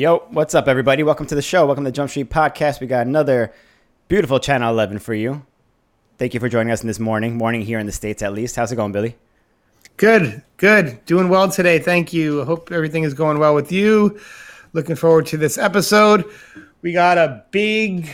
Yo, 0.00 0.20
what's 0.30 0.54
up, 0.54 0.66
everybody? 0.66 1.02
Welcome 1.02 1.26
to 1.26 1.34
the 1.34 1.42
show. 1.42 1.66
Welcome 1.66 1.84
to 1.84 1.90
the 1.90 1.94
Jump 1.94 2.08
Street 2.08 2.30
Podcast. 2.30 2.80
We 2.80 2.86
got 2.86 3.06
another 3.06 3.52
beautiful 4.08 4.40
Channel 4.40 4.72
11 4.72 4.98
for 5.00 5.12
you. 5.12 5.44
Thank 6.16 6.32
you 6.32 6.40
for 6.40 6.48
joining 6.48 6.72
us 6.72 6.80
in 6.80 6.86
this 6.86 6.98
morning, 6.98 7.36
morning 7.36 7.60
here 7.60 7.78
in 7.78 7.84
the 7.84 7.92
States 7.92 8.22
at 8.22 8.32
least. 8.32 8.56
How's 8.56 8.72
it 8.72 8.76
going, 8.76 8.92
Billy? 8.92 9.18
Good, 9.98 10.42
good. 10.56 11.04
Doing 11.04 11.28
well 11.28 11.50
today. 11.50 11.78
Thank 11.78 12.14
you. 12.14 12.46
Hope 12.46 12.72
everything 12.72 13.02
is 13.02 13.12
going 13.12 13.38
well 13.38 13.54
with 13.54 13.70
you. 13.70 14.18
Looking 14.72 14.96
forward 14.96 15.26
to 15.26 15.36
this 15.36 15.58
episode. 15.58 16.24
We 16.80 16.94
got 16.94 17.18
a 17.18 17.44
big, 17.50 18.08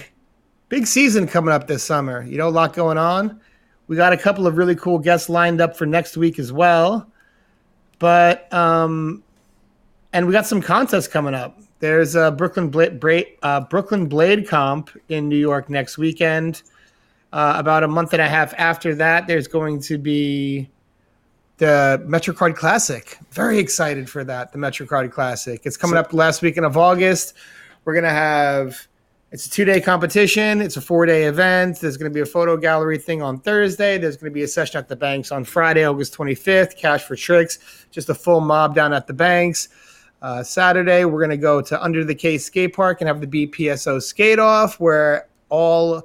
big 0.69 0.89
season 0.89 1.29
coming 1.29 1.55
up 1.55 1.69
this 1.69 1.85
summer. 1.85 2.25
You 2.25 2.37
know, 2.37 2.49
a 2.49 2.51
lot 2.51 2.73
going 2.73 2.99
on. 2.99 3.41
We 3.87 3.95
got 3.95 4.13
a 4.13 4.17
couple 4.17 4.49
of 4.49 4.57
really 4.57 4.75
cool 4.75 4.99
guests 4.99 5.29
lined 5.29 5.61
up 5.61 5.77
for 5.77 5.87
next 5.87 6.17
week 6.17 6.41
as 6.41 6.53
well. 6.53 7.09
But, 8.01 8.53
um, 8.53 9.23
and 10.13 10.27
we 10.27 10.33
got 10.33 10.47
some 10.47 10.61
contests 10.61 11.07
coming 11.07 11.35
up. 11.35 11.61
There's 11.79 12.15
a 12.15 12.31
Brooklyn 12.31 12.71
Blade, 12.71 13.27
uh, 13.43 13.61
Brooklyn 13.61 14.07
Blade 14.07 14.49
Comp 14.49 14.91
in 15.09 15.29
New 15.29 15.37
York 15.37 15.69
next 15.69 15.99
weekend. 15.99 16.63
Uh, 17.33 17.55
about 17.57 17.83
a 17.83 17.89
month 17.89 18.13
and 18.13 18.23
a 18.23 18.29
half 18.29 18.55
after 18.57 18.95
that, 18.95 19.27
there's 19.27 19.47
going 19.47 19.81
to 19.81 19.99
be 19.99 20.71
the 21.59 22.03
MetroCard 22.07 22.57
Classic. 22.57 23.19
Very 23.31 23.59
excited 23.59 24.09
for 24.09 24.25
that. 24.25 24.53
The 24.53 24.59
MetroCard 24.59 25.11
Classic. 25.13 25.61
It's 25.65 25.77
coming 25.77 25.97
so, 25.97 26.01
up 26.01 26.13
last 26.13 26.43
weekend 26.43 26.67
of 26.67 26.77
August. 26.77 27.35
We're 27.85 27.95
gonna 27.95 28.11
have. 28.11 28.87
It's 29.33 29.47
a 29.47 29.51
two 29.51 29.65
day 29.65 29.81
competition. 29.81 30.63
It's 30.63 30.77
a 30.77 30.81
four 30.81 31.05
day 31.05 31.25
event. 31.25 31.81
There's 31.81 31.97
going 31.97 32.11
to 32.11 32.15
be 32.15 32.21
a 32.21 32.27
photo 32.27 32.57
gallery 32.57 32.97
thing 32.97 33.23
on 33.23 33.41
Thursday. 33.41 33.99
There's 33.99 34.17
going 34.17 34.31
to 34.31 34.35
be 34.35 34.45
a 34.45 34.49
session 34.49 34.79
at 34.79 34.89
the 34.89 34.95
banks 34.95 35.33
on 35.33 35.43
Friday, 35.43 35.85
August 35.85 36.17
25th. 36.17 36.77
Cash 36.77 37.03
for 37.03 37.17
tricks. 37.17 37.59
Just 37.91 38.09
a 38.09 38.15
full 38.15 38.41
mob 38.41 38.77
down 38.77 38.93
at 38.93 39.09
the 39.09 39.13
banks. 39.13 39.69
Uh, 40.23 40.43
Saturday, 40.43 41.05
we're 41.05 41.21
going 41.21 41.31
to 41.31 41.37
go 41.37 41.61
to 41.61 41.83
Under 41.83 42.05
the 42.05 42.15
Case 42.15 42.47
Skate 42.47 42.75
Park 42.75 43.01
and 43.01 43.09
have 43.09 43.21
the 43.21 43.27
BPSO 43.27 44.03
skate 44.03 44.39
off, 44.39 44.81
where 44.81 45.29
all 45.51 46.03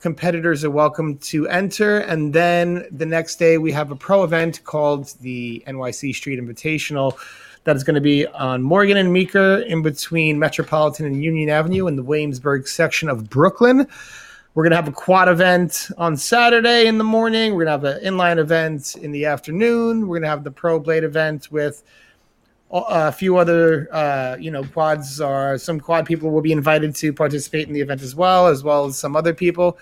competitors 0.00 0.64
are 0.64 0.70
welcome 0.70 1.18
to 1.18 1.46
enter. 1.48 1.98
And 1.98 2.32
then 2.32 2.86
the 2.90 3.06
next 3.06 3.36
day, 3.36 3.58
we 3.58 3.70
have 3.72 3.90
a 3.90 3.96
pro 3.96 4.24
event 4.24 4.64
called 4.64 5.14
the 5.20 5.62
NYC 5.66 6.14
Street 6.14 6.40
Invitational 6.40 7.16
that 7.64 7.76
is 7.76 7.84
going 7.84 7.94
to 7.94 8.00
be 8.00 8.26
on 8.26 8.62
Morgan 8.62 8.96
and 8.96 9.12
Meeker 9.12 9.58
in 9.68 9.82
between 9.82 10.38
Metropolitan 10.38 11.06
and 11.06 11.22
Union 11.22 11.48
Avenue 11.48 11.86
in 11.86 11.96
the 11.96 12.02
Williamsburg 12.02 12.66
section 12.66 13.08
of 13.08 13.30
Brooklyn. 13.30 13.86
We're 14.54 14.64
going 14.64 14.72
to 14.72 14.76
have 14.76 14.88
a 14.88 14.92
quad 14.92 15.28
event 15.28 15.88
on 15.96 16.16
Saturday 16.16 16.86
in 16.86 16.98
the 16.98 17.04
morning. 17.04 17.54
We're 17.54 17.64
going 17.64 17.80
to 17.80 17.88
have 17.88 17.96
an 17.96 18.04
inline 18.04 18.38
event 18.38 18.96
in 18.96 19.12
the 19.12 19.24
afternoon. 19.26 20.08
We're 20.08 20.16
going 20.16 20.22
to 20.22 20.28
have 20.28 20.44
the 20.44 20.50
Pro 20.50 20.78
Blade 20.78 21.04
event 21.04 21.52
with 21.52 21.84
a 22.72 23.12
few 23.12 23.36
other 23.36 23.88
uh, 23.92 24.36
you 24.40 24.50
know 24.50 24.64
quads 24.64 25.20
or 25.20 25.58
some 25.58 25.78
quad 25.78 26.06
people 26.06 26.30
will 26.30 26.40
be 26.40 26.52
invited 26.52 26.94
to 26.96 27.12
participate 27.12 27.68
in 27.68 27.74
the 27.74 27.80
event 27.80 28.02
as 28.02 28.14
well 28.14 28.46
as 28.46 28.64
well 28.64 28.86
as 28.86 28.98
some 28.98 29.16
other 29.16 29.34
people. 29.34 29.78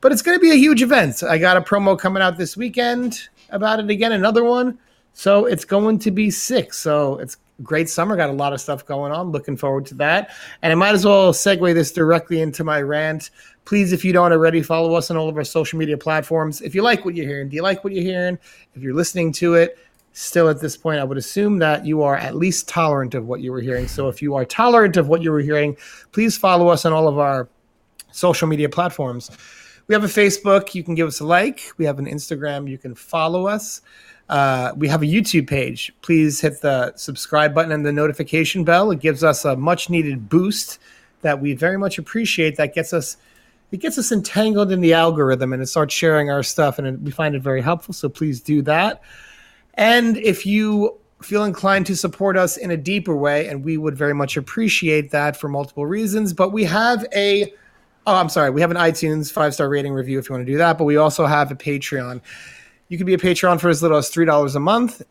But 0.00 0.10
it's 0.10 0.22
going 0.22 0.36
to 0.36 0.42
be 0.42 0.50
a 0.50 0.56
huge 0.56 0.82
event. 0.82 1.22
I 1.22 1.38
got 1.38 1.56
a 1.56 1.60
promo 1.60 1.96
coming 1.96 2.22
out 2.22 2.36
this 2.36 2.56
weekend 2.56 3.28
about 3.50 3.78
it 3.78 3.88
again 3.88 4.12
another 4.12 4.42
one. 4.42 4.78
So 5.12 5.46
it's 5.46 5.64
going 5.64 5.98
to 6.00 6.10
be 6.10 6.30
sick. 6.30 6.74
So 6.74 7.18
it's 7.18 7.36
great 7.62 7.88
summer 7.88 8.16
got 8.16 8.30
a 8.30 8.32
lot 8.32 8.52
of 8.52 8.60
stuff 8.60 8.84
going 8.84 9.12
on. 9.12 9.30
Looking 9.30 9.56
forward 9.56 9.86
to 9.86 9.94
that. 9.94 10.30
And 10.62 10.72
i 10.72 10.74
might 10.74 10.94
as 10.94 11.04
well 11.04 11.32
segue 11.32 11.72
this 11.74 11.92
directly 11.92 12.40
into 12.40 12.64
my 12.64 12.82
rant. 12.82 13.30
Please 13.64 13.92
if 13.92 14.04
you 14.04 14.12
don't 14.12 14.32
already 14.32 14.62
follow 14.62 14.94
us 14.94 15.10
on 15.10 15.16
all 15.16 15.28
of 15.28 15.36
our 15.36 15.44
social 15.44 15.78
media 15.78 15.96
platforms. 15.96 16.60
If 16.62 16.74
you 16.74 16.82
like 16.82 17.04
what 17.04 17.14
you're 17.14 17.26
hearing 17.26 17.48
do 17.48 17.56
you 17.56 17.62
like 17.62 17.84
what 17.84 17.92
you're 17.92 18.02
hearing? 18.02 18.38
If 18.74 18.82
you're 18.82 18.94
listening 18.94 19.32
to 19.34 19.54
it 19.54 19.78
still 20.12 20.48
at 20.48 20.60
this 20.60 20.76
point, 20.76 21.00
I 21.00 21.04
would 21.04 21.18
assume 21.18 21.58
that 21.58 21.86
you 21.86 22.02
are 22.02 22.16
at 22.16 22.36
least 22.36 22.68
tolerant 22.68 23.14
of 23.14 23.26
what 23.26 23.40
you 23.40 23.52
were 23.52 23.60
hearing. 23.60 23.88
So 23.88 24.08
if 24.08 24.20
you 24.22 24.34
are 24.34 24.44
tolerant 24.44 24.96
of 24.96 25.08
what 25.08 25.22
you 25.22 25.32
were 25.32 25.40
hearing, 25.40 25.76
please 26.12 26.36
follow 26.36 26.68
us 26.68 26.84
on 26.84 26.92
all 26.92 27.08
of 27.08 27.18
our 27.18 27.48
social 28.12 28.46
media 28.46 28.68
platforms. 28.68 29.30
We 29.86 29.94
have 29.94 30.04
a 30.04 30.08
Facebook, 30.08 30.74
you 30.74 30.84
can 30.84 30.94
give 30.94 31.08
us 31.08 31.20
a 31.20 31.26
like. 31.26 31.72
We 31.76 31.84
have 31.86 31.98
an 31.98 32.06
Instagram, 32.06 32.68
you 32.68 32.78
can 32.78 32.94
follow 32.94 33.46
us. 33.46 33.80
Uh, 34.28 34.72
we 34.76 34.88
have 34.88 35.02
a 35.02 35.06
YouTube 35.06 35.48
page. 35.48 35.92
Please 36.02 36.40
hit 36.40 36.60
the 36.60 36.94
subscribe 36.96 37.54
button 37.54 37.72
and 37.72 37.84
the 37.84 37.92
notification 37.92 38.64
bell. 38.64 38.90
It 38.90 39.00
gives 39.00 39.24
us 39.24 39.44
a 39.44 39.56
much 39.56 39.90
needed 39.90 40.28
boost 40.28 40.78
that 41.22 41.40
we 41.40 41.54
very 41.54 41.78
much 41.78 41.98
appreciate. 41.98 42.56
That 42.56 42.74
gets 42.74 42.92
us 42.92 43.16
it 43.72 43.80
gets 43.80 43.96
us 43.96 44.12
entangled 44.12 44.70
in 44.70 44.82
the 44.82 44.92
algorithm 44.92 45.54
and 45.54 45.62
it 45.62 45.66
starts 45.66 45.94
sharing 45.94 46.30
our 46.30 46.42
stuff 46.42 46.78
and 46.78 46.86
it, 46.86 47.00
we 47.00 47.10
find 47.10 47.34
it 47.34 47.40
very 47.40 47.62
helpful. 47.62 47.94
So 47.94 48.08
please 48.08 48.40
do 48.40 48.60
that. 48.62 49.00
And 49.74 50.16
if 50.18 50.44
you 50.44 50.98
feel 51.22 51.44
inclined 51.44 51.86
to 51.86 51.96
support 51.96 52.36
us 52.36 52.56
in 52.56 52.70
a 52.70 52.76
deeper 52.76 53.16
way, 53.16 53.48
and 53.48 53.64
we 53.64 53.76
would 53.76 53.96
very 53.96 54.14
much 54.14 54.36
appreciate 54.36 55.10
that 55.12 55.36
for 55.36 55.48
multiple 55.48 55.86
reasons, 55.86 56.32
but 56.32 56.50
we 56.50 56.64
have 56.64 57.06
a 57.14 57.52
Oh, 58.04 58.16
I'm 58.16 58.28
sorry. 58.28 58.50
We 58.50 58.60
have 58.60 58.72
an 58.72 58.76
iTunes 58.76 59.30
five 59.30 59.54
star 59.54 59.68
rating 59.68 59.92
review 59.92 60.18
if 60.18 60.28
you 60.28 60.34
want 60.34 60.44
to 60.44 60.52
do 60.52 60.58
that, 60.58 60.76
but 60.76 60.84
we 60.84 60.96
also 60.96 61.24
have 61.26 61.50
a 61.52 61.54
Patreon. 61.54 62.20
You 62.88 62.98
can 62.98 63.06
be 63.06 63.14
a 63.14 63.18
Patreon 63.18 63.60
for 63.60 63.68
as 63.68 63.80
little 63.80 63.96
as 63.96 64.10
$3 64.10 64.56
a 64.56 64.60
month. 64.60 65.02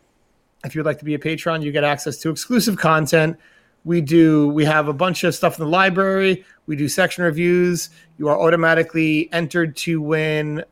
If 0.66 0.76
you'd 0.76 0.86
like 0.86 1.00
to 1.00 1.06
be 1.06 1.16
a 1.16 1.20
Patreon, 1.20 1.64
you 1.64 1.72
get 1.72 1.84
access 1.84 2.18
to 2.18 2.30
exclusive 2.30 2.78
content. 2.78 3.38
We 3.86 4.02
do, 4.02 4.50
we 4.50 4.66
have 4.66 4.88
a 4.88 4.94
bunch 4.94 5.24
of 5.24 5.34
stuff 5.34 5.58
in 5.58 5.66
the 5.66 5.72
library. 5.72 6.46
We 6.68 6.76
do 6.76 6.88
section 6.88 7.24
reviews. 7.24 7.90
You 8.18 8.28
are 8.28 8.40
automatically 8.40 9.32
entered 9.32 9.76
to 9.78 10.02
win, 10.02 10.64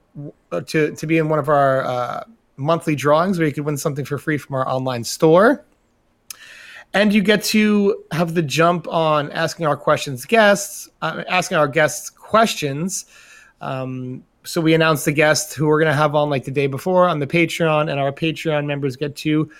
uh, 0.51 0.61
to, 0.61 0.93
to 0.95 1.07
be 1.07 1.17
in 1.17 1.29
one 1.29 1.39
of 1.39 1.47
our 1.47 1.85
uh, 1.85 2.23
monthly 2.59 2.95
drawings 2.95 3.39
where 3.39 3.47
you 3.47 3.53
could 3.53 3.65
win 3.65 3.77
something 3.77 4.05
for 4.05 4.17
free 4.17 4.37
from 4.37 4.55
our 4.55 4.67
online 4.67 5.03
store. 5.03 5.65
And 6.93 7.13
you 7.13 7.21
get 7.21 7.43
to 7.45 8.03
have 8.11 8.33
the 8.33 8.41
jump 8.41 8.87
on 8.87 9.31
asking 9.31 9.67
our 9.67 9.77
questions 9.77 10.25
guests, 10.25 10.89
uh, 11.01 11.23
asking 11.29 11.57
our 11.57 11.67
guests 11.67 12.09
questions. 12.09 13.05
Um, 13.61 14.23
so 14.43 14.59
we 14.59 14.73
announce 14.73 15.05
the 15.05 15.11
guests 15.11 15.53
who 15.53 15.67
we're 15.67 15.79
going 15.79 15.91
to 15.91 15.97
have 15.97 16.15
on 16.15 16.29
like 16.29 16.45
the 16.45 16.51
day 16.51 16.67
before 16.67 17.07
on 17.07 17.19
the 17.19 17.27
Patreon, 17.27 17.91
and 17.91 17.99
our 17.99 18.11
Patreon 18.11 18.65
members 18.65 18.95
get 18.95 19.15
to 19.17 19.51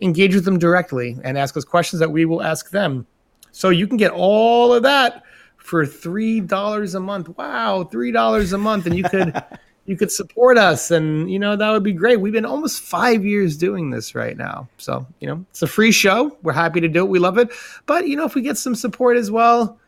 engage 0.00 0.34
with 0.34 0.44
them 0.44 0.58
directly 0.58 1.16
and 1.24 1.36
ask 1.36 1.56
us 1.56 1.64
questions 1.64 2.00
that 2.00 2.10
we 2.10 2.24
will 2.24 2.42
ask 2.42 2.70
them. 2.70 3.06
So 3.50 3.70
you 3.70 3.86
can 3.86 3.96
get 3.96 4.12
all 4.12 4.72
of 4.72 4.82
that 4.84 5.24
for 5.56 5.84
three 5.84 6.40
dollars 6.40 6.94
a 6.94 7.00
month. 7.00 7.36
Wow, 7.36 7.84
three 7.84 8.12
dollars 8.12 8.52
a 8.52 8.58
month, 8.58 8.86
and 8.86 8.96
you 8.96 9.02
could 9.02 9.34
you 9.86 9.96
could 9.96 10.12
support 10.12 10.58
us 10.58 10.90
and 10.90 11.30
you 11.30 11.38
know 11.38 11.56
that 11.56 11.70
would 11.70 11.82
be 11.82 11.92
great. 11.92 12.20
We've 12.20 12.32
been 12.32 12.44
almost 12.44 12.82
five 12.82 13.24
years 13.24 13.56
doing 13.56 13.90
this 13.90 14.14
right 14.14 14.36
now. 14.36 14.68
So 14.78 15.06
you 15.20 15.28
know 15.28 15.44
it's 15.50 15.62
a 15.62 15.66
free 15.66 15.92
show. 15.92 16.36
We're 16.42 16.52
happy 16.52 16.80
to 16.80 16.88
do 16.88 17.04
it. 17.04 17.08
We 17.08 17.18
love 17.18 17.38
it. 17.38 17.50
But 17.86 18.08
you 18.08 18.16
know 18.16 18.24
if 18.24 18.34
we 18.34 18.42
get 18.42 18.58
some 18.58 18.74
support 18.74 19.16
as 19.16 19.30
well 19.30 19.78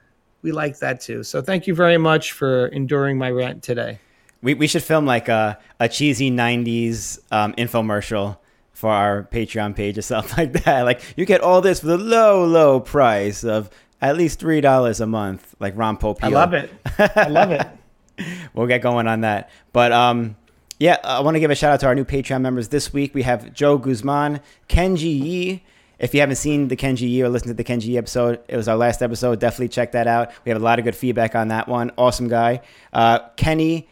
we 0.43 0.53
like 0.53 0.79
that 0.79 1.01
too. 1.01 1.23
So 1.23 1.43
thank 1.43 1.67
you 1.67 1.75
very 1.75 1.99
much 1.99 2.33
for 2.33 2.67
enduring 2.69 3.19
my 3.19 3.31
rant 3.31 3.63
today. 3.63 3.99
We, 4.41 4.55
we 4.55 4.67
should 4.69 4.85
film 4.85 5.05
like 5.05 5.29
a, 5.29 5.59
a 5.81 5.89
cheesy 5.89 6.31
90s 6.31 7.19
um, 7.33 7.55
infomercial 7.55 8.39
for 8.73 8.91
our 8.91 9.25
patreon 9.25 9.75
page 9.75 9.99
or 9.99 10.03
something 10.15 10.37
like 10.37 10.65
that. 10.65 10.83
Like 10.83 11.03
you 11.17 11.25
get 11.25 11.41
all 11.41 11.61
this 11.61 11.81
for 11.81 11.87
the 11.87 11.99
low 11.99 12.45
low 12.45 12.81
price 12.81 13.45
of 13.45 13.71
at 14.01 14.17
least 14.17 14.39
three 14.39 14.61
dollars 14.61 15.01
a 15.01 15.07
month 15.07 15.57
like 15.59 15.77
ron 15.77 15.97
popeil. 15.97 16.25
I 16.25 16.29
love 16.29 16.55
it. 16.55 16.71
I 16.99 17.29
love 17.29 17.51
it 17.51 17.67
we'll 18.55 18.67
get 18.67 18.83
going 18.83 19.07
on 19.07 19.23
that. 19.23 19.51
But 19.73 19.93
um, 19.93 20.37
yeah, 20.79 20.99
I 21.03 21.21
want 21.21 21.35
to 21.35 21.41
give 21.41 21.51
a 21.51 21.55
shout 21.55 21.73
out 21.73 21.81
to 21.81 21.87
our 21.87 21.95
new 21.95 22.05
Patreon 22.05 22.41
members 22.41 22.69
this 22.69 22.93
week. 22.93 23.15
We 23.15 23.23
have 23.23 23.53
Joe 23.53 23.79
Guzman, 23.79 24.41
Kenji 24.69 25.21
Yi. 25.21 25.65
If 25.99 26.15
you 26.15 26.21
haven't 26.21 26.37
seen 26.37 26.69
the 26.69 26.77
Kenji 26.77 27.09
Yi 27.09 27.23
or 27.23 27.29
listened 27.29 27.51
to 27.51 27.55
the 27.55 27.65
Kenji 27.65 27.87
Yi 27.87 27.99
episode, 27.99 28.41
it 28.47 28.57
was 28.57 28.69
our 28.69 28.77
last 28.77 29.03
episode. 29.03 29.41
Definitely 29.41 29.69
check 29.69 29.93
that 29.93 30.07
out. 30.07 30.31
We 30.45 30.51
have 30.51 30.61
a 30.61 30.65
lot 30.65 30.79
of 30.79 30.85
good 30.85 30.95
feedback 30.95 31.35
on 31.35 31.49
that 31.49 31.69
one. 31.69 31.91
Awesome 31.99 32.29
guy. 32.29 32.61
Uh, 32.93 33.19
Kenny, 33.37 33.89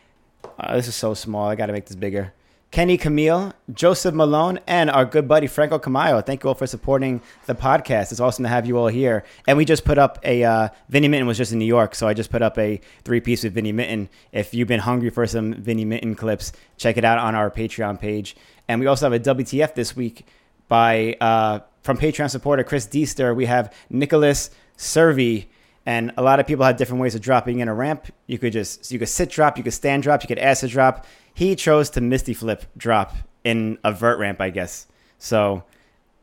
uh, 0.58 0.76
this 0.76 0.86
is 0.86 0.94
so 0.94 1.14
small. 1.14 1.48
I 1.48 1.56
got 1.56 1.66
to 1.66 1.72
make 1.72 1.86
this 1.86 1.96
bigger. 1.96 2.32
Kenny 2.70 2.98
Camille, 2.98 3.54
Joseph 3.72 4.14
Malone, 4.14 4.58
and 4.66 4.90
our 4.90 5.04
good 5.04 5.26
buddy 5.28 5.46
Franco 5.46 5.78
Camayo. 5.78 6.24
Thank 6.24 6.42
you 6.42 6.48
all 6.48 6.54
for 6.54 6.66
supporting 6.66 7.22
the 7.46 7.54
podcast. 7.54 8.10
It's 8.10 8.20
awesome 8.20 8.42
to 8.42 8.48
have 8.48 8.66
you 8.66 8.76
all 8.76 8.88
here. 8.88 9.24
And 9.46 9.56
we 9.56 9.64
just 9.64 9.84
put 9.84 9.98
up 9.98 10.18
a 10.24 10.44
uh, 10.44 10.68
Vinnie 10.88 11.08
Minton 11.08 11.26
was 11.26 11.38
just 11.38 11.52
in 11.52 11.58
New 11.58 11.64
York, 11.64 11.94
so 11.94 12.06
I 12.06 12.12
just 12.12 12.30
put 12.30 12.42
up 12.42 12.58
a 12.58 12.80
three 13.04 13.20
piece 13.20 13.44
with 13.44 13.54
Vinnie 13.54 13.72
Minton. 13.72 14.08
If 14.32 14.52
you've 14.52 14.68
been 14.68 14.80
hungry 14.80 15.10
for 15.10 15.26
some 15.26 15.54
Vinnie 15.54 15.84
Minton 15.84 16.14
clips, 16.14 16.52
check 16.76 16.96
it 16.96 17.04
out 17.04 17.18
on 17.18 17.34
our 17.34 17.50
Patreon 17.50 17.98
page. 18.00 18.36
And 18.68 18.80
we 18.80 18.86
also 18.86 19.08
have 19.08 19.12
a 19.12 19.20
WTF 19.20 19.74
this 19.74 19.96
week 19.96 20.26
by 20.68 21.16
uh, 21.20 21.60
from 21.82 21.96
Patreon 21.96 22.30
supporter 22.30 22.64
Chris 22.64 22.86
Deester. 22.86 23.34
We 23.34 23.46
have 23.46 23.72
Nicholas 23.88 24.50
Servi. 24.76 25.48
And 25.88 26.12
a 26.16 26.22
lot 26.22 26.40
of 26.40 26.48
people 26.48 26.64
have 26.64 26.76
different 26.76 27.00
ways 27.00 27.14
of 27.14 27.20
dropping 27.20 27.60
in 27.60 27.68
a 27.68 27.74
ramp. 27.74 28.12
You 28.26 28.40
could 28.40 28.52
just 28.52 28.90
you 28.90 28.98
could 28.98 29.08
sit 29.08 29.30
drop, 29.30 29.56
you 29.56 29.62
could 29.62 29.72
stand 29.72 30.02
drop, 30.02 30.22
you 30.24 30.26
could 30.26 30.40
acid 30.40 30.70
drop 30.70 31.06
he 31.36 31.54
chose 31.54 31.90
to 31.90 32.00
Misty 32.00 32.32
Flip 32.32 32.64
drop 32.78 33.14
in 33.44 33.76
a 33.84 33.92
vert 33.92 34.18
ramp, 34.18 34.40
I 34.40 34.48
guess. 34.48 34.86
So 35.18 35.64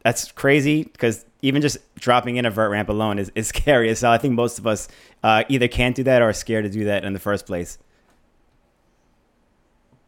that's 0.04 0.32
crazy 0.32 0.86
because 0.86 1.24
even 1.44 1.62
just 1.62 1.78
dropping 1.94 2.38
in 2.38 2.46
a 2.48 2.50
vert 2.50 2.72
ramp 2.72 2.90
alone 2.90 3.20
is, 3.20 3.32
is 3.36 3.48
scary. 3.50 3.94
So 3.94 4.10
I 4.10 4.18
think 4.18 4.34
most 4.34 4.58
of 4.58 4.66
us 4.66 4.88
uh, 5.22 5.44
either 5.50 5.68
can't 5.68 5.96
do 5.96 6.02
that 6.06 6.24
or 6.24 6.30
are 6.30 6.34
scared 6.34 6.64
to 6.64 6.70
do 6.72 6.86
that 6.86 7.06
in 7.06 7.14
the 7.14 7.20
first 7.20 7.46
place. 7.46 7.78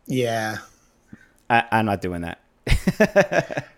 Yeah. 0.08 0.58
I, 1.52 1.64
am 1.72 1.86
not 1.86 2.02
doing 2.02 2.22
that. 2.22 2.42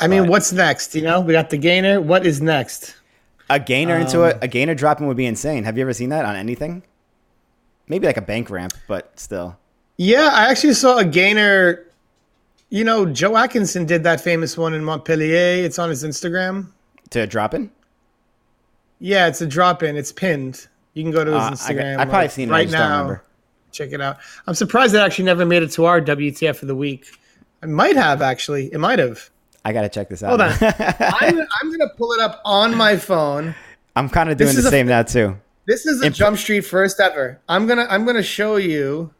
I 0.00 0.08
mean, 0.08 0.22
but, 0.22 0.30
what's 0.30 0.50
next? 0.50 0.94
You 0.94 1.02
know, 1.02 1.20
we 1.20 1.34
got 1.34 1.50
the 1.50 1.58
gainer. 1.58 2.00
What 2.00 2.26
is 2.26 2.40
next? 2.40 2.96
A 3.50 3.60
gainer 3.60 3.96
into 3.96 4.22
Um, 4.22 4.30
it, 4.30 4.38
a 4.40 4.48
gainer 4.48 4.74
dropping 4.74 5.06
would 5.08 5.18
be 5.18 5.26
insane. 5.26 5.64
Have 5.64 5.76
you 5.76 5.82
ever 5.82 5.92
seen 5.92 6.08
that 6.08 6.24
on 6.24 6.36
anything? 6.36 6.84
Maybe 7.88 8.06
like 8.06 8.16
a 8.16 8.22
bank 8.22 8.50
ramp, 8.50 8.74
but 8.88 9.18
still. 9.18 9.56
Yeah, 9.96 10.30
I 10.32 10.50
actually 10.50 10.74
saw 10.74 10.98
a 10.98 11.04
gainer. 11.04 11.84
You 12.68 12.82
know, 12.84 13.06
Joe 13.06 13.36
Atkinson 13.36 13.86
did 13.86 14.02
that 14.04 14.20
famous 14.20 14.58
one 14.58 14.74
in 14.74 14.84
Montpellier. 14.84 15.64
It's 15.64 15.78
on 15.78 15.88
his 15.88 16.02
Instagram. 16.04 16.68
To 17.10 17.26
drop 17.26 17.54
in? 17.54 17.70
Yeah, 18.98 19.28
it's 19.28 19.40
a 19.40 19.46
drop 19.46 19.82
in. 19.82 19.96
It's 19.96 20.10
pinned. 20.12 20.66
You 20.94 21.02
can 21.04 21.12
go 21.12 21.24
to 21.24 21.30
his 21.30 21.40
Uh, 21.40 21.46
I, 21.46 21.50
Instagram. 21.52 21.98
have 21.98 22.08
probably 22.08 22.18
like, 22.24 22.30
seen 22.30 22.48
it. 22.48 22.52
I 22.52 22.56
right 22.56 22.70
now. 22.70 23.20
Check 23.72 23.92
it 23.92 24.00
out. 24.00 24.16
I'm 24.46 24.54
surprised 24.54 24.94
it 24.94 24.98
actually 24.98 25.26
never 25.26 25.44
made 25.44 25.62
it 25.62 25.70
to 25.72 25.84
our 25.84 26.00
WTF 26.00 26.62
of 26.62 26.68
the 26.68 26.74
week. 26.74 27.06
I 27.62 27.66
might 27.66 27.94
have 27.96 28.22
actually. 28.22 28.72
It 28.72 28.78
might 28.78 28.98
have. 28.98 29.28
I 29.64 29.72
gotta 29.72 29.88
check 29.88 30.08
this 30.08 30.22
out. 30.22 30.28
Hold 30.30 30.40
on. 30.40 30.52
I'm, 30.60 31.38
I'm 31.62 31.70
gonna 31.70 31.90
pull 31.96 32.12
it 32.12 32.20
up 32.20 32.40
on 32.44 32.74
my 32.74 32.96
phone. 32.96 33.54
I'm 33.94 34.08
kind 34.08 34.30
of 34.30 34.36
doing 34.38 34.46
This 34.48 34.56
the 34.56 34.60
is 34.60 34.66
a- 34.66 34.70
same 34.70 34.86
now 34.86 35.02
too. 35.02 35.36
This 35.66 35.84
is 35.86 36.02
a 36.02 36.06
Imp- 36.06 36.14
Jump 36.16 36.38
Street 36.38 36.60
first 36.62 37.00
ever. 37.00 37.40
I'm 37.48 37.66
gonna 37.66 37.86
I'm 37.90 38.04
gonna 38.04 38.22
show 38.22 38.56
you 38.56 39.12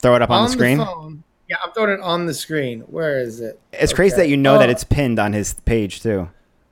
Throw 0.00 0.14
it 0.16 0.22
up 0.22 0.30
on, 0.30 0.38
on 0.38 0.44
the 0.46 0.52
screen. 0.52 0.78
phone. 0.78 1.22
Yeah, 1.48 1.56
I'm 1.64 1.72
throwing 1.72 1.90
it 1.90 2.00
on 2.00 2.26
the 2.26 2.34
screen. 2.34 2.80
Where 2.82 3.18
is 3.18 3.40
it? 3.40 3.60
it's 3.72 3.92
crazy 3.92 4.16
that 4.16 4.28
you 4.28 4.36
know 4.36 4.58
that 4.58 4.68
Oh. 4.68 4.72
it's 4.72 4.84
pinned 4.84 5.18
on 5.18 5.32
his 5.32 5.54
page 5.54 6.00
too. 6.00 6.28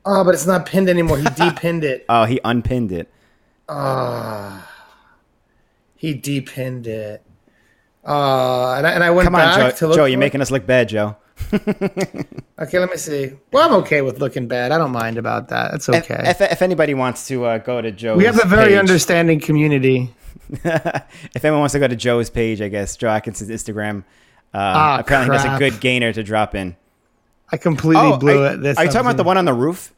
Oh, 0.06 0.24
but 0.24 0.32
it's 0.34 0.46
not 0.46 0.64
pinned 0.66 0.88
anymore. 0.88 1.18
He 1.18 1.24
depinned 1.24 1.82
it. 1.84 2.06
Oh, 2.08 2.24
he 2.24 2.40
unpinned 2.44 2.92
it. 2.92 3.10
Ah, 3.68 4.66
he 5.96 6.14
depinned 6.14 6.86
it. 6.86 7.22
Uh, 8.06 8.74
and 8.74 8.86
I, 8.86 8.90
and 8.92 9.04
I 9.04 9.10
went 9.10 9.26
Come 9.26 9.34
on, 9.34 9.40
back 9.40 9.58
Joe. 9.72 9.76
to 9.78 9.86
look. 9.88 9.96
Joe, 9.96 10.04
you're 10.06 10.16
it. 10.16 10.20
making 10.20 10.40
us 10.40 10.50
look 10.50 10.64
bad, 10.66 10.88
Joe. 10.88 11.16
Okay, 12.60 12.80
let 12.80 12.90
me 12.90 12.96
see. 12.96 13.32
Well, 13.52 13.68
I'm 13.68 13.74
okay 13.82 14.02
with 14.02 14.18
looking 14.18 14.48
bad. 14.48 14.72
I 14.72 14.78
don't 14.78 14.90
mind 14.90 15.16
about 15.16 15.48
that. 15.50 15.70
That's 15.70 15.88
okay. 15.88 16.22
If, 16.24 16.40
if 16.40 16.60
anybody 16.60 16.92
wants 16.92 17.28
to 17.28 17.44
uh, 17.44 17.58
go 17.58 17.80
to 17.80 17.92
Joe's 17.92 18.18
we 18.18 18.24
have 18.24 18.42
a 18.42 18.48
very 18.48 18.70
page, 18.70 18.78
understanding 18.78 19.38
community. 19.38 20.12
if 20.50 21.44
anyone 21.44 21.60
wants 21.60 21.72
to 21.74 21.78
go 21.78 21.86
to 21.86 21.94
Joe's 21.94 22.30
page, 22.30 22.60
I 22.60 22.66
guess 22.68 22.96
Joe 22.96 23.10
Atkinson's 23.10 23.50
Instagram. 23.50 24.00
Uh, 24.52 24.58
Ah, 24.58 24.98
apparently, 24.98 25.36
that's 25.36 25.48
a 25.48 25.58
good 25.58 25.80
gainer 25.80 26.12
to 26.12 26.22
drop 26.24 26.56
in. 26.56 26.74
I 27.52 27.58
completely 27.58 28.16
blew 28.16 28.44
are, 28.44 28.54
it. 28.54 28.60
This 28.60 28.76
are 28.76 28.84
you 28.84 28.90
talking 28.90 29.06
about 29.06 29.16
the 29.16 29.24
one 29.24 29.36
on 29.38 29.44
the 29.44 29.54
roof? 29.54 29.94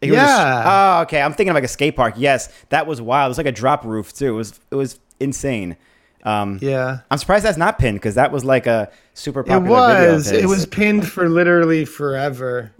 It 0.00 0.10
a- 0.10 0.14
Yeah. 0.14 0.98
oh, 0.98 1.02
okay. 1.02 1.20
I'm 1.20 1.32
thinking 1.32 1.50
of 1.50 1.54
like 1.54 1.64
a 1.64 1.68
skate 1.68 1.96
park. 1.96 2.14
Yes, 2.16 2.48
that 2.68 2.86
was 2.86 3.00
wild. 3.02 3.28
It 3.28 3.30
was 3.30 3.38
like 3.38 3.46
a 3.46 3.52
drop 3.52 3.84
roof 3.84 4.12
too. 4.12 4.34
It 4.34 4.36
was 4.36 4.60
it 4.70 4.74
was 4.76 5.00
insane. 5.18 5.76
Um, 6.24 6.58
Yeah. 6.62 6.98
I'm 7.10 7.18
surprised 7.18 7.44
that's 7.44 7.58
not 7.58 7.78
pinned 7.78 7.96
because 7.98 8.14
that 8.14 8.30
was 8.32 8.44
like 8.44 8.66
a 8.66 8.90
super 9.14 9.40
It 9.40 9.46
popular 9.48 9.94
video. 9.94 10.12
was. 10.14 10.30
It 10.30 10.46
was 10.46 10.66
pinned 10.66 11.08
for 11.08 11.28
literally 11.28 11.84
forever, 11.84 12.72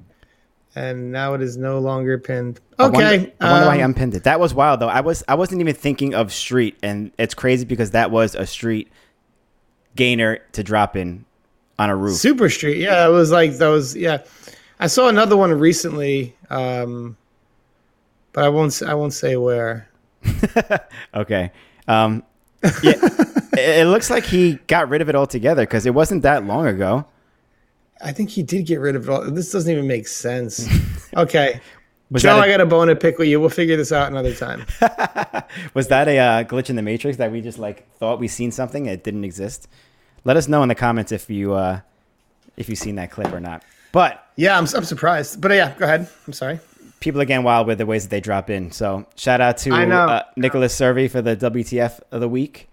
and 0.77 1.11
now 1.13 1.35
it 1.35 1.43
is 1.43 1.57
no 1.57 1.79
longer 1.81 2.19
pinned. 2.19 2.61
I 2.79 2.85
wonder- 2.85 2.99
Okay. 3.07 3.33
I 3.41 3.53
wonder 3.53 3.67
why 3.67 3.77
he 3.77 3.83
um, 3.83 3.91
unpinned 3.91 4.15
it. 4.15 4.25
That 4.25 4.39
was 4.41 4.55
wild 4.55 4.81
though. 4.81 4.89
I 4.89 5.01
was 5.01 5.25
I 5.29 5.35
wasn't 5.35 5.61
even 5.61 5.75
thinking 5.75 6.15
of 6.15 6.33
street, 6.33 6.77
and 6.83 7.11
it's 7.19 7.35
crazy 7.35 7.65
because 7.65 7.91
that 7.93 8.11
was 8.11 8.35
a 8.35 8.47
street 8.47 8.91
gainer 9.97 10.39
to 10.53 10.63
drop 10.63 10.97
in 10.97 11.25
on 11.79 11.91
a 11.91 11.97
roof. 11.97 12.17
Super 12.17 12.49
Street. 12.49 12.79
Yeah, 12.79 13.07
it 13.07 13.11
was 13.11 13.31
like 13.33 13.59
those. 13.59 13.97
Yeah, 13.97 14.19
I 14.81 14.87
saw 14.87 15.09
another 15.09 15.37
one 15.37 15.53
recently, 15.53 16.35
um, 16.49 17.17
but 18.33 18.45
I 18.45 18.49
won't. 18.51 18.83
I 18.87 18.95
won't 18.95 19.13
say 19.15 19.37
where. 19.37 19.89
Okay. 21.15 21.51
Um, 21.89 22.23
yeah, 22.83 22.95
it, 23.57 23.87
looks 23.87 24.09
like 24.11 24.25
he 24.25 24.55
got 24.67 24.89
rid 24.89 25.01
of 25.03 25.09
it 25.09 25.15
altogether 25.15 25.63
because 25.63 25.85
it 25.87 25.95
wasn't 25.95 26.23
that 26.23 26.45
long 26.45 26.67
ago. 26.67 27.05
I 28.05 28.13
think 28.13 28.31
he 28.31 28.43
did 28.43 28.67
get 28.67 28.81
rid 28.81 28.97
of 28.97 29.09
it. 29.09 29.13
All. 29.13 29.31
This 29.31 29.51
doesn't 29.53 29.71
even 29.71 29.87
make 29.87 30.07
sense. 30.09 30.69
Okay. 31.15 31.61
Was 32.11 32.23
Joe, 32.23 32.37
that 32.37 32.43
I 32.43 32.47
a- 32.47 32.51
got 32.53 32.61
a 32.63 32.67
bone 32.67 32.89
to 32.89 32.97
pick 32.97 33.19
with 33.19 33.29
you. 33.29 33.39
We'll 33.39 33.51
figure 33.51 33.77
this 33.77 33.93
out 33.93 34.11
another 34.11 34.35
time. 34.35 34.65
Was 35.75 35.89
that 35.89 36.09
a 36.09 36.19
uh, 36.19 36.45
glitch 36.45 36.71
in 36.71 36.77
the 36.77 36.81
matrix 36.83 37.19
that 37.19 37.31
we 37.31 37.43
just 37.43 37.59
like 37.59 37.87
thought 37.99 38.19
we 38.19 38.29
seen 38.29 38.51
something 38.51 38.87
it 38.87 39.05
didn't 39.05 39.25
exist? 39.25 39.69
Let 40.25 40.39
us 40.39 40.49
know 40.49 40.63
in 40.63 40.71
the 40.71 40.75
comments 40.75 41.13
if 41.13 41.29
you 41.29 41.53
uh, 41.53 41.81
if 42.57 42.71
you've 42.71 42.79
seen 42.79 42.95
that 42.97 43.11
clip 43.11 43.31
or 43.31 43.41
not. 43.41 43.63
But 43.93 44.27
Yeah, 44.37 44.57
I'm, 44.57 44.67
I'm 44.75 44.85
surprised. 44.85 45.41
But 45.43 45.51
uh, 45.51 45.55
yeah, 45.55 45.75
go 45.79 45.85
ahead. 45.85 46.09
I'm 46.27 46.33
sorry. 46.33 46.61
People 47.03 47.21
are 47.21 47.25
getting 47.25 47.45
wild 47.45 47.67
with 47.67 47.79
the 47.79 47.87
ways 47.87 48.05
that 48.05 48.11
they 48.11 48.21
drop 48.21 48.49
in. 48.49 48.71
So 48.71 49.07
shout 49.17 49.41
out 49.41 49.59
to. 49.59 49.71
Uh, 50.09 50.23
Nicholas 50.37 50.73
Servi 50.73 51.09
for 51.09 51.21
the 51.21 51.37
WTF 51.37 52.01
of 52.13 52.21
the 52.21 52.29
week. 52.29 52.69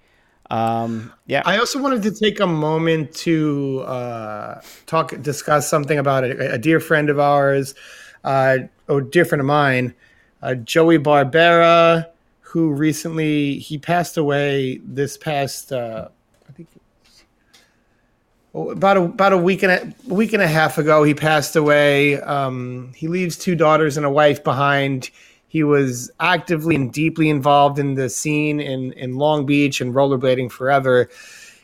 Um, 0.51 1.11
yeah, 1.25 1.41
I 1.45 1.57
also 1.57 1.81
wanted 1.81 2.03
to 2.03 2.11
take 2.11 2.39
a 2.39 2.47
moment 2.47 3.13
to 3.17 3.81
uh, 3.81 4.61
talk, 4.85 5.19
discuss 5.21 5.67
something 5.67 5.97
about 5.97 6.23
a, 6.23 6.53
a 6.53 6.57
dear 6.57 6.79
friend 6.79 7.09
of 7.09 7.19
ours, 7.19 7.75
uh, 8.23 8.59
or 8.87 9.01
dear 9.01 9.25
friend 9.25 9.41
of 9.41 9.45
mine, 9.47 9.93
uh, 10.41 10.55
Joey 10.55 10.97
Barbera, 10.97 12.07
who 12.41 12.71
recently 12.71 13.59
he 13.59 13.77
passed 13.77 14.17
away 14.17 14.79
this 14.83 15.17
past, 15.17 15.71
uh, 15.71 16.07
I 16.47 16.51
think, 16.53 16.67
oh, 16.75 18.48
about 18.67 18.97
a, 18.97 19.01
about 19.01 19.33
a 19.33 19.37
week 19.37 19.63
and 19.63 19.71
a, 19.71 20.13
week 20.13 20.33
and 20.33 20.41
a 20.41 20.47
half 20.47 20.77
ago. 20.77 21.03
He 21.03 21.13
passed 21.13 21.55
away. 21.55 22.19
Um, 22.21 22.91
he 22.95 23.07
leaves 23.07 23.37
two 23.37 23.55
daughters 23.55 23.97
and 23.97 24.05
a 24.05 24.09
wife 24.09 24.43
behind. 24.43 25.09
He 25.47 25.63
was 25.63 26.11
actively 26.19 26.75
and 26.75 26.93
deeply 26.93 27.29
involved 27.29 27.79
in 27.79 27.95
the 27.95 28.09
scene 28.09 28.59
in, 28.59 28.93
in 28.93 29.15
Long 29.15 29.45
Beach 29.45 29.81
and 29.81 29.93
rollerblading 29.93 30.51
forever. 30.51 31.09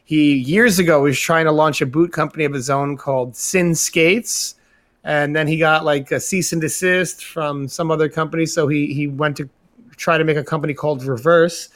He 0.05 0.33
years 0.33 0.79
ago 0.79 1.01
was 1.01 1.19
trying 1.19 1.45
to 1.45 1.51
launch 1.51 1.81
a 1.81 1.85
boot 1.85 2.11
company 2.11 2.45
of 2.45 2.53
his 2.53 2.69
own 2.69 2.97
called 2.97 3.35
Sin 3.35 3.75
Skates, 3.75 4.55
and 5.03 5.35
then 5.35 5.47
he 5.47 5.57
got 5.57 5.85
like 5.85 6.11
a 6.11 6.19
cease 6.19 6.51
and 6.51 6.61
desist 6.61 7.23
from 7.23 7.67
some 7.67 7.91
other 7.91 8.09
company. 8.09 8.45
So 8.45 8.67
he 8.67 8.93
he 8.93 9.07
went 9.07 9.37
to 9.37 9.49
try 9.97 10.17
to 10.17 10.23
make 10.23 10.37
a 10.37 10.43
company 10.43 10.73
called 10.73 11.03
Reverse. 11.03 11.69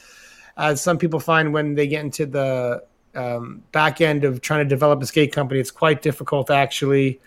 As 0.56 0.80
some 0.80 0.98
people 0.98 1.20
find 1.20 1.52
when 1.52 1.74
they 1.74 1.86
get 1.86 2.04
into 2.04 2.26
the 2.26 2.84
um, 3.14 3.62
back 3.72 4.00
end 4.00 4.24
of 4.24 4.40
trying 4.40 4.64
to 4.64 4.68
develop 4.68 5.02
a 5.02 5.06
skate 5.06 5.32
company, 5.32 5.60
it's 5.60 5.70
quite 5.70 6.02
difficult 6.02 6.50
actually. 6.50 7.20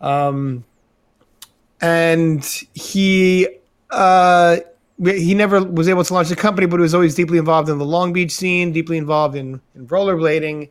Um, 0.00 0.64
and 1.80 2.44
he 2.74 3.48
uh, 3.90 4.58
he 4.98 5.34
never 5.34 5.62
was 5.62 5.88
able 5.88 6.04
to 6.04 6.14
launch 6.14 6.28
the 6.28 6.36
company, 6.36 6.66
but 6.66 6.78
he 6.78 6.82
was 6.82 6.94
always 6.94 7.14
deeply 7.14 7.38
involved 7.38 7.68
in 7.68 7.78
the 7.78 7.84
Long 7.84 8.12
Beach 8.12 8.32
scene, 8.32 8.72
deeply 8.72 8.96
involved 8.96 9.36
in, 9.36 9.60
in 9.74 9.86
rollerblading. 9.86 10.70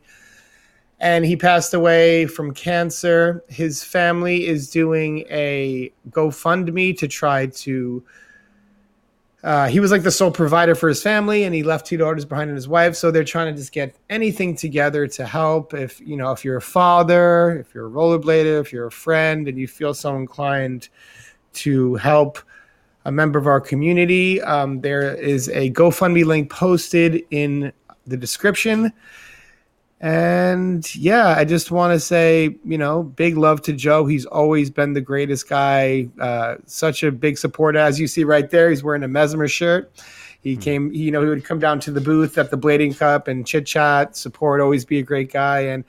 And 0.98 1.24
he 1.24 1.36
passed 1.36 1.74
away 1.74 2.26
from 2.26 2.52
cancer. 2.54 3.44
His 3.48 3.84
family 3.84 4.46
is 4.46 4.70
doing 4.70 5.20
a 5.30 5.92
GoFundMe 6.10 6.98
to 6.98 7.06
try 7.06 7.46
to. 7.46 8.04
Uh, 9.46 9.68
he 9.68 9.78
was 9.78 9.92
like 9.92 10.02
the 10.02 10.10
sole 10.10 10.32
provider 10.32 10.74
for 10.74 10.88
his 10.88 11.00
family, 11.00 11.44
and 11.44 11.54
he 11.54 11.62
left 11.62 11.86
two 11.86 11.96
daughters 11.96 12.24
behind 12.24 12.50
and 12.50 12.56
his 12.56 12.66
wife. 12.66 12.96
So 12.96 13.12
they're 13.12 13.22
trying 13.22 13.54
to 13.54 13.56
just 13.56 13.70
get 13.70 13.94
anything 14.10 14.56
together 14.56 15.06
to 15.06 15.24
help. 15.24 15.72
If 15.72 16.00
you 16.00 16.16
know, 16.16 16.32
if 16.32 16.44
you're 16.44 16.56
a 16.56 16.60
father, 16.60 17.60
if 17.60 17.72
you're 17.72 17.86
a 17.86 17.90
rollerblader, 17.90 18.60
if 18.60 18.72
you're 18.72 18.88
a 18.88 18.90
friend, 18.90 19.46
and 19.46 19.56
you 19.56 19.68
feel 19.68 19.94
so 19.94 20.16
inclined 20.16 20.88
to 21.52 21.94
help 21.94 22.40
a 23.04 23.12
member 23.12 23.38
of 23.38 23.46
our 23.46 23.60
community. 23.60 24.42
Um, 24.42 24.80
there 24.80 25.14
is 25.14 25.48
a 25.50 25.70
GoFundMe 25.70 26.24
link 26.24 26.50
posted 26.50 27.22
in 27.30 27.72
the 28.04 28.16
description. 28.16 28.92
And 30.00 30.94
yeah, 30.94 31.28
I 31.28 31.44
just 31.44 31.70
want 31.70 31.94
to 31.94 32.00
say, 32.00 32.56
you 32.64 32.76
know, 32.76 33.02
big 33.02 33.36
love 33.38 33.62
to 33.62 33.72
Joe. 33.72 34.04
He's 34.04 34.26
always 34.26 34.70
been 34.70 34.92
the 34.92 35.00
greatest 35.00 35.48
guy. 35.48 36.08
Uh, 36.20 36.56
such 36.66 37.02
a 37.02 37.10
big 37.10 37.38
supporter, 37.38 37.78
as 37.78 37.98
you 37.98 38.06
see 38.06 38.24
right 38.24 38.50
there. 38.50 38.68
He's 38.68 38.84
wearing 38.84 39.02
a 39.02 39.08
Mesmer 39.08 39.48
shirt. 39.48 39.90
He 40.42 40.56
came, 40.56 40.92
you 40.92 41.10
know, 41.10 41.22
he 41.22 41.28
would 41.28 41.44
come 41.44 41.58
down 41.58 41.80
to 41.80 41.90
the 41.90 42.00
booth 42.00 42.38
at 42.38 42.50
the 42.50 42.58
Blading 42.58 42.96
Cup 42.96 43.26
and 43.26 43.46
chit 43.46 43.66
chat, 43.66 44.16
support, 44.16 44.60
always 44.60 44.84
be 44.84 44.98
a 44.98 45.02
great 45.02 45.32
guy. 45.32 45.60
And 45.60 45.82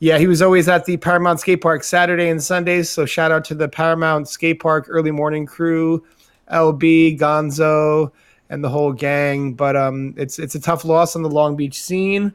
yeah, 0.00 0.18
he 0.18 0.26
was 0.26 0.42
always 0.42 0.68
at 0.68 0.84
the 0.84 0.96
Paramount 0.96 1.40
Skate 1.40 1.60
Park 1.60 1.84
Saturday 1.84 2.28
and 2.28 2.42
Sundays. 2.42 2.90
So 2.90 3.06
shout 3.06 3.32
out 3.32 3.44
to 3.46 3.54
the 3.54 3.68
Paramount 3.68 4.28
Skate 4.28 4.60
Park 4.60 4.86
early 4.88 5.10
morning 5.10 5.46
crew, 5.46 6.04
LB, 6.52 7.18
Gonzo, 7.18 8.12
and 8.50 8.62
the 8.62 8.68
whole 8.68 8.92
gang. 8.92 9.54
But 9.54 9.74
um, 9.74 10.12
it's 10.16 10.38
it's 10.38 10.54
a 10.54 10.60
tough 10.60 10.84
loss 10.84 11.16
on 11.16 11.22
the 11.22 11.30
Long 11.30 11.56
Beach 11.56 11.80
scene. 11.80 12.34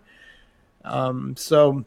Um, 0.83 1.35
so, 1.37 1.85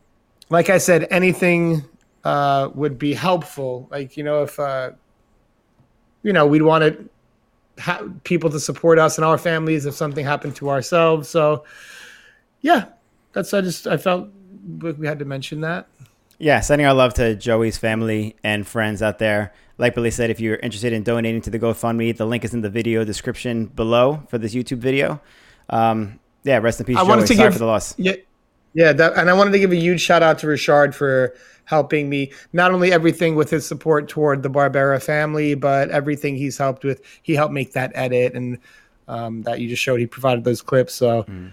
like 0.51 0.71
I 0.71 0.79
said, 0.79 1.07
anything 1.11 1.85
uh, 2.25 2.71
would 2.75 2.99
be 2.99 3.15
helpful. 3.15 3.89
Like 3.91 4.17
you 4.17 4.25
know, 4.25 4.43
if 4.43 4.59
uh, 4.59 4.93
you 6.23 6.33
know, 6.33 6.47
we'd 6.47 6.63
want 6.63 6.85
it 6.85 7.11
ha- 7.79 8.03
people 8.25 8.51
to 8.51 8.61
support 8.61 8.99
us 8.99 9.19
and 9.19 9.25
our 9.25 9.39
families 9.39 9.87
if 9.87 9.95
something 9.95 10.25
happened 10.25 10.57
to 10.57 10.71
ourselves. 10.71 11.29
So, 11.29 11.65
yeah, 12.61 12.87
that's 13.33 13.53
I 13.55 13.61
just 13.61 13.87
I 13.87 13.97
felt 13.97 14.29
we 14.81 15.07
had 15.07 15.19
to 15.21 15.25
mention 15.25 15.61
that. 15.61 15.87
Yeah, 16.39 16.61
sending 16.61 16.87
our 16.87 16.93
love 16.95 17.15
to 17.15 17.35
Joey's 17.35 17.79
family 17.79 18.37
and 18.45 18.67
friends 18.67 19.01
out 19.03 19.19
there. 19.19 19.55
Like 19.79 19.95
Billy 19.95 20.11
said, 20.11 20.31
if 20.31 20.41
you're 20.41 20.57
interested 20.57 20.93
in 20.93 21.03
donating 21.03 21.41
to 21.43 21.51
the 21.51 21.59
GoFundMe, 21.59 22.17
the 22.17 22.27
link 22.27 22.45
is 22.45 22.53
in 22.55 22.61
the 22.63 22.71
video 22.71 23.05
description 23.05 23.67
below 23.67 24.23
for 24.29 24.39
this 24.39 24.55
YouTube 24.55 24.79
video. 24.79 25.21
Um, 25.71 26.19
yeah, 26.45 26.59
rest 26.59 26.81
in 26.81 26.87
peace, 26.87 26.97
I 26.97 27.05
Joey. 27.05 27.21
to 27.21 27.27
Sorry 27.27 27.39
give- 27.49 27.53
for 27.55 27.59
the 27.59 27.67
loss. 27.67 27.95
Yeah, 27.99 28.15
yeah, 28.77 28.93
that, 28.93 29.17
and 29.17 29.31
I 29.31 29.33
wanted 29.33 29.53
to 29.53 29.59
give 29.59 29.73
a 29.73 29.77
huge 29.77 30.03
shout 30.03 30.23
out 30.23 30.39
to 30.41 30.47
Richard 30.47 30.95
for 30.95 31.35
helping 31.65 32.11
me 32.11 32.31
not 32.53 32.73
only 32.73 32.93
everything 32.93 33.35
with 33.35 33.49
his 33.49 33.67
support 33.67 34.07
toward 34.07 34.43
the 34.43 34.51
Barbera 34.51 35.03
family, 35.03 35.55
but 35.55 35.89
everything 35.89 36.37
he's 36.37 36.59
helped 36.59 36.85
with. 36.85 37.01
He 37.23 37.35
helped 37.35 37.55
make 37.55 37.73
that 37.73 37.91
edit 37.95 38.35
and 38.35 38.59
um, 39.09 39.43
that 39.45 39.61
you 39.61 39.69
just 39.71 39.83
showed. 39.83 39.99
He 39.99 40.07
provided 40.07 40.45
those 40.45 40.61
clips. 40.61 40.93
So 40.93 41.23
mm. 41.23 41.53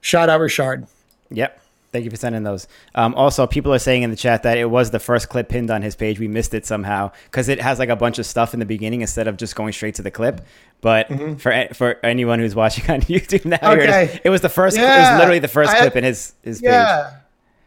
shout 0.00 0.28
out 0.28 0.40
Richard. 0.40 0.88
Yep. 1.30 1.60
Thank 1.94 2.06
you 2.06 2.10
for 2.10 2.16
sending 2.16 2.42
those. 2.42 2.66
Um, 2.96 3.14
also, 3.14 3.46
people 3.46 3.72
are 3.72 3.78
saying 3.78 4.02
in 4.02 4.10
the 4.10 4.16
chat 4.16 4.42
that 4.42 4.58
it 4.58 4.68
was 4.68 4.90
the 4.90 4.98
first 4.98 5.28
clip 5.28 5.48
pinned 5.48 5.70
on 5.70 5.80
his 5.80 5.94
page. 5.94 6.18
We 6.18 6.26
missed 6.26 6.52
it 6.52 6.66
somehow 6.66 7.12
because 7.26 7.48
it 7.48 7.60
has 7.60 7.78
like 7.78 7.88
a 7.88 7.94
bunch 7.94 8.18
of 8.18 8.26
stuff 8.26 8.52
in 8.52 8.58
the 8.58 8.66
beginning 8.66 9.00
instead 9.00 9.28
of 9.28 9.36
just 9.36 9.54
going 9.54 9.72
straight 9.72 9.94
to 9.94 10.02
the 10.02 10.10
clip. 10.10 10.40
But 10.80 11.08
mm-hmm. 11.08 11.36
for 11.36 11.72
for 11.72 12.04
anyone 12.04 12.40
who's 12.40 12.56
watching 12.56 12.90
on 12.90 13.02
YouTube 13.02 13.44
now, 13.44 13.74
okay. 13.74 14.20
it 14.24 14.28
was 14.28 14.40
the 14.40 14.48
first. 14.48 14.76
Yeah. 14.76 14.82
It 14.92 15.12
was 15.12 15.18
literally 15.20 15.38
the 15.38 15.46
first 15.46 15.70
I, 15.70 15.78
clip 15.78 15.94
in 15.94 16.02
his 16.02 16.34
his 16.42 16.60
yeah. 16.60 17.10
page. 17.12 17.20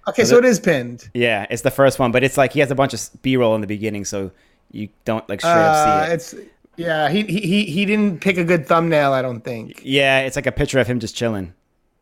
Okay, 0.10 0.24
so, 0.26 0.32
so 0.32 0.38
it 0.40 0.46
is 0.46 0.60
pinned. 0.60 1.10
Yeah, 1.14 1.46
it's 1.50 1.62
the 1.62 1.72
first 1.72 1.98
one, 1.98 2.12
but 2.12 2.22
it's 2.22 2.36
like 2.36 2.52
he 2.52 2.60
has 2.60 2.70
a 2.70 2.76
bunch 2.76 2.94
of 2.94 3.10
B 3.22 3.38
roll 3.38 3.56
in 3.56 3.62
the 3.62 3.68
beginning, 3.68 4.04
so 4.04 4.32
you 4.72 4.90
don't 5.06 5.28
like 5.30 5.40
straight 5.40 5.54
uh, 5.54 5.56
up 5.56 6.02
see 6.06 6.12
it. 6.12 6.16
It's 6.16 6.36
yeah, 6.76 7.08
he 7.08 7.24
he 7.24 7.64
he 7.64 7.86
didn't 7.86 8.20
pick 8.20 8.38
a 8.38 8.44
good 8.44 8.68
thumbnail. 8.68 9.14
I 9.14 9.22
don't 9.22 9.40
think. 9.40 9.80
Yeah, 9.86 10.20
it's 10.20 10.36
like 10.36 10.48
a 10.48 10.52
picture 10.52 10.80
of 10.80 10.88
him 10.88 11.00
just 11.00 11.16
chilling. 11.16 11.54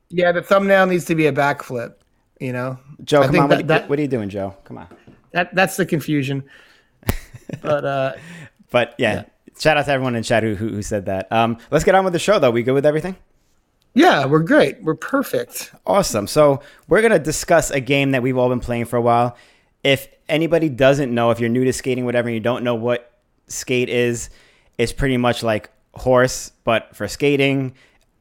Yeah, 0.09 0.31
the 0.31 0.41
thumbnail 0.41 0.87
needs 0.87 1.05
to 1.05 1.13
be 1.13 1.27
a 1.27 1.31
backflip. 1.31 1.93
You 2.39 2.51
know, 2.51 2.79
Joe, 3.03 3.21
I 3.21 3.27
come 3.27 3.39
on. 3.39 3.49
That, 3.49 3.57
what, 3.57 3.67
that, 3.67 3.89
what, 3.89 3.99
are 3.99 4.01
you 4.01 4.07
doing, 4.07 4.29
Joe? 4.29 4.55
Come 4.65 4.77
on. 4.77 4.87
That 5.31 5.55
that's 5.55 5.77
the 5.77 5.85
confusion. 5.85 6.43
but 7.61 7.85
uh, 7.85 8.13
but 8.71 8.95
yeah, 8.97 9.13
yeah, 9.13 9.23
shout 9.57 9.77
out 9.77 9.85
to 9.85 9.91
everyone 9.91 10.15
in 10.15 10.23
chat 10.23 10.43
who, 10.43 10.55
who, 10.55 10.69
who 10.69 10.81
said 10.81 11.05
that. 11.05 11.31
Um, 11.31 11.57
let's 11.71 11.85
get 11.85 11.95
on 11.95 12.03
with 12.03 12.13
the 12.13 12.19
show 12.19 12.39
though. 12.39 12.51
We 12.51 12.63
good 12.63 12.73
with 12.73 12.85
everything? 12.85 13.15
Yeah, 13.93 14.25
we're 14.25 14.39
great. 14.39 14.83
We're 14.83 14.95
perfect. 14.95 15.71
Awesome. 15.85 16.27
So 16.27 16.61
we're 16.89 17.01
gonna 17.01 17.19
discuss 17.19 17.71
a 17.71 17.79
game 17.79 18.11
that 18.11 18.21
we've 18.21 18.37
all 18.37 18.49
been 18.49 18.59
playing 18.59 18.85
for 18.85 18.97
a 18.97 19.01
while. 19.01 19.37
If 19.83 20.09
anybody 20.27 20.67
doesn't 20.67 21.13
know, 21.13 21.31
if 21.31 21.39
you're 21.39 21.49
new 21.49 21.63
to 21.63 21.71
skating, 21.71 22.03
whatever, 22.03 22.27
and 22.27 22.33
you 22.33 22.41
don't 22.41 22.63
know 22.63 22.75
what 22.75 23.13
skate 23.47 23.87
is, 23.87 24.29
it's 24.77 24.91
pretty 24.91 25.17
much 25.17 25.43
like 25.43 25.69
horse, 25.93 26.51
but 26.65 26.93
for 26.95 27.07
skating 27.07 27.73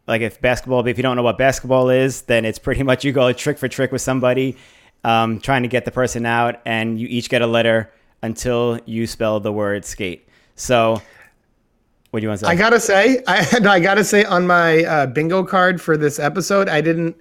like 0.07 0.21
if 0.21 0.41
basketball, 0.41 0.87
if 0.87 0.97
you 0.97 1.03
don't 1.03 1.17
know 1.17 1.23
what 1.23 1.39
basketball 1.39 1.91
is, 1.91 2.23
then 2.23 2.45
it's 2.45 2.59
pretty 2.59 2.83
much 2.83 3.05
you 3.05 3.13
go 3.13 3.33
trick 3.33 3.59
for 3.59 3.69
trick 3.69 3.91
with 3.91 4.03
somebody, 4.03 4.57
um, 5.03 5.41
trying 5.41 5.63
to 5.63 5.69
get 5.69 5.85
the 5.85 5.91
person 5.91 6.27
out, 6.27 6.61
and 6.67 7.01
you 7.01 7.07
each 7.09 7.29
get 7.29 7.43
a 7.43 7.47
letter 7.47 7.93
until 8.23 8.79
you 8.85 9.07
spell 9.07 9.41
the 9.41 9.53
word 9.53 9.85
skate. 9.85 10.29
So, 10.57 11.01
what 12.11 12.21
do 12.21 12.25
you 12.25 12.29
want 12.29 12.41
to 12.41 12.47
say? 12.47 12.53
I 12.53 12.55
gotta 12.55 12.81
say, 12.81 13.23
I 13.27 13.47
I 13.67 13.81
gotta 13.81 14.05
say 14.05 14.25
on 14.25 14.47
my 14.47 14.85
uh, 14.85 15.07
bingo 15.07 15.43
card 15.43 15.81
for 15.81 15.97
this 15.97 16.19
episode, 16.19 16.69
I 16.69 16.81
didn't. 16.81 17.17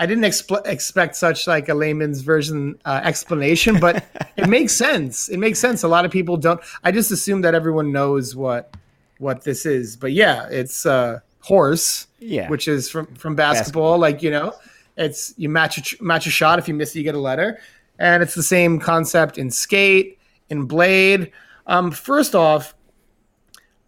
I 0.00 0.06
didn't 0.06 0.22
exp- 0.22 0.64
expect 0.64 1.16
such 1.16 1.48
like 1.48 1.68
a 1.68 1.74
layman's 1.74 2.20
version 2.20 2.78
uh, 2.84 3.00
explanation, 3.02 3.80
but 3.80 4.04
it 4.36 4.48
makes 4.48 4.72
sense. 4.72 5.28
It 5.28 5.38
makes 5.38 5.58
sense. 5.58 5.82
A 5.82 5.88
lot 5.88 6.04
of 6.04 6.12
people 6.12 6.36
don't. 6.36 6.60
I 6.84 6.92
just 6.92 7.10
assume 7.10 7.40
that 7.40 7.56
everyone 7.56 7.90
knows 7.90 8.36
what 8.36 8.76
what 9.18 9.42
this 9.42 9.66
is. 9.66 9.96
But 9.96 10.12
yeah, 10.12 10.46
it's 10.48 10.86
uh, 10.86 11.18
horse, 11.40 12.06
yeah, 12.18 12.48
which 12.48 12.68
is 12.68 12.90
from 12.90 13.06
from 13.14 13.34
basketball. 13.34 13.98
basketball. 13.98 13.98
Like 13.98 14.22
you 14.22 14.30
know, 14.30 14.54
it's 14.96 15.34
you 15.36 15.48
match 15.48 15.78
a 15.78 16.02
match 16.02 16.26
a 16.26 16.30
shot. 16.30 16.58
If 16.58 16.68
you 16.68 16.74
miss 16.74 16.94
it, 16.94 16.98
you 16.98 17.04
get 17.04 17.14
a 17.14 17.20
letter, 17.20 17.60
and 17.98 18.22
it's 18.22 18.34
the 18.34 18.42
same 18.42 18.78
concept 18.78 19.38
in 19.38 19.50
skate, 19.50 20.18
in 20.50 20.64
blade. 20.64 21.32
Um, 21.66 21.90
first 21.90 22.34
off, 22.34 22.74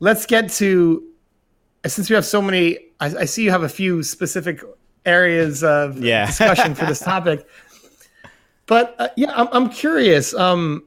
let's 0.01 0.27
get 0.27 0.51
to 0.53 1.05
since 1.87 2.09
we 2.11 2.15
have 2.15 2.25
so 2.25 2.43
many. 2.43 2.79
I, 3.01 3.07
I 3.07 3.25
see 3.25 3.45
you 3.45 3.51
have 3.51 3.63
a 3.63 3.69
few 3.69 4.03
specific 4.03 4.63
areas 5.07 5.65
of 5.65 6.03
yeah. 6.03 6.27
discussion 6.27 6.75
for 6.75 6.87
this 6.87 7.01
topic. 7.01 7.47
But 8.67 8.95
uh, 8.99 9.09
yeah, 9.17 9.33
I'm, 9.35 9.49
I'm 9.53 9.69
curious. 9.69 10.35
Um, 10.35 10.85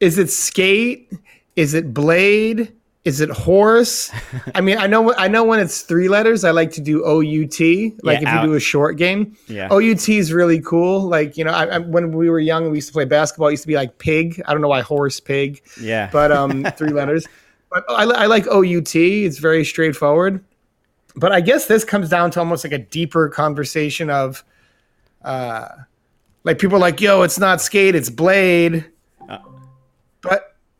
is 0.00 0.18
it 0.18 0.30
skate? 0.30 1.12
Is 1.56 1.74
it 1.74 1.94
blade? 1.94 2.72
Is 3.04 3.20
it 3.20 3.30
horse? 3.30 4.12
I 4.54 4.60
mean, 4.60 4.78
I 4.78 4.86
know 4.86 5.12
I 5.14 5.26
know 5.26 5.42
when 5.42 5.58
it's 5.58 5.82
three 5.82 6.08
letters, 6.08 6.44
I 6.44 6.52
like 6.52 6.70
to 6.72 6.80
do 6.80 7.04
OUT. 7.04 7.60
Like 8.04 8.20
yeah, 8.20 8.22
if 8.22 8.26
out. 8.26 8.42
you 8.42 8.50
do 8.50 8.54
a 8.54 8.60
short 8.60 8.96
game, 8.96 9.36
yeah. 9.48 9.72
OUT 9.72 10.08
is 10.08 10.32
really 10.32 10.60
cool. 10.60 11.00
Like 11.00 11.36
you 11.36 11.44
know, 11.44 11.50
I, 11.50 11.64
I, 11.64 11.78
when 11.78 12.12
we 12.12 12.30
were 12.30 12.38
young, 12.38 12.70
we 12.70 12.78
used 12.78 12.88
to 12.88 12.92
play 12.92 13.04
basketball. 13.04 13.48
It 13.48 13.52
used 13.52 13.64
to 13.64 13.68
be 13.68 13.74
like 13.74 13.98
pig. 13.98 14.40
I 14.46 14.52
don't 14.52 14.62
know 14.62 14.68
why 14.68 14.82
horse, 14.82 15.18
pig. 15.18 15.62
Yeah, 15.80 16.10
but 16.12 16.30
um, 16.30 16.64
three 16.76 16.90
letters. 16.90 17.26
But 17.70 17.84
I, 17.88 18.04
I 18.04 18.26
like 18.26 18.46
OUT. 18.46 18.94
It's 18.94 19.38
very 19.38 19.64
straightforward. 19.64 20.44
But 21.16 21.32
I 21.32 21.40
guess 21.40 21.66
this 21.66 21.84
comes 21.84 22.08
down 22.08 22.30
to 22.32 22.38
almost 22.38 22.64
like 22.64 22.72
a 22.72 22.78
deeper 22.78 23.28
conversation 23.28 24.08
of, 24.08 24.44
uh, 25.24 25.68
like 26.44 26.58
people 26.58 26.78
like, 26.78 27.00
yo, 27.00 27.22
it's 27.22 27.38
not 27.38 27.60
skate, 27.60 27.94
it's 27.94 28.08
blade. 28.10 28.90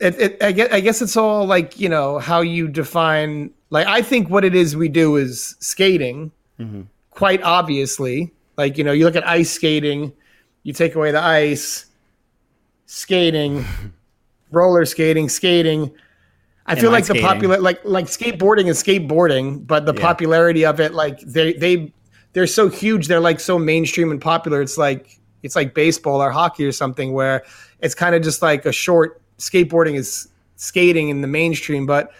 It, 0.02 0.20
it, 0.20 0.42
I, 0.42 0.50
guess, 0.50 0.72
I 0.72 0.80
guess 0.80 1.00
it's 1.00 1.16
all 1.16 1.46
like 1.46 1.78
you 1.78 1.88
know 1.88 2.18
how 2.18 2.40
you 2.40 2.66
define 2.66 3.52
like 3.70 3.86
i 3.86 4.02
think 4.02 4.28
what 4.28 4.44
it 4.44 4.52
is 4.52 4.76
we 4.76 4.88
do 4.88 5.14
is 5.14 5.54
skating 5.60 6.32
mm-hmm. 6.58 6.82
quite 7.10 7.40
obviously 7.44 8.32
like 8.56 8.76
you 8.76 8.82
know 8.82 8.90
you 8.90 9.04
look 9.04 9.14
at 9.14 9.24
ice 9.28 9.52
skating 9.52 10.12
you 10.64 10.72
take 10.72 10.96
away 10.96 11.12
the 11.12 11.22
ice 11.22 11.86
skating 12.86 13.64
roller 14.50 14.84
skating 14.84 15.28
skating 15.28 15.88
i 16.66 16.74
feel 16.74 16.90
like 16.90 17.04
skating. 17.04 17.22
the 17.22 17.28
popular 17.28 17.60
like 17.60 17.80
like 17.84 18.06
skateboarding 18.06 18.66
is 18.66 18.82
skateboarding 18.82 19.64
but 19.64 19.86
the 19.86 19.94
yeah. 19.94 20.00
popularity 20.00 20.64
of 20.64 20.80
it 20.80 20.94
like 20.94 21.20
they 21.20 21.52
they 21.52 21.92
they're 22.32 22.48
so 22.48 22.68
huge 22.68 23.06
they're 23.06 23.20
like 23.20 23.38
so 23.38 23.56
mainstream 23.56 24.10
and 24.10 24.20
popular 24.20 24.60
it's 24.60 24.76
like 24.76 25.20
it's 25.44 25.54
like 25.54 25.74
baseball 25.74 26.20
or 26.20 26.32
hockey 26.32 26.66
or 26.66 26.72
something 26.72 27.12
where 27.12 27.44
it's 27.78 27.94
kind 27.94 28.16
of 28.16 28.22
just 28.22 28.42
like 28.42 28.66
a 28.66 28.72
short 28.72 29.21
skateboarding 29.42 29.94
is 29.96 30.28
skating 30.56 31.08
in 31.08 31.20
the 31.20 31.28
mainstream, 31.28 31.84
but 31.86 32.12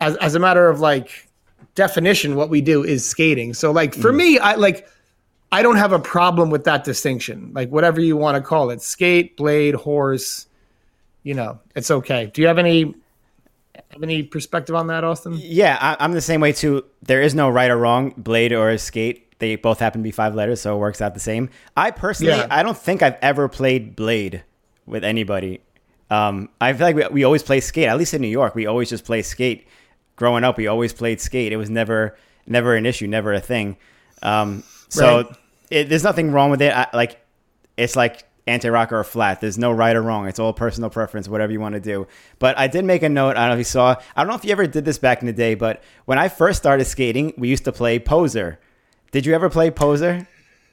as 0.00 0.16
as 0.16 0.34
a 0.34 0.38
matter 0.38 0.68
of 0.68 0.80
like 0.80 1.28
definition, 1.74 2.34
what 2.34 2.48
we 2.48 2.60
do 2.60 2.82
is 2.82 3.06
skating. 3.06 3.54
So 3.54 3.70
like 3.70 3.94
for 3.94 4.12
mm. 4.12 4.16
me, 4.16 4.38
I 4.38 4.54
like 4.54 4.88
I 5.52 5.62
don't 5.62 5.76
have 5.76 5.92
a 5.92 5.98
problem 5.98 6.50
with 6.50 6.64
that 6.64 6.84
distinction. 6.84 7.52
Like 7.54 7.68
whatever 7.70 8.00
you 8.00 8.16
want 8.16 8.36
to 8.36 8.42
call 8.42 8.70
it, 8.70 8.80
skate, 8.82 9.36
blade, 9.36 9.74
horse, 9.74 10.46
you 11.22 11.34
know, 11.34 11.60
it's 11.76 11.90
okay. 11.90 12.30
Do 12.32 12.40
you 12.40 12.48
have 12.48 12.58
any 12.58 12.94
have 13.90 14.02
any 14.02 14.22
perspective 14.22 14.74
on 14.74 14.86
that, 14.86 15.04
Austin? 15.04 15.34
Yeah, 15.36 15.76
I, 15.80 16.04
am 16.04 16.12
the 16.12 16.20
same 16.20 16.40
way 16.40 16.52
too. 16.52 16.84
There 17.02 17.20
is 17.20 17.34
no 17.34 17.48
right 17.50 17.70
or 17.70 17.76
wrong, 17.76 18.14
blade 18.16 18.52
or 18.52 18.76
skate. 18.78 19.38
They 19.38 19.56
both 19.56 19.78
happen 19.78 20.00
to 20.00 20.02
be 20.02 20.10
five 20.10 20.34
letters, 20.34 20.60
so 20.60 20.76
it 20.76 20.78
works 20.78 21.00
out 21.00 21.14
the 21.14 21.20
same. 21.20 21.48
I 21.76 21.90
personally, 21.90 22.36
yeah. 22.36 22.46
I 22.50 22.62
don't 22.62 22.76
think 22.76 23.02
I've 23.02 23.16
ever 23.22 23.48
played 23.48 23.96
blade 23.96 24.44
with 24.84 25.02
anybody. 25.02 25.60
Um, 26.10 26.48
I 26.60 26.72
feel 26.72 26.86
like 26.86 26.96
we, 26.96 27.06
we 27.08 27.24
always 27.24 27.42
play 27.42 27.60
skate. 27.60 27.88
At 27.88 27.96
least 27.96 28.14
in 28.14 28.20
New 28.20 28.28
York, 28.28 28.54
we 28.54 28.66
always 28.66 28.90
just 28.90 29.04
play 29.04 29.22
skate. 29.22 29.66
Growing 30.16 30.44
up, 30.44 30.58
we 30.58 30.66
always 30.66 30.92
played 30.92 31.20
skate. 31.20 31.52
It 31.52 31.56
was 31.56 31.70
never 31.70 32.16
never 32.46 32.74
an 32.74 32.84
issue, 32.84 33.06
never 33.06 33.32
a 33.32 33.40
thing. 33.40 33.76
Um, 34.22 34.64
so 34.88 35.16
right. 35.16 35.26
it, 35.70 35.88
there's 35.88 36.04
nothing 36.04 36.32
wrong 36.32 36.50
with 36.50 36.60
it. 36.60 36.74
I, 36.74 36.88
like 36.92 37.20
it's 37.76 37.96
like 37.96 38.24
anti-rock 38.46 38.92
or 38.92 39.04
flat. 39.04 39.40
There's 39.40 39.56
no 39.56 39.70
right 39.70 39.94
or 39.94 40.02
wrong. 40.02 40.26
It's 40.26 40.38
all 40.38 40.52
personal 40.52 40.90
preference, 40.90 41.28
whatever 41.28 41.52
you 41.52 41.60
want 41.60 41.74
to 41.74 41.80
do. 41.80 42.06
But 42.38 42.58
I 42.58 42.66
did 42.66 42.84
make 42.84 43.02
a 43.02 43.08
note. 43.08 43.36
I 43.36 43.46
don't 43.46 43.48
know 43.48 43.52
if 43.54 43.58
you 43.58 43.64
saw. 43.64 43.94
I 44.16 44.22
don't 44.22 44.28
know 44.28 44.34
if 44.34 44.44
you 44.44 44.50
ever 44.52 44.66
did 44.66 44.84
this 44.84 44.98
back 44.98 45.20
in 45.20 45.26
the 45.26 45.32
day, 45.32 45.54
but 45.54 45.82
when 46.04 46.18
I 46.18 46.28
first 46.28 46.58
started 46.58 46.84
skating, 46.86 47.32
we 47.38 47.48
used 47.48 47.64
to 47.64 47.72
play 47.72 47.98
poser. 47.98 48.58
Did 49.12 49.24
you 49.26 49.34
ever 49.34 49.48
play 49.48 49.70
poser? 49.70 50.28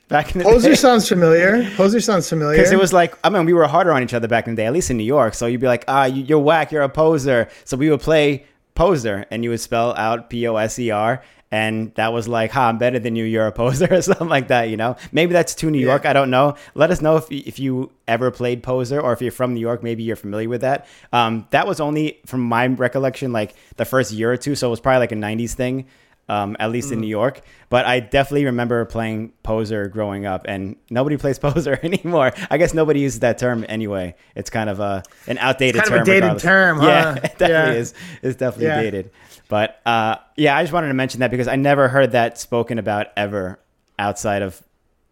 Back 0.07 0.33
in 0.33 0.39
the 0.39 0.45
Poser 0.45 0.69
day. 0.69 0.75
sounds 0.75 1.07
familiar. 1.07 1.69
Poser 1.75 1.99
sounds 1.99 2.29
familiar. 2.29 2.57
Because 2.57 2.71
it 2.71 2.79
was 2.79 2.93
like, 2.93 3.17
I 3.23 3.29
mean, 3.29 3.45
we 3.45 3.53
were 3.53 3.67
harder 3.67 3.91
on 3.91 4.03
each 4.03 4.13
other 4.13 4.27
back 4.27 4.47
in 4.47 4.55
the 4.55 4.61
day, 4.61 4.65
at 4.65 4.73
least 4.73 4.89
in 4.89 4.97
New 4.97 5.03
York. 5.03 5.33
So 5.33 5.45
you'd 5.45 5.61
be 5.61 5.67
like, 5.67 5.85
ah, 5.87 6.05
you're 6.05 6.39
whack, 6.39 6.71
you're 6.71 6.83
a 6.83 6.89
poser. 6.89 7.49
So 7.65 7.77
we 7.77 7.89
would 7.89 8.01
play 8.01 8.45
poser, 8.75 9.25
and 9.31 9.43
you 9.43 9.49
would 9.49 9.59
spell 9.59 9.95
out 9.95 10.29
P 10.29 10.47
O 10.47 10.55
S 10.55 10.79
E 10.79 10.91
R. 10.91 11.21
And 11.49 11.95
that 11.95 12.11
was 12.11 12.27
like, 12.27 12.51
ha, 12.51 12.67
I'm 12.67 12.77
better 12.77 12.99
than 12.99 13.15
you, 13.15 13.23
you're 13.23 13.47
a 13.47 13.53
poser, 13.53 13.87
or 13.93 14.01
something 14.01 14.27
like 14.27 14.49
that, 14.49 14.69
you 14.69 14.75
know? 14.75 14.97
Maybe 15.13 15.31
that's 15.31 15.55
too 15.55 15.71
New 15.71 15.79
York, 15.79 16.03
yeah. 16.03 16.09
I 16.09 16.13
don't 16.13 16.29
know. 16.29 16.55
Let 16.75 16.91
us 16.91 17.01
know 17.01 17.15
if, 17.15 17.31
if 17.31 17.57
you 17.57 17.89
ever 18.05 18.31
played 18.31 18.63
poser, 18.63 18.99
or 18.99 19.13
if 19.13 19.21
you're 19.21 19.31
from 19.31 19.53
New 19.53 19.61
York, 19.61 19.81
maybe 19.81 20.03
you're 20.03 20.17
familiar 20.17 20.49
with 20.49 20.61
that. 20.61 20.87
Um, 21.13 21.47
that 21.51 21.65
was 21.65 21.79
only, 21.79 22.19
from 22.25 22.41
my 22.41 22.67
recollection, 22.67 23.31
like 23.31 23.55
the 23.77 23.85
first 23.85 24.11
year 24.11 24.29
or 24.29 24.35
two. 24.35 24.55
So 24.55 24.67
it 24.67 24.71
was 24.71 24.81
probably 24.81 24.99
like 24.99 25.13
a 25.13 25.15
90s 25.15 25.53
thing 25.53 25.85
um, 26.29 26.57
at 26.59 26.71
least 26.71 26.89
mm. 26.89 26.93
in 26.93 27.01
New 27.01 27.07
York. 27.07 27.41
But 27.69 27.85
I 27.85 27.99
definitely 27.99 28.45
remember 28.45 28.83
playing 28.85 29.33
Poser 29.43 29.87
growing 29.87 30.25
up, 30.25 30.45
and 30.47 30.75
nobody 30.89 31.17
plays 31.23 31.39
Poser 31.39 31.79
anymore. 31.83 32.31
I 32.49 32.57
guess 32.57 32.73
nobody 32.73 33.01
uses 33.01 33.21
that 33.21 33.37
term 33.37 33.65
anyway. 33.67 34.15
It's 34.35 34.49
kind 34.49 34.69
of 34.69 34.79
a 34.79 35.03
an 35.27 35.37
outdated 35.37 35.81
it's 35.81 35.89
kind 35.89 35.99
term. 35.99 36.01
Of 36.01 36.07
a 36.07 36.11
dated 36.11 36.23
regardless. 36.23 36.43
term, 36.43 36.79
huh? 36.81 36.87
Yeah, 36.87 37.15
it 37.15 37.21
definitely 37.37 37.47
yeah. 37.47 37.71
is. 37.73 37.93
It's 38.21 38.37
definitely 38.37 38.67
yeah. 38.67 38.81
dated. 38.81 39.11
But 39.49 39.79
uh, 39.85 40.17
yeah, 40.35 40.57
I 40.57 40.63
just 40.63 40.73
wanted 40.73 40.89
to 40.89 40.93
mention 40.93 41.21
that 41.21 41.31
because 41.31 41.47
I 41.47 41.55
never 41.55 41.87
heard 41.87 42.11
that 42.11 42.37
spoken 42.37 42.79
about 42.79 43.07
ever 43.15 43.59
outside 43.97 44.41
of 44.41 44.61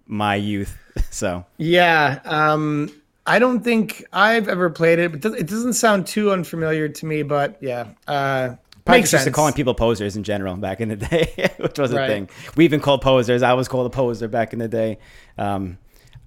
my 0.05 0.35
youth. 0.35 0.77
So 1.09 1.45
yeah. 1.57 2.19
Um, 2.25 2.89
I 3.27 3.39
don't 3.39 3.61
think 3.61 4.05
I've 4.13 4.47
ever 4.47 4.69
played 4.69 4.99
it, 4.99 5.19
but 5.19 5.33
it 5.33 5.47
doesn't 5.47 5.73
sound 5.73 6.05
too 6.05 6.31
unfamiliar 6.31 6.87
to 6.89 7.05
me. 7.05 7.23
But 7.23 7.57
yeah, 7.61 7.87
uh, 8.07 8.55
Probably 8.85 9.01
Makes 9.01 9.11
just 9.11 9.31
calling 9.31 9.53
people 9.53 9.73
posers 9.73 10.15
in 10.15 10.23
general 10.23 10.55
back 10.57 10.79
in 10.79 10.89
the 10.89 10.95
day, 10.95 11.51
which 11.57 11.79
was 11.79 11.91
right. 11.91 12.03
a 12.03 12.07
thing. 12.07 12.29
We 12.55 12.65
even 12.65 12.79
called 12.79 13.01
posers. 13.01 13.41
I 13.41 13.53
was 13.53 13.67
called 13.67 13.87
a 13.87 13.89
poser 13.89 14.27
back 14.27 14.53
in 14.53 14.59
the 14.59 14.67
day. 14.67 14.99
Um, 15.39 15.79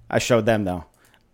I 0.09 0.19
showed 0.19 0.45
them 0.45 0.65
though. 0.65 0.83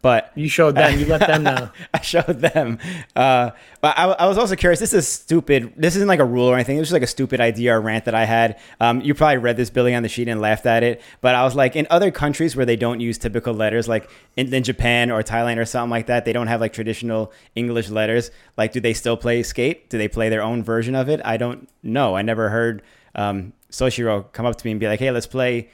But 0.02 0.32
You 0.36 0.48
showed 0.48 0.76
them. 0.76 1.00
You 1.00 1.08
let 1.08 1.22
them 1.22 1.42
know. 1.42 1.70
I 1.94 2.02
showed 2.02 2.40
them. 2.40 2.78
Uh, 3.16 3.52
but 3.82 3.98
I, 3.98 4.06
I 4.06 4.28
was 4.28 4.38
also 4.38 4.56
curious. 4.56 4.80
This 4.80 4.94
is 4.94 5.08
stupid. 5.08 5.74
This 5.76 5.96
isn't 5.96 6.08
like 6.08 6.20
a 6.20 6.26
rule 6.26 6.46
or 6.46 6.54
anything. 6.54 6.78
It 6.78 6.80
was 6.80 6.90
just 6.90 6.94
like 6.94 7.02
a 7.02 7.08
stupid 7.08 7.42
idea 7.42 7.76
or 7.76 7.82
rant 7.82 8.06
that 8.06 8.14
I 8.14 8.26
had. 8.26 8.60
Um, 8.80 9.02
you 9.02 9.16
probably 9.16 9.38
read 9.38 9.58
this, 9.58 9.72
Billy, 9.72 9.96
on 9.96 10.04
the 10.04 10.10
sheet 10.10 10.28
and 10.28 10.40
laughed 10.40 10.68
at 10.68 10.84
it. 10.84 11.02
But 11.22 11.34
I 11.34 11.44
was 11.44 11.56
like, 11.56 11.76
in 11.76 11.88
other 11.90 12.12
countries 12.12 12.56
where 12.56 12.68
they 12.68 12.76
don't 12.76 13.00
use 13.00 13.18
typical 13.18 13.54
letters, 13.56 13.88
like 13.88 14.08
in, 14.38 14.54
in 14.54 14.64
Japan 14.64 15.10
or 15.10 15.24
Thailand 15.24 15.58
or 15.58 15.66
something 15.66 15.90
like 15.90 16.06
that, 16.06 16.24
they 16.24 16.34
don't 16.34 16.48
have 16.48 16.62
like 16.62 16.74
traditional 16.74 17.34
English 17.56 17.90
letters. 17.90 18.30
Like, 18.58 18.74
do 18.74 18.80
they 18.80 18.94
still 18.94 19.18
play 19.18 19.42
skate? 19.42 19.90
Do 19.90 19.98
they 19.98 20.08
play 20.08 20.30
their 20.30 20.44
own 20.44 20.64
version 20.64 20.94
of 20.94 21.10
it? 21.10 21.20
I 21.26 21.38
don't 21.38 21.68
know. 21.82 22.16
I 22.16 22.22
never 22.22 22.50
heard 22.50 22.84
um, 23.16 23.54
Soshiro 23.72 24.32
come 24.34 24.46
up 24.46 24.56
to 24.56 24.68
me 24.68 24.72
and 24.72 24.80
be 24.80 24.88
like, 24.88 25.00
hey, 25.00 25.10
let's 25.10 25.28
play 25.28 25.70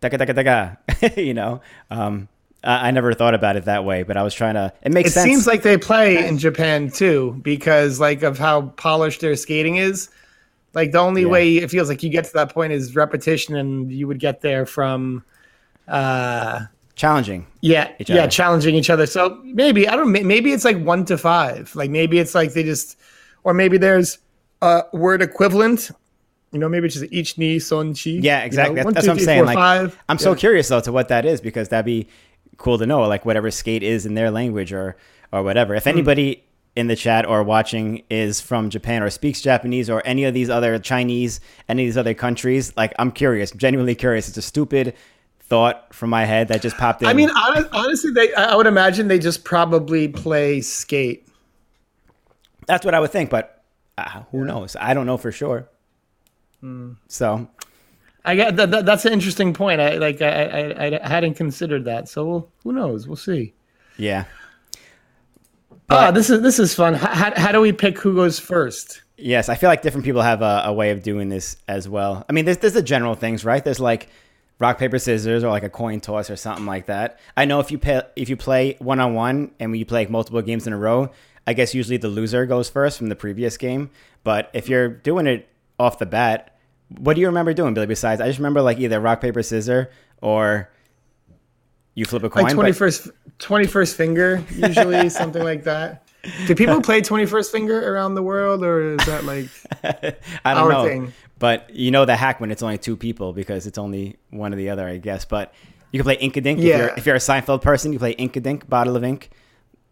taka 0.00 0.16
taka 0.18 0.32
taka, 0.34 0.78
you 1.20 1.34
know? 1.34 1.60
Um, 1.90 2.28
I 2.64 2.88
I 2.88 2.90
never 2.90 3.12
thought 3.14 3.34
about 3.34 3.56
it 3.56 3.64
that 3.66 3.84
way, 3.84 4.02
but 4.02 4.16
I 4.16 4.22
was 4.22 4.34
trying 4.34 4.54
to. 4.54 4.72
It 4.82 4.92
makes 4.92 5.10
It 5.10 5.12
sense. 5.12 5.24
seems 5.24 5.46
like 5.46 5.62
they 5.62 5.76
play 5.78 6.26
in 6.26 6.38
Japan 6.38 6.90
too, 6.90 7.38
because 7.42 8.00
like 8.00 8.22
of 8.22 8.38
how 8.38 8.62
polished 8.76 9.20
their 9.20 9.36
skating 9.36 9.76
is. 9.76 10.08
Like 10.74 10.90
the 10.90 10.98
only 10.98 11.22
Yeah. 11.22 11.28
way 11.28 11.56
it 11.58 11.70
feels 11.70 11.88
like 11.88 12.02
you 12.02 12.10
get 12.10 12.24
to 12.24 12.32
that 12.34 12.52
point 12.52 12.72
is 12.72 12.96
repetition, 12.96 13.54
and 13.54 13.92
you 13.92 14.08
would 14.08 14.18
get 14.18 14.40
there 14.40 14.66
from, 14.66 15.22
uh, 15.88 16.60
challenging. 16.96 17.46
yeah, 17.60 17.90
Each 17.98 18.08
yeah, 18.10 18.22
other. 18.22 18.30
challenging 18.30 18.74
each 18.74 18.90
other. 18.90 19.06
So 19.06 19.38
maybe 19.44 19.86
I 19.88 19.96
don't. 19.96 20.10
Maybe 20.10 20.52
it's 20.52 20.64
like 20.64 20.78
one 20.82 21.04
to 21.06 21.18
five. 21.18 21.74
Like 21.74 21.90
maybe 21.90 22.18
it's 22.18 22.34
like 22.34 22.52
they 22.54 22.62
just, 22.64 22.98
or 23.44 23.54
maybe 23.54 23.78
there's 23.78 24.18
a 24.62 24.82
word 24.92 25.22
equivalent. 25.22 25.90
You 26.52 26.60
know, 26.60 26.68
maybe 26.68 26.86
it's 26.86 26.94
just 26.94 27.12
each 27.12 27.36
knee 27.36 27.58
son 27.58 27.94
chi. 27.94 28.10
Yeah, 28.10 28.40
exactly. 28.44 28.76
You 28.76 28.80
know, 28.82 28.84
one, 28.86 28.94
that's 28.94 29.06
two, 29.06 29.10
what 29.10 29.14
I'm 29.14 29.18
three, 29.18 29.24
saying. 29.24 29.38
four, 29.40 29.46
like, 29.46 29.56
five. 29.56 29.98
I'm 30.08 30.18
so 30.18 30.34
curious 30.34 30.68
though 30.68 30.80
to 30.80 30.92
what 30.92 31.08
that 31.08 31.24
is 31.26 31.40
because 31.40 31.68
that'd 31.68 31.84
be 31.84 32.06
cool 32.56 32.78
to 32.78 32.86
know. 32.86 33.02
Like 33.02 33.24
whatever 33.24 33.50
skate 33.50 33.82
is 33.82 34.06
in 34.06 34.14
their 34.14 34.30
language 34.30 34.72
or 34.72 34.96
or 35.32 35.42
whatever. 35.42 35.74
Hmm. 35.74 35.78
If 35.78 35.86
anybody 35.86 36.44
in 36.76 36.88
the 36.88 36.96
chat 36.96 37.26
or 37.26 37.42
watching 37.42 38.02
is 38.10 38.40
from 38.40 38.68
Japan 38.70 39.02
or 39.02 39.10
speaks 39.10 39.40
Japanese 39.40 39.88
or 39.88 40.02
any 40.04 40.24
of 40.24 40.34
these 40.34 40.50
other 40.50 40.78
Chinese, 40.78 41.40
any 41.68 41.84
of 41.84 41.86
these 41.88 41.96
other 41.96 42.14
countries, 42.14 42.76
like 42.76 42.92
I'm 42.98 43.12
curious, 43.12 43.50
genuinely 43.52 43.94
curious. 43.94 44.28
It's 44.28 44.36
a 44.36 44.42
stupid 44.42 44.94
thought 45.40 45.94
from 45.94 46.10
my 46.10 46.24
head 46.24 46.48
that 46.48 46.62
just 46.62 46.76
popped 46.76 47.02
in. 47.02 47.08
I 47.08 47.12
mean, 47.12 47.30
honestly, 47.30 48.10
they. 48.10 48.32
I 48.34 48.56
would 48.56 48.66
imagine 48.66 49.08
they 49.08 49.18
just 49.18 49.44
probably 49.44 50.08
play 50.08 50.60
skate. 50.60 51.28
that's 52.66 52.84
what 52.84 52.94
I 52.94 53.00
would 53.00 53.10
think, 53.10 53.30
but 53.30 53.62
uh, 53.98 54.22
who 54.30 54.44
knows? 54.44 54.76
I 54.78 54.94
don't 54.94 55.06
know 55.06 55.16
for 55.16 55.30
sure. 55.30 55.68
Hmm. 56.60 56.92
So 57.08 57.48
I 58.24 58.34
get 58.36 58.56
that, 58.56 58.70
that. 58.70 58.86
That's 58.86 59.04
an 59.04 59.12
interesting 59.12 59.52
point. 59.52 59.80
I 59.80 59.96
like. 59.96 60.22
I, 60.22 60.70
I. 60.70 61.00
I 61.04 61.08
hadn't 61.08 61.34
considered 61.34 61.84
that. 61.84 62.08
So 62.08 62.24
we'll, 62.26 62.48
who 62.62 62.72
knows? 62.72 63.06
We'll 63.06 63.16
see. 63.16 63.52
yeah, 63.98 64.24
Ah, 65.90 66.10
this 66.10 66.30
is 66.30 66.40
this 66.40 66.58
is 66.58 66.74
fun. 66.74 66.94
How, 66.94 67.08
how, 67.14 67.32
how 67.40 67.52
do 67.52 67.60
we 67.60 67.72
pick 67.72 67.98
who 67.98 68.14
goes 68.14 68.38
first? 68.38 69.02
Yes, 69.16 69.48
I 69.48 69.54
feel 69.54 69.68
like 69.68 69.82
different 69.82 70.04
people 70.04 70.22
have 70.22 70.42
a, 70.42 70.62
a 70.66 70.72
way 70.72 70.90
of 70.90 71.02
doing 71.02 71.28
this 71.28 71.56
as 71.68 71.88
well. 71.88 72.24
I 72.28 72.32
mean, 72.32 72.46
there's 72.46 72.58
there's 72.58 72.72
the 72.72 72.82
general 72.82 73.14
things, 73.14 73.44
right? 73.44 73.62
There's 73.62 73.80
like 73.80 74.08
rock 74.58 74.78
paper 74.78 74.98
scissors 74.98 75.44
or 75.44 75.50
like 75.50 75.62
a 75.62 75.68
coin 75.68 76.00
toss 76.00 76.30
or 76.30 76.36
something 76.36 76.64
like 76.66 76.86
that. 76.86 77.18
I 77.36 77.44
know 77.44 77.60
if 77.60 77.70
you 77.70 77.78
pay, 77.78 78.02
if 78.16 78.28
you 78.28 78.36
play 78.36 78.76
one 78.78 79.00
on 79.00 79.14
one 79.14 79.50
and 79.60 79.70
when 79.70 79.78
you 79.78 79.84
play 79.84 80.00
like 80.00 80.10
multiple 80.10 80.40
games 80.42 80.66
in 80.66 80.72
a 80.72 80.78
row, 80.78 81.10
I 81.46 81.52
guess 81.52 81.74
usually 81.74 81.98
the 81.98 82.08
loser 82.08 82.46
goes 82.46 82.70
first 82.70 82.96
from 82.96 83.08
the 83.08 83.16
previous 83.16 83.56
game. 83.58 83.90
But 84.22 84.50
if 84.54 84.68
you're 84.68 84.88
doing 84.88 85.26
it 85.26 85.48
off 85.78 85.98
the 85.98 86.06
bat, 86.06 86.53
what 86.88 87.14
do 87.14 87.20
you 87.20 87.26
remember 87.28 87.52
doing, 87.54 87.74
Billy? 87.74 87.86
Besides, 87.86 88.20
I 88.20 88.26
just 88.26 88.38
remember 88.38 88.62
like 88.62 88.78
either 88.78 89.00
rock 89.00 89.20
paper 89.20 89.42
scissor 89.42 89.90
or 90.20 90.70
you 91.94 92.04
flip 92.04 92.22
a 92.24 92.30
coin. 92.30 92.44
Like 92.44 92.54
twenty 92.54 92.72
first, 92.72 93.08
twenty 93.38 93.66
first 93.66 93.96
finger, 93.96 94.42
usually 94.54 95.08
something 95.10 95.42
like 95.42 95.64
that. 95.64 96.02
Do 96.46 96.54
people 96.54 96.80
play 96.80 97.00
twenty 97.00 97.26
first 97.26 97.52
finger 97.52 97.92
around 97.92 98.14
the 98.14 98.22
world, 98.22 98.64
or 98.64 98.94
is 98.94 99.06
that 99.06 99.24
like? 99.24 99.48
I 100.44 100.54
don't 100.54 100.64
our 100.64 100.72
know. 100.72 100.84
thing. 100.86 101.12
But 101.38 101.70
you 101.70 101.90
know 101.90 102.04
the 102.04 102.16
hack 102.16 102.40
when 102.40 102.50
it's 102.50 102.62
only 102.62 102.78
two 102.78 102.96
people 102.96 103.32
because 103.32 103.66
it's 103.66 103.76
only 103.78 104.16
one 104.30 104.52
or 104.52 104.56
the 104.56 104.70
other, 104.70 104.86
I 104.86 104.96
guess. 104.98 105.24
But 105.24 105.52
you 105.92 105.98
can 106.02 106.04
play 106.04 106.16
Inkadink. 106.16 106.58
If, 106.58 106.64
Yeah. 106.64 106.78
you're, 106.78 106.88
if 106.96 107.06
you're 107.06 107.16
a 107.16 107.18
Seinfeld 107.20 107.60
person, 107.60 107.92
you 107.92 107.98
play 107.98 108.14
Inkadink, 108.14 108.68
bottle 108.68 108.96
of 108.96 109.04
ink. 109.04 109.30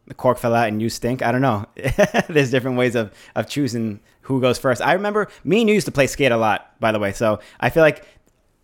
The 0.07 0.15
cork 0.15 0.39
fell 0.39 0.55
out 0.55 0.69
and 0.69 0.81
you 0.81 0.89
stink. 0.89 1.23
I 1.23 1.31
don't 1.31 1.43
know. 1.43 1.67
There's 2.29 2.51
different 2.51 2.77
ways 2.77 2.95
of, 2.97 3.13
of 3.37 3.49
choosing 3.49 4.01
who 4.23 4.41
goes 4.41 4.59
first. 4.59 4.81
I 4.83 4.95
remember 4.95 5.29
me 5.45 5.61
and 5.61 5.69
you 5.69 5.75
used 5.75 5.87
to 5.87 5.93
play 5.93 6.07
skate 6.07 6.33
a 6.33 6.37
lot, 6.37 6.79
by 6.81 6.93
the 6.93 6.99
way. 6.99 7.13
So 7.13 7.41
I 7.61 7.71
feel 7.71 7.83
like 7.83 8.07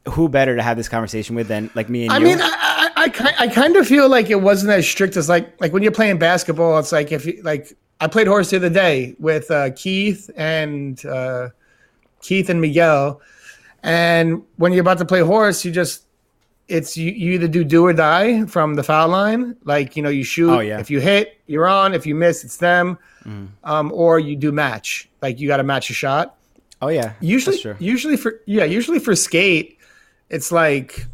who 0.08 0.28
better 0.28 0.56
to 0.56 0.62
have 0.62 0.76
this 0.76 0.88
conversation 0.88 1.36
with 1.36 1.48
than 1.48 1.70
like 1.74 1.88
me 1.88 2.04
and 2.04 2.12
I 2.12 2.18
you? 2.18 2.24
mean, 2.24 2.38
I, 2.40 2.90
I, 2.96 3.04
I, 3.04 3.34
I 3.40 3.48
kind 3.48 3.76
of 3.76 3.86
feel 3.86 4.08
like 4.08 4.30
it 4.30 4.40
wasn't 4.40 4.72
as 4.72 4.88
strict 4.88 5.16
as 5.16 5.28
like 5.28 5.60
like 5.60 5.72
when 5.72 5.82
you're 5.82 5.92
playing 5.92 6.18
basketball. 6.18 6.78
It's 6.78 6.92
like 6.92 7.12
if 7.12 7.26
you 7.26 7.40
like 7.42 7.72
I 8.00 8.06
played 8.06 8.26
horse 8.26 8.50
the 8.50 8.56
other 8.56 8.70
day 8.70 9.16
with 9.18 9.50
uh, 9.50 9.70
Keith 9.76 10.30
and 10.36 11.04
uh, 11.04 11.50
Keith 12.22 12.48
and 12.48 12.60
Miguel, 12.60 13.20
and 13.82 14.42
when 14.56 14.72
you're 14.72 14.82
about 14.82 14.98
to 14.98 15.04
play 15.04 15.20
horse, 15.20 15.64
you 15.64 15.72
just 15.72 16.04
it's 16.68 16.96
you, 16.96 17.10
you 17.10 17.32
either 17.32 17.48
do 17.48 17.64
do 17.64 17.84
or 17.84 17.92
die 17.92 18.44
from 18.46 18.74
the 18.74 18.82
foul 18.82 19.08
line, 19.08 19.56
like 19.64 19.96
you 19.96 20.02
know 20.02 20.10
you 20.10 20.22
shoot. 20.22 20.50
Oh, 20.50 20.60
yeah. 20.60 20.78
If 20.78 20.90
you 20.90 21.00
hit, 21.00 21.40
you're 21.46 21.66
on. 21.66 21.94
If 21.94 22.06
you 22.06 22.14
miss, 22.14 22.44
it's 22.44 22.58
them. 22.58 22.98
Um, 23.62 23.92
or 23.92 24.18
you 24.18 24.36
do 24.36 24.52
match, 24.52 25.07
like 25.22 25.40
you 25.40 25.48
got 25.48 25.56
to 25.58 25.62
match 25.62 25.90
a 25.90 25.94
shot 25.94 26.36
oh, 26.82 26.88
yeah. 26.88 27.12
usually 27.20 27.58
usually 27.78 28.16
for 28.16 28.40
yeah 28.46 28.64
usually 28.64 28.98
for 28.98 29.14
skate 29.16 29.78
it's 30.30 30.52
like 30.52 31.06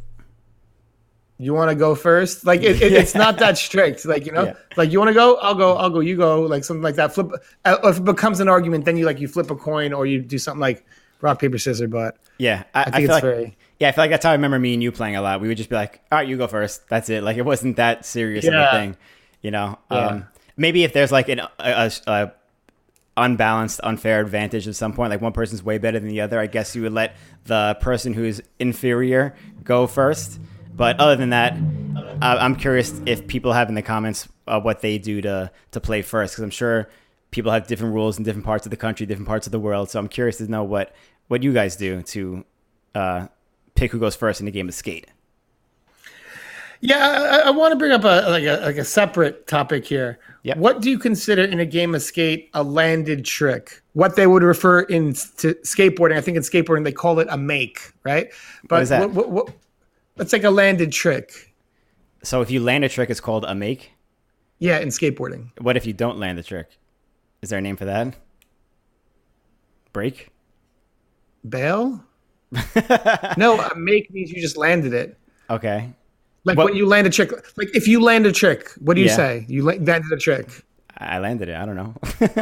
you 1.39 1.53
want 1.53 1.69
to 1.71 1.75
go 1.75 1.95
first 1.95 2.47
like 2.47 2.63
it, 2.63 2.81
it, 2.81 2.93
it's 2.93 3.15
not 3.15 3.39
that 3.39 3.59
strict 3.59 4.05
like 4.07 4.25
you 4.25 4.33
know 4.33 4.45
Yeah. 4.45 4.55
like 4.77 4.93
you 4.93 4.99
want 4.99 5.09
to 5.09 5.15
go 5.15 5.37
i'll 5.37 5.55
go 5.55 5.75
i'll 5.77 5.91
go 5.91 6.01
you 6.01 6.17
go 6.17 6.43
like 6.43 6.63
something 6.65 6.83
like 6.83 6.95
that 6.95 7.13
flip 7.13 7.31
uh, 7.65 7.77
if 7.85 7.99
it 7.99 8.05
becomes 8.05 8.41
an 8.41 8.49
argument 8.49 8.85
then 8.85 8.97
you 8.97 9.05
like 9.05 9.19
you 9.21 9.27
flip 9.29 9.51
a 9.51 9.57
coin 9.57 9.93
or 9.93 10.07
you 10.07 10.21
do 10.21 10.39
something 10.39 10.61
like 10.61 10.87
rock 11.21 11.41
paper 11.41 11.59
scissors 11.59 11.91
but 11.91 12.17
Yeah. 12.39 12.63
I, 12.75 12.79
I, 12.79 12.83
i 12.83 12.85
think 12.85 12.95
feel 12.95 13.05
it's 13.05 13.11
like, 13.13 13.23
very 13.23 13.57
Yeah, 13.81 13.89
I 13.89 13.93
feel 13.93 14.03
like 14.05 14.11
that's 14.11 14.25
how 14.25 14.31
I 14.31 14.35
remember 14.35 14.59
me 14.59 14.75
and 14.75 14.83
you 14.83 14.93
playing 14.93 15.17
a 15.17 15.23
lot. 15.23 15.41
We 15.41 15.49
would 15.49 15.57
just 15.57 15.69
be 15.69 15.75
like, 15.75 16.01
"All 16.13 16.19
right, 16.19 16.29
you 16.29 16.37
go 16.37 16.47
first. 16.47 16.89
That's 16.89 17.11
it." 17.11 17.25
Like 17.25 17.37
it 17.37 17.43
wasn't 17.45 17.77
that 17.77 18.07
serious 18.07 18.47
of 18.47 18.55
a 18.55 18.71
thing, 18.71 18.97
you 19.43 19.51
know. 19.51 19.79
Yeah. 19.91 20.07
Um, 20.07 20.27
maybe 20.57 20.85
if 20.85 20.93
there's 20.93 21.11
like 21.11 21.29
an 21.29 21.41
a, 21.41 21.51
a, 21.59 21.91
a 22.07 22.33
unbalanced, 23.17 23.81
unfair 23.85 24.21
advantage 24.21 24.67
at 24.67 24.75
some 24.75 24.93
point, 24.93 25.11
like 25.11 25.21
one 25.21 25.33
person's 25.33 25.63
way 25.63 25.79
better 25.79 25.99
than 25.99 26.09
the 26.09 26.21
other, 26.21 26.39
I 26.41 26.47
guess 26.47 26.75
you 26.75 26.83
would 26.83 26.93
let 26.93 27.17
the 27.45 27.77
person 27.81 28.13
who's 28.13 28.41
inferior 28.59 29.35
go 29.63 29.87
first. 29.87 30.41
But 30.77 30.99
other 30.99 31.15
than 31.15 31.31
that, 31.31 31.55
I'm 32.21 32.57
curious 32.57 33.01
if 33.07 33.27
people 33.29 33.53
have 33.53 33.69
in 33.69 33.77
the 33.77 33.83
comments 33.83 34.29
uh, 34.49 34.61
what 34.61 34.81
they 34.81 34.99
do 34.99 35.21
to 35.23 35.51
to 35.71 35.81
play 35.81 36.03
first, 36.03 36.35
because 36.35 36.43
I'm 36.43 36.51
sure 36.51 36.89
people 37.31 37.53
have 37.53 37.67
different 37.69 37.95
rules 37.95 38.19
in 38.19 38.25
different 38.25 38.45
parts 38.45 38.67
of 38.67 38.71
the 38.71 38.77
country, 38.77 39.07
different 39.07 39.29
parts 39.29 39.47
of 39.47 39.53
the 39.53 39.61
world. 39.61 39.91
So 39.91 40.01
I'm 40.01 40.09
curious 40.09 40.39
to 40.39 40.51
know 40.51 40.65
what 40.65 40.93
what 41.29 41.43
you 41.45 41.53
guys 41.53 41.77
do 41.77 42.03
to 42.03 42.45
uh, 42.95 43.29
pick 43.77 43.93
who 43.93 43.99
goes 44.01 44.17
first 44.17 44.41
in 44.41 44.47
the 44.47 44.53
game 44.53 44.69
of 44.69 44.75
skate. 44.75 45.07
yeah 46.81 47.41
i, 47.45 47.49
I 47.49 47.51
want 47.51 47.73
to 47.73 47.77
bring 47.77 47.93
up 47.93 48.05
a 48.05 48.29
like 48.29 48.45
a 48.45 48.61
like 48.63 48.77
a 48.77 48.85
separate 48.85 49.47
topic 49.47 49.85
here 49.87 50.19
Yep. 50.45 50.59
what 50.59 50.81
do 50.81 50.91
you 50.91 50.99
consider 50.99 51.43
in 51.43 51.59
a 51.59 51.67
game 51.67 51.95
of 51.95 52.03
skate 52.03 52.51
a 52.55 52.63
landed 52.63 53.25
trick 53.25 53.83
what 53.95 54.15
they 54.15 54.27
would 54.27 54.43
refer 54.43 54.81
in 54.83 55.15
to 55.39 55.55
skateboarding 55.65 56.17
i 56.17 56.21
think 56.21 56.37
in 56.37 56.43
skateboarding 56.43 56.85
they 56.85 56.93
call 56.93 57.19
it 57.19 57.27
a 57.31 57.37
make 57.37 57.93
right 58.05 58.31
but 58.69 58.83
is 58.83 58.91
that? 58.91 59.01
What, 59.01 59.15
what, 59.15 59.31
what, 59.31 59.55
it's 60.19 60.33
like 60.33 60.45
a 60.45 60.51
landed 60.51 60.93
trick 60.93 61.55
So 62.25 62.41
if 62.41 62.51
you 62.51 62.61
land 62.61 62.85
a 62.85 62.89
trick, 62.89 63.11
it's 63.11 63.21
called 63.21 63.45
a 63.45 63.55
make. 63.55 63.93
Yeah, 64.59 64.79
in 64.79 64.89
skateboarding. 64.89 65.51
What 65.61 65.77
if 65.77 65.85
you 65.85 65.93
don't 65.93 66.19
land 66.19 66.39
the 66.39 66.43
trick? 66.43 66.69
Is 67.43 67.51
there 67.51 67.59
a 67.59 67.63
name 67.63 67.77
for 67.77 67.85
that? 67.85 68.17
Break? 69.93 70.29
Bail? 71.47 72.03
no, 73.37 73.61
a 73.61 73.77
make 73.77 74.11
means 74.11 74.33
you 74.33 74.41
just 74.41 74.57
landed 74.57 74.95
it. 74.95 75.19
Okay. 75.51 75.93
Like 76.45 76.57
What- 76.59 76.67
when 76.67 76.77
you 76.77 76.87
land 76.87 77.07
a 77.07 77.11
trick. 77.11 77.33
Like 77.57 77.75
if 77.75 77.89
you 77.89 78.01
land 78.01 78.27
a 78.27 78.33
trick, 78.33 78.71
what 78.81 78.95
do 78.95 79.01
you 79.01 79.07
Yeah. 79.09 79.17
say? 79.17 79.45
You 79.49 79.65
landed 79.65 80.13
a 80.13 80.17
trick. 80.17 80.49
I 80.97 81.19
landed 81.19 81.49
it. 81.49 81.57
I 81.57 81.67
don't 81.67 81.75
know. 81.77 81.95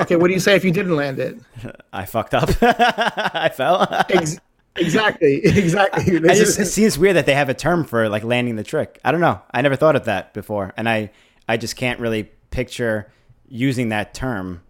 Okay, 0.03 0.17
what 0.17 0.29
do 0.29 0.35
you 0.35 0.41
say 0.41 0.55
if 0.57 0.65
you 0.65 0.73
didn't 0.73 0.95
land 0.95 1.19
it? 1.19 1.38
I 1.93 2.05
fucked 2.05 2.35
up. 2.35 2.51
I 2.62 3.51
fell. 3.55 3.87
Ex- 4.11 4.38
exactly, 4.77 5.37
exactly. 5.45 6.17
I 6.17 6.19
This 6.21 6.38
just, 6.38 6.59
it 6.61 6.67
seems 6.67 6.99
weird 6.99 7.17
that 7.17 7.25
they 7.27 7.35
have 7.35 7.49
a 7.49 7.55
term 7.55 7.85
for 7.85 8.09
like 8.11 8.25
landing 8.25 8.57
the 8.57 8.62
trick. 8.65 8.99
I 9.05 9.11
don't 9.12 9.21
know. 9.23 9.41
I 9.53 9.62
never 9.62 9.77
thought 9.77 9.97
of 9.97 10.05
that 10.05 10.35
before, 10.35 10.75
and 10.77 10.87
I 10.88 11.11
I 11.49 11.57
just 11.57 11.77
can't 11.77 11.99
really 11.99 12.31
picture 12.51 13.11
using 13.49 13.88
that 13.88 14.12
term 14.15 14.61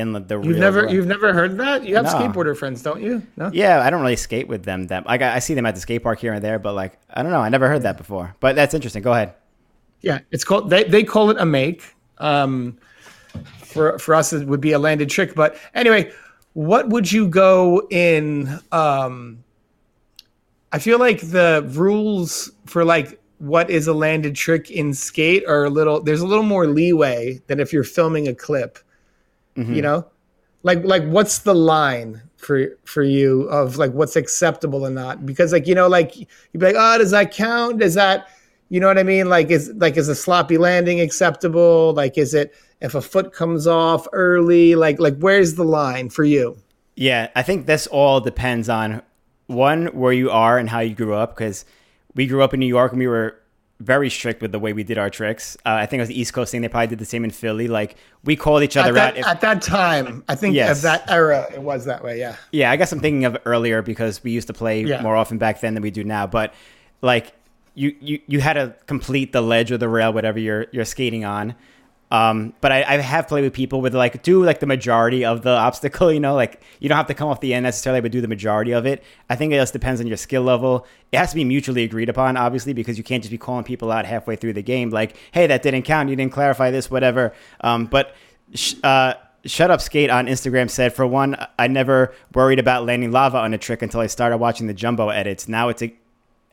in 0.00 0.12
the, 0.12 0.20
the 0.20 0.40
you've 0.40 0.56
never 0.58 0.80
world. 0.82 0.92
you've 0.92 1.06
never 1.06 1.32
heard 1.32 1.56
that? 1.58 1.84
You 1.84 1.94
have 1.96 2.06
No. 2.06 2.10
skateboarder 2.12 2.56
friends, 2.56 2.82
don't 2.82 3.00
you? 3.00 3.22
No. 3.36 3.50
Yeah, 3.52 3.80
I 3.80 3.90
don't 3.90 4.00
really 4.00 4.16
skate 4.16 4.48
with 4.48 4.64
them. 4.64 4.88
That 4.88 5.06
like 5.06 5.22
I 5.22 5.38
see 5.38 5.54
them 5.54 5.66
at 5.66 5.74
the 5.76 5.80
skate 5.80 6.02
park 6.02 6.18
here 6.18 6.32
and 6.32 6.42
there, 6.42 6.58
but 6.58 6.74
like 6.74 6.98
I 7.08 7.22
don't 7.22 7.30
know. 7.30 7.40
I 7.40 7.48
never 7.48 7.68
heard 7.68 7.82
that 7.82 7.96
before. 7.96 8.34
But 8.40 8.56
that's 8.56 8.74
interesting. 8.74 9.02
Go 9.02 9.12
ahead. 9.12 9.34
Yeah, 10.00 10.20
it's 10.32 10.42
called 10.44 10.70
they 10.70 10.84
they 10.84 11.04
call 11.04 11.30
it 11.30 11.36
a 11.38 11.46
make. 11.46 11.94
Um, 12.18 12.78
for 13.58 13.98
for 13.98 14.14
us, 14.14 14.32
it 14.32 14.46
would 14.48 14.60
be 14.60 14.72
a 14.72 14.78
landed 14.78 15.08
trick. 15.10 15.34
But 15.34 15.56
anyway, 15.74 16.10
what 16.54 16.88
would 16.88 17.10
you 17.12 17.28
go 17.28 17.86
in? 17.90 18.58
Um, 18.72 19.44
I 20.72 20.78
feel 20.78 20.98
like 20.98 21.20
the 21.20 21.68
rules 21.72 22.50
for 22.66 22.84
like 22.84 23.20
what 23.38 23.70
is 23.70 23.86
a 23.86 23.94
landed 23.94 24.34
trick 24.34 24.70
in 24.70 24.92
skate 24.92 25.44
are 25.48 25.64
a 25.64 25.70
little 25.70 26.00
there's 26.02 26.20
a 26.20 26.26
little 26.26 26.44
more 26.44 26.66
leeway 26.66 27.40
than 27.46 27.58
if 27.58 27.72
you're 27.72 27.84
filming 27.84 28.28
a 28.28 28.34
clip. 28.34 28.78
Mm-hmm. 29.60 29.74
You 29.74 29.82
know? 29.82 30.06
Like 30.62 30.84
like 30.84 31.04
what's 31.04 31.38
the 31.38 31.54
line 31.54 32.22
for 32.36 32.76
for 32.84 33.02
you 33.02 33.42
of 33.44 33.76
like 33.76 33.92
what's 33.92 34.16
acceptable 34.16 34.84
and 34.84 34.94
not? 34.94 35.24
Because 35.24 35.52
like 35.52 35.66
you 35.66 35.74
know 35.74 35.88
like 35.88 36.16
you'd 36.16 36.28
be 36.58 36.66
like, 36.66 36.76
"Oh, 36.78 36.98
does 36.98 37.12
that 37.12 37.32
count? 37.32 37.78
Does 37.78 37.94
that 37.94 38.28
you 38.68 38.78
know 38.78 38.86
what 38.86 38.98
I 38.98 39.02
mean? 39.02 39.28
Like 39.28 39.50
is 39.50 39.72
like 39.76 39.96
is 39.96 40.08
a 40.08 40.14
sloppy 40.14 40.58
landing 40.58 41.00
acceptable? 41.00 41.92
Like 41.94 42.18
is 42.18 42.34
it 42.34 42.54
if 42.80 42.94
a 42.94 43.00
foot 43.00 43.32
comes 43.32 43.66
off 43.66 44.06
early? 44.12 44.74
Like 44.74 45.00
like 45.00 45.18
where's 45.18 45.54
the 45.54 45.64
line 45.64 46.08
for 46.10 46.24
you? 46.24 46.56
Yeah, 46.94 47.28
I 47.34 47.42
think 47.42 47.66
this 47.66 47.86
all 47.86 48.20
depends 48.20 48.68
on 48.68 49.02
one 49.46 49.86
where 49.86 50.12
you 50.12 50.30
are 50.30 50.58
and 50.58 50.68
how 50.68 50.80
you 50.80 50.94
grew 50.94 51.14
up 51.14 51.34
because 51.34 51.64
we 52.14 52.26
grew 52.26 52.42
up 52.42 52.54
in 52.54 52.60
New 52.60 52.66
York 52.66 52.92
and 52.92 52.98
we 52.98 53.08
were 53.08 53.40
very 53.80 54.10
strict 54.10 54.42
with 54.42 54.52
the 54.52 54.58
way 54.58 54.72
we 54.74 54.84
did 54.84 54.98
our 54.98 55.10
tricks. 55.10 55.56
Uh, 55.66 55.70
I 55.70 55.86
think 55.86 55.98
it 55.98 56.02
was 56.02 56.08
the 56.10 56.20
East 56.20 56.32
Coast 56.34 56.52
thing. 56.52 56.60
They 56.60 56.68
probably 56.68 56.86
did 56.88 56.98
the 56.98 57.04
same 57.06 57.24
in 57.24 57.30
Philly. 57.30 57.66
Like 57.66 57.96
we 58.24 58.36
called 58.36 58.62
each 58.62 58.76
other 58.76 58.90
At 58.90 58.94
that, 58.94 59.12
out. 59.14 59.18
If, 59.18 59.26
at 59.26 59.40
that 59.40 59.62
time, 59.62 60.22
I 60.28 60.34
think 60.34 60.54
Yes. 60.54 60.78
of 60.78 60.82
that 60.82 61.10
era, 61.10 61.48
it 61.52 61.62
was 61.62 61.86
that 61.86 62.04
way. 62.04 62.18
Yeah. 62.18 62.36
yeah, 62.52 62.70
I 62.70 62.76
guess 62.76 62.92
I'm 62.92 63.00
thinking 63.00 63.24
of 63.24 63.38
earlier 63.46 63.80
because 63.82 64.22
we 64.22 64.30
used 64.32 64.46
to 64.48 64.52
play 64.52 64.82
Yeah. 64.84 65.00
more 65.02 65.16
often 65.16 65.38
back 65.38 65.60
then 65.60 65.74
than 65.74 65.82
we 65.82 65.90
do 65.90 66.04
now. 66.04 66.26
But 66.26 66.52
like 67.00 67.32
you, 67.74 67.96
you, 68.00 68.20
you 68.26 68.40
had 68.40 68.52
to 68.54 68.74
complete 68.86 69.32
the 69.32 69.40
ledge 69.40 69.72
or 69.72 69.78
the 69.78 69.88
rail, 69.88 70.12
whatever 70.12 70.38
you're 70.38 70.66
you're 70.72 70.84
skating 70.84 71.24
on. 71.24 71.54
Um, 72.10 72.54
but 72.60 72.72
I, 72.72 72.82
I 72.82 72.96
have 72.96 73.28
played 73.28 73.44
with 73.44 73.52
people 73.52 73.80
with 73.80 73.94
like 73.94 74.22
do 74.24 74.44
like 74.44 74.58
the 74.58 74.66
majority 74.66 75.24
of 75.24 75.42
the 75.42 75.50
obstacle, 75.50 76.12
you 76.12 76.18
know, 76.18 76.34
like 76.34 76.60
you 76.80 76.88
don't 76.88 76.96
have 76.96 77.06
to 77.06 77.14
come 77.14 77.28
off 77.28 77.40
the 77.40 77.54
end 77.54 77.62
necessarily, 77.62 78.00
but 78.00 78.10
do 78.10 78.20
the 78.20 78.28
majority 78.28 78.72
of 78.72 78.84
it. 78.84 79.04
I 79.28 79.36
think 79.36 79.52
it 79.52 79.56
just 79.56 79.72
depends 79.72 80.00
on 80.00 80.08
your 80.08 80.16
skill 80.16 80.42
level. 80.42 80.86
It 81.12 81.18
has 81.18 81.30
to 81.30 81.36
be 81.36 81.44
mutually 81.44 81.84
agreed 81.84 82.08
upon, 82.08 82.36
obviously, 82.36 82.72
because 82.72 82.98
you 82.98 83.04
can't 83.04 83.22
just 83.22 83.30
be 83.30 83.38
calling 83.38 83.62
people 83.62 83.92
out 83.92 84.06
halfway 84.06 84.34
through 84.34 84.54
the 84.54 84.62
game, 84.62 84.90
like, 84.90 85.16
hey, 85.30 85.46
that 85.46 85.62
didn't 85.62 85.82
count, 85.82 86.08
you 86.08 86.16
didn't 86.16 86.32
clarify 86.32 86.72
this, 86.72 86.90
whatever. 86.90 87.32
Um, 87.60 87.86
but 87.86 88.16
sh- 88.54 88.74
uh, 88.82 89.14
Shut 89.44 89.70
Up 89.70 89.80
Skate 89.80 90.10
on 90.10 90.26
Instagram 90.26 90.68
said, 90.68 90.92
for 90.92 91.06
one, 91.06 91.36
I 91.58 91.68
never 91.68 92.12
worried 92.34 92.58
about 92.58 92.84
landing 92.84 93.12
lava 93.12 93.38
on 93.38 93.54
a 93.54 93.58
trick 93.58 93.82
until 93.82 94.00
I 94.00 94.06
started 94.06 94.38
watching 94.38 94.66
the 94.66 94.74
jumbo 94.74 95.10
edits. 95.10 95.48
Now 95.48 95.68
it's 95.68 95.82
a 95.82 95.94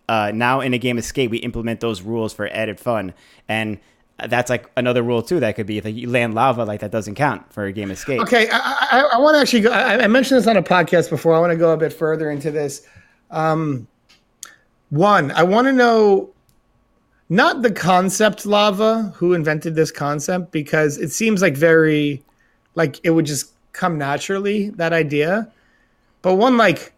uh, 0.10 0.32
now 0.34 0.62
in 0.62 0.74
a 0.74 0.78
game 0.78 0.98
of 0.98 1.04
skate, 1.04 1.30
we 1.30 1.38
implement 1.40 1.82
those 1.82 2.02
rules 2.02 2.32
for 2.32 2.48
added 2.48 2.80
fun, 2.80 3.14
and 3.50 3.78
that's 4.26 4.50
like 4.50 4.70
another 4.76 5.04
rule 5.04 5.22
too. 5.22 5.40
That 5.40 5.56
could 5.56 5.68
be 5.68 5.78
if 5.78 5.86
you 5.86 6.10
land 6.10 6.34
lava, 6.34 6.66
like 6.66 6.80
that 6.80 6.92
doesn't 6.92 7.16
count 7.16 7.54
for 7.54 7.66
a 7.66 7.72
game 7.72 7.94
skate. 7.96 8.20
Okay, 8.22 8.50
I, 8.52 8.58
I, 8.92 9.10
I 9.14 9.18
want 9.20 9.36
to 9.36 9.42
actually 9.42 9.62
go. 9.62 9.72
I, 9.72 10.04
I 10.04 10.08
mentioned 10.08 10.40
this 10.40 10.48
on 10.48 10.58
a 10.58 10.64
podcast 10.64 11.10
before. 11.10 11.36
I 11.36 11.40
want 11.40 11.52
to 11.52 11.58
go 11.58 11.72
a 11.72 11.78
bit 11.78 11.94
further 11.94 12.32
into 12.32 12.50
this. 12.50 12.88
Um, 13.30 13.88
one, 14.90 15.32
I 15.32 15.44
want 15.44 15.68
to 15.68 15.74
know 15.74 16.34
not 17.30 17.62
the 17.62 17.72
concept 17.72 18.46
lava, 18.46 19.14
who 19.16 19.34
invented 19.34 19.76
this 19.76 19.92
concept, 19.92 20.52
because 20.52 20.98
it 20.98 21.12
seems 21.12 21.42
like 21.42 21.56
very, 21.56 22.24
like 22.76 23.00
it 23.04 23.12
would 23.12 23.26
just 23.26 23.54
come 23.74 23.98
naturally 23.98 24.70
that 24.72 24.94
idea. 24.94 25.52
But 26.22 26.36
one, 26.36 26.58
like, 26.58 26.94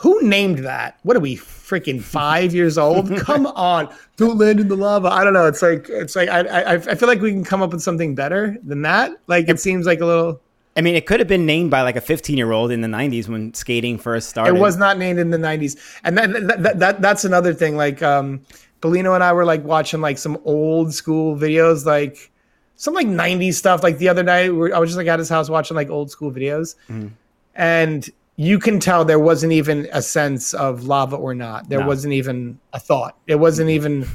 who 0.00 0.22
named 0.22 0.60
that? 0.60 0.98
What 1.02 1.14
are 1.14 1.20
we 1.20 1.36
freaking 1.36 2.00
five 2.00 2.54
years 2.54 2.78
old? 2.78 3.14
Come 3.18 3.46
on, 3.48 3.94
don't 4.16 4.38
land 4.38 4.58
in 4.58 4.68
the 4.68 4.76
lava. 4.76 5.08
I 5.08 5.24
don't 5.24 5.34
know. 5.34 5.46
It's 5.46 5.60
like 5.60 5.90
it's 5.90 6.16
like 6.16 6.30
I 6.30 6.40
I, 6.40 6.72
I 6.72 6.94
feel 6.94 7.06
like 7.06 7.20
we 7.20 7.30
can 7.30 7.44
come 7.44 7.60
up 7.60 7.70
with 7.70 7.82
something 7.82 8.14
better 8.14 8.56
than 8.64 8.80
that. 8.82 9.12
Like 9.26 9.50
it 9.50 9.60
seems 9.60 9.84
like 9.84 10.00
a 10.00 10.06
little. 10.06 10.40
I 10.74 10.80
mean, 10.80 10.94
it 10.94 11.04
could 11.04 11.20
have 11.20 11.28
been 11.28 11.44
named 11.44 11.70
by 11.70 11.82
like 11.82 11.96
a 11.96 12.00
15 12.00 12.38
year 12.38 12.52
old 12.52 12.70
in 12.70 12.80
the 12.80 12.88
90s 12.88 13.28
when 13.28 13.52
skating 13.52 13.98
first 13.98 14.30
started. 14.30 14.56
It 14.56 14.58
was 14.58 14.78
not 14.78 14.96
named 14.96 15.18
in 15.18 15.30
the 15.30 15.36
'90s, 15.36 15.76
and 16.02 16.16
that, 16.16 16.32
that, 16.32 16.62
that, 16.62 16.78
that 16.78 17.02
that's 17.02 17.26
another 17.26 17.52
thing. 17.52 17.76
Like, 17.76 18.02
um, 18.02 18.40
Bellino 18.80 19.14
and 19.14 19.22
I 19.22 19.34
were 19.34 19.44
like 19.44 19.62
watching 19.64 20.00
like 20.00 20.16
some 20.16 20.38
old 20.46 20.94
school 20.94 21.36
videos, 21.36 21.84
like 21.84 22.32
some 22.76 22.94
like 22.94 23.06
'90s 23.06 23.54
stuff. 23.54 23.82
Like 23.82 23.98
the 23.98 24.08
other 24.08 24.22
night, 24.22 24.46
I 24.46 24.78
was 24.78 24.88
just 24.88 24.96
like 24.96 25.08
at 25.08 25.18
his 25.18 25.28
house 25.28 25.50
watching 25.50 25.76
like 25.76 25.90
old 25.90 26.10
school 26.10 26.32
videos, 26.32 26.76
and 27.54 28.08
you 28.40 28.58
can 28.58 28.80
tell 28.80 29.04
there 29.04 29.18
wasn't 29.18 29.52
even 29.52 29.86
a 29.92 30.00
sense 30.00 30.54
of 30.54 30.84
lava 30.84 31.14
or 31.14 31.34
not. 31.34 31.68
There 31.68 31.80
No. 31.80 31.86
wasn't 31.86 32.14
even 32.14 32.58
a 32.72 32.80
thought. 32.80 33.14
It 33.26 33.34
wasn't 33.34 33.68
mm-hmm. 33.68 33.74
even. 33.76 34.08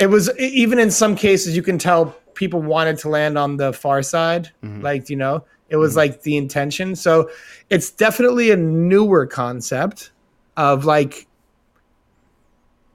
It 0.00 0.08
was 0.08 0.28
even 0.40 0.80
in 0.80 0.90
some 0.90 1.14
cases 1.14 1.54
you 1.54 1.62
can 1.62 1.78
tell 1.78 2.16
people 2.34 2.60
wanted 2.60 2.98
to 2.98 3.08
land 3.08 3.38
on 3.38 3.58
the 3.58 3.72
far 3.72 4.02
side, 4.02 4.50
mm-hmm. 4.60 4.80
like 4.82 5.08
you 5.08 5.14
know, 5.14 5.44
it 5.68 5.76
was 5.76 5.92
mm-hmm. 5.92 5.98
like 5.98 6.22
the 6.22 6.36
intention. 6.36 6.96
So 6.96 7.30
it's 7.70 7.92
definitely 7.92 8.50
a 8.50 8.56
newer 8.56 9.24
concept 9.24 10.10
of 10.56 10.84
like. 10.84 11.28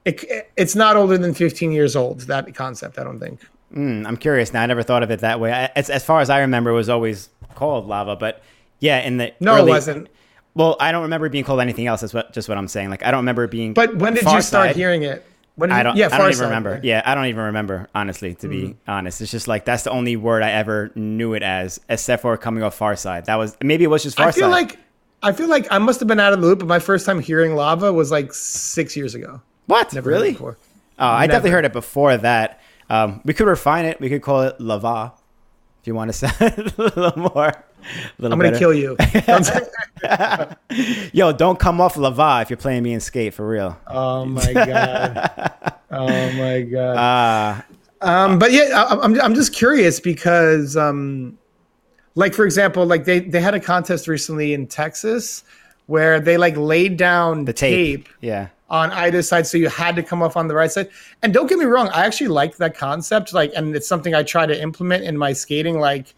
It, 0.04 0.50
it's 0.58 0.74
not 0.74 0.96
older 0.96 1.16
than 1.16 1.32
15 1.32 1.72
years 1.72 1.96
old. 1.96 2.22
That 2.22 2.54
concept, 2.54 2.98
I 2.98 3.04
don't 3.04 3.18
think. 3.18 3.40
Mm, 3.74 4.06
I'm 4.06 4.18
curious 4.18 4.52
now. 4.52 4.60
I 4.62 4.66
never 4.66 4.82
thought 4.82 5.02
of 5.02 5.10
it 5.10 5.20
that 5.20 5.40
way. 5.40 5.52
I, 5.52 5.66
as, 5.74 5.88
as 5.88 6.04
far 6.04 6.20
as 6.20 6.28
I 6.28 6.40
remember, 6.40 6.70
it 6.70 6.74
was 6.74 6.90
always 6.90 7.30
called 7.54 7.86
lava. 7.86 8.16
But 8.16 8.42
yeah, 8.82 8.98
in 9.00 9.16
the 9.16 9.32
No, 9.40 9.54
early- 9.56 9.70
it 9.70 9.74
wasn't. 9.74 10.08
Well, 10.54 10.76
I 10.80 10.92
don't 10.92 11.02
remember 11.04 11.30
being 11.30 11.44
called 11.44 11.60
anything 11.60 11.86
else. 11.86 12.02
That's 12.02 12.12
what 12.12 12.32
just 12.34 12.46
what 12.48 12.58
I'm 12.58 12.68
saying. 12.68 12.90
Like 12.90 13.02
I 13.06 13.10
don't 13.10 13.20
remember 13.20 13.46
being. 13.46 13.72
But 13.72 13.96
when 13.96 14.12
did 14.12 14.24
you 14.24 14.42
start 14.42 14.68
Side. 14.70 14.76
hearing 14.76 15.02
it? 15.02 15.24
When 15.54 15.68
did 15.70 15.76
I 15.78 15.82
don't. 15.82 15.96
yeah, 15.96 16.08
I 16.12 16.18
don't 16.18 16.26
even 16.28 16.34
Side, 16.34 16.44
remember. 16.44 16.70
right. 16.72 16.82
Mm. 16.82 16.84
Yeah, 16.84 17.02
I 17.06 17.14
don't 17.14 17.26
even 17.26 17.44
remember. 17.44 17.88
Honestly, 17.94 18.34
to 18.34 18.48
be 18.48 18.76
honest, 18.86 19.20
it's 19.22 19.30
just 19.30 19.48
like 19.48 19.64
that's 19.64 19.84
the 19.84 19.90
only 19.90 20.16
word 20.16 20.42
I 20.42 20.50
ever 20.50 20.90
knew 20.94 21.32
it 21.34 21.42
as, 21.42 21.80
except 21.88 22.20
for 22.22 22.36
coming 22.36 22.62
off 22.62 22.74
Far 22.74 22.96
Side. 22.96 23.26
That 23.26 23.36
was 23.36 23.56
maybe 23.62 23.84
it 23.84 23.88
was 23.88 24.02
just 24.02 24.16
Far 24.18 24.28
I 24.28 24.32
feel 24.32 24.50
Side. 24.50 24.50
like 24.50 24.78
I 25.22 25.32
feel 25.32 25.48
like 25.48 25.68
I 25.70 25.78
must 25.78 26.00
have 26.00 26.08
been 26.08 26.20
out 26.20 26.32
of 26.34 26.40
the 26.40 26.46
loop, 26.46 26.58
but 26.58 26.68
my 26.68 26.78
first 26.80 27.06
time 27.06 27.20
hearing 27.20 27.54
lava 27.54 27.92
was 27.92 28.10
like 28.10 28.34
six 28.34 28.94
years 28.96 29.14
ago. 29.14 29.40
what? 29.66 29.92
Never 29.94 30.10
really? 30.10 30.32
before. 30.32 30.58
Oh, 30.98 31.06
I 31.06 31.26
definitely 31.26 31.50
heard 31.52 31.64
it 31.64 31.72
before 31.72 32.16
that. 32.18 32.60
Um, 32.90 33.20
we 33.24 33.32
could 33.32 33.46
refine 33.46 33.84
it. 33.86 34.00
We 34.00 34.08
could 34.10 34.20
call 34.22 34.42
it 34.42 34.60
lava, 34.60 35.12
if 35.82 35.86
you 35.86 35.94
want 35.94 36.10
to 36.12 36.16
sound 36.28 36.72
a 36.78 36.82
little 36.82 37.18
more. 37.18 37.48
A 37.48 37.54
little 38.18 38.32
I'm 38.32 38.38
gonna 38.38 38.52
better. 38.52 38.58
kill 38.58 38.72
you. 38.72 38.96
Yo, 41.12 41.32
don't 41.32 41.58
come 41.58 41.80
off 41.80 41.96
lava 41.96 42.40
if 42.42 42.50
you're 42.50 42.56
playing 42.56 42.82
me 42.84 42.92
in 42.92 43.00
skate 43.00 43.34
for 43.34 43.46
real. 43.46 43.76
oh 43.88 44.24
my 44.24 44.52
god. 44.52 45.52
Oh 45.94 46.06
my 46.32 46.62
god. 46.62 46.96
Ah, 46.98 47.64
Um, 48.00 48.38
but 48.38 48.50
yeah, 48.50 48.70
I, 48.88 48.98
I'm 49.04 49.20
I'm 49.20 49.34
just 49.34 49.52
curious 49.54 50.00
because, 50.00 50.74
um, 50.74 51.36
like 52.14 52.32
for 52.32 52.46
example, 52.46 52.86
like 52.86 53.04
they 53.04 53.20
they 53.20 53.42
had 53.42 53.52
a 53.54 53.60
contest 53.60 54.08
recently 54.08 54.54
in 54.54 54.66
Texas 54.66 55.44
where 55.88 56.18
they 56.18 56.38
like 56.38 56.56
laid 56.56 56.96
down 56.96 57.44
the 57.44 57.52
tape. 57.52 58.08
Yeah. 58.22 58.48
On 58.72 58.90
either 58.92 59.22
side, 59.22 59.46
so 59.46 59.58
you 59.58 59.68
had 59.68 59.94
to 59.94 60.02
come 60.02 60.22
off 60.22 60.36
on 60.36 60.48
the 60.48 60.54
right 60.54 60.72
side. 60.72 60.88
And 61.22 61.32
don't 61.32 61.46
get 61.46 61.58
me 61.58 61.66
wrong, 61.66 61.88
I 61.90 62.06
actually 62.06 62.28
like 62.28 62.56
that 62.56 62.74
concept. 62.74 63.32
Like, 63.32 63.52
and 63.54 63.76
it's 63.76 63.86
something 63.86 64.14
I 64.14 64.24
try 64.24 64.46
to 64.46 64.60
implement 64.60 65.04
in 65.04 65.16
my 65.16 65.32
skating. 65.34 65.78
Like, 65.78 66.14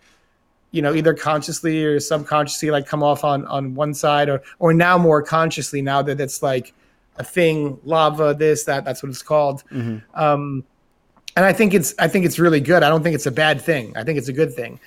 you 0.71 0.81
know, 0.81 0.95
either 0.95 1.13
consciously 1.15 1.85
or 1.85 2.01
subconsciously, 2.01 2.71
like 2.71 2.87
come 2.87 3.03
off 3.03 3.25
on 3.25 3.45
on 3.47 3.75
one 3.75 3.93
side, 3.93 4.29
or 4.29 4.41
or 4.61 4.73
now 4.73 4.97
more 4.97 5.21
consciously 5.21 5.83
now 5.83 6.01
that 6.03 6.21
it's 6.21 6.43
like 6.43 6.73
a 7.19 7.25
thing, 7.25 7.79
lava, 7.85 8.35
this, 8.35 8.65
that. 8.65 8.85
That's 8.85 9.03
what 9.03 9.11
it's 9.11 9.23
called. 9.23 9.65
Um, 10.15 10.65
and 11.37 11.45
I 11.45 11.53
think 11.53 11.75
it's 11.75 11.93
I 11.99 12.07
think 12.07 12.25
it's 12.25 12.39
really 12.39 12.61
good. 12.61 12.85
I 12.85 12.89
don't 12.89 13.03
think 13.03 13.17
it's 13.17 13.27
a 13.27 13.33
bad 13.33 13.61
thing. 13.61 13.97
I 13.97 14.05
think 14.05 14.17
it's 14.17 14.29
a 14.29 14.33
good 14.33 14.55
thing. 14.55 14.79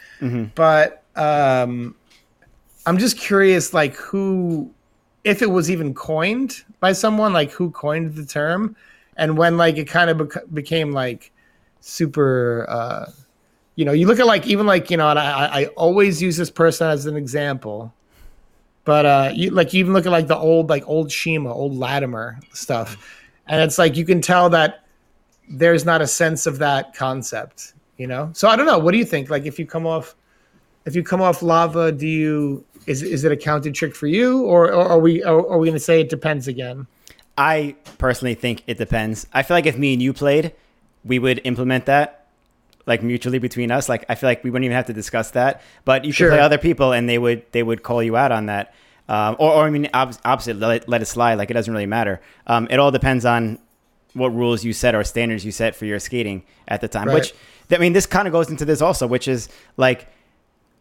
But 0.56 1.04
um, 1.18 1.96
I'm 2.86 2.98
just 2.98 3.18
curious, 3.18 3.74
like 3.74 3.96
who, 3.96 4.72
if 5.28 5.42
it 5.42 5.52
was 5.52 5.70
even 5.70 5.94
coined 5.94 6.64
by 6.80 6.94
someone, 6.94 7.34
like 7.34 7.52
who 7.52 7.70
coined 7.72 8.16
the 8.16 8.26
term, 8.26 8.76
and 9.18 9.38
when 9.38 9.58
like 9.58 9.78
it 9.78 9.86
kind 9.86 10.10
of 10.10 10.18
bec- 10.18 10.44
became 10.54 10.92
like 10.94 11.32
super. 11.82 12.66
Uh, 12.70 13.12
you 13.76 13.86
know, 13.86 13.92
you 13.92 14.08
look 14.08 14.20
at 14.20 14.26
like 14.26 14.48
even 14.48 14.66
like 14.66 14.90
you 14.90 14.98
know, 14.98 15.10
and 15.10 15.20
I, 15.20 15.62
I- 15.62 15.66
always 15.76 16.22
use 16.22 16.38
this 16.38 16.50
person 16.50 16.88
as 16.88 17.06
an 17.06 17.16
example, 17.18 17.94
but 18.86 19.06
uh, 19.06 19.32
you 19.36 19.52
like 19.52 19.74
you 19.74 19.82
even 19.82 19.94
look 19.94 20.06
at 20.06 20.12
like 20.12 20.28
the 20.28 20.38
old 20.38 20.70
like 20.70 20.88
old 20.88 21.12
Shima, 21.12 21.54
old 21.54 21.76
Latimer 21.76 22.40
stuff, 22.54 22.98
and 23.48 23.62
it's 23.62 23.78
like 23.78 23.98
you 23.98 24.06
can 24.06 24.22
tell 24.22 24.50
that 24.52 24.86
there's 25.50 25.86
not 25.86 26.02
a 26.02 26.08
sense 26.08 26.48
of 26.48 26.58
that 26.60 26.96
concept, 26.96 27.74
you 27.98 28.08
know. 28.08 28.32
So 28.34 28.48
I 28.48 28.56
don't 28.56 28.66
know. 28.66 28.80
What 28.80 28.94
do 28.94 28.98
you 28.98 29.06
think? 29.06 29.30
Like 29.30 29.46
if 29.46 29.60
you 29.60 29.66
come 29.66 29.86
off, 29.86 30.16
if 30.86 30.96
you 30.96 31.04
come 31.04 31.22
off 31.22 31.42
lava, 31.44 31.92
do 31.92 32.08
you 32.08 32.64
is 32.88 33.04
is 33.04 33.24
it 33.24 33.32
a 33.32 33.38
counted 33.38 33.76
trick 33.76 33.96
for 33.96 34.08
you, 34.08 34.42
or, 34.44 34.72
or 34.74 34.84
are 34.88 35.00
we 35.00 35.24
are, 35.24 35.38
are 35.38 35.58
we 35.60 35.68
going 35.68 35.78
to 35.78 35.80
say 35.80 36.02
it 36.02 36.10
depends 36.10 36.48
again? 36.48 36.88
I 37.38 37.76
personally 38.00 38.34
think 38.34 38.64
it 38.66 38.78
depends. 38.80 39.28
I 39.34 39.44
feel 39.44 39.56
like 39.56 39.68
if 39.68 39.78
me 39.78 39.94
and 39.94 40.02
you 40.02 40.12
played, 40.14 40.54
we 41.06 41.20
would 41.20 41.40
implement 41.44 41.86
that 41.86 42.26
like 42.88 43.04
mutually 43.04 43.38
between 43.38 43.70
us. 43.70 43.88
Like 43.90 44.06
I 44.10 44.16
feel 44.16 44.30
like 44.30 44.44
we 44.44 44.50
wouldn't 44.50 44.66
even 44.66 44.76
have 44.76 44.88
to 44.88 44.94
discuss 44.94 45.32
that. 45.32 45.62
But 45.86 46.06
you 46.06 46.12
Sure. 46.12 46.30
could 46.30 46.36
play 46.38 46.44
other 46.44 46.58
people, 46.58 46.94
and 46.94 47.08
they 47.08 47.18
would 47.20 47.44
they 47.52 47.62
would 47.62 47.84
call 47.84 48.02
you 48.02 48.18
out 48.18 48.32
on 48.32 48.48
that. 48.48 48.74
Um, 49.10 49.36
or, 49.40 49.54
or 49.54 49.64
I 49.66 49.70
mean, 49.70 49.90
ob- 49.94 50.18
opposite, 50.26 50.58
let 50.58 50.84
it, 50.84 50.90
let 50.90 51.02
it 51.02 51.06
slide. 51.06 51.36
Like 51.36 51.50
it 51.52 51.54
doesn't 51.54 51.72
really 51.72 51.86
matter. 51.86 52.20
Um, 52.48 52.68
it 52.70 52.80
all 52.80 52.92
depends 52.92 53.26
on 53.26 53.60
what 54.14 54.30
rules 54.34 54.64
you 54.64 54.74
set 54.74 54.96
or 54.96 55.04
standards 55.04 55.46
you 55.46 55.52
set 55.52 55.76
for 55.76 55.86
your 55.86 56.00
skating 56.00 56.44
at 56.68 56.82
the 56.82 56.88
time. 56.88 57.08
Right. 57.08 57.14
Which 57.16 57.34
I 57.72 57.78
mean, 57.78 57.94
this 57.94 58.06
kind 58.06 58.28
of 58.28 58.32
goes 58.32 58.50
into 58.50 58.66
this 58.66 58.82
also, 58.82 59.06
which 59.06 59.28
is 59.28 59.50
like 59.76 60.08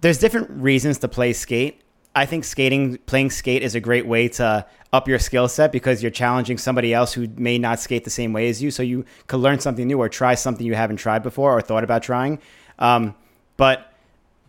there's 0.00 0.18
different 0.18 0.48
reasons 0.50 0.98
to 0.98 1.08
play 1.08 1.32
skate. 1.32 1.82
I 2.16 2.26
think 2.26 2.44
skating, 2.44 2.96
playing 3.06 3.30
skate 3.30 3.62
is 3.62 3.74
a 3.74 3.80
great 3.80 4.06
way 4.06 4.28
to 4.28 4.66
up 4.92 5.06
your 5.06 5.18
skill 5.18 5.46
set 5.48 5.70
because 5.70 6.02
you're 6.02 6.10
challenging 6.10 6.56
somebody 6.56 6.94
else 6.94 7.12
who 7.12 7.28
may 7.36 7.58
not 7.58 7.78
skate 7.78 8.04
the 8.04 8.10
same 8.10 8.32
way 8.32 8.48
as 8.48 8.62
you. 8.62 8.70
So 8.70 8.82
you 8.82 9.04
could 9.26 9.40
learn 9.40 9.60
something 9.60 9.86
new 9.86 9.98
or 10.00 10.08
try 10.08 10.34
something 10.34 10.66
you 10.66 10.74
haven't 10.74 10.96
tried 10.96 11.22
before 11.22 11.56
or 11.56 11.60
thought 11.60 11.84
about 11.84 12.02
trying. 12.02 12.38
Um, 12.78 13.14
but 13.58 13.92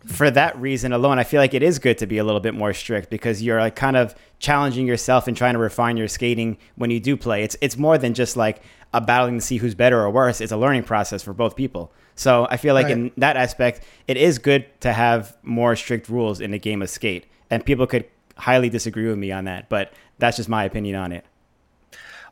for 0.06 0.30
that 0.30 0.58
reason 0.58 0.92
alone, 0.92 1.18
I 1.18 1.24
feel 1.24 1.40
like 1.40 1.52
it 1.52 1.62
is 1.62 1.78
good 1.78 1.98
to 1.98 2.06
be 2.06 2.18
a 2.18 2.24
little 2.24 2.40
bit 2.40 2.54
more 2.54 2.72
strict 2.72 3.10
because 3.10 3.42
you're 3.42 3.60
like 3.60 3.76
kind 3.76 3.96
of 3.96 4.14
challenging 4.38 4.86
yourself 4.86 5.28
and 5.28 5.36
trying 5.36 5.52
to 5.54 5.58
refine 5.58 5.96
your 5.98 6.08
skating 6.08 6.56
when 6.76 6.90
you 6.90 7.00
do 7.00 7.16
play. 7.16 7.42
It's 7.42 7.56
it's 7.60 7.76
more 7.76 7.98
than 7.98 8.14
just 8.14 8.36
like 8.36 8.62
a 8.94 9.00
battling 9.02 9.40
to 9.40 9.44
see 9.44 9.58
who's 9.58 9.74
better 9.74 10.00
or 10.00 10.08
worse. 10.08 10.40
It's 10.40 10.52
a 10.52 10.56
learning 10.56 10.84
process 10.84 11.22
for 11.22 11.34
both 11.34 11.54
people. 11.56 11.92
So 12.14 12.46
I 12.50 12.56
feel 12.56 12.72
like 12.74 12.84
Right. 12.84 12.92
in 12.92 13.12
that 13.18 13.36
aspect, 13.36 13.82
it 14.06 14.16
is 14.16 14.38
good 14.38 14.64
to 14.80 14.92
have 14.92 15.36
more 15.42 15.76
strict 15.76 16.08
rules 16.08 16.40
in 16.40 16.52
the 16.52 16.58
game 16.58 16.80
of 16.80 16.88
skate. 16.88 17.26
And 17.50 17.64
people 17.64 17.86
could 17.86 18.04
highly 18.36 18.68
disagree 18.68 19.08
with 19.08 19.18
me 19.18 19.32
on 19.32 19.44
that, 19.44 19.68
but 19.68 19.92
that's 20.18 20.36
just 20.36 20.48
my 20.48 20.64
opinion 20.64 20.96
on 20.96 21.12
it. 21.12 21.24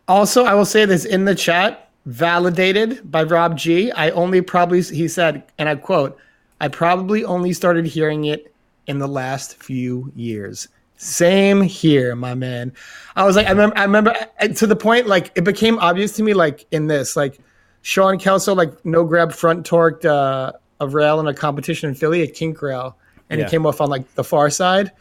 Also, 0.09 0.45
I 0.45 0.55
will 0.55 0.65
say 0.65 0.85
this 0.85 1.05
in 1.05 1.25
the 1.25 1.35
chat, 1.35 1.91
validated 2.05 3.11
by 3.11 3.25
Rob 3.25 3.57
G. 3.57 3.91
I 3.91 4.11
only 4.11 4.41
probably, 4.41 4.83
he 4.83 5.09
said, 5.09 5.43
and 5.59 5.69
I 5.69 5.75
quote, 5.75 6.17
I 6.61 6.69
probably 6.69 7.25
only 7.25 7.53
started 7.53 7.87
hearing 7.87 8.27
it 8.27 8.55
in 8.87 8.99
the 8.99 9.09
last 9.09 9.57
few 9.57 10.13
years. 10.15 10.69
Same 10.97 11.61
here, 11.61 12.15
my 12.15 12.35
man. 12.35 12.73
I 13.17 13.25
was 13.25 13.37
like, 13.37 13.47
I 13.47 13.51
remember, 13.51 13.77
I 13.77 13.83
remember 13.83 14.15
to 14.55 14.67
the 14.67 14.77
point, 14.77 15.07
like, 15.07 15.33
it 15.35 15.45
became 15.45 15.79
obvious 15.81 16.13
to 16.17 16.23
me, 16.23 16.33
like, 16.33 16.67
in 16.71 16.87
this, 16.87 17.17
like, 17.17 17.39
Sean 17.83 18.19
Kelso, 18.19 18.55
like, 18.55 18.85
no 18.85 19.05
grab 19.05 19.33
front 19.33 19.67
torqued 19.67 20.05
uh, 20.05 20.53
a 20.81 20.89
rail 20.89 21.21
in 21.21 21.27
a 21.27 21.35
competition 21.35 21.89
in 21.89 21.95
Philly, 21.95 22.23
a 22.23 22.27
kink 22.27 22.63
rail, 22.63 22.97
and 23.31 23.39
Yeah. 23.41 23.47
he 23.47 23.51
came 23.51 23.67
off 23.67 23.81
on, 23.81 23.89
like, 23.91 24.15
the 24.15 24.25
far 24.25 24.51
side. 24.51 24.93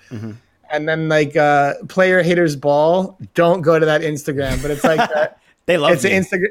And 0.71 0.89
then, 0.89 1.07
like, 1.09 1.35
uh, 1.35 1.75
player 1.89 2.23
haters 2.23 2.55
ball, 2.55 3.17
don't 3.35 3.61
go 3.61 3.77
to 3.79 3.85
that 3.85 4.01
Instagram, 4.01 4.61
but 4.61 4.71
it's 4.71 4.83
like, 4.83 4.97
that. 4.97 5.39
They 5.67 5.77
love 5.77 5.93
It's 5.93 6.03
me. 6.03 6.13
an 6.13 6.23
Instagram. 6.23 6.47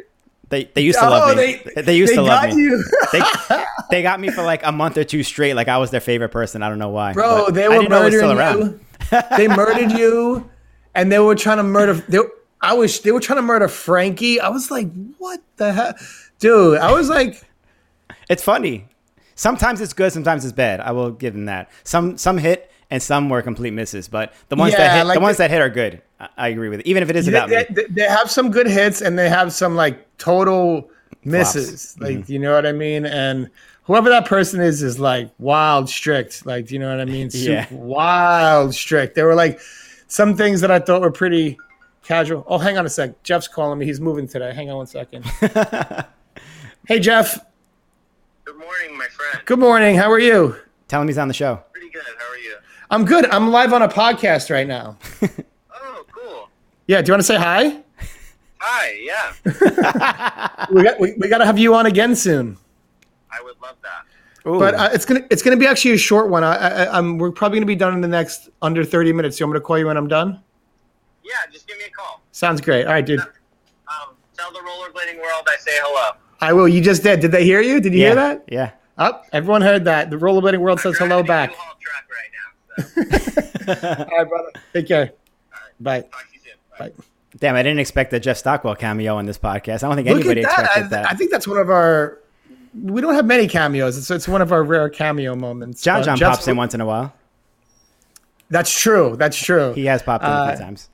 they, 0.48 0.64
they 0.74 0.80
used 0.82 0.98
to 0.98 1.08
love 1.08 1.36
me. 1.36 1.60
They, 1.76 1.96
used 1.96 2.12
they 2.12 2.16
to 2.16 2.22
love 2.22 2.42
got 2.48 2.54
me. 2.56 2.62
you. 2.62 2.84
They, 3.12 3.22
they 3.90 4.02
got 4.02 4.18
me 4.20 4.28
for 4.30 4.42
like 4.42 4.64
a 4.66 4.72
month 4.72 4.96
or 4.98 5.04
two 5.04 5.22
straight. 5.22 5.54
Like 5.54 5.68
I 5.68 5.78
was 5.78 5.90
their 5.92 6.00
favorite 6.00 6.30
person. 6.30 6.62
I 6.64 6.68
don't 6.68 6.78
know 6.80 6.88
why. 6.88 7.12
Bro, 7.12 7.50
they 7.50 7.68
were 7.68 7.74
didn't 7.76 7.90
know 7.90 8.02
it 8.02 8.12
was 8.12 8.22
murdering 8.22 8.80
you. 9.12 9.20
they 9.36 9.46
murdered 9.46 9.92
you, 9.92 10.50
and 10.96 11.12
they 11.12 11.20
were 11.20 11.36
trying 11.36 11.58
to 11.58 11.62
murder. 11.62 11.94
They, 11.94 12.18
I 12.60 12.72
was. 12.74 12.98
They 13.00 13.12
were 13.12 13.20
trying 13.20 13.38
to 13.38 13.42
murder 13.42 13.68
Frankie. 13.68 14.40
I 14.40 14.48
was 14.48 14.68
like, 14.70 14.88
what 15.18 15.40
the 15.56 15.72
hell, 15.72 15.94
dude? 16.40 16.78
I 16.78 16.90
was 16.92 17.08
like, 17.08 17.40
It's 18.28 18.42
funny. 18.42 18.88
Sometimes 19.34 19.80
it's 19.80 19.92
good, 19.92 20.12
sometimes 20.12 20.44
it's 20.44 20.52
bad. 20.52 20.80
I 20.80 20.92
will 20.92 21.10
give 21.10 21.32
them 21.34 21.46
that. 21.46 21.70
Some 21.84 22.16
some 22.18 22.38
hit 22.38 22.70
and 22.90 23.02
some 23.02 23.28
were 23.28 23.42
complete 23.42 23.72
misses, 23.72 24.08
but 24.08 24.32
the 24.48 24.56
ones 24.56 24.72
Yeah, 24.72 24.78
that 24.78 24.96
hit, 24.98 25.04
like 25.06 25.14
the 25.18 25.20
ones 25.22 25.36
the- 25.38 25.44
that 25.44 25.50
hit 25.50 25.60
are 25.60 25.70
good. 25.70 26.02
I, 26.20 26.28
I 26.36 26.48
agree 26.48 26.68
with 26.68 26.80
it. 26.80 26.86
Even 26.86 27.02
if 27.02 27.10
it 27.10 27.16
is 27.16 27.26
they, 27.26 27.46
me. 27.46 27.64
they, 27.70 27.84
they 27.90 28.02
have 28.08 28.30
some 28.30 28.50
good 28.50 28.66
hits, 28.66 29.00
and 29.00 29.18
they 29.18 29.28
have 29.28 29.52
some 29.52 29.74
like 29.74 30.06
total 30.18 30.88
misses. 31.24 31.96
Like, 32.00 32.18
Mm-hmm. 32.18 32.32
you 32.32 32.38
know 32.38 32.54
what 32.54 32.66
I 32.66 32.72
mean? 32.72 33.06
And 33.06 33.50
whoever 33.84 34.08
that 34.10 34.26
person 34.26 34.60
is 34.60 34.82
is 34.82 34.98
like 35.00 35.30
wild 35.38 35.88
strict. 35.88 36.46
Like, 36.46 36.66
do 36.66 36.74
you 36.74 36.80
know 36.80 36.90
what 36.90 37.00
I 37.00 37.04
mean? 37.06 37.30
Super 37.30 37.52
Yeah. 37.52 37.66
wild 37.72 38.74
strict. 38.74 39.14
They 39.16 39.22
were 39.24 39.34
like 39.34 39.58
some 40.06 40.36
things 40.36 40.60
that 40.60 40.70
I 40.70 40.78
thought 40.78 41.00
were 41.00 41.10
pretty 41.10 41.58
casual. 42.04 42.44
Oh, 42.46 42.58
hang 42.58 42.76
on 42.78 42.86
a 42.86 42.90
sec. 42.90 43.22
Jeff's 43.24 43.48
calling 43.48 43.78
me. 43.78 43.86
He's 43.86 44.00
moving 44.00 44.28
today. 44.28 44.54
Hang 44.54 44.70
on 44.70 44.76
one 44.76 44.86
second. 44.86 45.24
hey, 46.86 47.00
Jeff. 47.00 47.38
Good 48.84 48.90
morning, 48.90 48.98
my 48.98 49.14
friend. 49.14 49.46
Good 49.46 49.58
morning. 49.60 49.96
How 49.96 50.10
are 50.10 50.18
you? 50.18 50.56
Tell 50.88 51.00
him 51.00 51.08
he's 51.08 51.16
on 51.16 51.26
the 51.26 51.32
show. 51.32 51.62
Pretty 51.72 51.88
good. 51.88 52.02
How 52.18 52.30
are 52.30 52.36
you? 52.36 52.56
I'm 52.90 53.06
good. 53.06 53.24
I'm 53.30 53.50
live 53.50 53.72
on 53.72 53.80
a 53.80 53.88
podcast 53.88 54.50
right 54.50 54.66
now. 54.66 54.98
Oh, 55.74 56.04
cool. 56.12 56.48
Yeah. 56.86 57.00
Do 57.00 57.08
you 57.08 57.12
want 57.14 57.20
to 57.20 57.26
say 57.26 57.36
hi? 57.36 57.80
Hi. 58.58 58.98
Yeah, 59.00 60.66
We 60.70 60.82
got 60.82 61.00
we, 61.00 61.14
we 61.16 61.28
got 61.28 61.38
to 61.38 61.46
have 61.46 61.58
you 61.58 61.74
on 61.74 61.86
again 61.86 62.14
soon. 62.14 62.58
I 63.30 63.42
would 63.42 63.54
love 63.62 63.76
that. 63.82 64.50
Ooh. 64.50 64.58
But 64.58 64.74
uh, 64.74 64.90
it's 64.92 65.06
gonna 65.06 65.26
it's 65.30 65.42
gonna 65.42 65.56
be 65.56 65.66
actually 65.66 65.92
a 65.92 65.98
short 65.98 66.28
one. 66.28 66.44
I, 66.44 66.56
I, 66.56 66.98
I'm 66.98 67.16
we're 67.16 67.30
probably 67.30 67.58
gonna 67.58 67.66
be 67.66 67.76
done 67.76 67.94
in 67.94 68.02
the 68.02 68.08
next 68.08 68.50
under 68.60 68.84
30 68.84 69.14
minutes. 69.14 69.40
You 69.40 69.46
want 69.46 69.54
me 69.54 69.60
to 69.60 69.64
call 69.64 69.78
you 69.78 69.86
when 69.86 69.96
I'm 69.96 70.08
done? 70.08 70.42
Yeah, 71.22 71.32
just 71.50 71.66
give 71.66 71.78
me 71.78 71.84
a 71.84 71.90
call. 71.90 72.20
Sounds 72.32 72.60
great. 72.60 72.84
All 72.86 72.92
right, 72.92 73.06
dude. 73.06 73.20
Um, 73.20 74.14
tell 74.36 74.52
the 74.52 74.58
rollerblading 74.58 75.22
world 75.22 75.48
I 75.48 75.56
say 75.58 75.72
hello. 75.74 76.18
I 76.48 76.52
will. 76.52 76.68
You 76.68 76.80
just 76.80 77.02
did. 77.02 77.20
Did 77.20 77.32
they 77.32 77.44
hear 77.44 77.60
you? 77.60 77.80
Did 77.80 77.92
you 77.94 78.00
yeah, 78.00 78.06
hear 78.06 78.14
that? 78.16 78.44
Yeah. 78.50 78.70
Oh, 78.98 79.20
everyone 79.32 79.62
heard 79.62 79.84
that. 79.86 80.10
The 80.10 80.16
rollerblading 80.16 80.58
world 80.58 80.80
says 80.80 80.96
hello 80.98 81.22
Driving 81.22 81.26
back. 81.26 81.50
a 81.50 81.52
U-Haul 81.52 81.76
truck 81.80 82.04
right 82.10 83.66
now. 83.66 83.74
So, 83.74 84.04
All 84.12 84.18
right, 84.18 84.28
brother. 84.28 84.50
Take 84.72 84.86
care. 84.88 85.12
Bye. 85.80 86.02
talk 86.02 86.10
to 86.20 86.26
you 86.32 86.40
soon. 86.44 86.52
Bye. 86.78 86.88
Bye. 86.90 87.04
Damn, 87.40 87.56
I 87.56 87.62
didn't 87.64 87.80
expect 87.80 88.12
a 88.12 88.20
Jeff 88.20 88.36
Stockwell 88.36 88.76
cameo 88.76 89.16
on 89.16 89.26
this 89.26 89.38
podcast. 89.38 89.82
I 89.82 89.88
don't 89.88 89.96
think 89.96 90.06
Look 90.08 90.18
anybody 90.20 90.42
at 90.44 90.50
that. 90.50 90.60
expected 90.64 90.84
I, 90.84 90.88
that. 91.02 91.10
I 91.10 91.14
think 91.14 91.30
that's 91.32 91.48
one 91.48 91.58
of 91.58 91.68
our. 91.70 92.20
We 92.80 93.00
don't 93.00 93.14
have 93.14 93.26
many 93.26 93.48
cameos. 93.48 93.96
It's, 93.98 94.10
it's 94.10 94.28
one 94.28 94.40
of 94.42 94.52
our 94.52 94.62
rare 94.62 94.88
cameo 94.88 95.34
moments. 95.34 95.82
John 95.82 96.00
But 96.00 96.04
John 96.06 96.16
Jeff's- 96.16 96.36
pops 96.38 96.48
in 96.48 96.56
once 96.56 96.74
in 96.74 96.80
a 96.80 96.86
while. 96.86 97.12
That's 98.50 98.70
true. 98.70 99.16
That's 99.16 99.36
true. 99.36 99.72
He 99.72 99.86
has 99.86 100.02
popped 100.02 100.24
in 100.24 100.30
a 100.30 100.32
Uh, 100.32 100.54
few 100.56 100.64
times. 100.64 100.88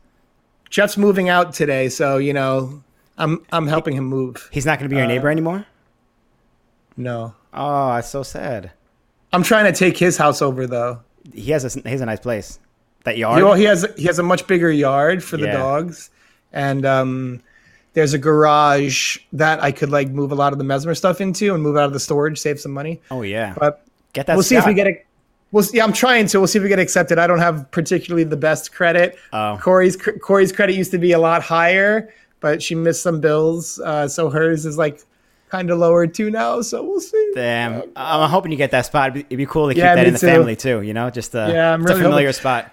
Jeff's 0.70 0.96
moving 0.96 1.28
out 1.28 1.52
today, 1.52 1.88
so 1.88 2.16
you 2.18 2.32
know, 2.32 2.82
I'm 3.20 3.44
I'm 3.52 3.66
helping 3.68 3.94
him 3.94 4.04
move. 4.04 4.48
He's 4.52 4.66
not 4.66 4.78
going 4.80 4.88
to 4.90 4.94
be 4.94 4.98
your 4.98 5.06
neighbor 5.06 5.28
uh, 5.28 5.32
anymore. 5.32 5.66
No, 6.96 7.34
Oh, 7.52 7.94
that's 7.94 8.08
so 8.08 8.22
sad. 8.22 8.70
I'm 9.32 9.42
trying 9.42 9.72
to 9.72 9.76
take 9.78 9.96
his 9.96 10.16
house 10.16 10.42
over 10.42 10.66
though. 10.66 11.00
He 11.32 11.50
has 11.52 11.64
a 11.76 11.80
he 11.80 11.88
has 11.90 12.00
a 12.00 12.06
nice 12.06 12.20
place. 12.20 12.58
That 13.04 13.16
yard. 13.16 13.38
He, 13.38 13.42
well, 13.44 13.54
he 13.54 13.64
has 13.64 13.86
he 13.96 14.04
has 14.04 14.18
a 14.18 14.22
much 14.22 14.46
bigger 14.46 14.70
yard 14.70 15.22
for 15.22 15.36
the 15.36 15.46
Yeah. 15.46 15.56
dogs, 15.56 16.10
and 16.52 16.84
um, 16.84 17.42
there's 17.94 18.12
a 18.14 18.18
garage 18.18 19.18
that 19.32 19.62
I 19.62 19.72
could 19.72 19.90
like 19.90 20.08
move 20.10 20.32
a 20.32 20.34
lot 20.34 20.52
of 20.52 20.58
the 20.58 20.64
mesmer 20.64 20.94
stuff 20.94 21.20
into 21.20 21.54
and 21.54 21.62
move 21.62 21.76
out 21.76 21.84
of 21.84 21.92
the 21.92 22.00
storage, 22.00 22.38
save 22.38 22.60
some 22.60 22.72
money. 22.72 23.00
oh 23.10 23.22
yeah. 23.22 23.54
But 23.58 23.84
Get 24.12 24.26
that. 24.26 24.34
we'll 24.34 24.42
see 24.42 24.56
if 24.56 24.66
we 24.66 24.74
get 24.74 24.86
it. 24.88 25.06
We'll 25.52 25.64
see, 25.64 25.78
yeah, 25.78 25.84
I'm 25.84 25.92
trying 25.92 26.26
to. 26.28 26.38
We'll 26.38 26.46
see 26.46 26.58
if 26.58 26.62
we 26.62 26.68
get 26.68 26.78
accepted. 26.78 27.18
I 27.18 27.26
don't 27.26 27.38
have 27.40 27.68
particularly 27.72 28.24
the 28.24 28.36
best 28.36 28.72
credit. 28.72 29.16
Oh. 29.32 29.58
Corey's 29.60 29.96
Corey's 30.22 30.52
credit 30.52 30.76
used 30.76 30.90
to 30.92 30.98
be 30.98 31.12
a 31.12 31.18
lot 31.18 31.42
higher, 31.42 32.12
but 32.40 32.62
she 32.62 32.74
missed 32.74 33.02
some 33.02 33.20
bills, 33.20 33.78
uh, 33.80 34.08
so 34.08 34.30
hers 34.30 34.66
is 34.66 34.76
like 34.78 35.04
kind 35.50 35.70
of 35.70 35.78
lower 35.78 36.06
too 36.06 36.30
now. 36.30 36.60
So 36.62 36.82
we'll 36.82 37.00
see. 37.00 37.32
Damn. 37.34 37.82
I'm 37.96 38.28
hoping 38.30 38.52
you 38.52 38.58
get 38.58 38.70
that 38.72 38.86
spot. 38.86 39.16
It'd 39.16 39.28
be- 39.28 39.46
cool 39.46 39.68
to 39.68 39.74
keep 39.74 39.82
Yeah, 39.82 39.94
that 39.94 40.06
in 40.06 40.12
the 40.14 40.18
too. 40.20 40.26
family 40.26 40.56
too. 40.56 40.82
You 40.82 40.94
know, 40.94 41.10
just 41.10 41.34
uh, 41.34 41.48
Yeah, 41.52 41.72
I'm 41.74 41.82
it's 41.82 41.90
a 41.90 41.94
familiar 41.96 42.28
hoping- 42.28 42.32
spot. 42.40 42.72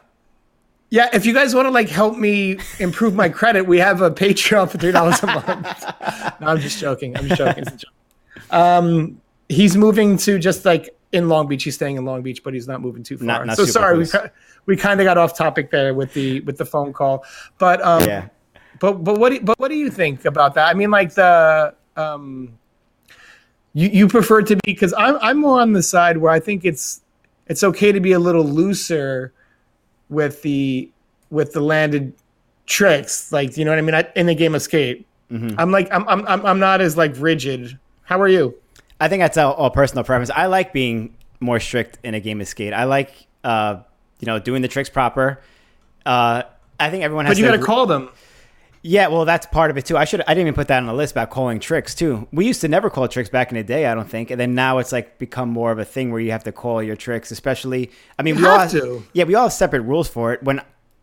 Yeah, 0.89 1.09
if 1.11 1.25
you 1.25 1.33
guys 1.33 1.53
want 1.53 1.65
to 1.65 1.71
like 1.71 1.89
help 1.89 2.17
me 2.17 2.59
improve 2.79 3.13
my 3.13 3.27
credit, 3.27 3.63
we 3.63 3.77
have 3.79 4.01
a 4.01 4.09
Patreon 4.09 4.69
for 4.69 4.77
three 4.77 4.93
dollars 4.93 5.21
a 5.21 5.25
month. 5.27 5.83
no, 6.39 6.47
I'm 6.47 6.59
just 6.59 6.79
joking. 6.79 7.17
I'm 7.17 7.27
just 7.27 7.37
joking. 7.39 7.63
It's. 7.67 7.83
Um, 8.51 9.19
he's 9.49 9.75
moving 9.75 10.17
to 10.19 10.39
just 10.39 10.63
like 10.65 10.95
in 11.11 11.27
Long 11.29 11.47
Beach. 11.47 11.63
He's 11.63 11.75
staying 11.75 11.97
in 11.97 12.05
Long 12.05 12.21
Beach, 12.21 12.41
but 12.43 12.53
he's 12.53 12.67
not 12.67 12.81
moving 12.81 13.03
too 13.03 13.17
far. 13.17 13.25
Not- 13.27 13.47
not 13.47 13.57
so 13.57 13.65
sorry, 13.65 13.97
we 13.97 14.05
close. 14.05 14.23
ki- 14.23 14.29
we 14.65 14.77
kind 14.77 14.99
of 15.01 15.05
got 15.05 15.17
off 15.17 15.35
topic 15.37 15.71
there 15.71 15.93
with 15.93 16.13
the 16.13 16.39
with 16.41 16.57
the 16.57 16.65
phone 16.65 16.93
call. 16.93 17.25
But 17.57 17.81
um, 17.83 18.03
Yeah. 18.07 18.27
But 18.79 19.03
but 19.03 19.19
what 19.19 19.29
do, 19.29 19.41
but 19.41 19.59
what 19.59 19.69
do 19.69 19.75
you 19.75 19.89
think 19.89 20.25
about 20.25 20.55
that? 20.55 20.67
I 20.67 20.73
mean, 20.73 20.91
like 20.91 21.13
the 21.13 21.73
um, 21.95 22.57
you 23.73 23.89
you 23.89 24.07
prefer 24.07 24.41
to 24.41 24.55
be 24.55 24.61
because 24.65 24.93
I'm 24.97 25.17
I'm 25.21 25.37
more 25.37 25.61
on 25.61 25.73
the 25.73 25.83
side 25.83 26.17
where 26.17 26.31
I 26.31 26.39
think 26.39 26.65
it's 26.65 27.01
it's 27.47 27.63
okay 27.63 27.91
to 27.91 27.99
be 27.99 28.11
a 28.11 28.19
little 28.19 28.43
looser 28.43 29.33
with 30.09 30.41
the 30.41 30.89
with 31.29 31.53
the 31.53 31.61
landed 31.61 32.13
tricks, 32.65 33.31
like 33.31 33.57
you 33.57 33.65
know 33.65 33.71
what 33.71 33.79
I 33.79 33.81
mean. 33.81 33.95
I, 33.95 34.07
in 34.15 34.25
the 34.25 34.35
game 34.35 34.55
of 34.55 34.61
skate, 34.61 35.05
I'm 35.29 35.71
like 35.71 35.91
I'm 35.91 36.07
I'm 36.07 36.25
I'm 36.27 36.45
I'm 36.45 36.59
not 36.59 36.81
as 36.81 36.97
like 36.97 37.13
rigid. 37.17 37.77
How 38.03 38.21
are 38.21 38.27
you? 38.27 38.55
I 38.99 39.09
think 39.09 39.21
that's 39.21 39.37
all, 39.37 39.53
all 39.53 39.69
personal 39.69 40.03
preference. 40.03 40.29
I 40.29 40.47
like 40.47 40.73
being 40.73 41.15
more 41.39 41.59
strict 41.59 41.99
in 42.03 42.13
a 42.13 42.19
game 42.19 42.41
of 42.41 42.47
skate. 42.47 42.73
I 42.73 42.85
like, 42.85 43.11
uh, 43.43 43.81
you 44.19 44.25
know, 44.25 44.39
doing 44.39 44.61
the 44.61 44.67
tricks 44.67 44.89
proper. 44.89 45.39
Uh, 46.05 46.43
I 46.79 46.89
think 46.89 47.03
everyone 47.03 47.25
has 47.25 47.37
But 47.37 47.41
you 47.41 47.45
got 47.49 47.57
to 47.57 47.63
call 47.63 47.85
them. 47.85 48.09
Yeah, 48.89 49.07
well, 49.07 49.25
that's 49.25 49.45
part 49.47 49.69
of 49.69 49.77
it 49.77 49.85
too. 49.85 49.97
I 49.97 50.05
should 50.05 50.21
I 50.21 50.33
didn't 50.33 50.43
even 50.47 50.53
put 50.53 50.69
that 50.69 50.77
on 50.77 50.85
the 50.85 50.93
list 50.93 51.11
about 51.11 51.29
calling 51.29 51.59
tricks 51.59 51.93
too. 51.93 52.25
We 52.31 52.45
used 52.47 52.61
to 52.61 52.69
never 52.69 52.89
call 52.89 53.07
tricks 53.09 53.29
back 53.29 53.51
in 53.51 53.57
the 53.57 53.63
day, 53.63 53.85
I 53.85 53.93
don't 53.93 54.09
think, 54.09 54.31
and 54.31 54.39
then 54.39 54.55
now 54.55 54.77
it's 54.77 54.93
like 54.93 55.17
become 55.19 55.49
more 55.49 55.71
of 55.73 55.79
a 55.79 55.83
thing 55.83 56.09
where 56.09 56.21
you 56.21 56.31
have 56.31 56.45
to 56.45 56.53
call 56.53 56.81
your 56.81 56.95
tricks. 56.95 57.29
Especially, 57.29 57.91
I 58.17 58.23
mean, 58.23 58.35
You 58.35 58.43
we 58.43 58.47
all 58.47 58.59
have 58.59 58.71
to. 58.71 59.03
yeah, 59.11 59.25
we 59.25 59.35
all 59.35 59.43
have 59.43 59.53
separate 59.53 59.81
rules 59.81 60.07
for 60.07 60.31
it. 60.31 60.41
When 60.41 60.61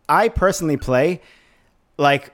I 0.09 0.29
personally 0.29 0.77
play, 0.77 1.21
like, 1.97 2.33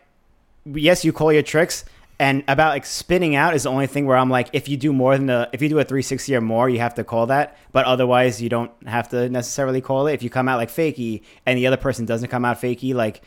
yes, 0.66 1.04
you 1.04 1.12
call 1.12 1.34
your 1.34 1.44
tricks, 1.44 1.84
and 2.18 2.46
about 2.48 2.70
like 2.70 2.86
spinning 2.86 3.36
out 3.36 3.54
is 3.54 3.64
the 3.64 3.72
only 3.72 3.88
thing 3.88 4.06
where 4.06 4.16
I'm 4.16 4.30
like, 4.30 4.48
if 4.54 4.70
you 4.70 4.78
do 4.78 4.94
more 4.94 5.18
than 5.18 5.30
a 5.30 5.50
if 5.52 5.62
you 5.62 5.68
do 5.68 5.80
a 5.80 5.84
360 5.84 6.34
or 6.34 6.40
more, 6.40 6.70
you 6.70 6.80
have 6.80 6.96
to 6.96 7.04
call 7.04 7.26
that, 7.28 7.58
but 7.74 7.86
otherwise 7.86 8.42
you 8.42 8.48
don't 8.48 8.72
have 8.88 9.10
to 9.10 9.28
necessarily 9.28 9.82
call 9.82 10.08
it. 10.08 10.14
If 10.14 10.24
you 10.24 10.30
come 10.30 10.48
out 10.48 10.58
like 10.58 10.70
fakey 10.70 11.24
and 11.46 11.58
the 11.58 11.68
other 11.68 11.78
person 11.78 12.06
doesn't 12.06 12.30
come 12.30 12.46
out 12.46 12.62
fakey, 12.62 12.94
like. 12.94 13.22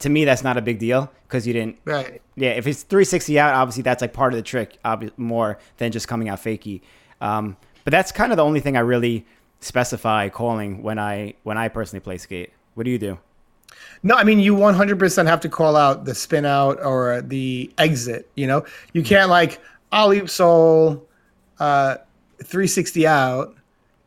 To 0.00 0.08
me, 0.10 0.24
that's 0.24 0.42
not 0.42 0.56
a 0.56 0.62
big 0.62 0.78
deal 0.78 1.10
because 1.28 1.46
you 1.46 1.52
didn't 1.52 1.78
Right. 1.84 2.20
yeah, 2.36 2.50
if 2.50 2.66
it's 2.66 2.82
360 2.82 3.38
out, 3.38 3.54
obviously 3.54 3.82
that's 3.82 4.02
like 4.02 4.12
part 4.12 4.32
of 4.32 4.36
the 4.36 4.42
trick, 4.42 4.76
more 5.16 5.58
than 5.78 5.92
just 5.92 6.08
coming 6.08 6.28
out 6.28 6.40
fakey. 6.42 6.80
Um, 7.20 7.56
but 7.84 7.90
that's 7.92 8.10
kind 8.12 8.32
of 8.32 8.36
the 8.36 8.44
only 8.44 8.60
thing 8.60 8.76
I 8.76 8.80
really 8.80 9.24
specify 9.60 10.28
calling 10.28 10.82
when 10.82 10.98
I 10.98 11.34
when 11.44 11.56
I 11.56 11.68
personally 11.68 12.00
play 12.00 12.18
skate. 12.18 12.52
What 12.74 12.84
do 12.84 12.90
you 12.90 12.98
do? 12.98 13.18
No, 14.02 14.14
I 14.16 14.24
mean 14.24 14.40
you 14.40 14.54
100% 14.54 15.26
have 15.26 15.40
to 15.40 15.48
call 15.48 15.76
out 15.76 16.04
the 16.04 16.14
spin 16.14 16.44
out 16.44 16.82
or 16.84 17.22
the 17.22 17.72
exit. 17.78 18.28
You 18.34 18.46
know, 18.46 18.64
you 18.92 19.00
Hmm. 19.02 19.06
can't 19.06 19.30
like 19.30 19.60
ollie 19.92 20.26
soul, 20.26 21.06
uh, 21.60 21.96
360 22.42 23.06
out, 23.06 23.54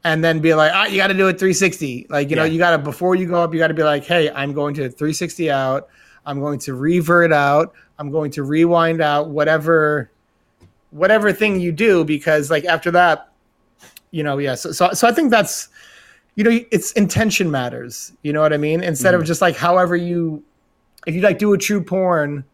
and 0.07 0.23
then 0.23 0.39
be 0.39 0.53
like, 0.53 0.71
ah, 0.73 0.85
you 0.85 0.95
got 0.95 1.07
to 1.07 1.13
do 1.13 1.27
it 1.27 1.33
360. 1.33 2.07
Like 2.09 2.29
you 2.29 2.37
know, 2.37 2.45
you 2.45 2.57
got 2.57 2.71
to 2.71 2.77
before 2.77 3.15
you 3.15 3.27
go 3.27 3.43
up, 3.43 3.53
you 3.53 3.59
got 3.59 3.67
to 3.67 3.73
be 3.73 3.83
like, 3.83 4.05
hey, 4.05 4.31
I'm 4.31 4.53
going 4.53 4.73
to 4.75 4.89
360 4.89 5.51
out. 5.51 5.89
I'm 6.25 6.39
going 6.39 6.59
to 6.59 6.73
revert 6.73 7.33
out. 7.33 7.73
I'm 7.99 8.09
going 8.09 8.31
to 8.31 8.43
rewind 8.43 9.01
out. 9.01 9.29
Whatever, 9.29 10.09
whatever 10.91 11.33
thing 11.33 11.59
you 11.59 11.73
do, 11.73 12.05
because 12.05 12.49
like 12.49 12.63
after 12.63 12.89
that, 12.91 13.31
you 14.11 14.23
know, 14.23 14.37
yeah. 14.37 14.55
So 14.55 14.71
so, 14.71 14.93
so 14.93 15.09
I 15.09 15.11
think 15.11 15.29
that's 15.29 15.67
you 16.35 16.43
know, 16.45 16.57
it's 16.71 16.93
intention 16.93 17.51
matters. 17.51 18.13
You 18.21 18.31
know 18.31 18.41
what 18.41 18.53
I 18.53 18.57
mean? 18.57 18.83
Instead 18.83 19.13
of 19.13 19.25
just 19.25 19.41
like 19.41 19.57
however 19.57 19.95
you, 19.95 20.41
if 21.05 21.15
you 21.15 21.21
like 21.21 21.37
do 21.37 21.51
a 21.53 21.57
true 21.57 21.83
porn, 21.83 22.45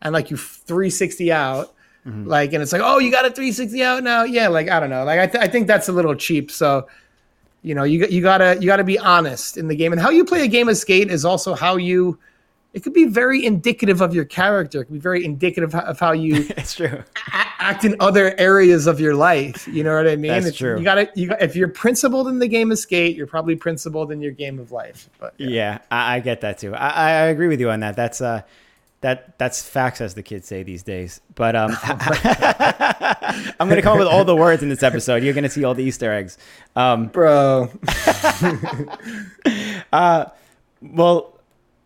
and 0.00 0.14
like 0.14 0.30
you 0.30 0.38
360 0.38 1.30
out, 1.30 1.74
like, 2.04 2.52
and 2.52 2.62
it's 2.62 2.72
like, 2.72 2.82
oh, 2.84 2.98
you 2.98 3.10
got 3.12 3.24
a 3.24 3.30
360 3.30 3.82
out 3.82 4.02
now, 4.02 4.24
yeah. 4.24 4.48
Like 4.48 4.68
I 4.68 4.80
don't 4.80 4.90
know, 4.90 5.04
like 5.04 5.20
I, 5.20 5.26
th- 5.26 5.42
I 5.44 5.46
think 5.48 5.66
that's 5.68 5.88
a 5.88 5.92
little 5.92 6.14
cheap. 6.16 6.50
So, 6.50 6.88
you 7.62 7.74
know, 7.76 7.84
you 7.84 8.00
got- 8.00 8.10
you 8.10 8.20
gotta 8.22 8.56
you 8.60 8.66
gotta 8.66 8.82
be 8.84 8.98
honest 8.98 9.56
in 9.56 9.68
the 9.68 9.76
game, 9.76 9.92
and 9.92 10.00
how 10.00 10.10
you 10.10 10.24
play 10.24 10.42
a 10.44 10.48
game 10.48 10.68
of 10.68 10.76
skate 10.76 11.10
is 11.10 11.24
also 11.24 11.54
how 11.54 11.76
you. 11.76 12.18
It 12.74 12.82
could 12.82 12.94
be 12.94 13.04
very 13.04 13.44
indicative 13.44 14.00
of 14.00 14.14
your 14.14 14.24
character. 14.24 14.80
It 14.80 14.86
could 14.86 14.94
be 14.94 14.98
very 14.98 15.26
indicative 15.26 15.74
of 15.74 16.00
how 16.00 16.12
you 16.12 16.46
It's 16.56 16.74
true. 16.74 16.86
a- 16.88 17.46
act 17.58 17.84
in 17.84 17.94
other 18.00 18.34
areas 18.40 18.86
of 18.86 18.98
your 18.98 19.14
life. 19.14 19.68
You 19.68 19.84
know 19.84 19.94
what 19.94 20.08
I 20.08 20.16
mean? 20.16 20.32
That's 20.32 20.56
true. 20.56 20.78
You 20.78 20.82
got 20.82 20.94
to 20.94 21.08
you 21.14 21.28
got, 21.28 21.42
if 21.42 21.54
you're 21.54 21.68
principled 21.68 22.28
in 22.28 22.38
the 22.38 22.48
game 22.48 22.72
of 22.72 22.78
skate, 22.78 23.14
you're 23.14 23.26
probably 23.26 23.56
principled 23.56 24.10
in 24.10 24.22
your 24.22 24.32
game 24.32 24.58
of 24.58 24.72
life. 24.72 25.10
But 25.20 25.34
yeah. 25.36 25.48
Yeah, 25.50 25.78
I, 25.90 26.16
I 26.16 26.20
get 26.20 26.40
that 26.40 26.56
too. 26.58 26.74
I 26.74 26.88
I 26.88 27.10
agree 27.26 27.48
with 27.48 27.60
you 27.60 27.68
on 27.70 27.80
that. 27.80 27.94
That's 27.94 28.22
uh, 28.22 28.40
that 29.02 29.38
that's 29.38 29.62
facts, 29.62 30.00
as 30.00 30.14
the 30.14 30.22
kids 30.22 30.48
say 30.48 30.62
these 30.62 30.82
days. 30.82 31.20
But 31.34 31.54
um, 31.54 31.76
I'm 31.82 33.68
gonna 33.68 33.82
come 33.82 33.92
up 33.92 33.98
with 33.98 34.08
all 34.08 34.24
the 34.24 34.34
words 34.34 34.62
in 34.62 34.68
this 34.68 34.82
episode. 34.82 35.22
You're 35.22 35.34
gonna 35.34 35.50
see 35.50 35.64
all 35.64 35.74
the 35.74 35.84
Easter 35.84 36.10
eggs. 36.12 36.38
Um, 36.74 37.08
bro. 37.08 37.70
well, 39.92 41.38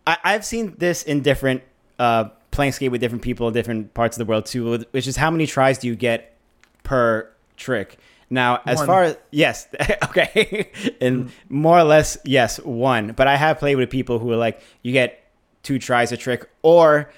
I, 0.05 0.17
I've 0.23 0.45
seen 0.45 0.75
this 0.77 1.03
in 1.03 1.21
different 1.21 1.63
uh, 1.99 2.25
playing 2.51 2.71
skate 2.71 2.91
with 2.91 3.01
different 3.01 3.23
people 3.23 3.47
in 3.47 3.53
different 3.53 3.93
parts 3.93 4.15
of 4.17 4.25
the 4.25 4.29
world 4.29 4.45
too. 4.45 4.85
Which 4.91 5.07
is 5.07 5.17
how 5.17 5.31
many 5.31 5.47
tries 5.47 5.79
do 5.79 5.87
you 5.87 5.95
get 5.95 6.37
per 6.83 7.29
trick? 7.57 7.97
Now, 8.29 8.61
as 8.65 8.77
One. 8.77 8.87
far 8.87 9.03
as 9.03 9.17
yes, 9.31 9.67
okay, 10.03 10.69
and 11.01 11.31
more 11.49 11.79
or 11.79 11.83
less 11.83 12.17
yes, 12.25 12.59
one. 12.59 13.13
But 13.13 13.27
I 13.27 13.37
have 13.37 13.57
played 13.57 13.75
with 13.75 13.89
people 13.89 14.19
who 14.19 14.31
are 14.31 14.37
like, 14.37 14.61
you 14.83 14.91
get 14.91 15.26
two 15.67 15.77
tries 15.79 16.11
a 16.13 16.17
trick, 16.17 16.47
or 16.61 17.09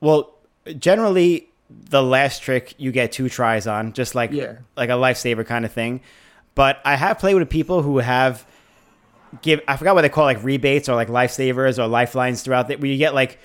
well, 0.00 0.32
generally 0.78 1.48
the 1.68 2.02
last 2.02 2.42
trick 2.42 2.74
you 2.78 2.92
get 2.92 3.12
two 3.12 3.28
tries 3.28 3.66
on, 3.66 3.92
just 3.92 4.14
like 4.14 4.30
Yeah. 4.32 4.54
like 4.76 4.90
a 4.90 4.94
lifesaver 4.94 5.44
kind 5.44 5.64
of 5.64 5.72
thing. 5.72 6.00
But 6.54 6.80
I 6.84 6.94
have 6.96 7.18
played 7.18 7.34
with 7.34 7.50
people 7.50 7.82
who 7.82 7.98
have 7.98 8.46
give 9.42 9.60
I 9.68 9.76
forgot 9.76 9.94
what 9.94 10.02
they 10.02 10.08
call 10.08 10.28
it, 10.28 10.34
like 10.34 10.44
rebates 10.44 10.88
or 10.88 10.94
like 10.94 11.08
lifesavers 11.08 11.78
or 11.78 11.86
lifelines 11.86 12.42
throughout 12.42 12.68
that 12.68 12.80
where 12.80 12.90
you 12.90 12.96
get 12.98 13.14
like 13.14 13.38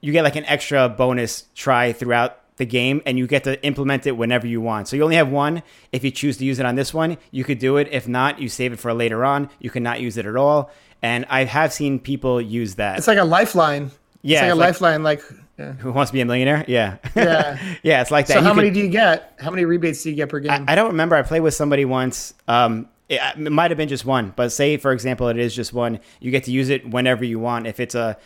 you 0.00 0.12
get 0.12 0.24
like 0.24 0.36
an 0.36 0.44
extra 0.46 0.88
bonus 0.88 1.44
try 1.54 1.92
throughout 1.92 2.36
the 2.56 2.66
game 2.66 3.00
and 3.06 3.18
you 3.18 3.26
get 3.26 3.44
to 3.44 3.62
implement 3.64 4.06
it 4.06 4.12
whenever 4.12 4.46
you 4.46 4.60
want. 4.60 4.86
So 4.88 4.96
you 4.96 5.02
only 5.02 5.16
have 5.16 5.30
one. 5.30 5.62
If 5.92 6.04
you 6.04 6.10
choose 6.10 6.36
to 6.38 6.44
use 6.44 6.58
it 6.58 6.66
on 6.66 6.74
this 6.74 6.92
one, 6.92 7.16
you 7.30 7.42
could 7.44 7.58
do 7.58 7.78
it. 7.78 7.88
If 7.90 8.06
not, 8.06 8.38
you 8.40 8.48
save 8.50 8.72
it 8.74 8.78
for 8.78 8.92
later 8.92 9.24
on. 9.24 9.48
You 9.58 9.70
cannot 9.70 10.00
use 10.00 10.18
it 10.18 10.26
at 10.26 10.36
all. 10.36 10.70
And 11.02 11.24
I 11.30 11.44
have 11.44 11.72
seen 11.72 11.98
people 11.98 12.40
use 12.40 12.74
that. 12.76 12.98
It's 12.98 13.06
like 13.06 13.18
a 13.18 13.24
lifeline. 13.24 13.90
Yeah, 14.22 14.38
it's 14.38 14.42
like 14.42 14.48
it's 14.48 14.52
a 14.52 14.54
like- 14.56 14.66
lifeline. 14.66 15.02
Like, 15.02 15.22
yeah. 15.58 15.72
Who 15.74 15.92
wants 15.92 16.10
to 16.10 16.14
be 16.14 16.20
a 16.20 16.24
millionaire? 16.24 16.64
Yeah. 16.68 16.96
Yeah. 17.14 17.58
yeah, 17.82 18.00
it's 18.02 18.10
like 18.10 18.26
that. 18.26 18.34
So 18.34 18.38
You 18.40 18.44
how 18.44 18.50
could- 18.52 18.56
many 18.58 18.70
do 18.70 18.80
you 18.80 18.88
get? 18.88 19.34
How 19.38 19.50
many 19.50 19.64
rebates 19.64 20.02
do 20.02 20.10
you 20.10 20.16
get 20.16 20.28
per 20.28 20.40
game? 20.40 20.64
I 20.68 20.74
don't 20.74 20.88
remember. 20.88 21.16
I 21.16 21.22
played 21.22 21.40
with 21.40 21.54
somebody 21.54 21.84
once. 21.84 22.34
Um, 22.48 22.88
it, 23.08 23.20
it 23.38 23.50
might 23.50 23.70
have 23.70 23.78
been 23.78 23.88
just 23.88 24.04
one, 24.04 24.32
but 24.36 24.52
say 24.52 24.76
for 24.76 24.92
example, 24.92 25.28
it 25.28 25.36
is 25.38 25.54
just 25.54 25.72
one. 25.72 26.00
You 26.20 26.30
get 26.30 26.44
to 26.44 26.50
use 26.52 26.68
it 26.70 26.88
whenever 26.88 27.24
you 27.24 27.38
want. 27.38 27.66
If 27.66 27.80
it's 27.80 27.94
a, 27.94 28.16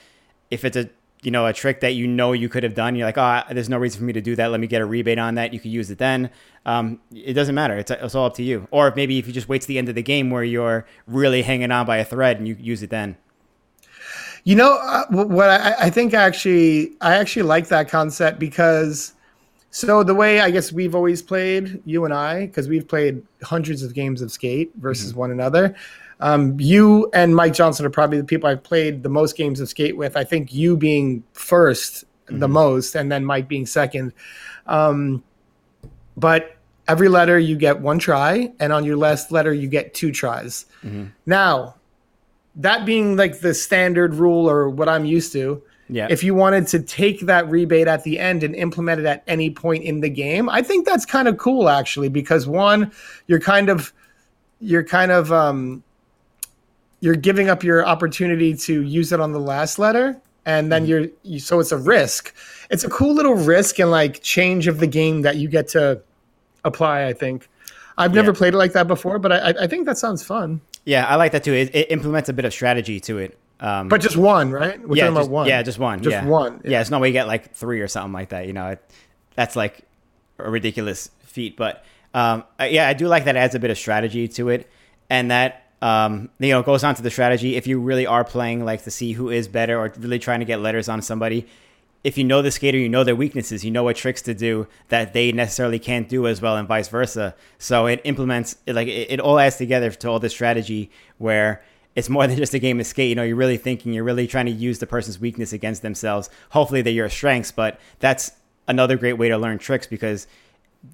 if 0.51 0.65
it's 0.65 0.77
a, 0.77 0.91
you 1.25 1.31
know, 1.31 1.47
a 1.47 1.53
trick 1.53 1.81
that 1.81 1.95
you 1.95 2.07
know 2.07 2.33
you 2.33 2.49
could 2.49 2.63
have 2.63 2.75
done, 2.75 2.97
you're 2.97 3.07
like, 3.07 3.19
oh, 3.19 3.43
there's 3.51 3.69
no 3.69 3.79
reason 3.79 3.99
for 3.99 4.05
me 4.05 4.13
to 4.13 4.21
do 4.21 4.37
that. 4.37 4.51
Let 4.51 4.61
me 4.61 4.67
get 4.67 4.83
a 4.83 4.87
rebate 4.87 5.19
on 5.19 5.37
that. 5.37 5.53
You 5.53 5.61
could 5.61 5.71
use 5.71 5.91
it 5.91 5.99
then. 5.99 6.31
Um, 6.67 7.01
it 7.13 7.33
doesn't 7.33 7.55
matter. 7.55 7.77
It's, 7.79 7.91
it's 7.91 8.15
all 8.15 8.27
up 8.27 8.35
to 8.35 8.43
you. 8.43 8.69
Or 8.71 8.93
maybe 8.95 9.19
if 9.19 9.27
you 9.27 9.33
just 9.33 9.49
wait 9.49 9.63
to 9.63 9.69
the 9.69 9.79
end 9.79 9.89
of 9.89 9.95
the 9.95 10.03
game 10.03 10.31
where 10.31 10.45
you're 10.45 10.87
really 11.07 11.43
hanging 11.43 11.71
on 11.71 11.87
by 11.87 11.97
a 11.97 12.05
thread 12.05 12.39
and 12.39 12.47
you 12.47 12.57
use 12.61 12.83
it 12.83 12.91
then. 12.91 13.17
You 14.45 14.57
know 14.57 14.79
uh, 14.83 15.07
what 15.09 15.49
I, 15.49 15.75
I 15.87 15.91
think 15.91 16.13
actually 16.13 16.93
I 17.01 17.15
actually 17.15 17.45
like 17.45 17.69
that 17.69 17.89
concept 17.89 18.39
because 18.39 19.15
so 19.71 20.03
the 20.03 20.15
way 20.15 20.41
I 20.41 20.51
guess 20.51 20.71
we've 20.71 20.95
always 20.95 21.23
played 21.23 21.81
you 21.87 22.05
and 22.05 22.13
I 22.13 22.47
because 22.47 22.69
we've 22.69 22.87
played 22.87 23.23
hundreds 23.43 23.83
of 23.83 23.95
games 23.95 24.21
of 24.21 24.31
skate 24.31 24.71
versus 24.77 25.15
one 25.15 25.31
another. 25.31 25.75
Um, 26.25 26.59
you 26.59 27.11
and 27.13 27.37
Mike 27.37 27.53
Johnson 27.53 27.85
are 27.85 27.91
probably 27.91 28.17
the 28.17 28.25
people 28.25 28.49
I've 28.49 28.63
played 28.63 29.03
the 29.03 29.11
most 29.11 29.37
games 29.37 29.61
of 29.61 29.69
skate 29.69 29.95
with. 29.95 30.17
I 30.17 30.25
think 30.25 30.55
you 30.55 30.75
being 30.75 31.23
1st 31.35 32.05
the 32.29 32.49
most, 32.49 32.95
and 32.95 33.13
then 33.13 33.27
Mike 33.27 33.47
being 33.47 33.67
second. 33.67 34.15
Um, 34.67 35.23
but 36.17 36.57
every 36.89 37.11
letter 37.11 37.39
you 37.39 37.57
get 37.57 37.81
one 37.81 37.99
try, 37.99 38.51
and 38.59 38.73
on 38.73 38.85
your 38.87 38.97
last 38.97 39.33
letter 39.33 39.53
you 39.53 39.69
get 39.69 39.93
two 39.93 40.11
tries. 40.13 40.65
Now, 41.27 41.75
that 42.57 42.87
being 42.87 43.17
like 43.19 43.41
the 43.41 43.53
standard 43.53 44.15
rule 44.15 44.49
or 44.49 44.71
what 44.71 44.89
I'm 44.89 45.05
used 45.05 45.31
to, 45.33 45.63
Yeah. 45.91 46.07
if 46.09 46.23
you 46.25 46.35
wanted 46.35 46.67
to 46.69 46.81
take 46.81 47.21
that 47.27 47.51
rebate 47.51 47.87
at 47.89 48.03
the 48.05 48.19
end 48.19 48.43
and 48.43 48.55
implement 48.55 49.01
it 49.01 49.07
at 49.07 49.23
any 49.27 49.51
point 49.51 49.85
in 49.85 50.01
the 50.01 50.09
game, 50.09 50.49
I 50.49 50.63
think 50.63 50.87
that's 50.87 51.05
kind 51.05 51.29
of 51.29 51.37
cool 51.37 51.69
actually 51.69 52.09
because 52.09 52.47
one, 52.47 52.91
you're 53.27 53.41
kind 53.41 53.69
of 53.69 53.93
you're 54.61 54.85
kind 54.85 55.13
of 55.13 55.31
um 55.31 55.83
you're 57.05 57.15
giving 57.17 57.51
up 57.51 57.63
your 57.63 57.85
opportunity 57.87 58.55
to 58.55 58.81
use 58.83 59.13
it 59.13 59.21
on 59.21 59.33
the 59.33 59.39
last 59.39 59.79
letter 59.79 60.17
and 60.47 60.73
then 60.73 60.87
you're 60.87 61.07
you, 61.23 61.39
so 61.39 61.61
it's 61.61 61.71
a 61.73 61.77
risk. 61.77 62.35
It's 62.71 62.83
a 62.85 62.89
cool 62.89 63.15
little 63.15 63.35
risk 63.35 63.79
and 63.79 63.91
like 63.91 64.23
change 64.23 64.67
of 64.69 64.79
the 64.81 64.87
game 64.87 65.21
that 65.23 65.37
you 65.37 65.49
get 65.49 65.69
to 65.69 66.01
apply, 66.65 67.07
I 67.07 67.13
think. 67.13 67.49
I've 67.99 68.15
never 68.15 68.31
Yeah. 68.33 68.39
played 68.39 68.55
it 68.55 68.57
like 68.57 68.73
that 68.73 68.87
before, 68.89 69.19
but 69.19 69.33
I, 69.33 69.55
I 69.65 69.67
think 69.67 69.85
that 69.87 69.99
sounds 69.99 70.23
fun. 70.23 70.61
yeah, 70.87 71.07
I 71.07 71.17
like 71.17 71.33
that 71.33 71.45
too. 71.45 71.53
It, 71.53 71.75
it 71.75 71.91
implements 71.91 72.29
a 72.29 72.33
bit 72.33 72.45
of 72.47 72.53
strategy 72.53 73.01
to 73.01 73.19
it. 73.19 73.39
Um, 73.61 73.89
But 73.89 74.01
just 74.01 74.17
one, 74.17 74.51
right? 74.51 74.81
We're 74.81 74.97
yeah, 74.97 75.05
talking 75.05 75.17
just, 75.17 75.29
about 75.29 75.31
one. 75.35 75.47
yeah, 75.49 75.63
just 75.63 75.79
one. 75.79 76.03
Just 76.03 76.13
yeah. 76.15 76.27
one. 76.27 76.61
Yeah. 76.65 76.81
it's 76.81 76.91
not 76.91 77.01
where 77.01 77.07
you 77.09 77.13
get 77.13 77.27
like 77.29 77.53
three 77.55 77.81
or 77.81 77.89
something 77.89 78.13
like 78.13 78.31
that. 78.31 78.47
You 78.47 78.53
know, 78.55 78.69
it, 78.71 78.91
that's 79.35 79.57
like 79.57 79.83
a 80.39 80.51
ridiculous 80.51 81.11
feat. 81.23 81.57
But 81.57 81.85
um, 82.15 82.45
yeah, 82.61 82.89
I 82.89 82.95
do 82.95 83.09
like 83.09 83.25
that. 83.27 83.37
It 83.37 83.39
adds 83.39 83.55
a 83.55 83.59
bit 83.61 83.71
of 83.71 83.79
strategy 83.79 84.27
to 84.29 84.49
it, 84.51 84.69
and 85.09 85.31
that 85.31 85.64
um, 85.85 86.31
you 86.39 86.49
know 86.49 86.63
goes 86.63 86.83
on 86.83 86.95
to 86.95 87.03
the 87.03 87.11
strategy. 87.11 87.57
If 87.57 87.67
you 87.67 87.79
really 87.79 88.07
are 88.07 88.25
playing 88.25 88.65
like 88.65 88.83
to 88.85 88.91
see 88.91 89.13
who 89.13 89.29
is 89.29 89.47
better, 89.47 89.79
or 89.79 89.93
really 89.99 90.19
trying 90.19 90.41
to 90.41 90.47
get 90.47 90.61
letters 90.61 90.89
on 90.89 91.03
somebody. 91.03 91.47
If 92.03 92.19
you 92.19 92.25
know 92.25 92.43
the 92.43 92.51
skater, 92.51 92.77
you 92.77 92.89
know 92.89 93.05
their 93.05 93.17
weaknesses, 93.17 93.65
you 93.65 93.71
know 93.71 93.83
what 93.83 93.97
tricks 93.97 94.21
to 94.23 94.35
do 94.35 94.67
that 94.89 95.15
they 95.15 95.33
necessarily 95.33 95.79
can't 95.79 96.07
do 96.09 96.27
as 96.27 96.41
well, 96.41 96.57
and 96.57 96.67
vice 96.69 96.89
versa. 96.89 97.35
So 97.59 97.87
it 97.87 98.01
implements, 98.05 98.57
it, 98.67 98.75
like 98.75 98.89
it, 98.89 99.11
it 99.11 99.21
all 99.21 99.39
adds 99.39 99.57
together 99.57 99.91
to 99.91 100.09
all 100.09 100.19
this 100.19 100.33
strategy 100.33 100.91
where 101.17 101.63
it's 101.95 102.11
more 102.11 102.27
than 102.27 102.37
just 102.37 102.55
a 102.55 102.59
game 102.59 102.81
of 102.81 102.87
skate. 102.87 103.09
You 103.11 103.15
know, 103.15 103.23
you're 103.23 103.37
really 103.37 103.57
thinking, 103.57 103.93
you're 103.93 104.05
really 104.05 104.27
trying 104.27 104.47
to 104.47 104.53
use 104.53 104.79
the 104.79 104.87
person's 104.87 105.19
weakness 105.19 105.53
against 105.53 105.83
themselves. 105.83 106.29
Hopefully, 106.51 106.83
they're 106.83 106.93
your 106.93 107.09
strengths, 107.11 107.53
but 107.53 107.79
that's 108.01 108.33
another 108.69 108.97
great 108.97 109.15
way 109.15 109.29
to 109.29 109.39
learn 109.39 109.59
tricks 109.59 109.87
because 109.87 110.27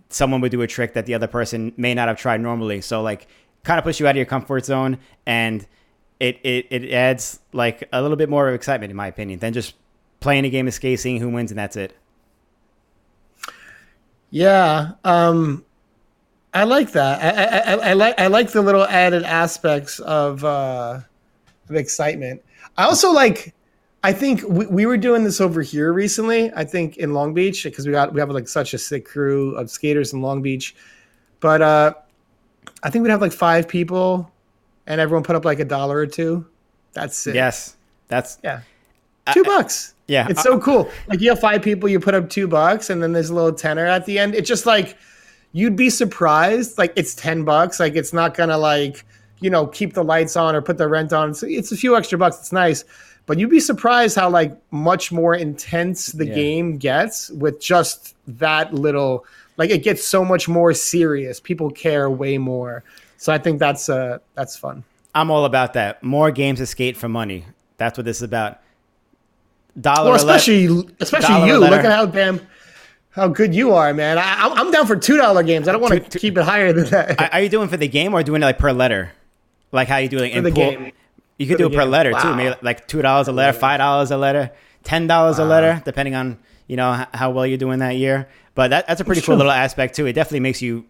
someone 0.09 0.41
would 0.41 0.53
do 0.53 0.62
a 0.62 0.66
trick 0.66 0.95
that 0.95 1.07
the 1.07 1.14
other 1.14 1.26
person 1.26 1.72
may 1.76 1.95
not 1.95 2.09
have 2.09 2.18
tried 2.18 2.41
normally. 2.41 2.80
So, 2.80 3.03
like, 3.03 3.26
kind 3.65 3.79
of 3.79 3.85
push 3.85 4.01
you 4.01 4.07
out 4.07 4.11
of 4.11 4.17
your 4.17 4.27
comfort 4.27 4.65
zone, 4.65 4.99
and 5.27 5.67
it 6.19 6.39
it, 6.43 6.67
it 6.71 6.93
adds 6.93 7.41
like 7.53 7.89
a 7.93 8.03
little 8.03 8.17
bit 8.17 8.29
more 8.29 8.49
of 8.49 8.55
excitement, 8.55 8.91
in 8.91 8.97
my 8.97 9.07
opinion, 9.07 9.39
than 9.39 9.53
just 9.53 9.75
playing 10.21 10.45
a 10.45 10.51
game 10.51 10.69
of 10.69 10.75
skate, 10.75 11.01
seeing 11.01 11.21
who 11.21 11.29
wins, 11.29 11.51
and 11.51 11.59
that's 11.59 11.77
it. 11.77 11.95
Yeah, 14.31 14.93
um, 15.05 15.65
I 16.55 16.65
like 16.65 16.93
that. 16.93 17.23
I, 17.23 17.45
I, 17.45 17.75
I, 17.75 17.91
I 17.91 17.93
like 17.95 18.21
I 18.21 18.27
like 18.29 18.51
the 18.51 18.63
little 18.63 18.85
added 18.85 19.25
aspects 19.25 19.99
of 20.01 20.45
uh, 20.45 21.01
of 21.69 21.77
excitement. 21.77 22.43
I 22.77 22.85
also 22.85 23.13
like. 23.13 23.55
I 24.03 24.15
think 24.15 24.43
we, 24.49 24.65
we 24.65 24.87
were 24.87 24.97
doing 24.97 25.25
this 25.25 25.43
over 25.43 25.61
here 25.61 25.93
recently. 25.93 26.51
I 26.55 26.65
think 26.65 26.97
in 26.97 27.13
Long 27.13 27.35
Beach 27.35 27.65
because 27.65 27.87
we 27.87 27.93
got 27.93 28.15
we 28.15 28.21
have 28.21 28.31
like 28.31 28.49
such 28.49 28.73
a 28.73 28.79
sick 28.79 29.05
crew 29.05 29.55
of 29.57 29.71
skaters 29.71 30.15
in 30.15 30.23
Long 30.23 30.41
Beach, 30.41 30.75
but 31.41 31.61
uh, 31.61 31.93
I 32.83 32.91
think 32.91 33.03
we'd 33.03 33.11
have 33.11 33.20
like 33.20 33.33
five 33.33 33.68
people, 33.68 34.31
and 34.87 35.01
everyone 35.01 35.22
put 35.22 35.37
up 35.37 35.45
like 35.45 35.61
a 35.61 35.64
dollar 35.64 35.99
or 35.99 36.07
two. 36.07 36.47
That's 36.93 37.26
it. 37.26 37.35
Yes, 37.35 37.76
that's 38.09 38.39
Yeah. 38.43 38.61
Two 39.33 39.45
bucks. 39.45 39.95
yeah. 40.09 40.26
It's 40.28 40.43
so 40.43 40.59
cool. 40.59 40.91
Like 41.07 41.20
you 41.20 41.28
have 41.31 41.39
five 41.41 41.62
people, 41.62 41.89
you 41.89 42.01
put 42.01 42.14
up 42.14 42.31
two 42.31 42.49
bucks, 42.49 42.91
and 42.91 43.03
then 43.03 43.12
there's 43.12 43.31
a 43.31 43.35
little 43.35 43.53
tenner 43.53 43.87
at 43.87 44.07
the 44.07 44.18
end. 44.18 44.35
It's 44.35 44.49
just 44.49 44.66
like 44.66 44.97
you'd 45.53 45.76
be 45.76 45.91
surprised. 45.91 46.78
Like 46.78 46.93
it's 46.97 47.14
ten 47.14 47.45
bucks. 47.45 47.78
Like 47.78 47.95
it's 47.97 48.12
not 48.12 48.35
gonna 48.37 48.59
like 48.59 49.05
you 49.43 49.49
know, 49.49 49.66
keep 49.66 49.95
the 49.95 50.05
lights 50.05 50.37
on 50.37 50.55
or 50.55 50.61
put 50.61 50.76
the 50.76 50.87
rent 50.87 51.14
on. 51.14 51.33
So 51.33 51.47
it's 51.49 51.72
a 51.72 51.76
few 51.76 51.97
extra 51.97 52.18
bucks. 52.18 52.39
It's 52.41 52.53
nice. 52.53 52.85
But 53.24 53.39
you'd 53.39 53.49
be 53.49 53.61
surprised 53.61 54.16
how 54.16 54.28
like 54.28 54.55
much 54.70 55.12
more 55.12 55.35
intense 55.35 56.09
the 56.09 56.26
Yeah. 56.26 56.35
game 56.35 56.76
gets 56.76 57.31
with 57.31 57.59
just 57.61 58.14
that 58.26 58.74
little 58.74 59.24
like 59.61 59.71
it 59.71 59.85
gets 59.85 60.05
so 60.05 60.25
much 60.25 60.49
more 60.49 60.73
serious. 60.75 61.39
People 61.39 61.71
care 61.71 62.11
way 62.11 62.39
more. 62.39 62.83
So 63.19 63.33
I 63.33 63.39
think 63.39 63.59
that's 63.61 63.89
uh 63.89 64.19
that's 64.35 64.57
fun. 64.57 64.83
I'm 65.15 65.31
all 65.31 65.45
about 65.45 65.75
that. 65.75 66.03
More 66.03 66.31
games 66.31 66.59
to 66.61 66.67
skate 66.67 66.97
for 66.97 67.09
money. 67.09 67.45
That's 67.77 67.99
what 67.99 68.05
this 68.07 68.17
is 68.17 68.23
about. 68.23 68.59
Dollar 69.81 70.11
Well, 70.13 70.25
a 70.25 70.25
le- 70.27 70.35
especially 70.35 70.89
especially 71.01 71.47
you. 71.47 71.59
Look 71.59 71.71
at 71.73 71.85
how 71.85 72.07
damn 72.07 72.41
how 73.11 73.29
good 73.29 73.55
you 73.55 73.73
are, 73.73 73.93
man. 73.93 74.19
I, 74.19 74.23
I'm- 74.47 74.53
I'm 74.59 74.71
down 74.71 74.87
for 74.87 74.97
two 74.97 75.17
dollar 75.17 75.43
games. 75.43 75.69
I 75.69 75.73
don't 75.73 75.81
want 75.83 76.11
to 76.11 76.19
keep 76.19 76.37
it 76.39 76.45
higher 76.45 76.73
than 76.73 76.87
that. 76.91 77.33
Are- 77.35 77.41
you 77.43 77.49
doing 77.49 77.69
for 77.69 77.77
the 77.77 77.89
game 77.89 78.15
or 78.15 78.23
doing 78.23 78.43
it 78.43 78.47
like 78.47 78.59
per 78.59 78.73
letter? 78.73 79.13
Like 79.73 79.89
how 79.89 79.99
you 79.99 80.09
do 80.09 80.19
it 80.19 80.33
in 80.33 80.43
the 80.45 80.51
pool? 80.51 80.71
game. 80.71 80.93
You 81.39 81.47
could 81.47 81.59
do 81.59 81.67
it 81.67 81.73
per 81.75 81.81
game. 81.83 81.91
letter 81.91 82.13
too. 82.13 82.35
Maybe 82.35 82.55
like 82.63 82.89
two 82.89 83.03
dollars 83.03 83.29
a 83.29 83.33
letter, 83.33 83.57
five 83.57 83.79
dollars 83.79 84.11
a 84.11 84.17
letter, 84.17 84.51
ten 84.85 85.07
dollars 85.07 85.39
a 85.39 85.45
letter, 85.45 85.83
depending 85.85 86.15
on 86.15 86.39
you 86.71 86.77
know 86.77 87.05
how 87.12 87.31
well 87.31 87.47
you're 87.47 87.59
doing 87.59 87.81
that 87.81 87.97
year. 87.97 88.29
But 88.55 88.68
that, 88.71 88.87
that's 88.87 89.01
a 89.01 89.05
pretty 89.05 89.21
cool 89.21 89.35
true. 89.35 89.37
little 89.37 89.53
aspect 89.53 89.97
too. 89.97 90.07
It 90.07 90.12
definitely 90.14 90.41
makes 90.41 90.61
you 90.62 90.85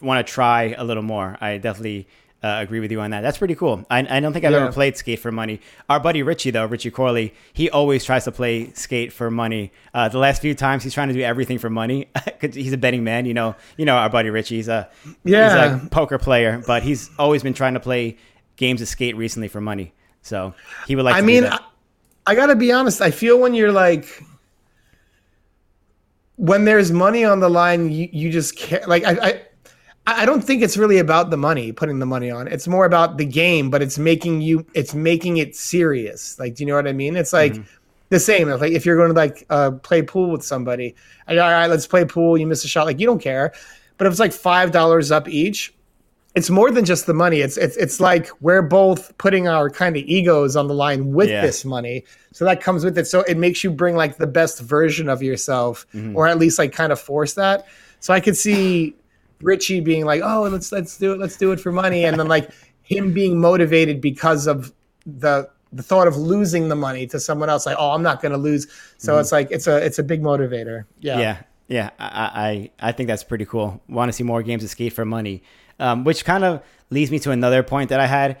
want 0.00 0.24
to 0.26 0.32
try 0.32 0.74
a 0.76 0.84
little 0.84 1.02
more. 1.02 1.36
I 1.40 1.58
definitely 1.58 2.06
uh, 2.42 2.58
agree 2.60 2.80
with 2.80 2.92
you 2.92 3.00
on 3.00 3.10
that. 3.10 3.22
That's 3.22 3.38
pretty 3.38 3.54
cool. 3.54 3.84
I, 3.90 4.00
I 4.16 4.20
don't 4.20 4.32
think 4.32 4.44
I've 4.44 4.52
Yeah. 4.52 4.64
ever 4.64 4.72
played 4.72 4.96
skate 4.96 5.18
for 5.20 5.32
money. 5.32 5.60
Our 5.88 5.98
buddy 6.00 6.22
Richie 6.22 6.50
though, 6.50 6.66
Richie 6.66 6.90
Corley, 6.90 7.32
he 7.52 7.70
always 7.70 8.04
tries 8.04 8.24
to 8.24 8.32
play 8.32 8.70
skate 8.74 9.12
for 9.12 9.30
money. 9.30 9.72
Uh, 9.94 10.08
the 10.08 10.18
last 10.18 10.42
few 10.42 10.54
times 10.54 10.84
he's 10.84 10.94
trying 10.94 11.08
to 11.08 11.14
do 11.14 11.22
everything 11.22 11.58
for 11.58 11.70
money. 11.70 12.08
he's 12.40 12.72
a 12.72 12.76
betting 12.78 13.02
man, 13.04 13.24
you 13.26 13.34
know. 13.34 13.56
You 13.76 13.84
know 13.86 13.96
our 13.96 14.10
buddy 14.10 14.30
Richie. 14.30 14.56
He's 14.56 14.68
a 14.68 14.88
Yeah. 15.24 15.74
he's 15.74 15.84
a 15.84 15.88
poker 15.88 16.18
player, 16.18 16.62
but 16.66 16.82
he's 16.82 17.10
always 17.18 17.42
been 17.42 17.54
trying 17.54 17.74
to 17.74 17.80
play 17.80 18.16
games 18.56 18.80
of 18.82 18.88
skate 18.88 19.16
recently 19.16 19.48
for 19.48 19.60
money. 19.60 19.92
So 20.22 20.54
he 20.86 20.94
would 20.94 21.04
like. 21.04 21.14
I 21.16 21.20
to 21.20 21.26
mean. 21.26 21.44
I, 21.46 21.58
I 22.28 22.34
got 22.34 22.46
to 22.46 22.56
be 22.56 22.70
honest. 22.72 23.00
I 23.00 23.12
feel 23.12 23.38
when 23.38 23.54
you're 23.54 23.72
like, 23.72 24.22
when 26.36 26.64
there's 26.64 26.92
money 26.92 27.24
on 27.24 27.40
the 27.40 27.48
line, 27.48 27.90
you, 27.90 28.08
you 28.12 28.30
just 28.30 28.56
can't. 28.56 28.88
Like, 28.88 29.04
I, 29.04 29.42
I, 30.06 30.22
I 30.22 30.26
don't 30.26 30.42
think 30.42 30.62
it's 30.62 30.76
really 30.76 30.98
about 30.98 31.30
the 31.30 31.36
money, 31.36 31.72
putting 31.72 31.98
the 31.98 32.06
money 32.06 32.30
on. 32.30 32.46
It's 32.48 32.68
more 32.68 32.86
about 32.86 33.18
the 33.18 33.24
game, 33.24 33.70
but 33.70 33.82
it's 33.82 33.98
making 33.98 34.40
you, 34.40 34.64
it's 34.74 34.94
making 34.94 35.38
it 35.38 35.56
serious. 35.56 36.38
Like, 36.38 36.54
do 36.54 36.62
you 36.62 36.68
know 36.68 36.76
what 36.76 36.86
I 36.86 36.92
mean? 36.92 37.16
It's 37.16 37.32
like 37.32 37.56
the 38.10 38.20
same. 38.20 38.48
Like, 38.48 38.72
if 38.72 38.86
you're 38.86 38.96
going 38.96 39.08
to 39.08 39.14
like 39.14 39.44
uh, 39.50 39.72
play 39.72 40.02
pool 40.02 40.30
with 40.30 40.44
somebody, 40.44 40.94
all 41.28 41.36
right, 41.36 41.66
let's 41.66 41.86
play 41.86 42.04
pool. 42.04 42.38
You 42.38 42.46
miss 42.46 42.64
a 42.64 42.68
shot, 42.68 42.86
like 42.86 43.00
you 43.00 43.06
don't 43.06 43.20
care. 43.20 43.52
But 43.98 44.06
if 44.06 44.12
it's 44.12 44.20
like 44.20 44.32
five 44.32 44.70
dollars 44.72 45.10
up 45.10 45.28
each, 45.28 45.74
it's 46.36 46.50
more 46.50 46.70
than 46.70 46.84
just 46.84 47.06
the 47.06 47.14
money. 47.14 47.38
It's 47.40 47.56
it's 47.56 47.76
it's 47.78 47.98
like 47.98 48.28
we're 48.40 48.62
both 48.62 49.16
putting 49.18 49.48
our 49.48 49.70
kind 49.70 49.96
of 49.96 50.02
egos 50.04 50.54
on 50.54 50.68
the 50.68 50.74
line 50.74 51.12
with 51.12 51.28
Yeah. 51.30 51.40
this 51.40 51.64
money. 51.64 52.04
So 52.32 52.44
that 52.44 52.60
comes 52.60 52.84
with 52.84 52.96
it. 52.98 53.06
So 53.06 53.22
it 53.22 53.36
makes 53.38 53.64
you 53.64 53.70
bring 53.70 53.96
like 53.96 54.18
the 54.18 54.26
best 54.26 54.60
version 54.60 55.08
of 55.08 55.22
yourself, 55.22 55.86
Mm-hmm. 55.94 56.14
or 56.16 56.28
at 56.28 56.38
least 56.38 56.58
like 56.58 56.72
kind 56.72 56.92
of 56.92 57.00
force 57.00 57.34
that. 57.34 57.66
So 58.00 58.12
I 58.14 58.20
could 58.20 58.36
see 58.36 58.94
Richie 59.40 59.80
being 59.80 60.04
like, 60.04 60.20
"Oh, 60.22 60.42
let's 60.42 60.70
let's 60.72 60.96
do 60.98 61.12
it, 61.12 61.18
let's 61.18 61.36
do 61.36 61.52
it 61.52 61.60
for 61.60 61.72
money," 61.72 62.04
and 62.04 62.18
then 62.20 62.28
like 62.28 62.50
him 62.82 63.12
being 63.12 63.40
motivated 63.40 64.00
because 64.00 64.46
of 64.46 64.72
the 65.06 65.48
the 65.72 65.82
thought 65.82 66.06
of 66.06 66.16
losing 66.16 66.68
the 66.68 66.76
money 66.76 67.06
to 67.08 67.18
someone 67.18 67.48
else. 67.50 67.66
Like, 67.66 67.76
"Oh, 67.78 67.90
I'm 67.92 68.02
not 68.02 68.20
going 68.22 68.32
to 68.32 68.38
lose." 68.38 68.66
So 68.98 69.18
it's 69.18 69.32
like 69.32 69.50
it's 69.50 69.66
a 69.66 69.76
it's 69.84 69.98
a 69.98 70.02
big 70.02 70.22
motivator. 70.22 70.84
Yeah. 71.00 71.12
Mm-hmm. 71.14 71.20
yeah, 71.20 71.36
yeah, 71.68 71.90
I, 71.98 72.70
I 72.80 72.88
I 72.88 72.92
think 72.92 73.08
that's 73.08 73.24
pretty 73.24 73.46
cool. 73.46 73.80
Want 73.88 74.08
to 74.10 74.12
see 74.12 74.22
more 74.24 74.42
games 74.42 74.62
of 74.62 74.70
skate 74.70 74.92
for 74.92 75.04
money, 75.04 75.42
um, 75.78 76.04
which 76.04 76.24
kind 76.24 76.44
of 76.44 76.62
leads 76.90 77.10
me 77.10 77.18
to 77.20 77.30
another 77.30 77.62
point 77.62 77.90
that 77.90 78.00
I 78.00 78.06
had. 78.06 78.38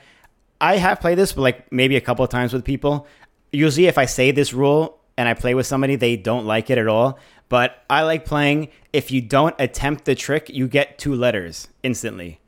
I 0.60 0.76
have 0.76 1.00
played 1.00 1.18
this, 1.18 1.32
but 1.32 1.42
like 1.42 1.70
maybe 1.72 1.96
a 1.96 2.00
couple 2.00 2.24
of 2.24 2.30
times 2.30 2.52
with 2.52 2.64
people. 2.64 3.06
Usually, 3.52 3.86
if 3.86 3.98
I 3.98 4.06
say 4.06 4.30
this 4.30 4.52
rule 4.52 4.98
and 5.16 5.28
I 5.28 5.34
play 5.34 5.54
with 5.54 5.66
somebody, 5.66 5.96
they 5.96 6.16
don't 6.16 6.46
like 6.46 6.70
it 6.70 6.78
at 6.78 6.88
all. 6.88 7.18
But 7.48 7.82
I 7.88 8.02
like 8.02 8.24
playing. 8.24 8.68
If 8.92 9.10
you 9.10 9.20
don't 9.20 9.54
attempt 9.58 10.04
the 10.04 10.14
trick, 10.14 10.48
you 10.48 10.66
get 10.66 10.98
two 10.98 11.14
letters 11.14 11.68
instantly, 11.82 12.40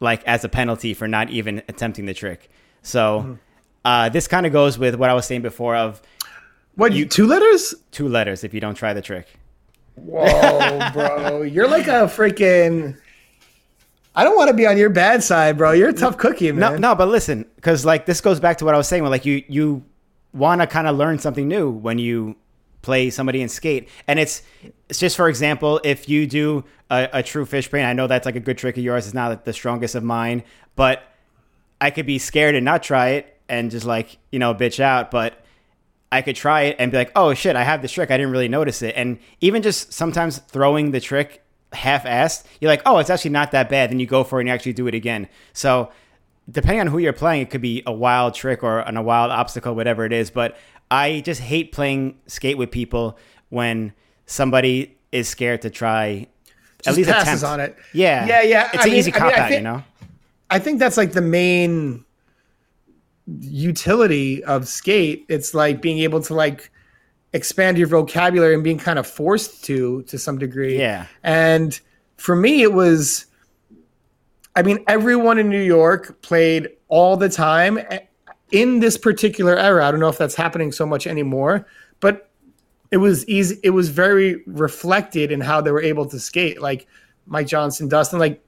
like 0.00 0.22
as 0.24 0.44
a 0.44 0.48
penalty 0.48 0.92
for 0.94 1.08
not 1.08 1.30
even 1.30 1.62
attempting 1.68 2.06
the 2.06 2.14
trick. 2.14 2.50
So. 2.82 3.38
Uh, 3.84 4.08
this 4.08 4.28
kind 4.28 4.46
of 4.46 4.52
goes 4.52 4.78
with 4.78 4.94
what 4.94 5.10
I 5.10 5.14
was 5.14 5.26
saying 5.26 5.42
before 5.42 5.74
of 5.74 6.00
What 6.76 6.92
you 6.92 7.04
two 7.04 7.26
letters? 7.26 7.74
two 7.90 8.06
letters 8.06 8.44
if 8.44 8.54
you 8.54 8.60
don't 8.60 8.76
try 8.76 8.92
the 8.92 9.02
trick. 9.02 9.26
Whoa, 9.96 10.90
bro. 10.92 11.42
You're 11.42 11.66
like 11.66 11.88
a 11.88 12.06
freaking. 12.06 12.96
I 14.14 14.24
don't 14.24 14.36
want 14.36 14.48
to 14.48 14.54
be 14.54 14.66
on 14.66 14.76
your 14.76 14.90
bad 14.90 15.22
side, 15.22 15.56
bro. 15.56 15.72
You're 15.72 15.88
a 15.88 15.94
tough 15.94 16.18
cookie, 16.18 16.52
man. 16.52 16.74
No, 16.74 16.90
no, 16.90 16.94
but 16.94 17.08
listen, 17.08 17.46
because 17.56 17.84
like 17.84 18.04
this 18.04 18.20
goes 18.20 18.40
back 18.40 18.58
to 18.58 18.64
what 18.64 18.74
I 18.74 18.76
was 18.76 18.86
saying. 18.86 19.02
Where 19.02 19.10
like 19.10 19.24
you 19.24 19.42
you 19.48 19.84
want 20.34 20.60
to 20.60 20.66
kind 20.66 20.86
of 20.86 20.96
learn 20.96 21.18
something 21.18 21.48
new 21.48 21.70
when 21.70 21.98
you 21.98 22.36
play 22.82 23.10
somebody 23.10 23.40
in 23.40 23.48
skate, 23.48 23.88
and 24.06 24.18
it's 24.18 24.42
it's 24.88 24.98
just 24.98 25.16
for 25.16 25.28
example, 25.28 25.80
if 25.82 26.08
you 26.08 26.26
do 26.26 26.64
a, 26.90 27.08
a 27.14 27.22
true 27.22 27.46
fish 27.46 27.68
brain, 27.68 27.86
I 27.86 27.94
know 27.94 28.06
that's 28.06 28.26
like 28.26 28.36
a 28.36 28.40
good 28.40 28.58
trick 28.58 28.76
of 28.76 28.84
yours. 28.84 29.06
It's 29.06 29.14
not 29.14 29.44
the 29.44 29.52
strongest 29.52 29.94
of 29.94 30.04
mine, 30.04 30.42
but 30.76 31.02
I 31.80 31.90
could 31.90 32.06
be 32.06 32.18
scared 32.18 32.54
and 32.54 32.64
not 32.64 32.82
try 32.82 33.10
it 33.10 33.40
and 33.48 33.70
just 33.70 33.86
like 33.86 34.18
you 34.30 34.38
know 34.38 34.54
bitch 34.54 34.80
out, 34.80 35.10
but. 35.10 35.38
I 36.14 36.20
could 36.20 36.36
try 36.36 36.64
it 36.64 36.76
and 36.78 36.92
be 36.92 36.98
like, 36.98 37.10
oh 37.16 37.32
shit, 37.32 37.56
I 37.56 37.64
have 37.64 37.80
this 37.80 37.90
trick. 37.90 38.10
I 38.10 38.18
didn't 38.18 38.32
really 38.32 38.46
notice 38.46 38.82
it. 38.82 38.92
And 38.98 39.18
even 39.40 39.62
just 39.62 39.94
sometimes 39.94 40.36
throwing 40.40 40.90
the 40.90 41.00
trick 41.00 41.41
half 41.74 42.04
assed, 42.04 42.44
you're 42.60 42.70
like, 42.70 42.82
oh, 42.86 42.98
it's 42.98 43.10
actually 43.10 43.30
not 43.32 43.50
that 43.52 43.68
bad. 43.68 43.90
Then 43.90 43.98
you 44.00 44.06
go 44.06 44.24
for 44.24 44.38
it 44.38 44.42
and 44.42 44.48
you 44.48 44.54
actually 44.54 44.72
do 44.74 44.86
it 44.86 44.94
again. 44.94 45.28
So 45.52 45.90
depending 46.50 46.80
on 46.80 46.86
who 46.88 46.98
you're 46.98 47.12
playing, 47.12 47.42
it 47.42 47.50
could 47.50 47.60
be 47.62 47.82
a 47.86 47.92
wild 47.92 48.34
trick 48.34 48.62
or 48.62 48.80
an, 48.80 48.96
a 48.96 49.02
wild 49.02 49.30
obstacle, 49.30 49.74
whatever 49.74 50.04
it 50.04 50.12
is. 50.12 50.30
But 50.30 50.56
I 50.90 51.20
just 51.20 51.40
hate 51.40 51.72
playing 51.72 52.18
skate 52.26 52.58
with 52.58 52.70
people 52.70 53.16
when 53.48 53.92
somebody 54.26 54.96
is 55.12 55.28
scared 55.28 55.62
to 55.62 55.70
try 55.70 56.26
at 56.86 56.96
least 56.96 57.08
passes 57.10 57.42
attempt. 57.42 57.44
on 57.44 57.60
it. 57.60 57.76
Yeah. 57.92 58.26
Yeah, 58.26 58.42
yeah. 58.42 58.68
It's 58.72 58.78
I 58.78 58.82
an 58.84 58.90
mean- 58.90 58.98
easy 58.98 59.12
I 59.12 59.14
mean, 59.14 59.20
cop 59.20 59.32
I 59.38 59.40
out, 59.42 59.48
think- 59.48 59.58
you 59.60 59.64
know? 59.64 59.84
I 60.50 60.58
think 60.58 60.78
that's 60.80 60.96
like 60.96 61.12
the 61.12 61.22
main 61.22 62.04
utility 63.40 64.42
of 64.44 64.68
skate. 64.68 65.24
It's 65.28 65.54
like 65.54 65.80
being 65.80 65.98
able 66.00 66.20
to 66.22 66.34
like 66.34 66.70
expand 67.32 67.78
your 67.78 67.86
vocabulary 67.86 68.54
and 68.54 68.64
being 68.64 68.78
kind 68.78 68.98
of 68.98 69.06
forced 69.06 69.64
to 69.64 70.02
to 70.02 70.18
some 70.18 70.38
degree. 70.38 70.78
Yeah. 70.78 71.06
And 71.22 71.78
for 72.16 72.36
me, 72.36 72.62
it 72.62 72.72
was. 72.72 73.26
I 74.54 74.62
mean, 74.62 74.84
everyone 74.86 75.38
in 75.38 75.48
New 75.48 75.62
York 75.62 76.20
played 76.20 76.68
all 76.88 77.16
the 77.16 77.30
time 77.30 77.78
eh, 77.78 78.00
in 78.50 78.80
this 78.80 78.98
particular 78.98 79.56
era. 79.56 79.86
I 79.86 79.90
don't 79.90 80.00
know 80.00 80.10
if 80.10 80.18
that's 80.18 80.34
happening 80.34 80.72
so 80.72 80.84
much 80.84 81.06
anymore, 81.06 81.66
but 82.00 82.28
it 82.90 82.98
was 82.98 83.26
easy. 83.26 83.58
It 83.62 83.70
was 83.70 83.88
very 83.88 84.42
reflected 84.46 85.32
in 85.32 85.40
how 85.40 85.62
they 85.62 85.72
were 85.72 85.80
able 85.82 86.04
to 86.06 86.20
skate. 86.20 86.60
Like 86.60 86.86
Mike 87.26 87.46
Johnson, 87.46 87.88
Dustin, 87.88 88.18
like 88.18 88.44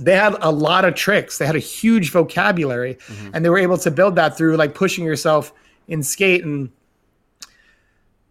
they 0.00 0.16
had 0.16 0.34
a 0.40 0.50
lot 0.50 0.86
of 0.86 0.94
tricks. 0.94 1.36
They 1.36 1.46
had 1.46 1.56
a 1.56 1.60
huge 1.60 2.10
vocabulary, 2.10 2.94
mm-hmm. 2.94 3.30
and 3.34 3.44
they 3.44 3.50
were 3.50 3.58
able 3.58 3.78
to 3.78 3.90
build 3.90 4.16
that 4.16 4.36
through 4.36 4.56
like 4.56 4.74
pushing 4.74 5.04
yourself 5.04 5.52
in 5.88 6.02
skate. 6.02 6.42
And 6.42 6.70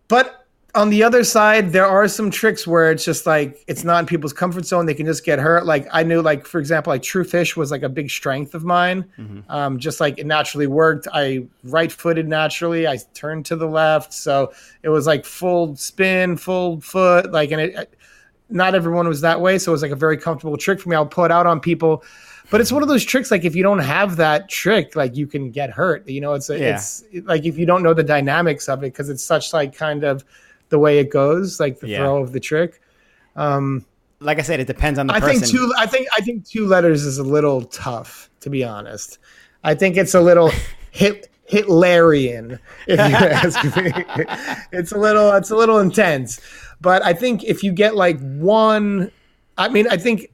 but 0.08 0.43
on 0.76 0.89
the 0.89 1.04
other 1.04 1.24
side, 1.24 1.72
there 1.72 1.86
are 1.86 2.08
some 2.08 2.32
tricks 2.32 2.66
where 2.66 2.91
it's 2.91 3.06
just 3.06 3.28
like 3.28 3.64
it's 3.68 3.84
not 3.84 3.99
in 3.99 4.06
people's 4.08 4.34
comfort 4.34 4.66
zone. 4.66 4.88
They 4.88 4.95
can 4.95 5.06
just 5.06 5.24
get 5.24 5.38
hurt. 5.38 5.68
Like 5.68 5.88
I 5.91 6.01
knew, 6.01 6.22
like 6.22 6.47
for 6.47 6.60
example, 6.60 6.91
like 6.91 7.04
True 7.04 7.24
Fish 7.24 7.56
was 7.56 7.70
like 7.70 7.84
a 7.84 7.89
big 7.89 8.10
strength 8.10 8.56
of 8.56 8.64
mine. 8.64 9.06
Um, 9.49 9.78
just 9.78 9.99
like 9.99 10.18
it 10.18 10.26
naturally 10.26 10.66
worked. 10.66 11.08
I 11.14 11.45
right 11.64 11.91
footed 11.91 12.28
naturally. 12.28 12.88
I 12.88 12.97
turned 13.14 13.45
to 13.47 13.56
the 13.56 13.68
left, 13.68 14.14
so 14.14 14.51
it 14.82 14.89
was 14.89 15.06
like 15.06 15.26
full 15.26 15.76
spin, 15.76 16.38
full 16.38 16.82
foot. 16.82 17.32
Like 17.32 17.51
and 17.51 17.62
it 17.62 17.95
not 18.49 18.76
everyone 18.76 19.08
was 19.08 19.22
that 19.22 19.39
way, 19.41 19.60
so 19.60 19.72
it 19.72 19.74
was 19.74 19.82
like 19.84 19.91
a 19.91 19.95
very 19.95 20.18
comfortable 20.18 20.58
trick 20.58 20.80
for 20.80 20.89
me. 20.89 20.95
I'll 20.95 21.06
put 21.06 21.32
out 21.32 21.45
on 21.45 21.60
people, 21.60 22.04
but 22.52 22.62
it's 22.62 22.72
one 22.72 22.84
of 22.84 22.89
those 22.89 23.04
tricks. 23.04 23.32
Like 23.32 23.46
if 23.46 23.56
you 23.56 23.64
don't 23.64 23.80
have 23.80 24.16
that 24.18 24.50
trick, 24.50 24.96
like 24.96 25.16
you 25.16 25.28
can 25.28 25.50
get 25.52 25.70
hurt. 25.72 26.08
You 26.08 26.22
know, 26.22 26.34
it's 26.34 26.50
a, 26.50 26.60
Yeah. 26.60 26.76
it's 26.76 27.04
like 27.24 27.46
if 27.46 27.58
you 27.58 27.66
don't 27.66 27.84
know 27.84 27.94
the 27.94 28.04
dynamics 28.04 28.70
of 28.70 28.80
it, 28.80 28.94
because 28.94 29.10
it's 29.10 29.24
such 29.24 29.54
like 29.54 29.76
kind 29.76 30.04
of 30.04 30.24
the 30.70 30.80
way 30.80 31.00
it 31.00 31.10
goes, 31.10 31.60
like 31.60 31.80
the 31.80 31.88
Yeah. 31.88 31.98
throw 32.00 32.22
of 32.22 32.32
the 32.34 32.39
trick. 32.39 32.82
Um, 33.36 33.86
like 34.20 34.39
I 34.39 34.41
said, 34.41 34.60
it 34.60 34.68
depends 34.68 35.00
on 35.00 35.08
the 35.08 35.14
I 35.14 35.20
person. 35.20 35.41
think 35.41 35.52
two. 35.52 35.74
I 35.78 35.86
think 35.86 36.08
I 36.16 36.22
think 36.22 36.48
two 36.48 36.66
letters 36.68 37.04
is 37.06 37.18
a 37.18 37.24
little 37.24 37.64
tough, 37.64 38.30
to 38.41 38.50
be 38.50 38.64
honest. 38.64 39.18
I 39.64 39.76
think 39.76 39.98
it's 39.98 40.14
a 40.14 40.22
little 40.22 40.52
hit 40.91 41.30
Hitlerian, 41.50 42.60
if 42.88 42.98
you 43.00 43.16
ask 43.16 43.64
me. 43.76 43.91
It's 44.72 44.91
a 44.91 44.98
little. 44.98 45.32
It's 45.34 45.52
a 45.52 45.56
little 45.56 45.80
intense, 45.80 46.39
but 46.82 47.04
I 47.04 47.14
think 47.14 47.44
if 47.44 47.64
you 47.64 47.72
get 47.72 47.96
like 47.96 48.20
one, 48.20 49.12
I 49.58 49.70
mean, 49.70 49.88
I 49.89 49.98
think. 49.98 50.30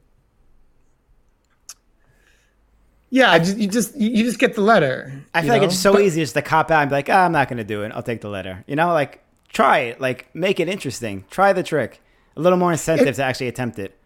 Yeah, 3.10 3.36
just, 3.38 3.56
you 3.58 3.66
just 3.68 3.96
you 3.96 4.22
just 4.24 4.38
get 4.38 4.54
the 4.54 4.60
letter. 4.60 5.12
I 5.34 5.42
feel 5.42 5.50
like 5.50 5.62
it's 5.62 5.76
so 5.78 5.94
But- 5.94 6.02
easy 6.02 6.20
just 6.22 6.34
to 6.34 6.42
cop 6.42 6.70
out 6.70 6.82
and 6.82 6.90
be 6.90 6.94
like, 6.94 7.08
ah, 7.10 7.24
I'm 7.24 7.32
not 7.32 7.48
going 7.48 7.56
to 7.58 7.64
do 7.64 7.82
it. 7.82 7.90
I'll 7.94 8.02
take 8.04 8.20
the 8.20 8.28
letter. 8.28 8.64
You 8.68 8.76
know, 8.76 8.92
like 8.92 9.22
try 9.48 9.78
it. 9.80 10.00
Like 10.00 10.32
make 10.34 10.60
it 10.60 10.68
interesting. 10.68 11.24
Try 11.30 11.52
the 11.52 11.62
trick. 11.64 12.00
A 12.36 12.40
little 12.40 12.58
more 12.58 12.70
incentive 12.72 13.08
It- 13.08 13.14
to 13.14 13.24
actually 13.24 13.48
attempt 13.48 13.78
it. 13.80 13.96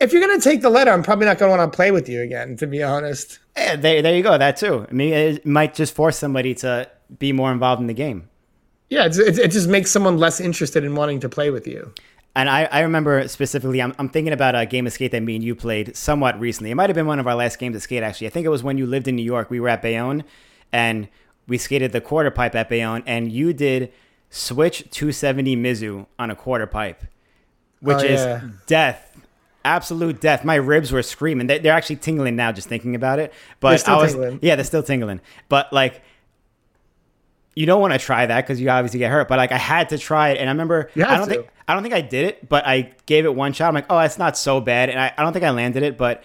if 0.00 0.12
you're 0.12 0.20
gonna 0.26 0.40
take 0.40 0.60
the 0.62 0.70
letter, 0.70 0.90
I'm 0.90 1.02
probably 1.02 1.26
not 1.26 1.38
gonna 1.38 1.54
want 1.56 1.70
to 1.70 1.74
play 1.76 1.90
with 1.90 2.08
you 2.08 2.20
again. 2.22 2.56
To 2.56 2.66
be 2.66 2.82
honest. 2.82 3.38
Yeah, 3.56 3.76
there, 3.76 4.00
there 4.02 4.14
you 4.16 4.22
go. 4.22 4.36
That 4.38 4.56
too. 4.56 4.86
I 4.88 4.92
mean, 4.92 5.12
it 5.12 5.46
might 5.46 5.74
just 5.74 5.94
force 5.94 6.18
somebody 6.18 6.54
to 6.56 6.90
be 7.18 7.32
more 7.32 7.52
involved 7.52 7.80
in 7.80 7.86
the 7.86 7.94
game. 7.94 8.28
Yeah, 8.88 9.06
it, 9.06 9.16
it 9.38 9.50
just 9.50 9.68
makes 9.68 9.90
someone 9.90 10.16
less 10.18 10.40
interested 10.40 10.84
in 10.84 10.94
wanting 10.94 11.20
to 11.20 11.28
play 11.28 11.50
with 11.50 11.66
you. 11.66 11.92
And 12.36 12.48
I, 12.50 12.64
I 12.64 12.80
remember 12.80 13.26
specifically, 13.28 13.80
I'm, 13.80 13.94
I'm 13.98 14.08
thinking 14.10 14.32
about 14.34 14.54
a 14.54 14.66
game 14.66 14.86
of 14.86 14.92
skate 14.92 15.10
that 15.12 15.22
me 15.22 15.36
and 15.36 15.42
you 15.44 15.54
played 15.54 15.96
somewhat 15.96 16.38
recently. 16.38 16.70
It 16.70 16.74
might 16.74 16.90
have 16.90 16.94
been 16.94 17.06
one 17.06 17.18
of 17.18 17.26
our 17.26 17.34
last 17.34 17.58
games 17.58 17.74
of 17.74 17.82
skate, 17.82 18.02
actually. 18.02 18.26
I 18.26 18.30
think 18.30 18.44
it 18.44 18.50
was 18.50 18.62
when 18.62 18.76
you 18.76 18.86
lived 18.86 19.08
in 19.08 19.16
New 19.16 19.22
York. 19.24 19.48
We 19.50 19.58
were 19.58 19.70
at 19.70 19.80
Bayonne 19.80 20.22
and 20.70 21.08
we 21.48 21.56
skated 21.56 21.92
the 21.92 22.00
quarter 22.02 22.30
pipe 22.30 22.54
at 22.54 22.68
Bayonne, 22.68 23.02
and 23.06 23.32
you 23.32 23.52
did 23.54 23.90
switch 24.30 24.80
270 24.90 25.56
Mizou 25.56 26.06
on 26.18 26.30
a 26.30 26.36
quarter 26.36 26.66
pipe, 26.66 27.04
which 27.80 27.98
Oh, 27.98 28.00
is 28.00 28.42
death. 28.66 29.16
Absolute 29.64 30.20
death. 30.20 30.44
My 30.44 30.56
ribs 30.56 30.92
were 30.92 31.02
screaming. 31.02 31.46
They, 31.46 31.58
they're 31.58 31.72
actually 31.72 31.96
tingling 31.96 32.36
now 32.36 32.52
just 32.52 32.68
thinking 32.68 32.94
about 32.94 33.18
it. 33.18 33.32
But 33.60 33.70
They're 33.70 33.78
still 33.78 33.94
I 33.94 34.02
was, 34.02 34.12
tingling. 34.12 34.38
yeah, 34.42 34.56
they're 34.56 34.64
still 34.64 34.82
tingling. 34.82 35.20
But 35.48 35.72
like, 35.72 36.02
you 37.56 37.64
don't 37.64 37.80
want 37.80 37.94
to 37.94 37.98
try 37.98 38.26
that 38.26 38.42
because 38.42 38.60
you 38.60 38.68
obviously 38.68 38.98
get 38.98 39.10
hurt. 39.10 39.26
But 39.26 39.38
like, 39.38 39.50
I 39.50 39.58
had 39.58 39.88
to 39.88 39.98
try 39.98 40.28
it, 40.28 40.38
and 40.38 40.48
I 40.48 40.52
remember 40.52 40.90
I 40.94 41.16
don't 41.16 41.26
to. 41.26 41.34
think 41.34 41.48
I 41.66 41.74
don't 41.74 41.82
think 41.82 41.94
I 41.94 42.02
did 42.02 42.26
it, 42.26 42.48
but 42.48 42.64
I 42.66 42.92
gave 43.06 43.24
it 43.24 43.34
one 43.34 43.52
shot. 43.52 43.68
I'm 43.68 43.74
like, 43.74 43.86
oh, 43.90 43.98
it's 43.98 44.18
not 44.18 44.36
so 44.36 44.60
bad, 44.60 44.90
and 44.90 45.00
I, 45.00 45.12
I 45.16 45.22
don't 45.22 45.32
think 45.32 45.44
I 45.44 45.50
landed 45.50 45.82
it, 45.82 45.96
but 45.96 46.22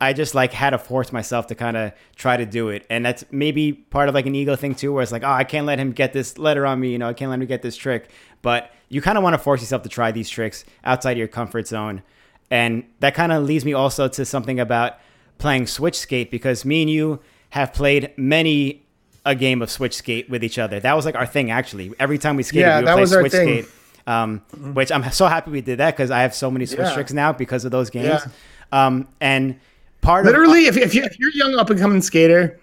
I 0.00 0.12
just 0.12 0.34
like 0.34 0.52
had 0.52 0.70
to 0.70 0.78
force 0.78 1.12
myself 1.12 1.46
to 1.46 1.54
kind 1.54 1.76
of 1.76 1.92
try 2.16 2.36
to 2.36 2.44
do 2.44 2.68
it, 2.68 2.84
and 2.90 3.06
that's 3.06 3.24
maybe 3.30 3.72
part 3.72 4.08
of 4.08 4.14
like 4.14 4.26
an 4.26 4.34
ego 4.34 4.56
thing 4.56 4.74
too, 4.74 4.92
where 4.92 5.02
it's 5.02 5.12
like, 5.12 5.22
oh, 5.22 5.30
I 5.30 5.44
can't 5.44 5.66
let 5.66 5.78
him 5.78 5.92
get 5.92 6.12
this 6.12 6.36
letter 6.36 6.66
on 6.66 6.80
me, 6.80 6.90
you 6.90 6.98
know, 6.98 7.08
I 7.08 7.14
can't 7.14 7.30
let 7.30 7.40
him 7.40 7.46
get 7.46 7.62
this 7.62 7.76
trick. 7.76 8.10
But 8.42 8.72
you 8.88 9.00
kind 9.00 9.16
of 9.16 9.24
want 9.24 9.34
to 9.34 9.38
force 9.38 9.60
yourself 9.60 9.82
to 9.82 9.88
try 9.88 10.10
these 10.10 10.28
tricks 10.28 10.64
outside 10.84 11.12
of 11.12 11.18
your 11.18 11.28
comfort 11.28 11.68
zone, 11.68 12.02
and 12.50 12.84
that 12.98 13.14
kind 13.14 13.30
of 13.30 13.44
leads 13.44 13.64
me 13.64 13.72
also 13.72 14.08
to 14.08 14.24
something 14.24 14.58
about 14.58 14.98
playing 15.38 15.68
switch 15.68 15.96
skate 15.96 16.30
because 16.30 16.64
me 16.64 16.82
and 16.82 16.90
you 16.90 17.20
have 17.50 17.72
played 17.72 18.12
many 18.16 18.85
a 19.26 19.34
game 19.34 19.60
of 19.60 19.70
switch 19.70 19.94
skate 19.94 20.30
with 20.30 20.42
each 20.42 20.58
other. 20.58 20.80
That 20.80 20.94
was 20.96 21.04
like 21.04 21.14
our 21.16 21.26
thing 21.26 21.50
actually. 21.50 21.92
Every 21.98 22.16
time 22.16 22.36
we 22.36 22.42
skated, 22.42 22.62
Yeah, 22.66 22.78
we 22.80 22.84
would 23.02 23.08
play 23.10 23.28
switch 23.28 23.32
skate. 23.32 23.64
Um, 24.06 24.38
which 24.72 24.90
I'm 24.92 25.10
so 25.10 25.26
happy 25.26 25.50
we 25.50 25.60
did 25.60 25.78
that 25.78 25.94
because 25.96 26.10
I 26.12 26.20
have 26.22 26.32
so 26.34 26.50
many 26.50 26.64
switch 26.64 26.78
Yeah. 26.86 26.94
tricks 26.94 27.12
now 27.12 27.32
because 27.32 27.64
of 27.64 27.72
those 27.72 27.90
games. 27.90 28.06
Yeah. 28.06 28.86
Um, 28.86 29.08
and 29.20 29.58
part 30.00 30.24
of 30.24 30.30
Literally, 30.32 30.66
if, 30.66 30.76
if, 30.76 30.94
you, 30.94 31.02
if 31.02 31.18
you're 31.18 31.30
a 31.30 31.36
young 31.36 31.56
up 31.56 31.68
and 31.70 31.78
coming 31.80 32.00
skater, 32.00 32.58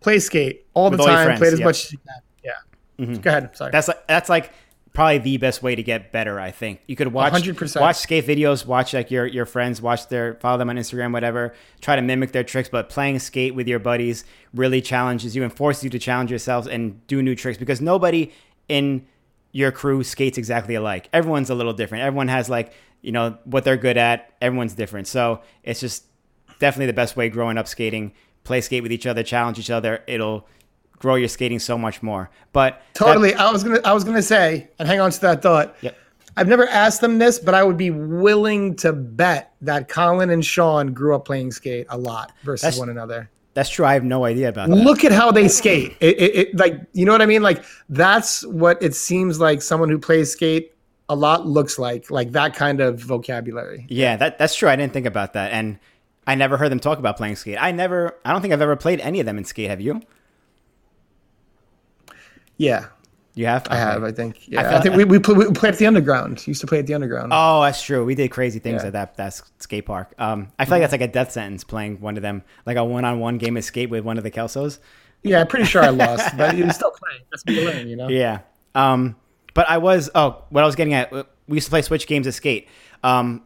play 0.00 0.18
skate 0.18 0.66
all 0.74 0.90
the 0.90 0.96
With 0.96 1.00
all 1.02 1.06
time. 1.06 1.26
friends, 1.26 1.38
play 1.38 1.48
it 1.48 1.54
as 1.54 1.60
much 1.60 1.84
as 1.84 1.92
you 1.92 1.98
can. 1.98 3.06
Yeah. 3.08 3.14
Go 3.20 3.30
ahead. 3.30 3.56
Sorry. 3.56 3.70
That's 3.70 3.88
like 3.88 4.06
that's 4.08 4.28
like 4.28 4.52
probably 5.00 5.16
the 5.16 5.38
best 5.38 5.62
way 5.62 5.74
to 5.74 5.82
get 5.82 6.12
better. 6.12 6.38
I 6.38 6.50
think 6.50 6.82
you 6.86 6.94
could 6.94 7.08
watch 7.08 7.32
100%. 7.32 7.80
watch 7.80 7.96
skate 7.96 8.26
videos, 8.26 8.66
watch 8.66 8.92
like 8.92 9.10
your 9.10 9.26
your 9.26 9.46
friends, 9.46 9.80
watch 9.80 10.08
their 10.08 10.34
follow 10.34 10.58
them 10.58 10.68
on 10.68 10.76
Instagram, 10.76 11.14
whatever. 11.14 11.54
Try 11.80 11.96
to 11.96 12.02
mimic 12.02 12.32
their 12.32 12.44
tricks, 12.44 12.68
but 12.68 12.90
playing 12.90 13.18
skate 13.20 13.54
with 13.54 13.66
your 13.66 13.78
buddies 13.78 14.24
really 14.52 14.82
challenges 14.82 15.34
you 15.34 15.42
and 15.42 15.50
forces 15.50 15.84
you 15.84 15.90
to 15.90 15.98
challenge 15.98 16.28
yourselves 16.28 16.66
and 16.66 17.06
do 17.06 17.22
new 17.22 17.34
tricks 17.34 17.56
because 17.56 17.80
nobody 17.80 18.30
in 18.68 19.06
your 19.52 19.72
crew 19.72 20.04
skates 20.04 20.36
exactly 20.36 20.74
alike. 20.74 21.08
Everyone's 21.14 21.48
a 21.48 21.54
little 21.54 21.72
different. 21.72 22.04
Everyone 22.04 22.28
has 22.28 22.50
like 22.50 22.74
you 23.00 23.10
know 23.10 23.38
what 23.44 23.64
they're 23.64 23.78
good 23.78 23.96
at. 23.96 24.34
Everyone's 24.42 24.74
different, 24.74 25.06
so 25.08 25.40
it's 25.62 25.80
just 25.80 26.04
definitely 26.58 26.88
the 26.88 26.92
best 26.92 27.16
way 27.16 27.30
growing 27.30 27.56
up 27.56 27.68
skating. 27.68 28.12
Play 28.44 28.60
skate 28.60 28.82
with 28.82 28.92
each 28.92 29.06
other, 29.06 29.22
challenge 29.22 29.58
each 29.58 29.70
other. 29.70 30.04
It'll 30.06 30.46
grow 31.00 31.16
your 31.16 31.28
skating 31.28 31.58
so 31.58 31.76
much 31.76 32.02
more. 32.02 32.30
But 32.52 32.80
that- 32.94 33.04
Totally. 33.04 33.34
I 33.34 33.50
was 33.50 33.64
gonna. 33.64 33.80
I 33.84 33.92
was 33.92 34.04
gonna 34.04 34.22
say, 34.22 34.68
and 34.78 34.86
hang 34.86 35.00
on 35.00 35.10
to 35.10 35.20
that 35.22 35.42
thought. 35.42 35.74
Yep. 35.80 35.96
I've 36.36 36.46
never 36.48 36.66
asked 36.68 37.00
them 37.00 37.18
this, 37.18 37.40
but 37.40 37.54
I 37.54 37.64
would 37.64 37.76
be 37.76 37.90
willing 37.90 38.76
to 38.76 38.92
bet 38.92 39.52
that 39.62 39.88
Colin 39.88 40.30
and 40.30 40.44
Sean 40.44 40.92
grew 40.92 41.14
up 41.16 41.24
playing 41.24 41.50
skate 41.50 41.86
a 41.90 41.98
lot 41.98 42.32
versus 42.44 42.62
That's- 42.62 42.78
one 42.78 42.88
another. 42.88 43.28
That's 43.52 43.68
true. 43.68 43.84
I 43.84 43.94
have 43.94 44.04
no 44.04 44.24
idea 44.24 44.48
about 44.48 44.68
that. 44.70 44.76
Look 44.76 45.04
at 45.04 45.10
how 45.10 45.32
they 45.32 45.48
skate. 45.48 45.96
It, 46.00 46.20
it, 46.20 46.36
it, 46.36 46.56
like 46.56 46.80
you 46.92 47.04
know 47.04 47.10
what 47.10 47.20
I 47.20 47.26
mean. 47.26 47.42
Like 47.42 47.64
that's 47.88 48.46
what 48.46 48.80
it 48.80 48.94
seems 48.94 49.40
like. 49.40 49.60
Someone 49.60 49.88
who 49.88 49.98
plays 49.98 50.30
skate 50.30 50.72
a 51.08 51.16
lot 51.16 51.46
looks 51.48 51.76
like. 51.76 52.12
Like 52.12 52.30
that 52.30 52.54
kind 52.54 52.80
of 52.80 53.00
vocabulary. 53.00 53.86
Yeah, 53.88 54.14
that 54.16 54.38
that's 54.38 54.54
true. 54.54 54.68
I 54.68 54.76
didn't 54.76 54.92
think 54.92 55.04
about 55.06 55.32
that, 55.32 55.50
and 55.50 55.80
I 56.28 56.36
never 56.36 56.58
heard 56.58 56.70
them 56.70 56.78
talk 56.78 56.98
about 57.00 57.16
playing 57.16 57.34
skate. 57.34 57.58
I 57.60 57.72
never. 57.72 58.14
I 58.24 58.32
don't 58.32 58.40
think 58.40 58.54
I've 58.54 58.62
ever 58.62 58.76
played 58.76 59.00
any 59.00 59.18
of 59.18 59.26
them 59.26 59.36
in 59.36 59.44
skate. 59.44 59.68
Have 59.68 59.80
you? 59.80 60.00
Yeah, 62.60 62.86
You 63.34 63.46
have. 63.46 63.66
I 63.70 63.76
have. 63.76 64.04
I 64.04 64.12
think. 64.12 64.46
Yeah, 64.46 64.60
I, 64.60 64.62
felt- 64.64 64.82
think 64.82 64.96
we 64.96 65.04
we, 65.04 65.18
play, 65.18 65.34
we 65.34 65.50
played 65.52 65.72
at 65.72 65.78
the 65.78 65.86
underground. 65.86 66.46
Used 66.46 66.60
to 66.60 66.66
play 66.66 66.78
at 66.80 66.86
the 66.86 66.92
underground. 66.94 67.32
Oh, 67.34 67.62
that's 67.62 67.82
true. 67.82 68.04
We 68.04 68.14
did 68.14 68.30
crazy 68.30 68.58
things 68.58 68.82
Yeah. 68.82 68.88
at 68.88 68.92
that 68.92 69.16
that 69.16 69.40
skate 69.60 69.86
park. 69.86 70.12
Um, 70.18 70.48
I 70.58 70.66
feel 70.66 70.72
like 70.74 70.82
that's 70.82 70.92
like 70.92 71.00
a 71.00 71.08
death 71.08 71.32
sentence 71.32 71.64
playing 71.64 72.00
one 72.02 72.16
of 72.16 72.22
them, 72.22 72.42
like 72.66 72.76
a 72.76 72.84
one-on-one 72.84 73.38
game 73.38 73.56
of 73.56 73.64
skate 73.64 73.88
with 73.88 74.04
one 74.04 74.18
of 74.18 74.24
the 74.24 74.30
Kelsos. 74.30 74.78
Yeah, 75.22 75.40
I'm 75.40 75.46
pretty 75.46 75.64
sure 75.66 75.82
I 75.82 75.88
lost, 75.88 76.36
but 76.36 76.56
you 76.56 76.70
still 76.70 76.90
playing. 76.92 77.22
That's 77.30 77.44
what 77.46 77.54
you 77.54 77.64
learn, 77.64 77.88
you 77.88 77.96
know. 77.96 78.08
Yeah. 78.22 78.40
Um, 78.74 79.16
but 79.54 79.68
I 79.70 79.78
was. 79.78 80.10
Oh, 80.14 80.44
what 80.50 80.62
I 80.62 80.66
was 80.66 80.76
getting 80.76 80.92
at. 80.94 81.10
We 81.48 81.56
used 81.56 81.66
to 81.66 81.70
play 81.70 81.82
switch 81.82 82.06
games 82.06 82.26
of 82.26 82.34
skate. 82.34 82.68
Um, 83.02 83.42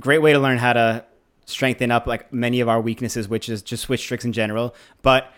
great 0.00 0.22
way 0.22 0.32
to 0.32 0.38
learn 0.40 0.58
how 0.58 0.72
to 0.72 1.04
strengthen 1.46 1.90
up 1.92 2.06
like 2.08 2.32
many 2.32 2.60
of 2.60 2.68
our 2.68 2.80
weaknesses, 2.80 3.28
which 3.28 3.48
is 3.48 3.62
just 3.62 3.84
switch 3.84 4.06
tricks 4.06 4.24
in 4.24 4.32
general. 4.32 4.74
But 5.02 5.32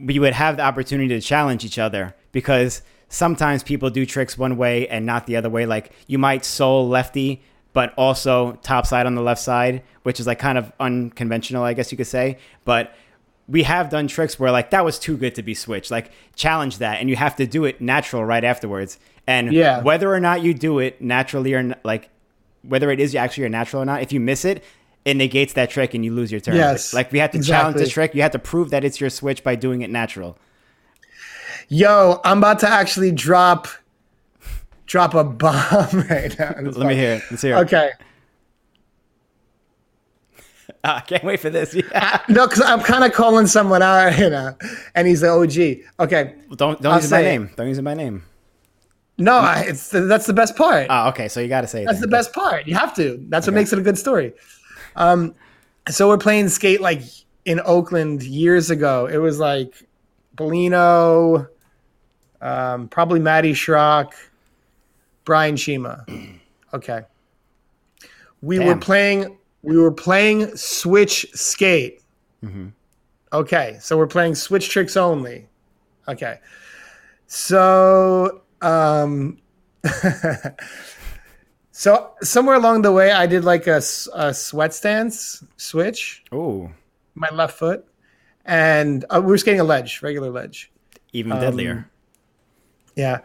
we 0.00 0.18
would 0.18 0.32
have 0.32 0.56
the 0.56 0.62
opportunity 0.62 1.08
to 1.08 1.20
challenge 1.20 1.64
each 1.64 1.78
other 1.78 2.14
because 2.32 2.82
sometimes 3.08 3.62
people 3.62 3.90
do 3.90 4.06
tricks 4.06 4.38
one 4.38 4.56
way 4.56 4.88
and 4.88 5.04
not 5.04 5.26
the 5.26 5.36
other 5.36 5.50
way. 5.50 5.66
Like 5.66 5.92
you 6.06 6.18
might 6.18 6.44
soul 6.44 6.88
lefty, 6.88 7.42
but 7.72 7.92
also 7.96 8.52
topside 8.62 9.06
on 9.06 9.14
the 9.14 9.22
left 9.22 9.40
side, 9.42 9.82
which 10.02 10.18
is 10.20 10.26
like 10.26 10.38
kind 10.38 10.56
of 10.58 10.72
unconventional, 10.80 11.62
I 11.64 11.74
guess 11.74 11.90
you 11.92 11.98
could 11.98 12.06
say. 12.06 12.38
But 12.64 12.94
we 13.48 13.64
have 13.64 13.90
done 13.90 14.06
tricks 14.06 14.38
where 14.38 14.50
like 14.52 14.70
that 14.70 14.84
was 14.84 14.98
too 14.98 15.16
good 15.16 15.34
to 15.34 15.42
be 15.42 15.54
switched. 15.54 15.90
Like 15.90 16.12
challenge 16.36 16.78
that, 16.78 17.00
and 17.00 17.10
you 17.10 17.16
have 17.16 17.36
to 17.36 17.46
do 17.46 17.64
it 17.64 17.80
natural 17.80 18.24
right 18.24 18.44
afterwards. 18.44 18.98
And 19.26 19.52
Yeah. 19.52 19.82
whether 19.82 20.12
or 20.12 20.20
not 20.20 20.42
you 20.42 20.54
do 20.54 20.78
it 20.78 21.00
naturally 21.02 21.52
or 21.54 21.74
like 21.84 22.08
whether 22.62 22.90
it 22.90 23.00
is 23.00 23.14
actually 23.14 23.42
your 23.42 23.50
natural 23.50 23.82
or 23.82 23.86
not, 23.86 24.02
if 24.02 24.12
you 24.12 24.20
miss 24.20 24.44
it, 24.44 24.62
it 25.04 25.16
negates 25.16 25.54
that 25.54 25.70
trick 25.70 25.94
and 25.94 26.04
you 26.04 26.12
lose 26.12 26.30
your 26.30 26.40
turn. 26.40 26.56
Yes, 26.56 26.92
like 26.92 27.10
we 27.12 27.18
have 27.18 27.30
to 27.32 27.42
challenge 27.42 27.76
the 27.76 27.86
trick. 27.86 28.14
You 28.14 28.22
have 28.22 28.32
to 28.32 28.38
prove 28.38 28.70
that 28.70 28.84
it's 28.84 29.00
your 29.00 29.10
switch 29.10 29.42
by 29.42 29.54
doing 29.54 29.82
it 29.82 29.90
natural. 29.90 30.38
Yo, 31.68 32.20
I'm 32.24 32.38
about 32.38 32.58
to 32.60 32.68
actually 32.68 33.12
drop 33.12 33.68
drop 34.86 35.14
a 35.14 35.24
bomb 35.24 35.52
right 36.10 36.36
now. 36.38 36.54
Let 36.60 36.86
me 36.88 36.94
hear 36.96 37.14
it. 37.14 37.22
Let's 37.30 37.42
hear 37.42 37.56
it. 37.56 37.60
Okay. 37.60 37.90
I 40.84 41.00
can't 41.00 41.24
wait 41.24 41.40
for 41.40 41.50
this. 41.50 41.74
Yeah. 41.92 42.20
No, 42.28 42.46
because 42.46 42.62
I'm 42.62 42.80
kind 42.80 43.04
of 43.04 43.12
calling 43.12 43.46
someone 43.46 43.82
out, 43.82 44.18
you 44.18 44.30
know, 44.30 44.54
and 44.94 45.06
he's 45.06 45.20
the 45.20 45.28
OG. 45.28 46.06
Okay. 46.06 46.34
Well, 46.48 46.56
don't 46.56 46.80
don't 46.80 46.92
I'll 46.92 47.00
use 47.00 47.10
my 47.10 47.18
say 47.18 47.26
it. 47.26 47.38
name. 47.38 47.50
Don't 47.56 47.68
use 47.68 47.80
my 47.80 47.94
name. 47.94 48.24
No, 49.18 49.34
I, 49.34 49.66
it's 49.68 49.90
that's 49.90 50.26
the 50.26 50.32
best 50.32 50.56
part. 50.56 50.86
Ah, 50.88 51.08
okay. 51.10 51.28
So 51.28 51.40
you 51.40 51.48
got 51.48 51.60
to 51.60 51.66
say 51.66 51.82
it 51.82 51.86
That's 51.86 52.00
the 52.00 52.08
best 52.08 52.32
part. 52.32 52.66
You 52.66 52.74
have 52.74 52.94
to. 52.96 53.22
That's 53.28 53.46
what 53.46 53.54
makes 53.54 53.72
it 53.72 53.78
a 53.78 53.82
good 53.82 53.98
story. 53.98 54.32
Um, 54.96 55.34
so 55.88 56.08
we're 56.08 56.18
playing 56.18 56.48
skate 56.48 56.80
like 56.80 57.02
in 57.44 57.60
Oakland 57.64 58.22
years 58.22 58.70
ago. 58.70 59.06
It 59.06 59.18
was 59.18 59.38
like 59.38 59.74
Bellino, 60.36 61.48
um, 62.40 62.88
probably 62.88 63.20
Maddie 63.20 63.54
Schrock, 63.54 64.12
Brian 65.24 65.56
Shima. 65.56 66.04
Okay. 66.72 67.02
We 68.42 68.60
were 68.60 68.76
playing. 68.76 69.38
We 69.62 69.76
were 69.76 69.90
playing 69.90 70.56
switch 70.56 71.26
skate. 71.34 72.00
Okay, 73.32 73.76
so 73.80 73.96
we're 73.96 74.06
playing 74.06 74.34
switch 74.34 74.70
tricks 74.70 74.96
only. 74.96 75.48
Okay, 76.08 76.38
so 77.26 78.42
um, 78.62 79.38
so 81.72 82.12
somewhere 82.22 82.56
along 82.56 82.82
the 82.82 82.92
way, 82.92 83.12
I 83.12 83.26
did 83.26 83.44
like 83.44 83.66
a, 83.66 83.80
a 84.14 84.34
sweat 84.34 84.74
stance 84.74 85.44
switch, 85.56 86.24
Oh, 86.32 86.70
my 87.14 87.28
left 87.30 87.58
foot, 87.58 87.84
and 88.44 89.04
uh, 89.10 89.20
we 89.22 89.28
were 89.30 89.38
skating 89.38 89.60
a 89.60 89.64
ledge, 89.64 90.02
regular 90.02 90.30
ledge. 90.30 90.70
even 91.12 91.32
Um, 91.32 91.40
deadlier. 91.40 91.88
Yeah. 92.96 93.20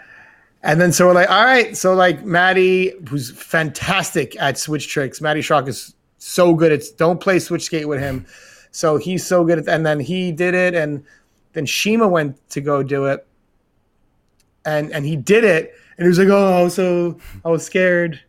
And 0.64 0.82
then 0.82 0.92
so 0.92 1.06
we're 1.08 1.14
like, 1.14 1.30
all 1.30 1.44
right. 1.44 1.78
So 1.78 1.94
like 1.94 2.26
Maddie, 2.26 2.94
who's 3.08 3.30
fantastic 3.32 4.36
at 4.40 4.58
switch 4.58 4.88
tricks. 4.88 5.22
Maddie 5.22 5.42
Schrock 5.42 5.68
is 5.68 5.94
so 6.18 6.56
good 6.56 6.72
at 6.72 6.82
don't 6.98 7.20
play 7.22 7.38
switch 7.40 7.64
skate 7.64 7.88
with 7.88 8.00
him. 8.00 8.26
So 8.72 8.98
he's 8.98 9.26
so 9.26 9.44
good 9.46 9.60
at 9.60 9.68
and 9.68 9.86
then 9.86 10.00
he 10.00 10.32
did 10.32 10.56
it 10.56 10.74
and 10.74 11.04
then 11.54 11.66
Shima 11.68 12.08
went 12.08 12.38
to 12.50 12.62
go 12.62 12.82
do 12.82 13.06
it. 13.06 13.28
And 14.66 14.92
and 14.92 15.06
he 15.06 15.16
did 15.16 15.44
it 15.44 15.74
and 15.98 16.06
he 16.06 16.08
was 16.10 16.18
like, 16.18 16.30
Oh, 16.30 16.68
so 16.70 17.20
I 17.44 17.50
was 17.50 17.64
scared. 17.64 18.20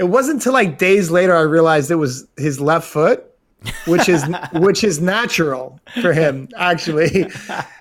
It 0.00 0.08
wasn't 0.08 0.36
until 0.36 0.54
like 0.54 0.78
days 0.78 1.10
later 1.10 1.36
I 1.36 1.42
realized 1.42 1.90
it 1.90 1.96
was 1.96 2.26
his 2.36 2.58
left 2.58 2.88
foot 2.88 3.30
which 3.86 4.08
is 4.08 4.24
which 4.54 4.84
is 4.84 5.00
natural 5.00 5.80
for 6.00 6.12
him 6.12 6.48
actually. 6.56 7.30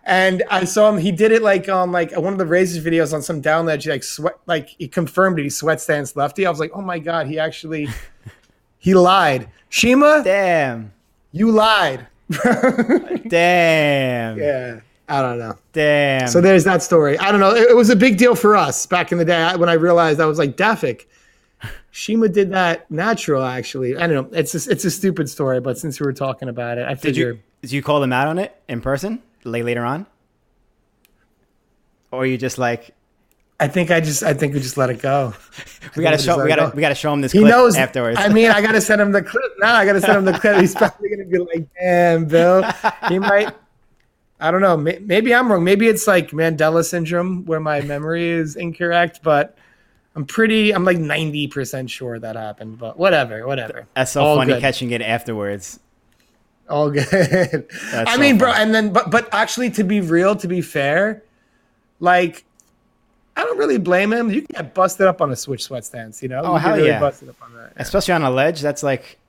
And 0.04 0.44
I 0.50 0.66
saw 0.66 0.90
him. 0.90 0.98
He 0.98 1.12
did 1.12 1.32
it 1.32 1.42
like 1.42 1.70
on 1.70 1.92
like 1.92 2.16
one 2.16 2.34
of 2.34 2.40
the 2.40 2.46
Razors 2.46 2.84
videos 2.84 3.14
on 3.14 3.22
some 3.22 3.42
down 3.42 3.66
ledge. 3.66 3.88
Like 3.88 4.04
sweat, 4.04 4.38
like 4.48 4.70
he 4.70 4.88
confirmed 4.88 5.40
it. 5.40 5.44
He 5.44 5.50
sweat 5.50 5.80
stance 5.82 6.16
lefty. 6.16 6.46
I 6.46 6.50
was 6.50 6.60
like, 6.60 6.72
oh 6.74 6.82
my 6.82 7.00
god, 7.00 7.28
he 7.28 7.40
actually 7.40 7.88
he 8.80 8.94
lied. 8.94 9.50
Shima, 9.70 10.22
Damn. 10.24 10.92
you 11.32 11.52
lied. 11.52 12.08
Damn. 13.28 14.38
yeah, 14.38 14.80
I 15.08 15.22
don't 15.22 15.40
know. 15.40 15.56
Damn. 15.74 16.28
So 16.28 16.42
there's 16.42 16.64
that 16.64 16.84
story. 16.84 17.18
I 17.20 17.32
don't 17.32 17.40
know. 17.40 17.56
It, 17.56 17.72
it 17.72 17.76
was 17.76 17.90
a 17.90 17.96
big 17.96 18.18
deal 18.18 18.36
for 18.36 18.56
us 18.56 18.86
back 18.86 19.12
in 19.12 19.18
the 19.20 19.26
day 19.26 19.56
when 19.56 19.70
I 19.70 19.74
realized 19.74 20.20
I 20.20 20.26
was 20.26 20.40
like 20.40 20.58
Dafik. 20.58 21.06
Shima 21.92 22.30
did 22.30 22.52
that 22.52 22.90
natural, 22.90 23.44
actually. 23.44 23.98
I 23.98 24.08
don't 24.08 24.32
know. 24.32 24.38
It's 24.38 24.54
a, 24.54 24.72
it's 24.72 24.86
a 24.86 24.92
stupid 24.92 25.30
story, 25.30 25.60
but 25.60 25.78
since 25.78 26.00
we 26.00 26.06
were 26.06 26.14
talking 26.14 26.50
about 26.50 26.78
it, 26.78 26.86
I 26.86 26.94
did 26.94 27.02
figured. 27.02 27.36
you 27.38 27.44
did 27.62 27.72
you 27.72 27.82
call 27.82 28.00
them 28.00 28.14
out 28.14 28.28
on 28.28 28.40
it 28.40 28.56
in 28.68 28.82
person 28.82 29.22
later 29.44 29.84
on? 29.84 30.06
Or 32.12 32.26
you 32.26 32.38
just 32.38 32.58
like 32.58 32.96
I 33.60 33.68
think 33.68 33.92
I 33.92 34.00
just 34.00 34.24
I 34.24 34.34
think 34.34 34.54
we 34.54 34.62
just 34.62 34.78
let 34.78 34.90
it 34.90 35.02
go. 35.02 35.34
we 35.98 36.04
gotta 36.04 36.18
show 36.18 36.42
we 36.42 36.48
gotta 36.48 36.68
go. 36.68 36.72
we 36.76 36.82
gotta 36.82 36.96
show 36.96 37.12
him 37.12 37.22
this 37.22 37.34
He 37.34 37.44
knows 37.44 37.76
afterwards. 37.76 38.18
I 38.20 38.30
mean, 38.30 38.50
I 38.52 38.62
gotta 38.62 38.80
send 38.80 39.02
him 39.02 39.12
the 39.12 39.22
clip. 39.22 39.52
Now 39.60 39.76
I 39.76 39.86
gotta 39.86 40.00
send 40.00 40.18
him 40.18 40.26
the 40.26 40.40
clip. 40.40 40.62
He's 40.62 40.74
probably 40.74 41.10
gonna 41.10 41.26
be 41.26 41.40
like, 41.40 41.68
"Damn, 41.80 42.26
Bill." 42.26 42.64
He 43.10 43.20
might. 43.20 43.54
I 44.40 44.52
don't 44.52 44.62
know. 44.62 44.78
Maybe 44.78 45.36
I'm 45.36 45.52
wrong. 45.52 45.66
Maybe 45.66 45.88
it's 45.90 46.08
like 46.08 46.32
Mandela 46.32 46.86
syndrome, 46.86 47.46
where 47.46 47.60
my 47.60 47.82
memory 47.82 48.30
is 48.30 48.56
incorrect. 48.56 49.20
But 49.22 49.58
I'm 50.20 50.26
pretty. 50.26 50.72
I'm 50.74 50.84
like 50.84 50.98
90 50.98 51.48
percent 51.48 51.90
sure 51.90 52.20
that 52.20 52.36
happened. 52.36 52.78
But 52.78 53.00
whatever, 53.00 53.48
whatever. 53.48 53.88
That's 53.96 54.12
so 54.12 54.22
All 54.22 54.36
funny 54.36 54.52
good. 54.52 54.60
catching 54.62 54.92
it 54.92 55.02
afterwards. 55.02 55.80
All 56.70 56.92
good. 56.92 57.08
I 57.94 58.16
so 58.16 58.20
mean, 58.20 58.38
bro, 58.38 58.52
funny. 58.52 58.64
and 58.64 58.76
then 58.76 58.92
but 58.92 59.12
but 59.12 59.34
actually, 59.34 59.70
to 59.72 59.86
be 59.86 60.02
real, 60.02 60.36
to 60.36 60.46
be 60.50 60.60
fair, 60.60 61.24
like 62.02 62.44
I 63.38 63.46
don't 63.46 63.58
really 63.58 63.78
blame 63.78 64.12
him. 64.12 64.30
You 64.30 64.42
can 64.42 64.66
get 64.66 64.74
busted 64.74 65.08
up 65.08 65.22
on 65.22 65.32
a 65.32 65.38
switch 65.38 65.64
sweat 65.64 65.86
stance, 65.86 66.22
you 66.22 66.28
know. 66.28 66.42
Oh, 66.44 66.56
you 66.56 66.60
hell 66.60 66.76
really 66.76 66.90
yeah. 66.90 67.00
busted 67.00 67.30
up 67.30 67.42
on 67.42 67.54
that. 67.54 67.72
Especially 67.78 68.14
on 68.14 68.24
a 68.24 68.30
ledge, 68.30 68.60
that's 68.60 68.84
like 68.84 69.20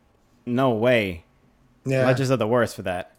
no 0.44 0.70
way. 0.70 1.22
Yeah. 1.84 2.04
Ledges 2.04 2.32
are 2.32 2.36
the 2.36 2.48
worst 2.48 2.74
for 2.74 2.82
that. 2.82 3.12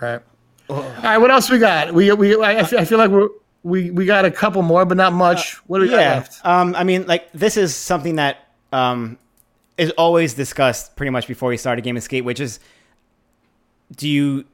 Right. 0.00 0.22
All 0.70 0.80
right. 0.80 1.18
What 1.18 1.30
else 1.30 1.50
we 1.50 1.58
got? 1.58 1.92
We 1.92 2.10
we 2.12 2.42
I 2.42 2.60
I 2.60 2.84
feel 2.86 2.96
like 2.96 3.10
we're, 3.10 3.28
we 3.66 3.90
we 3.90 4.06
got 4.06 4.24
a 4.24 4.30
couple 4.30 4.62
more, 4.62 4.84
but 4.84 4.96
not 4.96 5.12
much. 5.12 5.56
what 5.66 5.78
do 5.78 5.82
we 5.82 5.90
got 5.90 6.00
yeah. 6.00 6.14
left? 6.14 6.46
Um, 6.46 6.74
I 6.76 6.84
mean, 6.84 7.04
like 7.06 7.30
this 7.32 7.56
is 7.56 7.74
something 7.74 8.14
that 8.14 8.48
um, 8.72 9.18
is 9.76 9.90
always 9.92 10.34
discussed 10.34 10.94
pretty 10.94 11.10
much 11.10 11.26
before 11.26 11.50
you 11.50 11.58
start 11.58 11.76
a 11.76 11.82
game 11.82 11.96
of 11.96 12.04
skate, 12.04 12.24
which 12.24 12.38
is 12.38 12.60
do 13.96 14.08
you 14.08 14.44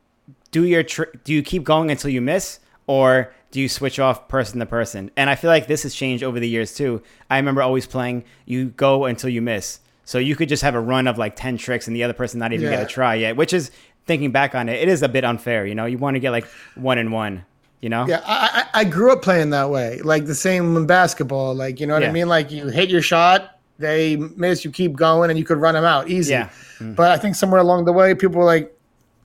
do 0.51 0.65
your 0.65 0.83
tr- 0.83 1.13
do 1.25 1.35
you 1.35 1.43
keep 1.43 1.63
going 1.63 1.91
until 1.91 2.09
you 2.09 2.23
miss, 2.23 2.59
or 2.87 3.35
do 3.51 3.61
you 3.61 3.69
switch 3.69 3.99
off 3.99 4.29
person 4.29 4.61
to 4.61 4.67
person? 4.67 5.11
And 5.15 5.29
I 5.29 5.35
feel 5.35 5.51
like 5.51 5.67
this 5.67 5.83
has 5.83 5.95
changed 5.95 6.25
over 6.25 6.41
the 6.41 6.49
years 6.49 6.75
too. 6.75 7.03
I 7.29 7.37
remember 7.37 7.61
always 7.61 7.87
playing 7.87 8.25
you 8.47 8.71
go 8.71 9.05
until 9.05 9.29
you 9.29 9.43
miss, 9.43 9.81
so 10.07 10.19
you 10.19 10.37
could 10.37 10.49
just 10.49 10.63
have 10.63 10.75
a 10.75 10.81
run 10.81 11.07
of 11.07 11.19
like 11.19 11.37
ten 11.37 11.59
tricks 11.59 11.87
and 11.87 11.95
the 11.95 12.03
other 12.03 12.15
person 12.15 12.41
not 12.41 12.55
even 12.55 12.71
get 12.71 12.83
a 12.83 12.87
try 12.87 13.17
yet, 13.17 13.37
which 13.37 13.53
is 13.53 13.71
thinking 14.07 14.33
back 14.33 14.55
on 14.55 14.71
it, 14.71 14.81
it 14.81 14.89
is 14.89 15.03
a 15.03 15.09
bit 15.09 15.23
unfair. 15.23 15.67
You 15.67 15.75
know, 15.75 15.85
you 15.85 15.99
want 15.99 16.15
to 16.15 16.21
get 16.21 16.31
like 16.31 16.47
one 16.77 16.97
and 16.97 17.13
one. 17.13 17.45
You 17.83 17.89
know, 17.91 18.07
Yeah, 18.07 18.22
I, 18.24 18.64
I 18.72 18.80
I 18.80 18.85
grew 18.85 19.12
up 19.12 19.20
playing 19.22 19.51
that 19.51 19.68
way, 19.68 20.01
like 20.03 20.24
the 20.26 20.35
same 20.35 20.76
in 20.76 20.87
basketball. 20.87 21.55
Like 21.55 21.78
you 21.80 21.87
know 21.87 21.95
what 21.95 22.03
Yeah. 22.03 22.09
I 22.09 22.12
mean? 22.12 22.28
Like 22.28 22.51
you 22.51 22.68
hit 22.68 22.89
your 22.89 23.03
shot, 23.03 23.59
they 23.78 24.16
miss, 24.16 24.64
you 24.64 24.70
keep 24.70 24.95
going, 24.95 25.28
and 25.30 25.39
you 25.39 25.45
could 25.45 25.59
run 25.59 25.74
them 25.74 25.85
out 25.85 26.09
easy. 26.09 26.33
Yeah. 26.33 26.49
But 26.80 27.11
I 27.11 27.18
think 27.18 27.35
somewhere 27.35 27.61
along 27.61 27.85
the 27.85 27.93
way, 27.93 28.14
people 28.14 28.39
were 28.39 28.45
like, 28.47 28.72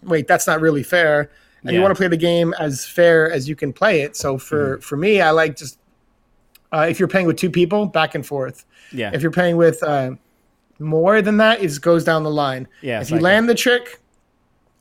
"Wait, 0.03 0.27
that's 0.27 0.45
not 0.47 0.59
really 0.59 0.83
fair." 0.83 1.29
And 1.63 1.75
you 1.75 1.81
want 1.81 1.91
to 1.93 1.97
play 1.97 2.07
the 2.07 2.17
game 2.17 2.53
as 2.59 2.85
fair 2.85 3.29
as 3.31 3.47
you 3.49 3.55
can 3.55 3.73
play 3.73 4.01
it. 4.01 4.15
So 4.15 4.37
for 4.37 4.77
Mm-hmm. 4.77 4.81
for 4.81 4.97
me, 4.97 5.21
I 5.21 5.31
like 5.31 5.55
just 5.55 5.77
uh, 6.71 6.87
if 6.89 6.97
you're 6.99 7.07
playing 7.09 7.27
with 7.27 7.37
two 7.37 7.49
people, 7.51 7.85
back 7.85 8.15
and 8.15 8.25
forth. 8.25 8.65
yeah, 8.91 9.11
If 9.13 9.21
you're 9.21 9.31
playing 9.31 9.57
with 9.57 9.83
uh, 9.83 10.11
more 10.79 11.21
than 11.21 11.37
that, 11.37 11.61
it 11.61 11.79
goes 11.81 12.03
down 12.03 12.23
the 12.23 12.29
line. 12.31 12.67
Yeah, 12.81 13.01
If 13.01 13.09
you 13.09 13.17
like 13.17 13.23
land 13.23 13.49
the 13.49 13.55
trick, 13.55 13.99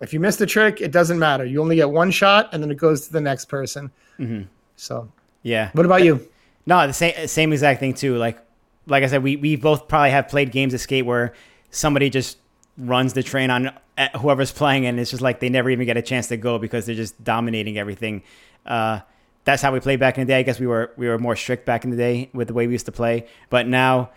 if 0.00 0.12
you 0.12 0.20
miss 0.20 0.36
the 0.36 0.46
trick, 0.46 0.80
it 0.80 0.92
doesn't 0.92 1.18
matter. 1.18 1.44
You 1.44 1.60
only 1.60 1.76
get 1.76 1.90
one 1.90 2.10
shot, 2.10 2.50
and 2.52 2.62
then 2.62 2.70
it 2.70 2.76
goes 2.76 3.06
to 3.06 3.12
the 3.12 3.20
next 3.20 3.46
person. 3.46 3.90
Mm-hmm. 4.18 4.42
So, 4.76 5.10
yeah. 5.42 5.70
what 5.72 5.86
about 5.86 6.04
you? 6.04 6.28
No, 6.66 6.86
the 6.86 6.92
same 6.92 7.28
same 7.28 7.52
exact 7.52 7.80
thing 7.80 7.94
too. 7.94 8.16
Like 8.16 8.38
like 8.86 9.04
I 9.04 9.06
said, 9.06 9.22
we 9.22 9.36
we 9.36 9.56
both 9.56 9.88
probably 9.88 10.10
have 10.10 10.28
played 10.28 10.52
games 10.52 10.74
of 10.74 10.80
skate 10.80 11.06
where 11.06 11.32
somebody 11.70 12.10
just 12.10 12.38
runs 12.76 13.14
the 13.14 13.22
train 13.22 13.50
on 13.50 13.72
whoever's 14.20 14.52
playing, 14.52 14.86
and 14.86 14.98
it's 14.98 15.10
just 15.10 15.22
like 15.22 15.40
they 15.40 15.48
never 15.48 15.70
even 15.70 15.86
get 15.86 15.96
a 15.96 16.02
chance 16.02 16.28
to 16.28 16.36
go 16.36 16.58
because 16.58 16.86
they're 16.86 16.94
just 16.94 17.22
dominating 17.22 17.78
everything. 17.78 18.22
Uh, 18.64 19.00
that's 19.44 19.62
how 19.62 19.72
we 19.72 19.80
played 19.80 20.00
back 20.00 20.18
in 20.18 20.26
the 20.26 20.32
day. 20.32 20.40
I 20.40 20.42
guess 20.42 20.58
we 20.58 20.66
were 20.66 20.92
we 20.96 21.08
were 21.08 21.18
more 21.18 21.36
strict 21.36 21.64
back 21.66 21.84
in 21.84 21.90
the 21.90 21.96
day 21.96 22.30
with 22.32 22.48
the 22.48 22.54
way 22.54 22.66
we 22.66 22.74
used 22.74 22.86
to 22.86 22.92
play, 22.92 23.26
but 23.48 23.66
now 23.66 24.10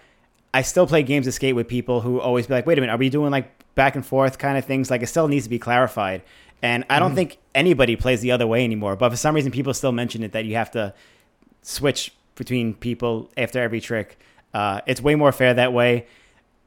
I 0.54 0.64
still 0.64 0.88
play 0.88 1.04
games 1.04 1.28
of 1.28 1.34
skate 1.34 1.56
with 1.56 1.68
people 1.68 2.02
who 2.02 2.20
always 2.20 2.48
be 2.48 2.56
like, 2.56 2.66
"Wait 2.66 2.78
a 2.78 2.82
minute, 2.82 2.94
are 2.94 2.98
we 2.98 3.10
doing 3.10 3.32
like 3.32 3.59
back 3.84 3.96
and 3.96 4.06
forth 4.06 4.38
kind 4.38 4.58
of 4.58 4.66
things?" 4.66 4.92
Like 4.92 5.02
it 5.02 5.08
still 5.08 5.28
needs 5.28 5.46
to 5.46 5.50
be 5.50 5.60
clarified. 5.60 6.22
And 6.62 6.84
I 6.90 7.00
don't 7.00 7.16
think 7.16 7.38
anybody 7.56 7.96
plays 7.96 8.20
the 8.22 8.32
other 8.32 8.46
way 8.46 8.64
anymore. 8.64 8.96
But 8.96 9.10
for 9.12 9.16
some 9.16 9.34
reason, 9.34 9.52
people 9.52 9.74
still 9.74 9.94
mention 9.94 10.24
it 10.24 10.34
that 10.34 10.44
you 10.46 10.56
have 10.56 10.72
to 10.72 10.94
switch 11.62 12.12
between 12.36 12.74
people 12.74 13.30
after 13.38 13.60
every 13.62 13.82
trick. 13.82 14.20
Uh, 14.54 14.82
it's 14.86 15.02
way 15.02 15.16
more 15.16 15.32
fair 15.32 15.54
that 15.54 15.72
way, 15.74 16.08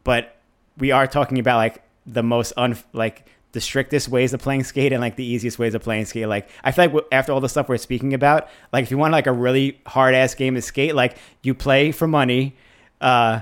but 0.04 0.36
we 0.78 0.92
are 0.92 1.06
talking 1.06 1.38
about 1.38 1.56
like 1.56 1.82
the 2.06 2.22
most 2.22 2.52
un 2.56 2.76
like 2.92 3.26
the 3.52 3.60
strictest 3.60 4.08
ways 4.08 4.32
of 4.32 4.40
playing 4.40 4.64
skate 4.64 4.92
and 4.92 5.00
like 5.00 5.16
the 5.16 5.24
easiest 5.24 5.58
ways 5.58 5.74
of 5.74 5.82
playing 5.82 6.06
skate. 6.06 6.28
Like 6.28 6.48
I 6.64 6.72
feel 6.72 6.86
like 6.86 7.04
after 7.12 7.32
all 7.32 7.40
the 7.40 7.48
stuff 7.48 7.68
we're 7.68 7.76
speaking 7.76 8.14
about, 8.14 8.48
like 8.72 8.84
if 8.84 8.90
you 8.90 8.98
want 8.98 9.12
like 9.12 9.26
a 9.26 9.32
really 9.32 9.80
hard 9.86 10.14
ass 10.14 10.34
game 10.34 10.56
of 10.56 10.64
skate, 10.64 10.94
like 10.94 11.16
you 11.42 11.54
play 11.54 11.92
for 11.92 12.06
money, 12.06 12.56
uh, 13.00 13.40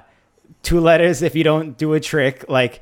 two 0.63 0.81
letters 0.81 1.23
if 1.23 1.35
you 1.37 1.45
don't 1.45 1.79
do 1.79 1.95
a 1.95 2.01
trick, 2.01 2.45
like 2.49 2.81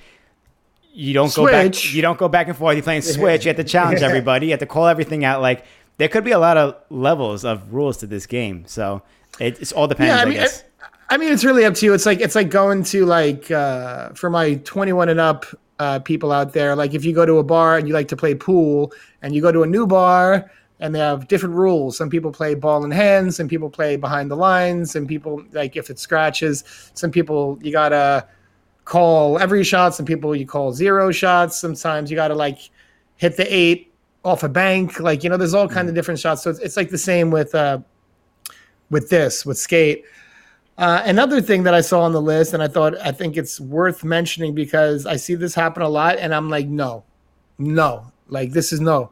you 0.99 1.15
don't 1.15 1.33
go 1.35 1.47
back 1.47 1.93
you 1.93 2.03
don't 2.03 2.19
go 2.19 2.29
back 2.29 2.49
and 2.49 2.57
forth 2.57 2.75
you're 2.75 2.83
playing 2.83 3.03
switch 3.17 3.45
you 3.45 3.49
have 3.49 3.57
to 3.57 3.65
challenge 3.65 4.03
everybody 4.03 4.47
you 4.47 4.53
have 4.53 4.61
to 4.61 4.67
call 4.67 4.87
everything 4.89 5.25
out 5.25 5.41
like 5.41 5.65
there 5.99 6.09
could 6.09 6.25
be 6.25 6.33
a 6.33 6.39
lot 6.39 6.57
of 6.57 6.77
levels 6.91 7.45
of 7.45 7.73
rules 7.73 7.99
to 7.99 8.07
this 8.07 8.27
game 8.27 8.65
so 8.67 9.01
it 9.39 9.61
it's 9.61 9.73
all 9.73 9.87
depends 9.87 10.09
Yeah, 10.09 10.19
I 10.19 10.23
i, 10.23 10.25
mean, 10.25 10.39
I, 10.39 10.43
guess 10.43 10.65
I 11.11 11.17
mean, 11.17 11.33
it's 11.33 11.45
really 11.45 11.65
up 11.65 11.75
to 11.75 11.87
you. 11.87 11.95
It's 11.95 12.05
like 12.05 12.21
it's 12.21 12.35
like 12.35 12.51
going 12.51 12.85
to 12.85 13.07
like 13.07 13.51
uh, 13.51 14.11
for 14.11 14.29
my 14.29 14.57
21 14.57 15.09
and 15.09 15.19
up 15.19 15.47
uh, 15.79 16.01
people 16.01 16.33
out 16.33 16.53
there. 16.53 16.77
Like 16.77 16.93
if 16.93 17.05
you 17.05 17.15
go 17.15 17.25
to 17.25 17.39
a 17.39 17.43
bar 17.43 17.79
and 17.79 17.89
you 17.89 17.95
like 17.95 18.09
to 18.09 18.17
play 18.17 18.35
pool, 18.35 18.93
and 19.23 19.35
you 19.35 19.41
go 19.41 19.51
to 19.51 19.63
a 19.63 19.67
new 19.67 19.87
bar 19.87 20.51
and 20.81 20.95
they 20.95 20.99
have 20.99 21.27
different 21.27 21.55
rules. 21.55 21.97
Some 21.97 22.11
people 22.11 22.31
play 22.31 22.55
ball 22.55 22.85
in 22.85 22.91
hands, 22.91 23.37
some 23.37 23.49
people 23.49 23.71
play 23.71 23.97
behind 23.97 24.31
the 24.31 24.37
lines, 24.37 24.93
some 24.93 25.07
people 25.07 25.43
like 25.53 25.77
if 25.77 25.89
it 25.89 25.99
scratches. 25.99 26.63
Some 26.95 27.11
people 27.11 27.59
you 27.63 27.73
gotta 27.73 28.27
call 28.89 29.39
every 29.39 29.63
shot. 29.63 29.95
Some 29.95 30.07
people 30.07 30.35
you 30.35 30.47
call 30.47 30.73
zero 30.73 31.13
shots. 31.13 31.61
Sometimes 31.61 32.11
you 32.11 32.17
gotta 32.17 32.35
like 32.35 32.71
hit 33.17 33.37
the 33.37 33.47
eight 33.55 33.93
off 34.25 34.43
a 34.43 34.49
bank. 34.49 34.99
Like 34.99 35.23
you 35.23 35.31
know, 35.31 35.37
there's 35.37 35.55
all 35.55 35.69
kinds 35.69 35.89
of 35.91 35.95
different 35.95 36.19
shots. 36.19 36.43
So 36.43 36.51
it's, 36.51 36.59
it's 36.61 36.77
like 36.77 36.89
the 36.91 36.99
same 36.99 37.31
with 37.31 37.55
uh, 37.55 37.79
with 38.91 39.11
this 39.11 39.45
with 39.45 39.59
skate. 39.59 40.05
Uh, 40.79 41.03
another 41.05 41.41
thing 41.41 41.65
that 41.65 41.75
I 41.75 41.81
saw 41.81 42.03
on 42.03 42.13
the 42.13 42.23
list, 42.23 42.55
and 42.55 42.63
I 42.63 42.69
thought 42.69 42.95
I 43.05 43.13
think 43.13 43.37
it's 43.37 43.61
worth 43.61 44.05
mentioning 44.05 44.55
because 44.55 45.07
I 45.07 45.17
see 45.17 45.35
this 45.35 45.55
happen 45.55 45.83
a 45.83 45.89
lot, 45.89 46.17
and 46.19 46.35
I'm 46.35 46.49
like, 46.49 46.67
no, 46.69 47.05
no, 47.59 48.11
like 48.29 48.53
this 48.53 48.73
is 48.73 48.81
no. 48.81 49.11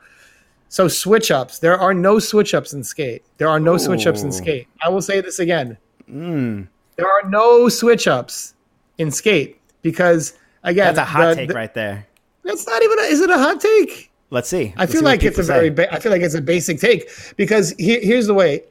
So 0.69 0.89
switch 0.89 1.31
ups, 1.31 1.59
there 1.59 1.79
are 1.79 1.93
no 1.95 2.19
switch 2.19 2.55
ups 2.55 2.73
in 2.73 2.83
skate. 2.83 3.25
There 3.39 3.49
are 3.49 3.61
no 3.61 3.77
switch 3.77 4.07
ups 4.07 4.23
in 4.23 4.33
skate. 4.33 4.69
I 4.85 4.89
will 4.89 5.03
say 5.03 5.21
this 5.21 5.39
again. 5.39 5.77
mm, 6.11 6.67
There 6.97 7.07
are 7.07 7.29
no 7.29 7.69
switch 7.69 8.09
ups 8.09 8.55
in 8.99 9.11
skate 9.11 9.61
because 9.83 10.35
again, 10.63 10.95
that's 10.95 10.99
a 10.99 11.05
hot 11.05 11.31
the- 11.31 11.35
take 11.37 11.49
the- 11.49 11.55
right 11.55 11.75
there 11.75 12.07
That's 12.45 12.67
not 12.67 12.83
even. 12.83 12.99
A, 12.99 13.03
is 13.03 13.21
it 13.21 13.31
a 13.31 13.39
hot 13.39 13.61
take? 13.61 14.11
let's 14.31 14.49
see 14.49 14.75
I 14.77 14.81
Let's 14.81 14.93
feel 14.93 15.01
see 15.01 15.05
like 15.05 15.23
it's 15.23 15.39
a 15.39 15.43
people 15.43 15.55
very. 15.55 15.71
Ba- 15.71 15.93
I 15.95 16.01
feel 16.01 16.11
like 16.13 16.23
it's 16.23 16.35
a 16.35 16.41
basic 16.41 16.81
take 16.81 17.09
because 17.37 17.71
here, 17.79 18.01
here's 18.01 18.27
the 18.27 18.35
way. 18.35 18.63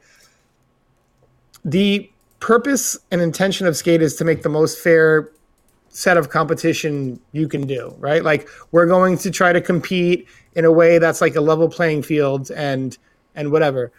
The 1.64 2.10
purpose 2.40 2.98
and 3.10 3.20
intention 3.20 3.66
of 3.66 3.76
skate 3.76 4.02
is 4.02 4.14
to 4.16 4.24
make 4.24 4.42
the 4.42 4.48
most 4.48 4.78
fair 4.78 5.30
set 5.88 6.16
of 6.18 6.28
competition 6.28 7.18
you 7.32 7.48
can 7.48 7.66
do, 7.66 7.94
right? 7.98 8.22
Like 8.22 8.48
we're 8.70 8.86
going 8.86 9.16
to 9.18 9.30
try 9.30 9.52
to 9.52 9.60
compete 9.60 10.28
in 10.54 10.64
a 10.64 10.72
way 10.72 10.98
that's 10.98 11.20
like 11.20 11.34
a 11.36 11.40
level 11.40 11.68
playing 11.68 12.02
field 12.02 12.50
and 12.50 12.96
and 13.34 13.50
whatever. 13.50 13.90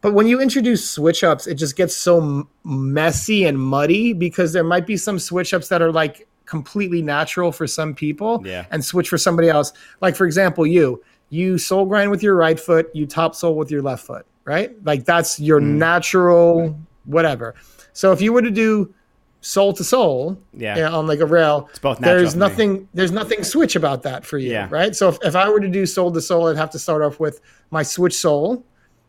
But 0.00 0.14
when 0.14 0.26
you 0.26 0.40
introduce 0.40 0.88
switch 0.88 1.22
ups, 1.22 1.46
it 1.46 1.54
just 1.54 1.76
gets 1.76 1.94
so 1.96 2.48
messy 2.64 3.44
and 3.44 3.58
muddy 3.58 4.12
because 4.12 4.52
there 4.52 4.64
might 4.64 4.86
be 4.86 4.96
some 4.96 5.18
switch 5.18 5.52
ups 5.54 5.68
that 5.68 5.80
are 5.82 5.92
like 5.92 6.26
completely 6.46 7.02
natural 7.02 7.52
for 7.52 7.66
some 7.66 7.94
people 7.94 8.42
Yeah. 8.44 8.64
and 8.70 8.84
switch 8.84 9.08
for 9.08 9.18
somebody 9.18 9.48
else. 9.48 9.72
Like 10.00 10.16
for 10.16 10.26
example, 10.26 10.66
you 10.66 11.02
you 11.30 11.56
soul 11.56 11.86
grind 11.86 12.10
with 12.10 12.22
your 12.22 12.36
right 12.36 12.60
foot, 12.60 12.90
you 12.92 13.06
top 13.06 13.34
soul 13.34 13.54
with 13.56 13.70
your 13.70 13.80
left 13.80 14.04
foot, 14.06 14.26
right? 14.44 14.72
Like 14.84 15.04
that's 15.06 15.40
your 15.40 15.60
natural 15.60 16.78
whatever. 17.04 17.54
So 17.94 18.12
if 18.12 18.20
you 18.20 18.32
were 18.32 18.42
to 18.42 18.50
do 18.50 18.92
soul 19.40 19.72
to 19.72 19.82
soul, 19.82 20.38
Yeah. 20.56 20.88
on 20.90 21.06
like 21.06 21.20
a 21.20 21.26
rail, 21.26 21.68
It's 21.70 21.78
both 21.78 21.98
there's 21.98 22.34
me. 22.36 22.40
nothing 22.40 22.88
there's 22.94 23.12
nothing 23.12 23.42
switch 23.44 23.74
about 23.76 24.02
that 24.04 24.24
for 24.24 24.38
you, 24.38 24.50
Yeah. 24.52 24.68
right? 24.70 24.94
So 24.94 25.08
if, 25.08 25.18
if 25.24 25.34
I 25.34 25.48
were 25.48 25.58
to 25.60 25.68
do 25.68 25.84
soul 25.86 26.12
to 26.12 26.20
soul, 26.20 26.46
I'd 26.48 26.56
have 26.56 26.70
to 26.70 26.78
start 26.78 27.02
off 27.02 27.18
with 27.18 27.40
my 27.70 27.82
switch 27.82 28.14
soul, 28.14 28.64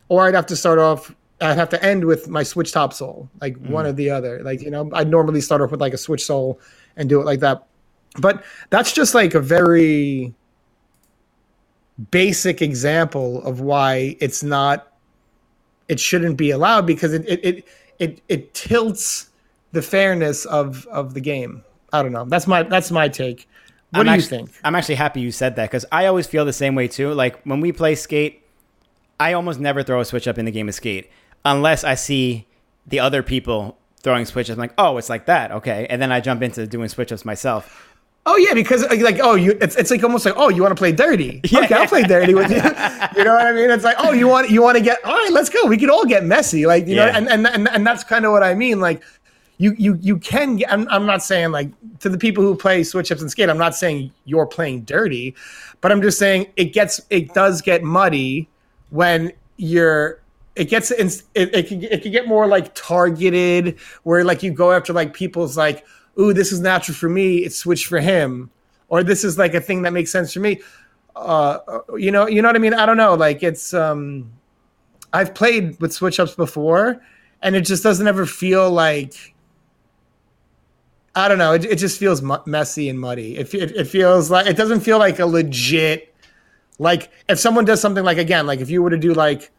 or 0.09 0.25
I'd 0.27 0.33
have 0.33 0.45
to 0.47 0.55
start 0.55 0.79
off 0.79 1.13
I'd 1.41 1.57
have 1.57 1.69
to 1.69 1.83
end 1.83 2.05
with 2.05 2.29
my 2.29 2.41
switch 2.43 2.71
top 2.71 2.93
soul, 2.93 3.27
like 3.41 3.57
Mm. 3.57 3.69
one 3.71 3.85
or 3.85 3.91
the 3.91 4.09
other. 4.09 4.41
Like, 4.43 4.61
you 4.61 4.71
know, 4.71 4.89
I'd 4.93 5.09
normally 5.09 5.41
start 5.41 5.61
off 5.61 5.71
with 5.71 5.81
like 5.81 5.93
a 5.93 5.97
switch 5.97 6.23
soul 6.25 6.57
and 6.97 7.09
do 7.09 7.19
it 7.19 7.25
like 7.25 7.39
that. 7.39 7.65
But 8.19 8.43
that's 8.69 8.91
just 8.91 9.15
like 9.15 9.33
a 9.33 9.39
very 9.39 10.33
basic 12.11 12.61
example 12.61 13.43
of 13.43 13.61
why 13.61 14.15
it's 14.19 14.43
not 14.43 14.93
it 15.87 15.99
shouldn't 15.99 16.37
be 16.37 16.51
allowed 16.51 16.85
because 16.85 17.13
it 17.13 17.27
it 17.27 17.45
it 17.45 17.67
it, 17.99 18.21
it 18.27 18.53
tilts 18.53 19.29
the 19.71 19.81
fairness 19.81 20.45
of 20.45 20.85
of 20.87 21.13
the 21.13 21.21
game. 21.21 21.63
I 21.91 22.01
don't 22.01 22.11
know. 22.11 22.25
That's 22.25 22.47
my 22.47 22.63
that's 22.63 22.91
my 22.91 23.07
take. 23.09 23.47
What 23.91 24.07
I'm 24.07 24.17
do 24.17 24.23
you 24.23 24.27
think? 24.27 24.51
I'm 24.63 24.75
actually 24.75 24.95
happy 24.95 25.21
you 25.21 25.31
said 25.31 25.55
that 25.57 25.69
because 25.69 25.85
I 25.91 26.07
always 26.07 26.25
feel 26.25 26.45
the 26.45 26.53
same 26.53 26.73
way 26.75 26.87
too. 26.87 27.13
Like 27.13 27.41
when 27.43 27.59
we 27.59 27.71
play 27.71 27.95
skate, 27.95 28.43
I 29.19 29.33
almost 29.33 29.59
never 29.59 29.83
throw 29.83 29.99
a 29.99 30.05
switch 30.05 30.27
up 30.27 30.37
in 30.37 30.45
the 30.45 30.51
game 30.51 30.67
of 30.67 30.75
skate 30.75 31.09
unless 31.45 31.83
I 31.83 31.95
see 31.95 32.47
the 32.87 32.99
other 32.99 33.21
people 33.21 33.77
throwing 34.03 34.25
switch 34.25 34.49
ups. 34.49 34.55
I'm 34.55 34.59
like, 34.59 34.73
oh, 34.77 34.97
it's 34.97 35.09
like 35.09 35.25
that, 35.25 35.51
okay, 35.51 35.87
and 35.89 36.01
then 36.01 36.11
I 36.11 36.19
jump 36.19 36.43
into 36.43 36.67
doing 36.67 36.89
switch 36.89 37.11
ups 37.11 37.25
myself. 37.25 37.89
Oh 38.25 38.37
yeah, 38.37 38.53
because 38.53 38.83
like, 38.83 39.01
like 39.01 39.19
oh 39.21 39.35
you 39.35 39.57
it's, 39.59 39.75
it's 39.75 39.91
like 39.91 40.01
almost 40.01 40.25
like 40.25 40.35
oh 40.37 40.47
you 40.47 40.61
want 40.61 40.71
to 40.71 40.79
play 40.79 40.93
dirty. 40.93 41.41
Okay, 41.53 41.75
I'll 41.75 41.87
play 41.87 42.03
dirty 42.03 42.33
with 42.33 42.51
you. 42.51 42.57
You 43.17 43.23
know 43.25 43.33
what 43.33 43.45
I 43.45 43.51
mean? 43.51 43.69
It's 43.69 43.83
like 43.83 43.97
oh 43.99 44.11
you 44.11 44.27
want 44.27 44.49
you 44.49 44.61
want 44.61 44.77
to 44.77 44.83
get 44.83 45.03
all 45.03 45.13
right, 45.13 45.31
let's 45.31 45.49
go. 45.49 45.65
We 45.65 45.77
could 45.77 45.89
all 45.89 46.05
get 46.05 46.23
messy, 46.23 46.65
like 46.65 46.87
you 46.87 46.95
know, 46.95 47.05
and 47.05 47.27
and 47.29 47.45
and, 47.45 47.67
and 47.67 47.85
that's 47.85 48.03
kind 48.03 48.25
of 48.25 48.31
what 48.31 48.43
I 48.43 48.53
mean. 48.53 48.79
Like 48.79 49.03
you 49.57 49.75
you 49.77 49.97
you 50.01 50.17
can 50.17 50.57
get. 50.57 50.71
I'm, 50.71 50.87
I'm 50.89 51.05
not 51.05 51.21
saying 51.21 51.51
like 51.51 51.69
to 51.99 52.09
the 52.09 52.17
people 52.17 52.43
who 52.43 52.55
play 52.55 52.83
switch 52.83 53.11
ups 53.11 53.21
and 53.21 53.29
skate. 53.29 53.49
I'm 53.49 53.57
not 53.57 53.75
saying 53.75 54.11
you're 54.25 54.45
playing 54.45 54.83
dirty, 54.83 55.35
but 55.81 55.91
I'm 55.91 56.01
just 56.01 56.17
saying 56.17 56.47
it 56.55 56.73
gets 56.73 57.01
it 57.09 57.33
does 57.33 57.61
get 57.61 57.83
muddy 57.83 58.47
when 58.89 59.31
you're. 59.57 60.19
It 60.55 60.65
gets 60.65 60.91
it 60.91 61.23
it 61.33 61.67
can 61.67 61.83
it 61.83 62.03
can 62.03 62.11
get 62.11 62.27
more 62.27 62.45
like 62.45 62.75
targeted 62.75 63.79
where 64.03 64.23
like 64.23 64.43
you 64.43 64.51
go 64.51 64.71
after 64.71 64.93
like 64.93 65.13
people's 65.13 65.57
like 65.57 65.83
ooh 66.19 66.31
this 66.31 66.51
is 66.51 66.59
natural 66.59 66.95
for 66.95 67.09
me 67.09 67.37
it's 67.37 67.55
switched 67.55 67.87
for 67.87 67.99
him 67.99 68.51
or 68.89 69.03
this 69.03 69.23
is 69.23 69.39
like 69.39 69.55
a 69.55 69.61
thing 69.61 69.81
that 69.81 69.93
makes 69.93 70.11
sense 70.11 70.31
for 70.31 70.39
me. 70.39 70.61
Uh 71.15 71.57
you 71.97 72.11
know 72.11 72.27
you 72.27 72.41
know 72.41 72.49
what 72.49 72.55
i 72.55 72.59
mean? 72.59 72.73
I 72.73 72.85
don't 72.85 72.97
know 72.97 73.15
like 73.15 73.41
it's 73.41 73.73
um 73.73 74.31
i've 75.11 75.33
played 75.33 75.79
with 75.81 75.91
switch 75.91 76.19
ups 76.19 76.35
before 76.35 77.01
and 77.41 77.55
it 77.55 77.61
just 77.61 77.83
doesn't 77.83 78.07
ever 78.07 78.25
feel 78.25 78.69
like 78.71 79.35
i 81.15 81.27
don't 81.27 81.37
know 81.37 81.53
it, 81.53 81.65
it 81.65 81.75
just 81.75 81.99
feels 81.99 82.21
messy 82.45 82.89
and 82.89 82.99
muddy. 82.99 83.37
It, 83.37 83.53
it, 83.53 83.71
it 83.75 83.85
feels 83.85 84.31
like 84.31 84.47
it 84.47 84.57
doesn't 84.57 84.81
feel 84.81 84.99
like 84.99 85.19
a 85.19 85.25
legit 85.25 86.13
like 86.79 87.11
if 87.29 87.39
someone 87.39 87.65
does 87.65 87.81
something 87.81 88.03
like 88.03 88.17
again 88.17 88.45
like 88.45 88.59
if 88.59 88.69
you 88.69 88.81
were 88.83 88.89
to 88.89 88.97
do 88.97 89.13
like 89.13 89.51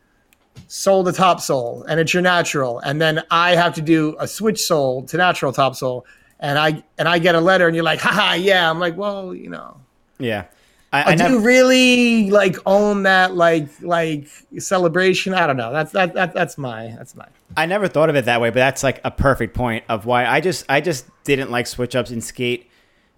soul 0.67 1.05
to 1.05 1.13
top 1.13 1.41
soul 1.41 1.85
and 1.89 2.01
it's 2.01 2.13
your 2.13 2.23
natural 2.23 2.79
and 2.81 3.01
then 3.01 3.23
i 3.31 3.55
have 3.55 3.75
to 3.75 3.83
do 3.83 4.17
a 4.19 4.27
switch 4.27 4.61
soul 4.61 5.03
to 5.03 5.17
natural 5.17 5.53
top 5.53 5.75
soul 5.75 6.07
and 6.41 6.59
i 6.59 6.83
and 6.99 7.09
i 7.09 7.19
get 7.19 7.35
a 7.35 7.41
letter 7.41 7.67
and 7.67 7.75
you're 7.75 7.85
like 7.85 8.01
haha 8.01 8.35
yeah 8.35 8.69
i'm 8.71 8.79
like 8.79 8.97
well 8.97 9.35
you 9.35 9.49
know 9.49 9.77
Yeah, 10.19 10.47
I, 10.93 11.03
I, 11.03 11.07
I 11.13 11.17
do 11.17 11.23
never, 11.25 11.39
really 11.41 12.31
like 12.31 12.57
own 12.67 13.05
that 13.05 13.35
like 13.35 13.69
like 13.83 14.27
celebration 14.59 15.35
i 15.35 15.47
don't 15.47 15.57
know 15.57 15.73
that's 15.73 15.93
that, 15.93 16.15
that 16.15 16.35
that's 16.35 16.59
my 16.59 16.95
that's 16.99 17.15
my 17.15 17.27
I 17.57 17.67
never 17.67 17.89
thought 17.89 18.11
of 18.11 18.17
it 18.17 18.25
that 18.25 18.41
way, 18.41 18.51
but 18.51 18.57
that's 18.57 18.83
like 18.83 19.01
a 19.05 19.11
perfect 19.11 19.55
point 19.55 19.85
of 19.89 20.07
why 20.07 20.27
I 20.27 20.41
just 20.41 20.65
I 20.69 20.81
just 20.81 21.07
didn't 21.25 21.51
like 21.51 21.67
switch 21.67 21.95
ups 21.95 22.11
in 22.11 22.21
skate. 22.21 22.69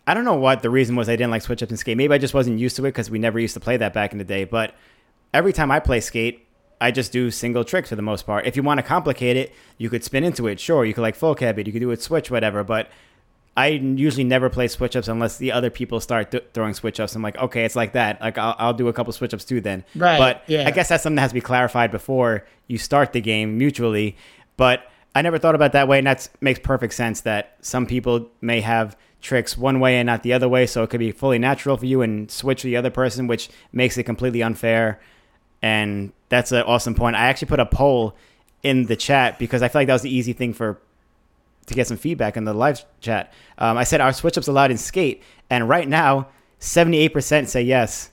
I 0.06 0.14
don't 0.14 0.24
know 0.24 0.34
what 0.34 0.62
the 0.62 0.70
reason 0.70 0.94
was 0.94 1.08
I 1.08 1.16
didn't 1.16 1.30
like 1.30 1.42
switch 1.42 1.62
ups 1.62 1.70
in 1.70 1.76
skate. 1.76 1.96
Maybe 1.96 2.14
I 2.14 2.18
just 2.18 2.34
wasn't 2.34 2.58
used 2.58 2.76
to 2.76 2.84
it 2.84 2.88
because 2.88 3.10
we 3.10 3.18
never 3.18 3.38
used 3.38 3.54
to 3.54 3.60
play 3.60 3.76
that 3.78 3.92
back 3.92 4.12
in 4.12 4.18
the 4.18 4.24
day. 4.24 4.44
But 4.44 4.74
every 5.32 5.52
time 5.52 5.70
I 5.70 5.80
play 5.80 6.00
skate, 6.00 6.45
I 6.80 6.90
just 6.90 7.12
do 7.12 7.30
single 7.30 7.64
tricks 7.64 7.88
for 7.88 7.96
the 7.96 8.02
most 8.02 8.26
part. 8.26 8.46
If 8.46 8.56
you 8.56 8.62
want 8.62 8.78
to 8.78 8.82
complicate 8.82 9.36
it, 9.36 9.54
you 9.78 9.88
could 9.88 10.04
spin 10.04 10.24
into 10.24 10.46
it. 10.46 10.60
Sure, 10.60 10.84
you 10.84 10.92
could 10.94 11.02
like 11.02 11.14
full 11.14 11.34
cab 11.34 11.58
it. 11.58 11.66
You 11.66 11.72
could 11.72 11.80
do 11.80 11.90
it 11.90 12.02
switch, 12.02 12.30
whatever. 12.30 12.62
But 12.64 12.90
I 13.56 13.68
usually 13.68 14.24
never 14.24 14.50
play 14.50 14.68
switch 14.68 14.94
ups 14.96 15.08
unless 15.08 15.38
the 15.38 15.52
other 15.52 15.70
people 15.70 15.98
start 16.00 16.30
th- 16.30 16.44
throwing 16.52 16.74
switch 16.74 17.00
ups. 17.00 17.14
I'm 17.14 17.22
like, 17.22 17.38
okay, 17.38 17.64
it's 17.64 17.76
like 17.76 17.92
that. 17.92 18.20
Like 18.20 18.36
I'll, 18.36 18.54
I'll 18.58 18.74
do 18.74 18.88
a 18.88 18.92
couple 18.92 19.12
switch 19.14 19.32
ups 19.32 19.46
too 19.46 19.62
then. 19.62 19.84
Right, 19.94 20.18
But 20.18 20.42
yeah. 20.46 20.68
I 20.68 20.70
guess 20.70 20.90
that's 20.90 21.02
something 21.02 21.16
that 21.16 21.22
has 21.22 21.30
to 21.30 21.34
be 21.34 21.40
clarified 21.40 21.90
before 21.90 22.46
you 22.66 22.76
start 22.76 23.14
the 23.14 23.22
game 23.22 23.56
mutually. 23.56 24.16
But 24.58 24.90
I 25.14 25.22
never 25.22 25.38
thought 25.38 25.54
about 25.54 25.72
that 25.72 25.88
way, 25.88 25.96
and 25.96 26.06
that 26.06 26.28
makes 26.42 26.58
perfect 26.60 26.92
sense. 26.92 27.22
That 27.22 27.56
some 27.62 27.86
people 27.86 28.28
may 28.42 28.60
have 28.60 28.94
tricks 29.22 29.56
one 29.56 29.80
way 29.80 29.96
and 29.96 30.06
not 30.06 30.22
the 30.22 30.34
other 30.34 30.48
way, 30.50 30.66
so 30.66 30.82
it 30.82 30.90
could 30.90 31.00
be 31.00 31.10
fully 31.10 31.38
natural 31.38 31.78
for 31.78 31.86
you 31.86 32.02
and 32.02 32.30
switch 32.30 32.62
the 32.62 32.76
other 32.76 32.90
person, 32.90 33.26
which 33.26 33.48
makes 33.72 33.96
it 33.96 34.02
completely 34.04 34.42
unfair. 34.42 35.00
And 35.62 36.12
that's 36.28 36.52
an 36.52 36.62
awesome 36.62 36.94
point. 36.94 37.16
I 37.16 37.26
actually 37.26 37.48
put 37.48 37.60
a 37.60 37.66
poll 37.66 38.14
in 38.62 38.86
the 38.86 38.96
chat 38.96 39.38
because 39.38 39.62
I 39.62 39.68
feel 39.68 39.80
like 39.80 39.86
that 39.88 39.94
was 39.94 40.02
the 40.02 40.14
easy 40.14 40.32
thing 40.32 40.52
for 40.52 40.78
to 41.66 41.74
get 41.74 41.86
some 41.86 41.96
feedback 41.96 42.36
in 42.36 42.44
the 42.44 42.54
live 42.54 42.84
chat. 43.00 43.32
Um, 43.58 43.76
I 43.76 43.84
said, 43.84 44.00
"Are 44.00 44.12
switch 44.12 44.38
ups 44.38 44.46
allowed 44.48 44.70
in 44.70 44.76
skate?" 44.78 45.22
And 45.50 45.68
right 45.68 45.88
now, 45.88 46.28
seventy-eight 46.58 47.12
percent 47.12 47.48
say 47.48 47.62
yes. 47.62 48.10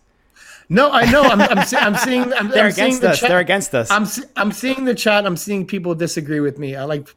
no 0.70 0.90
i 0.92 1.10
know 1.12 1.22
i'm 1.24 1.42
i'm, 1.42 1.66
see, 1.66 1.76
I'm 1.76 1.96
seeing 1.96 2.34
i'm, 2.34 2.48
They're 2.50 2.66
I'm 2.68 2.72
seeing 2.72 2.88
against 2.88 3.02
the 3.02 3.10
us. 3.10 3.20
chat- 3.20 3.30
They're 3.30 3.40
against 3.40 3.76
us. 3.76 3.92
I'm 3.92 4.08
I'm 4.38 4.52
seeing 4.52 4.86
the 4.86 4.96
chat. 4.96 5.26
I'm 5.26 5.36
seeing 5.38 5.66
people 5.68 5.94
disagree 5.94 6.40
with 6.40 6.58
me. 6.58 6.76
I 6.76 6.86
like 6.86 7.14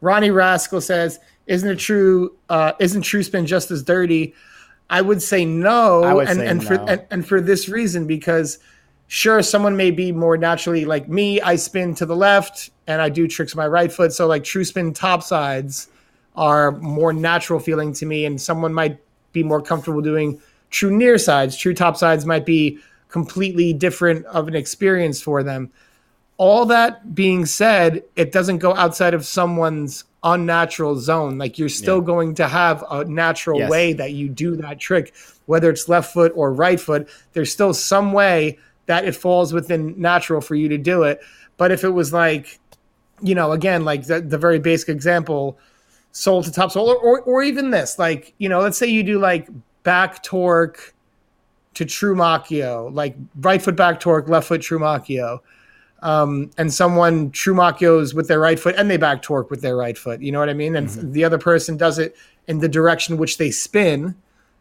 Ronnie 0.00 0.30
Rascal 0.30 0.80
says, 0.80 1.18
"Isn't 1.46 1.68
it 1.70 1.78
true? 1.78 2.36
Uh, 2.48 2.72
isn't 2.78 3.02
True 3.02 3.22
Spin 3.22 3.46
just 3.46 3.70
as 3.70 3.82
dirty?" 3.82 4.34
I 4.90 5.00
would 5.00 5.22
say 5.22 5.44
no, 5.44 6.02
I 6.04 6.14
would 6.14 6.28
and 6.28 6.38
say 6.38 6.46
and 6.46 6.64
for 6.64 6.74
and, 6.74 7.02
and 7.10 7.26
for 7.26 7.40
this 7.40 7.68
reason 7.68 8.06
because 8.06 8.58
sure 9.14 9.40
someone 9.42 9.76
may 9.76 9.92
be 9.92 10.10
more 10.10 10.36
naturally 10.36 10.84
like 10.84 11.08
me. 11.08 11.40
I 11.40 11.54
spin 11.54 11.94
to 11.94 12.04
the 12.04 12.16
left 12.16 12.70
and 12.88 13.00
I 13.00 13.08
do 13.08 13.28
tricks 13.28 13.52
with 13.52 13.58
my 13.58 13.68
right 13.68 13.92
foot. 13.92 14.12
So 14.12 14.26
like 14.26 14.42
True 14.42 14.64
Spin 14.64 14.92
top 14.92 15.22
sides 15.22 15.86
are 16.34 16.72
more 16.72 17.12
natural 17.12 17.60
feeling 17.60 17.92
to 17.92 18.06
me, 18.06 18.24
and 18.26 18.40
someone 18.40 18.74
might 18.74 18.98
be 19.30 19.44
more 19.44 19.62
comfortable 19.62 20.00
doing 20.02 20.40
true 20.70 20.90
near 20.90 21.16
sides. 21.16 21.56
True 21.56 21.74
top 21.74 21.96
sides 21.96 22.26
might 22.26 22.44
be 22.44 22.80
completely 23.08 23.72
different 23.72 24.26
of 24.26 24.48
an 24.48 24.56
experience 24.56 25.22
for 25.22 25.44
them 25.44 25.70
all 26.36 26.66
that 26.66 27.14
being 27.14 27.46
said, 27.46 28.02
it 28.16 28.32
doesn't 28.32 28.58
go 28.58 28.74
outside 28.74 29.14
of 29.14 29.24
someone's 29.24 30.04
unnatural 30.24 30.96
zone. 30.98 31.38
Like 31.38 31.58
you're 31.58 31.68
still 31.68 31.98
Yeah. 31.98 32.06
going 32.06 32.34
to 32.34 32.48
have 32.48 32.82
a 32.90 33.04
natural 33.04 33.60
Yes. 33.60 33.70
way 33.70 33.92
that 33.92 34.12
you 34.12 34.28
do 34.28 34.56
that 34.56 34.80
trick, 34.80 35.12
whether 35.46 35.70
it's 35.70 35.88
left 35.88 36.12
foot 36.12 36.32
or 36.34 36.52
right 36.52 36.80
foot. 36.80 37.08
There's 37.34 37.52
still 37.52 37.72
some 37.72 38.12
way 38.12 38.58
that 38.86 39.04
it 39.04 39.14
falls 39.14 39.52
within 39.52 39.94
natural 40.00 40.40
for 40.40 40.54
you 40.54 40.68
to 40.68 40.78
do 40.78 41.02
it. 41.02 41.20
But 41.56 41.72
if 41.72 41.84
it 41.84 41.90
was 41.90 42.12
like, 42.12 42.58
you 43.22 43.34
know, 43.34 43.52
again, 43.52 43.84
like 43.84 44.06
the, 44.06 44.20
the 44.20 44.38
very 44.38 44.58
basic 44.58 44.88
example, 44.88 45.58
soul 46.12 46.42
to 46.42 46.52
top 46.52 46.72
soul, 46.72 46.88
or, 46.88 46.96
or, 46.96 47.20
or 47.22 47.42
even 47.42 47.70
this, 47.70 47.98
like, 47.98 48.34
you 48.38 48.48
know, 48.48 48.60
let's 48.60 48.78
say 48.78 48.86
you 48.86 49.02
do 49.02 49.18
like 49.18 49.48
back 49.82 50.22
torque 50.22 50.94
to 51.74 51.84
true 51.84 52.14
Makio, 52.14 52.92
like 52.94 53.16
right 53.40 53.60
foot 53.60 53.76
back 53.76 54.00
torque, 54.00 54.28
left 54.28 54.48
foot 54.48 54.62
true 54.62 54.78
Makio 54.78 55.40
um, 56.04 56.50
and 56.58 56.72
someone 56.72 57.30
true 57.30 57.54
makios 57.54 58.14
with 58.14 58.28
their 58.28 58.38
right 58.38 58.60
foot 58.60 58.74
and 58.76 58.90
they 58.90 58.98
back 58.98 59.22
torque 59.22 59.50
with 59.50 59.62
their 59.62 59.74
right 59.74 59.96
foot. 59.96 60.20
You 60.20 60.30
know 60.32 60.38
what 60.38 60.50
I 60.50 60.54
mean? 60.54 60.76
And 60.76 60.88
the 61.12 61.24
other 61.24 61.38
person 61.38 61.78
does 61.78 61.98
it 61.98 62.14
in 62.46 62.58
the 62.58 62.68
direction 62.68 63.16
which 63.16 63.38
they 63.38 63.50
spin, 63.50 64.14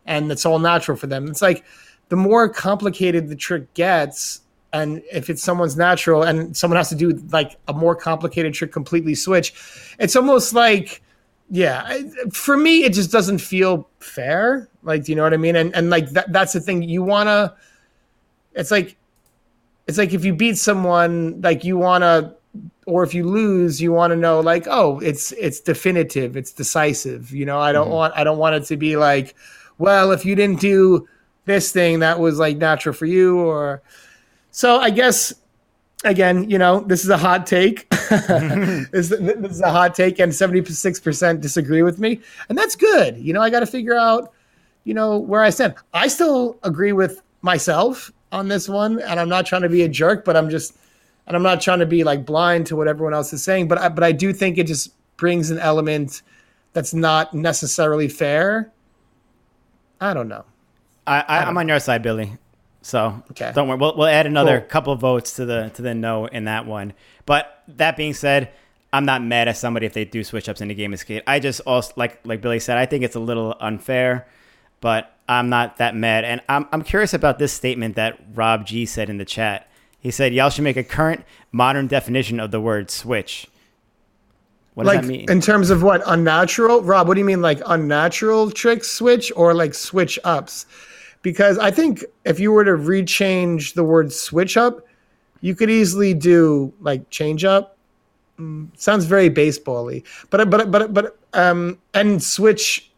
and 0.05 0.31
it's 0.31 0.45
all 0.45 0.57
natural 0.57 0.97
for 0.97 1.07
them. 1.07 1.27
It's 1.27 1.41
like 1.41 1.65
the 2.13 2.17
more 2.17 2.47
complicated 2.47 3.27
the 3.27 3.35
trick 3.35 3.73
gets, 3.73 4.41
and 4.71 5.01
if 5.11 5.31
it's 5.31 5.41
someone's 5.41 5.75
natural 5.75 6.21
and 6.21 6.55
someone 6.55 6.77
has 6.77 6.89
to 6.89 6.95
do 6.95 7.13
like 7.31 7.57
a 7.67 7.73
more 7.73 7.95
complicated 7.95 8.53
trick 8.53 8.71
completely 8.71 9.15
switch, 9.15 9.51
it's 9.97 10.15
almost 10.15 10.53
like 10.53 11.01
yeah 11.49 11.97
for 12.31 12.55
me 12.55 12.83
it 12.83 12.93
just 12.93 13.11
doesn't 13.11 13.39
feel 13.39 13.89
fair. 13.97 14.69
Like 14.83 15.05
do 15.05 15.11
you 15.11 15.15
know 15.15 15.23
what 15.23 15.33
i 15.33 15.37
mean? 15.37 15.55
And 15.55 15.75
and 15.75 15.89
like 15.89 16.11
that, 16.11 16.31
that's 16.31 16.53
the 16.53 16.59
thing. 16.59 16.83
You 16.83 17.01
want 17.01 17.29
to 17.29 17.55
it's 18.53 18.69
like 18.69 18.95
it's 19.87 19.97
like 19.97 20.13
if 20.13 20.23
you 20.23 20.35
beat 20.35 20.59
someone 20.59 21.41
like 21.41 21.63
you 21.63 21.79
want 21.79 22.03
to 22.03 22.35
or 22.85 23.03
if 23.03 23.15
you 23.15 23.27
lose 23.27 23.81
you 23.81 23.91
want 23.91 24.11
to 24.11 24.15
know 24.15 24.39
like 24.39 24.67
oh 24.67 24.99
it's 24.99 25.31
it's 25.31 25.59
definitive 25.59 26.37
it's 26.37 26.51
decisive. 26.51 27.31
You 27.31 27.47
know 27.47 27.59
i 27.59 27.71
don't 27.71 27.87
mm-hmm. 27.87 27.95
want 27.95 28.13
i 28.15 28.23
don't 28.23 28.37
want 28.37 28.53
it 28.53 28.65
to 28.65 28.77
be 28.77 28.97
like 28.97 29.33
well 29.79 30.11
if 30.11 30.23
you 30.25 30.35
didn't 30.35 30.59
do 30.59 31.07
this 31.45 31.71
thing 31.71 31.99
that 31.99 32.19
was 32.19 32.39
like 32.39 32.57
natural 32.57 32.93
for 32.93 33.05
you 33.05 33.39
or 33.39 33.81
so 34.51 34.79
i 34.79 34.89
guess 34.89 35.33
again 36.03 36.49
you 36.49 36.57
know 36.57 36.81
this 36.81 37.03
is 37.03 37.09
a 37.09 37.17
hot 37.17 37.45
take 37.45 37.89
this, 38.89 39.09
this 39.09 39.51
is 39.51 39.61
a 39.61 39.71
hot 39.71 39.95
take 39.95 40.19
and 40.19 40.31
76% 40.31 41.41
disagree 41.41 41.81
with 41.81 41.99
me 41.99 42.19
and 42.49 42.57
that's 42.57 42.75
good 42.75 43.17
you 43.17 43.33
know 43.33 43.41
i 43.41 43.49
got 43.49 43.61
to 43.61 43.65
figure 43.65 43.95
out 43.95 44.33
you 44.83 44.93
know 44.93 45.17
where 45.17 45.41
I 45.41 45.49
stand. 45.49 45.75
I 45.93 46.07
still 46.07 46.59
agree 46.63 46.91
with 46.91 47.21
myself 47.41 48.11
on 48.31 48.47
this 48.47 48.67
one, 48.67 48.99
and 49.01 49.19
I'm 49.19 49.29
not 49.29 49.45
trying 49.45 49.61
to 49.61 49.69
be 49.69 49.83
a 49.83 49.89
jerk, 49.89 50.25
but 50.25 50.35
I'm 50.35 50.49
just, 50.49 50.75
and 51.27 51.35
I'm 51.35 51.43
not 51.43 51.61
trying 51.61 51.79
to 51.79 51.85
be 51.85 52.03
like 52.03 52.25
blind 52.25 52.67
to 52.67 52.75
what 52.75 52.87
everyone 52.87 53.13
else 53.13 53.31
is 53.33 53.43
saying. 53.43 53.67
But 53.67 53.77
I, 53.77 53.89
but 53.89 54.03
I 54.03 54.11
do 54.11 54.33
think 54.33 54.57
it 54.57 54.67
just 54.67 54.93
brings 55.17 55.51
an 55.51 55.59
element 55.59 56.21
that's 56.73 56.93
not 56.93 57.33
necessarily 57.33 58.07
fair. 58.07 58.71
I 60.01 60.13
don't 60.13 60.27
know. 60.27 60.45
I, 61.05 61.19
I, 61.21 61.37
I'm 61.45 61.57
on 61.57 61.67
your 61.67 61.79
side, 61.79 62.01
Billy. 62.01 62.37
So 62.81 63.23
Okay. 63.31 63.51
don't 63.55 63.67
worry. 63.67 63.77
We'll, 63.77 63.95
we'll 63.97 64.07
add 64.07 64.25
another 64.25 64.59
Cool. 64.59 64.69
couple 64.69 64.93
of 64.93 64.99
votes 64.99 65.35
to 65.37 65.45
the 65.45 65.71
to 65.75 65.81
the 65.81 65.93
no 65.93 66.25
in 66.25 66.45
that 66.45 66.65
one. 66.65 66.93
But 67.25 67.63
that 67.69 67.95
being 67.97 68.13
said, 68.13 68.49
I'm 68.91 69.05
not 69.05 69.23
mad 69.23 69.47
at 69.47 69.57
somebody 69.57 69.85
if 69.85 69.93
they 69.93 70.05
do 70.05 70.23
switch 70.23 70.47
ups 70.49 70.61
in 70.61 70.67
the 70.67 70.75
game 70.75 70.93
of 70.93 70.99
skate. 70.99 71.23
I 71.25 71.39
just 71.39 71.61
also 71.61 71.93
like 71.95 72.19
like 72.25 72.41
Billy 72.41 72.59
said, 72.59 72.77
I 72.77 72.85
think 72.85 73.03
it's 73.03 73.15
a 73.15 73.19
little 73.21 73.55
unfair, 73.59 74.27
but 74.81 75.15
I'm 75.29 75.49
not 75.49 75.77
that 75.77 75.95
mad. 75.95 76.25
And 76.25 76.41
I'm 76.49 76.67
I'm 76.71 76.83
curious 76.83 77.13
about 77.13 77.39
this 77.39 77.53
statement 77.53 77.95
that 77.95 78.19
Rob 78.33 78.65
G 78.65 78.85
said 78.85 79.09
in 79.09 79.17
the 79.17 79.25
chat. 79.25 79.69
He 79.99 80.11
said, 80.11 80.33
"Y'all 80.33 80.49
should 80.49 80.65
make 80.65 80.75
a 80.77 80.83
current 80.83 81.23
modern 81.53 81.87
definition 81.87 82.39
of 82.41 82.51
the 82.51 82.59
word 82.59 82.91
switch." 82.91 83.47
What 84.73 84.83
does 84.83 84.93
like 84.95 85.01
that 85.03 85.07
mean? 85.07 85.29
in 85.29 85.39
terms 85.39 85.69
of 85.69 85.83
what 85.83 86.01
unnatural 86.07 86.81
rob 86.81 87.07
what 87.07 87.13
do 87.13 87.19
you 87.19 87.25
mean 87.25 87.43
like 87.43 87.61
unnatural 87.67 88.49
tricks 88.49 88.87
switch 88.89 89.31
or 89.35 89.53
like 89.53 89.75
switch 89.75 90.17
ups 90.23 90.65
because 91.23 91.57
i 91.57 91.71
think 91.71 92.05
if 92.25 92.39
you 92.39 92.51
were 92.51 92.63
to 92.63 92.71
rechange 92.71 93.73
the 93.73 93.83
word 93.83 94.13
switch 94.13 94.55
up 94.57 94.85
you 95.41 95.55
could 95.55 95.69
easily 95.71 96.13
do 96.13 96.71
like 96.81 97.09
change 97.09 97.43
up 97.43 97.71
Mm, 98.39 98.69
sounds 98.75 99.05
very 99.05 99.29
baseball-y 99.29 100.01
but 100.31 100.49
but 100.49 100.71
but 100.71 100.91
but 100.91 101.19
um 101.33 101.77
and 101.93 102.21
switch 102.23 102.89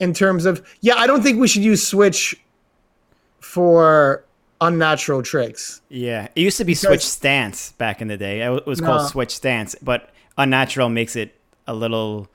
in 0.00 0.14
terms 0.14 0.46
of 0.46 0.66
yeah 0.80 0.94
i 0.96 1.06
don't 1.06 1.22
think 1.22 1.38
we 1.38 1.46
should 1.46 1.62
use 1.62 1.86
switch 1.86 2.34
for 3.40 4.24
unnatural 4.60 5.22
tricks 5.22 5.80
Yeah, 5.90 6.28
it 6.34 6.40
used 6.40 6.56
to 6.58 6.64
be 6.64 6.72
Because- 6.72 6.80
switch 6.80 7.04
stance 7.06 7.72
back 7.72 8.00
in 8.00 8.08
the 8.08 8.16
day. 8.16 8.40
It 8.40 8.66
was 8.66 8.80
No. 8.80 8.86
called 8.86 9.08
switch 9.10 9.34
stance, 9.36 9.74
but 9.82 10.10
unnatural 10.38 10.88
makes 10.88 11.14
it 11.16 11.34
a 11.66 11.74
little 11.74 12.28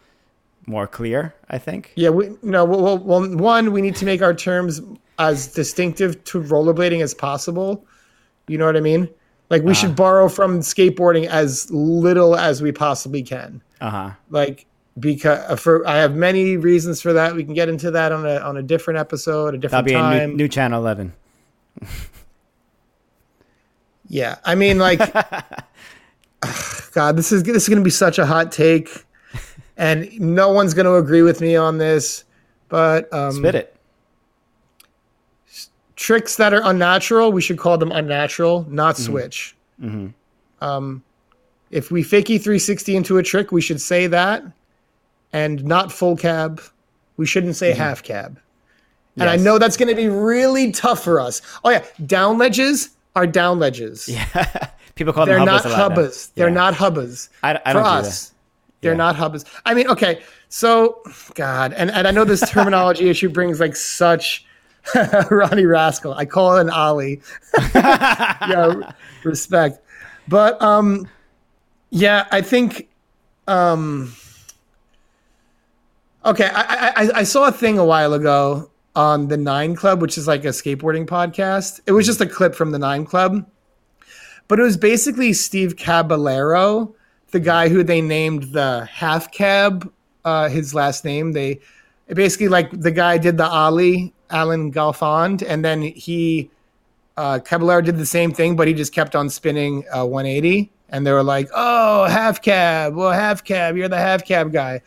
more 0.67 0.85
clear. 0.85 1.33
I 1.49 1.57
think. 1.57 1.91
Yeah, 1.95 2.09
we 2.09 2.29
no. 2.43 2.63
Well, 2.63 2.97
well, 2.99 3.27
one, 3.37 3.71
we 3.71 3.81
need 3.81 3.95
to 3.97 4.05
make 4.05 4.21
our 4.21 4.35
terms 4.35 4.81
as 5.19 5.47
distinctive 5.47 6.23
to 6.25 6.41
rollerblading 6.41 7.03
as 7.03 7.13
possible. 7.13 7.85
You 8.47 8.57
know 8.57 8.65
what 8.65 8.75
I 8.75 8.81
mean? 8.81 9.07
Like 9.49 9.63
we 9.63 9.73
should 9.73 9.95
borrow 9.95 10.29
from 10.29 10.59
skateboarding 10.59 11.25
as 11.27 11.69
little 11.71 12.35
as 12.35 12.61
we 12.61 12.71
possibly 12.71 13.21
can. 13.23 13.61
Uh 13.81 13.89
huh. 13.89 14.11
Like 14.29 14.65
because 14.99 15.59
for 15.59 15.87
I 15.87 15.97
have 15.97 16.15
many 16.15 16.57
reasons 16.57 17.01
for 17.01 17.13
that. 17.13 17.35
We 17.35 17.43
can 17.43 17.53
get 17.53 17.69
into 17.69 17.91
that 17.91 18.11
on 18.11 18.25
a 18.25 18.37
on 18.37 18.57
a 18.57 18.63
different 18.63 18.99
episode, 18.99 19.55
a 19.55 19.57
That'll 19.57 19.83
different 19.83 19.85
be 19.85 19.93
a 19.93 19.97
time. 19.97 20.29
new, 20.31 20.37
new 20.37 20.47
channel 20.47 20.81
eleven. 20.81 21.13
Yeah, 24.07 24.37
I 24.43 24.55
mean, 24.55 24.79
like, 24.79 24.99
God, 26.93 27.15
this 27.15 27.31
is 27.31 27.43
this 27.43 27.63
is 27.63 27.69
going 27.69 27.77
to 27.77 27.83
be 27.83 27.91
such 27.91 28.17
a 28.17 28.25
hot 28.25 28.51
take, 28.51 29.05
and 29.77 30.11
no 30.19 30.49
one's 30.49 30.73
going 30.73 30.87
to 30.87 30.95
agree 30.95 31.21
with 31.21 31.41
me 31.41 31.55
on 31.55 31.77
this. 31.77 32.23
But 32.69 33.11
um, 33.13 33.33
Spit 33.33 33.55
it. 33.55 33.75
Tricks 35.99 36.37
that 36.37 36.53
are 36.53 36.61
unnatural, 36.63 37.31
we 37.31 37.41
should 37.41 37.57
call 37.57 37.77
them 37.77 37.91
unnatural, 37.91 38.65
not 38.69 38.95
mm-hmm. 38.95 39.03
switch. 39.03 39.55
Mm-hmm. 39.81 40.07
Um, 40.63 41.03
if 41.71 41.91
we 41.91 42.03
fakey 42.03 42.41
360 42.41 42.95
into 42.95 43.17
a 43.17 43.23
trick, 43.23 43.51
we 43.51 43.61
should 43.61 43.81
say 43.81 44.07
that, 44.07 44.43
and 45.33 45.63
not 45.63 45.91
full 45.91 46.15
cab. 46.15 46.61
We 47.17 47.25
shouldn't 47.25 47.57
say 47.57 47.71
mm-hmm. 47.71 47.81
half 47.81 48.01
cab. 48.01 48.39
And 49.17 49.29
I 49.29 49.35
know 49.35 49.57
that's 49.57 49.75
going 49.75 49.89
to 49.89 49.95
be 49.95 50.07
really 50.07 50.71
tough 50.71 51.03
for 51.03 51.19
us. 51.19 51.41
Oh 51.65 51.69
yeah, 51.69 51.83
down 52.05 52.37
ledges 52.37 52.91
are 53.17 53.27
down 53.27 53.59
ledges. 53.59 54.07
Yeah. 54.07 54.69
People 54.95 55.11
call 55.11 55.25
them. 55.25 55.35
They're 55.35 55.45
them 55.45 55.53
not 55.53 55.63
hubbas 55.63 55.77
now. 55.77 55.89
hubbas. 55.89 56.31
They're 56.35 56.49
not 56.49 56.73
hubbas. 56.73 57.29
I- 57.43 57.59
I 57.65 57.73
for 57.73 57.79
us. 57.79 58.33
They're 58.79 58.93
Yeah. 58.93 58.97
not 58.97 59.17
hubbas. 59.17 59.43
I 59.65 59.73
mean, 59.73 59.89
okay, 59.89 60.21
so 60.47 61.01
God, 61.35 61.73
and, 61.73 61.91
and 61.91 62.07
I 62.07 62.11
know 62.11 62.23
this 62.23 62.39
terminology 62.49 63.09
issue 63.09 63.27
brings 63.27 63.59
like 63.59 63.75
such 63.75 64.45
Ronnie 65.31 65.65
Rascal. 65.65 66.13
I 66.13 66.25
call 66.25 66.57
it 66.57 66.61
an 66.61 66.69
Ollie. 66.69 67.21
yeah, 67.75 68.91
respect. 69.23 69.83
But 70.27 70.61
um, 70.61 71.07
yeah, 71.89 72.27
I 72.31 72.41
think 72.41 72.89
um, 73.47 74.13
okay. 76.25 76.49
I, 76.53 76.93
I 76.95 77.09
I 77.19 77.23
saw 77.23 77.47
a 77.47 77.51
thing 77.51 77.77
a 77.77 77.85
while 77.85 78.13
ago 78.13 78.69
on 78.95 79.27
the 79.27 79.37
Nine 79.37 79.75
Club, 79.75 80.01
which 80.01 80.17
is 80.17 80.27
like 80.27 80.45
a 80.45 80.49
skateboarding 80.49 81.05
podcast. 81.05 81.79
It 81.85 81.91
was 81.91 82.05
just 82.05 82.21
a 82.21 82.25
clip 82.25 82.55
from 82.55 82.71
the 82.71 82.79
Nine 82.79 83.05
Club 83.05 83.45
but 84.49 84.59
it 84.59 84.63
was 84.63 84.75
basically 84.75 85.31
Steve 85.31 85.77
Caballero, 85.77 86.93
the 87.31 87.39
guy 87.39 87.69
who 87.69 87.83
they 87.83 88.01
named 88.01 88.51
the 88.51 88.85
half 88.91 89.31
cab, 89.31 89.89
uh, 90.25 90.49
his 90.49 90.73
last 90.73 91.05
name. 91.05 91.31
They 91.31 91.59
basically 92.07 92.49
like 92.49 92.71
the 92.71 92.91
guy 92.91 93.19
did 93.19 93.37
the 93.37 93.47
Ollie, 93.47 94.11
Alan 94.29 94.71
Gelfand, 94.71 95.43
and 95.47 95.63
then 95.63 95.81
he 95.81 96.49
uh, 97.17 97.39
Caballero 97.39 97.81
did 97.81 97.97
the 97.97 98.05
same 98.05 98.31
thing, 98.31 98.55
but 98.55 98.67
he 98.67 98.73
just 98.73 98.93
kept 98.93 99.15
on 99.15 99.29
spinning 99.29 99.83
uh, 99.93 100.05
180. 100.05 100.71
And 100.91 101.05
they 101.05 101.11
were 101.11 101.23
like, 101.23 101.49
"Oh, 101.53 102.05
half 102.05 102.41
cab, 102.41 102.95
well, 102.95 103.11
half 103.11 103.43
cab, 103.43 103.77
you're 103.77 103.89
the 103.89 103.97
half 103.97 104.25
cab 104.25 104.51
guy." 104.51 104.81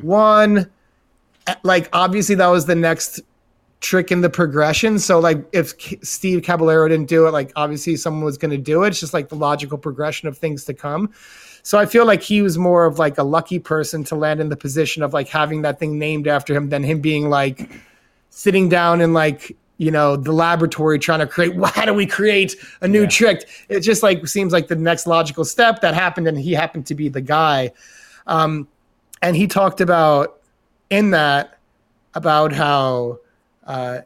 One, 0.00 0.70
like 1.62 1.88
obviously 1.92 2.34
that 2.36 2.46
was 2.46 2.66
the 2.66 2.74
next 2.74 3.20
trick 3.80 4.10
in 4.10 4.20
the 4.20 4.30
progression. 4.30 4.98
So 4.98 5.18
like 5.18 5.44
if 5.52 5.76
K- 5.76 5.98
Steve 6.02 6.42
Caballero 6.42 6.88
didn't 6.88 7.08
do 7.08 7.26
it, 7.26 7.32
like 7.32 7.52
obviously 7.56 7.96
someone 7.96 8.24
was 8.24 8.38
going 8.38 8.52
to 8.52 8.58
do 8.58 8.84
it. 8.84 8.88
It's 8.88 9.00
just 9.00 9.12
like 9.12 9.28
the 9.28 9.34
logical 9.34 9.76
progression 9.76 10.28
of 10.28 10.38
things 10.38 10.64
to 10.66 10.74
come. 10.74 11.12
So 11.64 11.78
I 11.78 11.86
feel 11.86 12.06
like 12.06 12.22
he 12.22 12.42
was 12.42 12.56
more 12.56 12.86
of 12.86 12.98
like 12.98 13.18
a 13.18 13.22
lucky 13.22 13.58
person 13.58 14.04
to 14.04 14.14
land 14.14 14.40
in 14.40 14.48
the 14.48 14.56
position 14.56 15.02
of 15.02 15.12
like 15.12 15.28
having 15.28 15.62
that 15.62 15.78
thing 15.78 15.98
named 15.98 16.26
after 16.26 16.54
him 16.54 16.70
than 16.70 16.82
him 16.82 17.00
being 17.00 17.28
like 17.28 17.68
sitting 18.34 18.66
down 18.68 19.00
in 19.02 19.12
like 19.12 19.54
you 19.76 19.90
know 19.90 20.16
the 20.16 20.32
laboratory 20.32 20.98
trying 20.98 21.18
to 21.20 21.26
create 21.26 21.52
how 21.74 21.84
do 21.84 21.92
we 21.92 22.06
create 22.06 22.56
a 22.80 22.88
new 22.88 23.02
Yeah. 23.02 23.08
trick 23.08 23.48
it 23.68 23.80
just 23.80 24.02
like 24.02 24.26
seems 24.26 24.52
like 24.52 24.68
the 24.68 24.74
next 24.76 25.06
logical 25.06 25.44
step 25.44 25.82
that 25.82 25.92
happened 25.94 26.26
and 26.26 26.38
he 26.38 26.52
happened 26.52 26.86
to 26.86 26.94
be 26.94 27.08
the 27.10 27.20
guy 27.20 27.72
um, 28.26 28.66
and 29.20 29.36
he 29.36 29.46
talked 29.46 29.80
about 29.82 30.40
in 30.88 31.10
that 31.10 31.58
about 32.14 32.52
how 32.52 33.18
uh, 33.66 33.98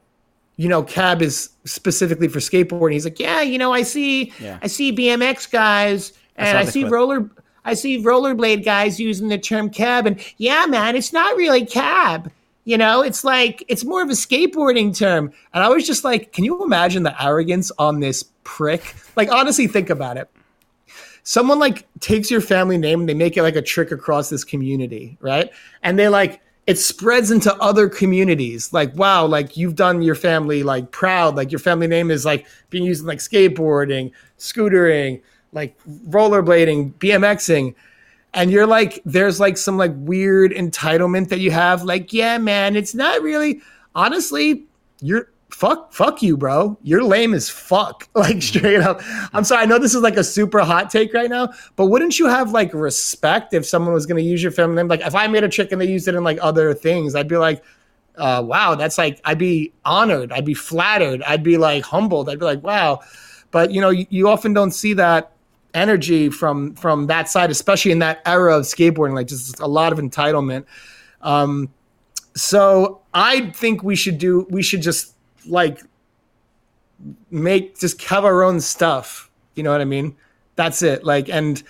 you 0.57 0.69
know 0.69 0.83
cab 0.83 1.23
is 1.23 1.51
specifically 1.65 2.27
for 2.29 2.41
skateboarding 2.41 2.95
he's 2.95 3.05
like 3.05 3.21
yeah 3.21 3.41
you 3.43 3.57
know 3.59 3.73
i 3.73 3.83
see 3.83 4.33
Yeah. 4.41 4.59
i 4.63 4.67
see 4.67 4.93
bmx 4.95 5.49
guys 5.51 6.13
and 6.37 6.49
saw 6.49 6.59
i, 6.59 6.65
see 6.65 6.81
clip. 6.83 6.93
roller 6.93 7.31
i 7.65 7.75
see 7.75 8.03
rollerblade 8.03 8.65
guys 8.65 8.99
using 8.99 9.29
the 9.29 9.39
term 9.39 9.71
cab 9.71 10.05
and 10.07 10.19
yeah 10.39 10.67
man 10.67 10.97
it's 10.97 11.13
not 11.13 11.37
really 11.37 11.65
cab 11.65 12.31
you 12.67 12.77
know 12.77 13.01
it's 13.01 13.25
like 13.25 13.65
it's 13.69 13.85
more 13.85 14.03
of 14.03 14.11
a 14.11 14.13
skateboarding 14.13 14.95
term 14.95 15.33
and 15.55 15.65
i 15.65 15.69
was 15.71 15.87
just 15.87 16.05
like 16.05 16.33
can 16.33 16.45
you 16.45 16.63
imagine 16.63 17.03
the 17.03 17.25
arrogance 17.25 17.73
on 17.79 18.01
this 18.01 18.25
prick 18.45 18.95
like 19.17 19.33
honestly 19.33 19.67
think 19.67 19.89
about 19.89 20.19
it 20.19 20.29
someone 21.27 21.59
like 21.59 21.89
takes 21.99 22.31
your 22.31 22.41
family 22.41 22.79
name 22.79 23.01
and 23.01 23.09
they 23.09 23.15
make 23.15 23.37
it 23.37 23.43
like 23.43 23.57
a 23.57 23.63
trick 23.63 23.91
across 23.91 24.31
this 24.31 24.45
community, 24.45 25.19
right? 25.21 25.51
And 25.83 25.99
they 25.99 26.09
like 26.09 26.41
it 26.69 26.79
spreads 26.79 27.33
into 27.33 27.55
other 27.57 27.89
communities. 27.89 28.73
Like, 28.73 28.95
wow, 28.95 29.27
like 29.27 29.57
you've 29.57 29.75
done 29.75 30.03
your 30.03 30.15
family 30.15 30.63
like 30.63 30.93
proud. 30.93 31.37
Like 31.37 31.51
your 31.51 31.59
family 31.59 31.89
name 31.89 32.13
is 32.13 32.25
like 32.25 32.47
being 32.71 32.85
used 32.85 33.03
in 33.03 33.09
like 33.09 33.19
skateboarding, 33.19 34.13
scootering, 34.39 35.21
like 35.53 35.77
rollerblading, 36.09 36.95
BMXing. 36.95 37.75
And 38.37 38.51
you're 38.51 38.67
like, 38.67 39.03
there's 39.05 39.41
like 39.41 39.57
some 39.57 39.77
like 39.79 39.93
weird 39.97 40.53
entitlement 40.53 41.31
that 41.31 41.41
you 41.41 41.51
have. 41.51 41.83
Like, 41.83 42.13
yeah, 42.13 42.39
man, 42.39 42.77
it's 42.77 42.95
not 42.95 43.23
really 43.23 43.63
honestly, 43.97 44.67
you're 45.01 45.31
fuck 45.49 45.93
fuck 45.93 46.23
you, 46.23 46.37
bro. 46.37 46.79
You're 46.83 47.03
lame 47.03 47.35
as 47.35 47.49
fuck. 47.49 48.09
Like 48.15 48.43
straight 48.43 48.81
up. 48.81 49.01
I'm 49.33 49.45
sorry, 49.45 49.63
I 49.63 49.67
know 49.67 49.79
this 49.79 49.95
is 49.95 50.03
like 50.03 50.17
a 50.17 50.25
super 50.25 50.61
hot 50.61 50.91
take 50.91 51.13
right 51.15 51.31
now, 51.31 51.51
but 51.77 51.87
wouldn't 51.87 52.19
you 52.19 52.27
have 52.27 52.53
like 52.53 52.73
respect 52.75 53.55
if 53.55 53.67
someone 53.67 53.95
was 53.95 54.07
gonna 54.07 54.21
use 54.21 54.43
your 54.43 54.53
family 54.53 54.77
name? 54.77 54.89
Like 54.89 55.01
if 55.01 55.15
I 55.15 55.27
made 55.27 55.45
a 55.45 55.49
trick 55.49 55.73
and 55.73 55.81
they 55.81 55.87
used 55.87 56.09
it 56.09 56.15
in 56.15 56.25
like 56.25 56.39
other 56.43 56.75
things, 56.75 57.15
I'd 57.15 57.29
be 57.29 57.37
like, 57.39 57.65
uh, 58.17 58.43
wow, 58.45 58.75
that's 58.75 58.99
like 58.99 59.21
I'd 59.25 59.39
be 59.39 59.73
honored, 59.85 60.33
I'd 60.33 60.45
be 60.45 60.55
flattered, 60.55 61.23
I'd 61.23 61.43
be 61.43 61.57
like 61.57 61.85
humbled, 61.85 62.29
I'd 62.29 62.39
be 62.39 62.45
like, 62.45 62.63
wow. 62.63 63.01
But 63.51 63.71
you 63.71 63.81
know, 63.81 63.91
you, 63.91 64.07
you 64.11 64.29
often 64.29 64.53
don't 64.53 64.73
see 64.73 64.93
that 64.95 65.33
energy 65.77 66.31
from 66.31 66.75
from 66.75 67.07
that 67.07 67.29
side, 67.29 67.51
especially 67.51 67.93
in 67.93 68.01
that 68.01 68.23
era 68.27 68.57
of 68.57 68.65
skateboarding, 68.65 69.15
like 69.15 69.29
just 69.29 69.61
a 69.61 69.67
lot 69.67 69.93
of 69.93 69.99
entitlement. 69.99 70.65
Um, 71.21 71.73
so 72.35 73.03
I 73.15 73.51
think 73.51 73.83
we 73.83 73.95
should 73.95 74.19
do 74.19 74.47
we 74.51 74.63
should 74.63 74.83
just 74.83 75.15
like 75.47 75.81
make 77.31 77.79
just 77.79 78.03
have 78.05 78.25
our 78.25 78.43
own 78.43 78.61
stuff. 78.61 79.31
You 79.55 79.63
know 79.63 79.71
what 79.71 79.81
I 79.81 79.85
mean? 79.85 80.17
That's 80.57 80.83
it. 80.83 81.05
Like 81.05 81.29
and 81.29 81.63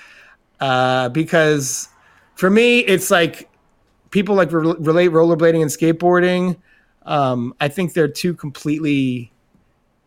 uh 0.61 1.09
because 1.11 1.89
for 2.35 2.49
me 2.49 2.81
it's 2.81 3.11
like 3.11 3.49
people 4.11 4.35
like 4.35 4.51
re- 4.53 4.75
relate 4.79 5.11
rollerblading 5.11 5.63
and 5.63 5.71
skateboarding. 5.71 6.57
Um 7.03 7.55
I 7.61 7.69
think 7.69 7.93
they're 7.93 8.09
two 8.09 8.35
completely 8.35 9.33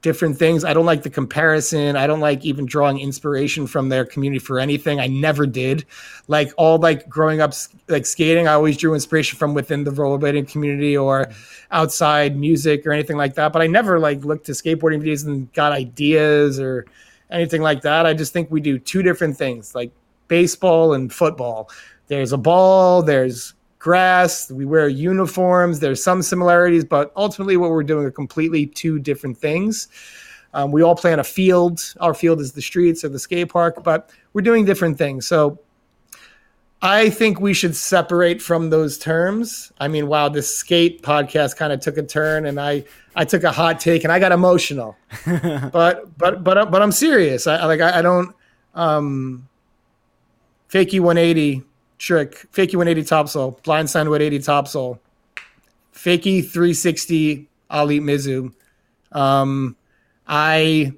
different 0.01 0.37
things. 0.37 0.63
I 0.63 0.73
don't 0.73 0.85
like 0.85 1.03
the 1.03 1.09
comparison. 1.09 1.95
I 1.95 2.07
don't 2.07 2.19
like 2.19 2.45
even 2.45 2.65
drawing 2.65 2.99
inspiration 2.99 3.67
from 3.67 3.89
their 3.89 4.05
community 4.05 4.39
for 4.39 4.59
anything. 4.59 4.99
I 4.99 5.07
never 5.07 5.45
did. 5.45 5.85
Like 6.27 6.51
all 6.57 6.77
like 6.77 7.09
growing 7.09 7.41
up 7.41 7.53
like 7.87 8.05
skating, 8.05 8.47
I 8.47 8.53
always 8.53 8.77
drew 8.77 8.93
inspiration 8.93 9.37
from 9.37 9.53
within 9.53 9.83
the 9.83 9.91
rollerblading 9.91 10.49
community 10.49 10.95
or 10.95 11.29
outside 11.71 12.37
music 12.37 12.85
or 12.85 12.91
anything 12.91 13.17
like 13.17 13.35
that. 13.35 13.51
But 13.51 13.61
I 13.61 13.67
never 13.67 13.99
like 13.99 14.23
looked 14.23 14.45
to 14.45 14.53
skateboarding 14.53 15.03
videos 15.03 15.25
and 15.25 15.51
got 15.53 15.73
ideas 15.73 16.59
or 16.59 16.85
anything 17.29 17.61
like 17.61 17.81
that. 17.81 18.05
I 18.05 18.13
just 18.13 18.31
think 18.31 18.49
we 18.49 18.61
do 18.61 18.79
two 18.79 19.03
different 19.03 19.37
things, 19.37 19.75
like 19.75 19.91
baseball 20.27 20.93
and 20.93 21.11
football. 21.11 21.69
There's 22.07 22.31
a 22.31 22.37
ball, 22.37 23.03
there's 23.03 23.53
grass, 23.79 24.51
we 24.51 24.65
wear 24.65 24.87
uniforms, 24.87 25.79
there's 25.79 26.03
some 26.03 26.21
similarities, 26.21 26.83
but 26.83 27.11
ultimately 27.15 27.57
what 27.57 27.71
we're 27.71 27.83
doing 27.83 28.05
are 28.05 28.11
completely 28.11 28.65
two 28.65 28.99
different 28.99 29.37
things. 29.37 29.87
Um, 30.53 30.71
we 30.71 30.81
all 30.81 30.95
play 30.95 31.13
on 31.13 31.19
a 31.19 31.23
field. 31.23 31.93
Our 31.99 32.13
field 32.13 32.41
is 32.41 32.51
the 32.51 32.61
streets 32.61 33.03
or 33.03 33.09
the 33.09 33.19
skate 33.19 33.49
park, 33.49 33.83
but 33.83 34.09
we're 34.33 34.41
doing 34.41 34.65
different 34.65 34.97
things. 34.97 35.25
So 35.27 35.59
I 36.81 37.09
think 37.09 37.39
we 37.39 37.53
should 37.53 37.75
separate 37.75 38.41
from 38.41 38.69
those 38.69 38.97
terms. 38.97 39.71
I 39.79 39.87
mean, 39.87 40.07
wow, 40.07 40.29
this 40.29 40.53
skate 40.53 41.01
podcast 41.01 41.55
kind 41.57 41.73
of 41.73 41.81
took 41.81 41.97
a 41.97 42.03
turn, 42.03 42.45
and 42.45 42.59
I 42.59 42.85
I 43.15 43.25
took 43.25 43.43
a 43.43 43.51
hot 43.51 43.81
take 43.81 44.05
and 44.05 44.13
I 44.13 44.19
got 44.19 44.31
emotional. 44.31 44.95
but 45.25 46.17
but 46.17 46.43
but 46.43 46.71
but 46.71 46.81
I'm 46.81 46.93
serious. 46.93 47.47
I 47.47 47.65
like 47.65 47.81
I, 47.81 47.99
I 47.99 48.01
don't 48.01 48.33
um, 48.75 49.47
fakie 50.71 51.01
180 51.01 51.63
trick, 51.99 52.47
fakie 52.51 52.75
180 52.75 53.03
topsoul, 53.03 53.61
blindside 53.61 54.09
180 54.09 54.39
topsoul, 54.39 54.99
fakie 55.93 56.41
360 56.41 57.47
alley 57.69 57.99
Mizou. 57.99 58.51
Um, 59.11 59.75
I 60.27 60.93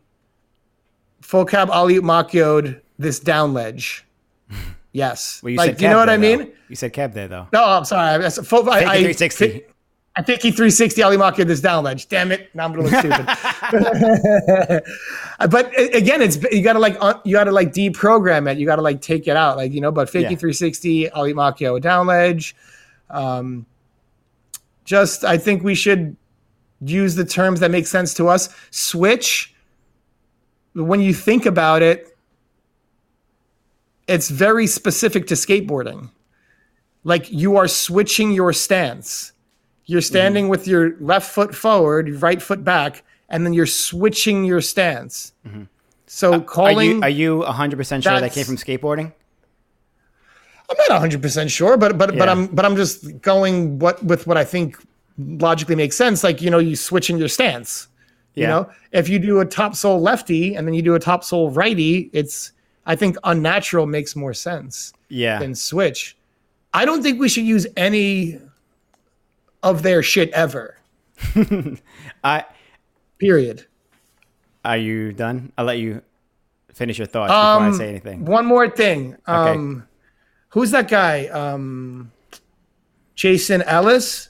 full 1.21 1.45
cab 1.45 1.69
alley 1.69 1.95
Makioed 1.95 2.79
this 2.97 3.19
down 3.19 3.53
ledge. 3.53 4.05
Yes. 4.93 5.39
Well, 5.41 5.51
you 5.51 5.57
like, 5.57 5.79
you 5.79 5.87
know 5.87 5.95
what 5.95 6.09
I 6.09 6.17
mean? 6.17 6.39
though. 6.39 6.51
You 6.67 6.75
said 6.75 6.91
cab 6.91 7.13
there 7.13 7.29
though. 7.29 7.47
No, 7.53 7.63
I'm 7.63 7.85
sorry. 7.85 8.21
That's 8.21 8.37
a 8.37 8.43
full, 8.43 8.69
I, 8.69 8.79
I, 8.79 8.97
360. 8.97 9.63
I 10.15 10.21
think 10.21 10.41
he 10.41 10.51
360 10.51 11.01
alley 11.01 11.15
Makioed 11.15 11.47
this 11.47 11.61
down 11.61 11.85
ledge. 11.85 12.09
Damn 12.09 12.33
it! 12.33 12.53
Now 12.53 12.65
I'm 12.65 12.73
gonna 12.73 12.89
look 12.89 12.99
stupid. 12.99 13.25
but 15.49 15.71
again, 15.95 16.21
it's 16.21 16.37
you 16.51 16.61
gotta 16.61 16.79
like 16.79 16.97
you 17.23 17.31
gotta 17.31 17.51
like 17.51 17.71
deprogram 17.71 18.51
it. 18.51 18.57
You 18.57 18.65
gotta 18.65 18.81
like 18.81 19.01
take 19.01 19.27
it 19.27 19.37
out, 19.37 19.55
like 19.55 19.71
you 19.71 19.79
know. 19.79 19.91
But 19.91 20.09
fakie 20.09 20.23
Yeah. 20.23 20.35
360 20.35 21.09
alley 21.11 21.33
Makio 21.33 21.79
down 21.79 22.07
ledge. 22.07 22.55
Um, 23.09 23.65
just 24.83 25.23
I 25.23 25.37
think 25.37 25.63
we 25.63 25.75
should 25.75 26.17
use 26.81 27.15
the 27.15 27.25
terms 27.25 27.61
that 27.61 27.71
make 27.71 27.87
sense 27.87 28.13
to 28.15 28.27
us. 28.27 28.53
Switch. 28.71 29.55
When 30.73 30.99
you 30.99 31.13
think 31.13 31.45
about 31.45 31.81
it, 31.81 32.17
it's 34.07 34.29
very 34.29 34.67
specific 34.67 35.27
to 35.27 35.35
skateboarding. 35.35 36.09
Like 37.05 37.31
you 37.31 37.55
are 37.55 37.67
switching 37.67 38.33
your 38.33 38.51
stance. 38.51 39.31
You're 39.85 40.01
standing 40.01 40.47
with 40.47 40.67
your 40.67 40.95
left 40.99 41.31
foot 41.31 41.55
forward, 41.55 42.07
your 42.07 42.17
right 42.19 42.41
foot 42.41 42.63
back, 42.63 43.03
and 43.29 43.45
then 43.45 43.53
you're 43.53 43.65
switching 43.65 44.45
your 44.45 44.61
stance. 44.61 45.33
Mm-hmm. 45.45 45.63
So 46.05 46.33
uh, 46.33 46.37
Are 46.37 46.41
calling, 46.41 46.97
you 46.97 47.01
are 47.01 47.09
you 47.09 47.37
100 47.39 47.77
percent 47.77 48.03
sure 48.03 48.19
that 48.19 48.33
came 48.33 48.45
from 48.45 48.57
skateboarding? 48.57 49.13
I'm 50.69 50.77
not 50.77 50.89
100 50.89 51.21
percent 51.21 51.51
sure, 51.51 51.77
but 51.77 51.97
but 51.97 52.17
but 52.17 52.29
I'm 52.29 52.47
but 52.47 52.65
I'm 52.65 52.75
just 52.75 53.21
going 53.21 53.79
what 53.79 54.03
with 54.03 54.27
what 54.27 54.37
I 54.37 54.43
think 54.43 54.77
logically 55.17 55.75
makes 55.75 55.95
sense. 55.95 56.23
Like 56.23 56.41
you 56.41 56.49
know, 56.49 56.59
you 56.59 56.75
switching 56.75 57.17
your 57.17 57.27
stance. 57.27 57.87
You 58.33 58.47
know, 58.47 58.69
if 58.93 59.09
you 59.09 59.19
do 59.19 59.41
a 59.41 59.45
top 59.45 59.75
soul 59.75 59.99
lefty 59.99 60.55
and 60.55 60.65
then 60.65 60.73
you 60.73 60.81
do 60.81 60.95
a 60.95 60.99
top 60.99 61.23
soul 61.23 61.51
righty, 61.51 62.09
it's 62.13 62.53
I 62.85 62.95
think 62.95 63.17
unnatural 63.25 63.85
makes 63.85 64.15
more 64.15 64.33
sense. 64.33 64.93
Yeah. 65.09 65.39
than 65.39 65.55
switch. 65.55 66.15
I 66.73 66.85
don't 66.85 67.03
think 67.03 67.19
we 67.19 67.27
should 67.27 67.43
use 67.43 67.67
any 67.75 68.39
of 69.63 69.83
their 69.83 70.01
shit 70.03 70.29
ever. 70.31 70.77
I 72.23 72.45
Period. 73.17 73.65
are 74.65 74.77
you 74.77 75.13
done? 75.13 75.51
I'll 75.57 75.65
let 75.65 75.77
you 75.77 76.01
finish 76.73 76.97
your 76.97 77.07
thoughts 77.07 77.29
before 77.29 77.39
I 77.39 77.67
Um, 77.67 77.73
say 77.75 77.89
anything. 77.89 78.25
One 78.25 78.45
more 78.45 78.67
thing. 78.69 79.17
Um, 79.27 79.87
who's 80.49 80.71
that 80.71 80.87
guy? 80.87 81.27
Um, 81.27 82.11
Jason 83.15 83.61
Ellis. 83.63 84.29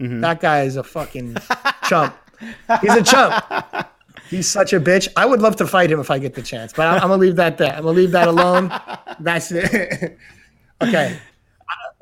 Mm-hmm. 0.00 0.20
That 0.20 0.40
guy 0.40 0.62
is 0.62 0.76
a 0.76 0.82
fucking 0.82 1.36
chump. 1.84 2.14
He's 2.80 2.94
a 2.94 3.02
chump. 3.02 3.44
He's 4.30 4.48
such 4.48 4.72
a 4.72 4.80
bitch. 4.80 5.06
I 5.16 5.24
would 5.24 5.40
love 5.40 5.54
to 5.56 5.66
fight 5.66 5.90
him 5.90 6.00
if 6.00 6.10
I 6.10 6.18
get 6.18 6.34
the 6.34 6.42
chance, 6.42 6.72
but 6.72 6.86
I'm, 6.86 6.94
I'm 6.96 7.00
gonna 7.08 7.16
leave 7.18 7.36
that 7.36 7.58
there. 7.58 7.70
I'm 7.72 7.82
gonna 7.84 7.92
leave 7.96 8.10
that 8.10 8.26
alone. 8.26 8.72
That's 9.20 9.52
it. 9.52 10.18
okay. 10.82 11.16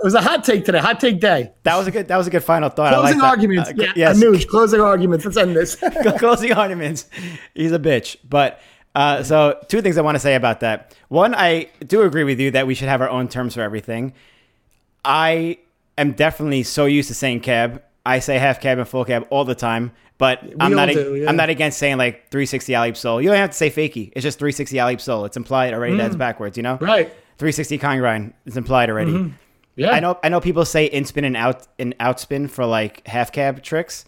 It 0.05 0.09
was 0.09 0.15
a 0.15 0.21
hot 0.21 0.45
take 0.45 0.67
today. 0.67 0.81
Hot 0.81 1.01
take 1.01 1.19
day. 1.19 1.53
That 1.63 1.79
was 1.79 1.87
a 1.87 1.91
good. 1.91 2.09
That 2.09 2.19
was 2.19 2.27
a 2.27 2.31
good 2.31 2.45
final 2.45 2.69
thought. 2.69 2.93
Closing 2.93 3.21
like 3.21 3.27
arguments. 3.27 3.71
Uh, 3.71 3.73
yeah, 3.75 3.93
yes. 3.97 4.19
Anuj, 4.19 4.47
closing 4.47 4.83
arguments. 4.83 5.25
Let's 5.25 5.39
end 5.39 5.57
this. 5.57 5.77
closing 6.19 6.53
arguments. 6.53 7.09
He's 7.55 7.73
a 7.73 7.79
bitch. 7.79 8.19
But 8.29 8.61
uh, 8.95 9.23
so 9.23 9.59
two 9.69 9.81
things 9.81 9.97
I 9.97 10.03
want 10.03 10.17
to 10.17 10.19
say 10.19 10.35
about 10.35 10.61
that. 10.61 10.95
One, 11.09 11.35
I 11.35 11.71
do 11.87 12.03
agree 12.03 12.25
with 12.25 12.39
you 12.39 12.51
that 12.51 12.67
we 12.67 12.75
should 12.75 12.89
have 12.89 13.01
our 13.01 13.09
own 13.09 13.29
terms 13.29 13.55
for 13.55 13.63
everything. 13.63 14.13
I 15.07 15.57
am 15.97 16.13
definitely 16.13 16.65
so 16.65 16.85
used 16.85 17.09
to 17.09 17.15
saying 17.15 17.41
cab. 17.41 17.83
I 18.05 18.19
say 18.19 18.37
half 18.37 18.61
cab 18.61 18.77
and 18.77 18.87
full 18.87 19.07
cab 19.07 19.27
all 19.31 19.47
the 19.47 19.55
time. 19.55 19.93
But 20.19 20.43
I'm 20.61 20.75
not. 20.75 20.91
do, 20.91 21.15
yeah. 21.15 21.31
I'm 21.31 21.37
not 21.37 21.49
against 21.49 21.79
saying 21.79 21.97
like 21.97 22.29
360 22.29 22.75
alley 22.75 22.93
soul. 22.93 23.23
You 23.23 23.31
don't 23.31 23.39
have 23.39 23.53
to 23.53 23.57
say 23.57 23.71
fakie. 23.71 24.13
It's 24.15 24.23
just 24.23 24.39
360 24.39 24.79
alley 24.79 24.99
soul. 24.99 25.25
It's 25.25 25.39
implied 25.39 25.73
already. 25.73 25.97
That's 25.97 26.15
backwards. 26.15 26.59
You 26.59 26.63
know. 26.63 26.77
Mm. 26.77 26.87
right. 26.87 27.07
360 27.39 27.79
con 27.79 27.99
grind 27.99 28.35
is 28.45 28.59
implied 28.59 28.91
already. 28.91 29.33
Yeah. 29.77 29.91
I 29.91 30.01
know. 30.01 30.19
I 30.23 30.29
know 30.29 30.41
people 30.41 30.65
say 30.65 30.87
in 30.87 31.05
spin 31.05 31.25
and 31.25 31.37
out 31.37 31.67
and 31.79 31.97
outspin 31.99 32.49
for 32.49 32.65
like 32.65 33.07
half 33.07 33.33
cab 33.33 33.63
tricks. 33.63 34.05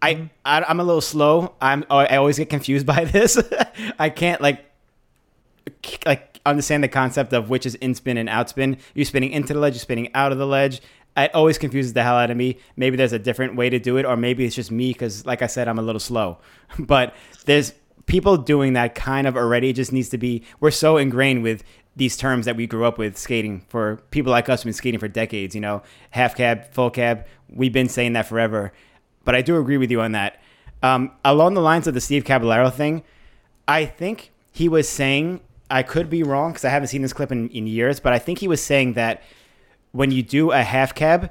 I, 0.00 0.14
mm-hmm. 0.14 0.26
I 0.44 0.62
I'm 0.62 0.80
a 0.80 0.84
little 0.84 1.00
slow. 1.00 1.54
I'm 1.60 1.84
oh, 1.90 1.98
I 1.98 2.16
always 2.16 2.38
get 2.38 2.50
confused 2.50 2.86
by 2.94 3.04
this. 3.04 3.40
I 3.98 4.10
can't 4.10 4.40
like 4.40 4.64
like 6.06 6.40
understand 6.46 6.82
the 6.82 6.88
concept 6.88 7.32
of 7.32 7.50
which 7.50 7.66
is 7.66 7.74
in 7.76 7.94
spin 7.94 8.16
and 8.16 8.28
out 8.28 8.48
spin. 8.48 8.78
You're 8.94 9.04
spinning 9.04 9.30
into 9.32 9.54
the 9.54 9.60
ledge. 9.60 9.74
You're 9.74 9.80
spinning 9.80 10.10
out 10.14 10.32
of 10.32 10.38
the 10.38 10.46
ledge. 10.46 10.80
It 11.16 11.34
always 11.34 11.58
confuses 11.58 11.94
the 11.94 12.02
hell 12.02 12.16
out 12.16 12.30
of 12.30 12.36
me. 12.36 12.58
Maybe 12.76 12.96
there's 12.96 13.12
a 13.12 13.18
different 13.18 13.56
way 13.56 13.70
to 13.70 13.78
do 13.78 13.96
it, 13.96 14.06
or 14.06 14.16
maybe 14.16 14.44
it's 14.44 14.54
just 14.54 14.70
me 14.70 14.92
because, 14.92 15.26
like 15.26 15.42
I 15.42 15.48
said, 15.48 15.66
I'm 15.66 15.78
a 15.78 15.82
little 15.82 16.00
slow. 16.00 16.38
But 16.78 17.14
there's 17.44 17.72
people 18.06 18.36
doing 18.36 18.74
that 18.74 18.94
kind 18.94 19.26
of 19.26 19.36
already. 19.36 19.70
It 19.70 19.74
just 19.74 19.92
needs 19.92 20.10
to 20.10 20.18
be. 20.18 20.44
We're 20.60 20.70
so 20.70 20.96
ingrained 20.96 21.42
with 21.42 21.64
these 21.98 22.16
terms 22.16 22.46
that 22.46 22.56
we 22.56 22.66
grew 22.66 22.84
up 22.84 22.96
with 22.96 23.18
skating. 23.18 23.64
For 23.68 23.96
people 24.10 24.32
like 24.32 24.48
us, 24.48 24.62
who've 24.62 24.68
been 24.68 24.72
skating 24.72 25.00
for 25.00 25.08
decades. 25.08 25.54
You 25.54 25.60
know, 25.60 25.82
half 26.10 26.34
cab, 26.34 26.72
full 26.72 26.90
cab. 26.90 27.26
We've 27.50 27.72
been 27.72 27.88
saying 27.88 28.14
that 28.14 28.26
forever. 28.26 28.72
But 29.24 29.34
I 29.34 29.42
do 29.42 29.58
agree 29.58 29.76
with 29.76 29.90
you 29.90 30.00
on 30.00 30.12
that. 30.12 30.40
Um, 30.82 31.12
along 31.24 31.54
the 31.54 31.60
lines 31.60 31.86
of 31.86 31.94
the 31.94 32.00
Steve 32.00 32.24
Caballero 32.24 32.70
thing, 32.70 33.02
I 33.66 33.84
think 33.84 34.30
he 34.52 34.68
was 34.68 34.88
saying, 34.88 35.40
I 35.70 35.82
could 35.82 36.08
be 36.08 36.22
wrong 36.22 36.52
because 36.52 36.64
I 36.64 36.70
haven't 36.70 36.88
seen 36.88 37.02
this 37.02 37.12
clip 37.12 37.30
in, 37.30 37.48
in 37.50 37.66
years, 37.66 38.00
but 38.00 38.12
I 38.12 38.18
think 38.18 38.38
he 38.38 38.48
was 38.48 38.62
saying 38.62 38.94
that 38.94 39.22
when 39.92 40.10
you 40.10 40.22
do 40.22 40.52
a 40.52 40.62
half 40.62 40.94
cab, 40.94 41.30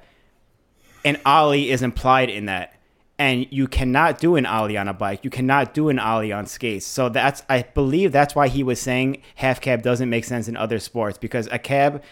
an 1.04 1.20
ollie 1.26 1.72
is 1.72 1.82
implied 1.82 2.30
in 2.30 2.46
that. 2.46 2.77
And 3.20 3.48
you 3.50 3.68
cannot 3.68 4.20
do 4.20 4.36
an 4.36 4.46
ollie 4.46 4.78
on 4.78 4.88
a 4.88 4.94
bike. 4.94 5.24
You 5.24 5.32
cannot 5.32 5.74
do 5.74 5.90
an 5.90 5.98
ollie 5.98 6.32
on 6.32 6.46
skates. 6.46 6.86
So 6.86 7.10
that's, 7.10 7.42
I 7.50 7.64
believe 7.64 8.12
that's 8.12 8.36
why 8.36 8.48
he 8.48 8.62
was 8.62 8.80
saying 8.80 9.24
half 9.36 9.60
cab 9.60 9.82
doesn't 9.82 10.10
make 10.10 10.24
sense 10.24 10.48
in 10.48 10.56
other 10.56 10.78
sports 10.78 11.18
because 11.18 11.48
a 11.52 11.58
cab 11.58 12.04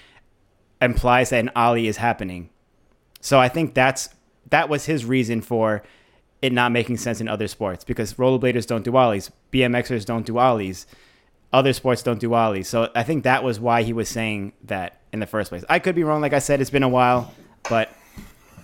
implies 0.82 1.30
that 1.30 1.40
an 1.40 1.52
ollie 1.56 1.88
is 1.88 1.98
happening. 1.98 2.50
So 3.22 3.40
I 3.40 3.50
think 3.50 3.74
that's 3.74 4.10
that 4.52 4.70
was 4.70 4.86
his 4.86 5.06
reason 5.06 5.42
for 5.42 5.84
it 6.42 6.54
not 6.54 6.72
making 6.72 6.98
sense 6.98 7.22
in 7.22 7.28
other 7.28 7.48
sports 7.48 7.84
because 7.84 8.14
rollerbladers 8.16 8.68
don't 8.68 8.84
do 8.84 8.96
ollies, 8.96 9.32
BMXers 9.52 10.06
don't 10.06 10.26
do 10.26 10.38
ollies, 10.38 10.86
other 11.52 11.74
sports 11.74 12.04
don't 12.04 12.20
do 12.20 12.34
ollies. 12.34 12.68
So 12.68 12.92
I 12.94 13.04
think 13.04 13.24
that 13.24 13.44
was 13.44 13.60
why 13.60 13.84
he 13.84 13.94
was 13.94 14.10
saying 14.10 14.54
that 14.66 15.02
in 15.12 15.20
the 15.20 15.26
first 15.26 15.50
place. 15.50 15.64
I 15.70 15.80
could 15.80 15.96
be 15.96 16.04
wrong, 16.04 16.22
like 16.22 16.34
I 16.34 16.40
said, 16.40 16.62
it's 16.62 16.70
been 16.70 16.84
a 16.84 16.90
while, 16.90 17.34
but 17.70 17.90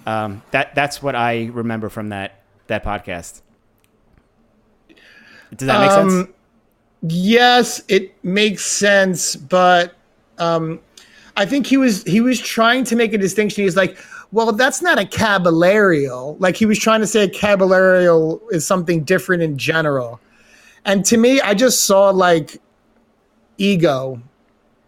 um, 0.06 0.41
that 0.52 0.76
that's 0.76 1.02
what 1.02 1.16
I 1.16 1.49
remember 1.54 1.89
from 1.89 2.10
that 2.10 2.41
that 2.68 2.84
podcast. 2.84 3.41
Does 5.56 5.68
that 5.68 5.82
make 5.82 5.91
sense? 5.91 6.14
Um, 6.14 6.34
Yes, 7.04 7.82
it 7.88 8.14
makes 8.24 8.64
sense, 8.64 9.36
but 9.36 9.95
um, 10.38 10.80
I 11.36 11.45
think 11.47 11.66
he 11.66 11.78
was 11.78 12.04
he 12.04 12.22
was 12.22 12.39
trying 12.39 12.84
to 12.86 12.95
make 12.95 13.12
a 13.14 13.18
distinction. 13.18 13.64
He's 13.64 13.76
like, 13.76 13.97
well, 14.32 14.52
that's 14.52 14.84
not 14.84 14.99
a 14.99 15.04
caballerial. 15.04 16.39
Like 16.39 16.56
he 16.56 16.68
was 16.68 16.78
trying 16.78 17.02
to 17.02 17.08
say 17.08 17.24
a 17.24 17.28
caballerial 17.28 18.39
is 18.52 18.68
something 18.68 19.04
different 19.04 19.41
in 19.41 19.58
general. 19.58 20.20
And 20.86 21.04
to 21.06 21.18
me, 21.18 21.41
I 21.41 21.56
just 21.56 21.86
saw 21.86 22.12
like 22.12 22.62
ego. 23.58 24.22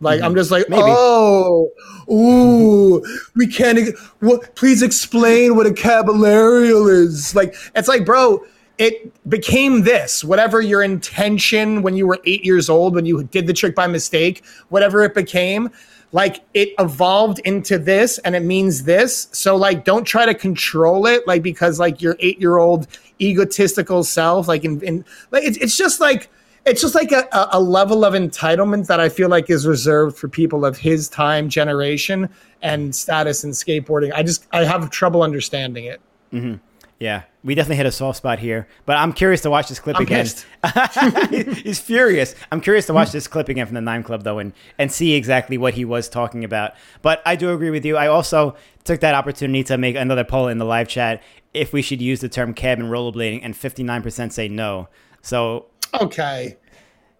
Like 0.04 0.22
I'm 0.22 0.32
mm-hmm. 0.32 0.38
just 0.38 0.52
like, 0.52 0.70
Maybe. 0.70 0.84
oh, 0.86 1.72
ooh, 2.12 3.04
we 3.36 3.48
can't. 3.48 3.98
What? 4.20 4.56
Please 4.56 4.82
explain 4.82 5.56
what 5.56 5.66
a 5.66 5.72
caballerial 5.72 6.92
is. 6.92 7.34
Like 7.36 7.56
it's 7.76 7.88
like, 7.88 8.06
bro, 8.06 8.46
it 8.78 9.30
became 9.30 9.84
this 9.84 10.24
whatever 10.24 10.60
your 10.60 10.82
intention 10.82 11.82
when 11.84 11.96
you 11.96 12.08
were 12.08 12.20
eight 12.26 12.44
years 12.44 12.70
old 12.70 12.96
when 12.96 13.06
you 13.06 13.24
did 13.26 13.46
the 13.46 13.54
trick 13.54 13.76
by 13.76 13.86
mistake 13.86 14.44
whatever 14.70 15.04
it 15.04 15.14
became 15.14 15.70
like 16.12 16.44
it 16.56 16.70
evolved 16.80 17.40
into 17.40 17.78
this 17.78 18.18
and 18.20 18.36
it 18.36 18.42
means 18.42 18.84
this 18.84 19.28
so 19.32 19.56
like 19.56 19.84
don't 19.84 20.06
try 20.06 20.26
to 20.26 20.34
control 20.34 21.06
it 21.06 21.26
like 21.28 21.44
because 21.44 21.80
like 21.80 22.02
your 22.02 22.16
eight 22.20 22.40
year 22.40 22.58
old 22.58 22.88
egotistical 23.22 24.04
self 24.04 24.48
like 24.48 24.66
in, 24.66 24.82
in 24.82 25.06
like 25.30 25.44
it's, 25.44 25.58
it's 25.58 25.78
just 25.78 26.00
like 26.00 26.30
it's 26.66 26.82
just 26.82 26.96
like 26.96 27.12
a, 27.12 27.28
a 27.52 27.60
level 27.60 28.06
of 28.06 28.14
entitlement 28.14 28.88
that 28.88 29.00
I 29.00 29.10
feel 29.10 29.30
like 29.30 29.50
is 29.50 29.68
reserved 29.68 30.18
for 30.18 30.28
people 30.28 30.66
of 30.66 30.78
his 30.78 31.10
time, 31.10 31.50
generation, 31.50 32.30
and 32.62 32.96
status 32.96 33.44
in 33.44 33.52
skateboarding. 33.52 34.14
I 34.14 34.24
just 34.24 34.48
I 34.52 34.64
have 34.64 34.90
trouble 34.90 35.24
understanding 35.24 35.86
it. 35.86 36.02
Mm-hmm. 36.32 36.56
Yeah, 37.00 37.24
we 37.44 37.54
definitely 37.54 37.78
hit 37.78 37.86
a 37.86 37.92
soft 37.92 38.18
spot 38.18 38.40
here. 38.40 38.66
But 38.86 38.96
I'm 38.96 39.12
curious 39.12 39.42
to 39.42 39.50
watch 39.50 39.68
this 39.68 39.80
clip 39.80 39.98
I'm 39.98 40.04
again. 40.04 40.26
He's 41.56 41.80
furious. 41.80 42.34
I'm 42.50 42.62
curious 42.62 42.86
to 42.86 42.94
watch 42.94 43.12
this 43.12 43.28
clip 43.28 43.50
again 43.50 43.66
from 43.66 43.76
the 43.76 43.82
Nine 43.82 44.04
Club 44.04 44.24
though, 44.24 44.40
and 44.40 44.54
and 44.78 44.90
see 44.90 45.14
exactly 45.14 45.58
what 45.58 45.74
he 45.74 45.84
was 45.84 46.08
talking 46.08 46.46
about. 46.46 46.76
But 47.02 47.22
I 47.26 47.36
do 47.36 47.54
agree 47.54 47.72
with 47.72 47.84
you. 47.84 47.98
I 47.98 48.08
also 48.08 48.56
took 48.86 49.02
that 49.02 49.16
opportunity 49.16 49.64
to 49.66 49.78
make 49.78 49.98
another 49.98 50.24
poll 50.24 50.48
in 50.48 50.60
the 50.60 50.66
live 50.66 50.88
chat 50.88 51.22
if 51.54 51.74
we 51.74 51.82
should 51.82 52.02
use 52.02 52.22
the 52.22 52.30
term 52.30 52.54
cab 52.54 52.80
and 52.80 52.90
rollerblading, 52.90 53.42
and 53.44 53.54
59% 53.54 54.32
say 54.32 54.48
no. 54.48 54.88
So 55.22 55.66
Okay. 56.02 56.58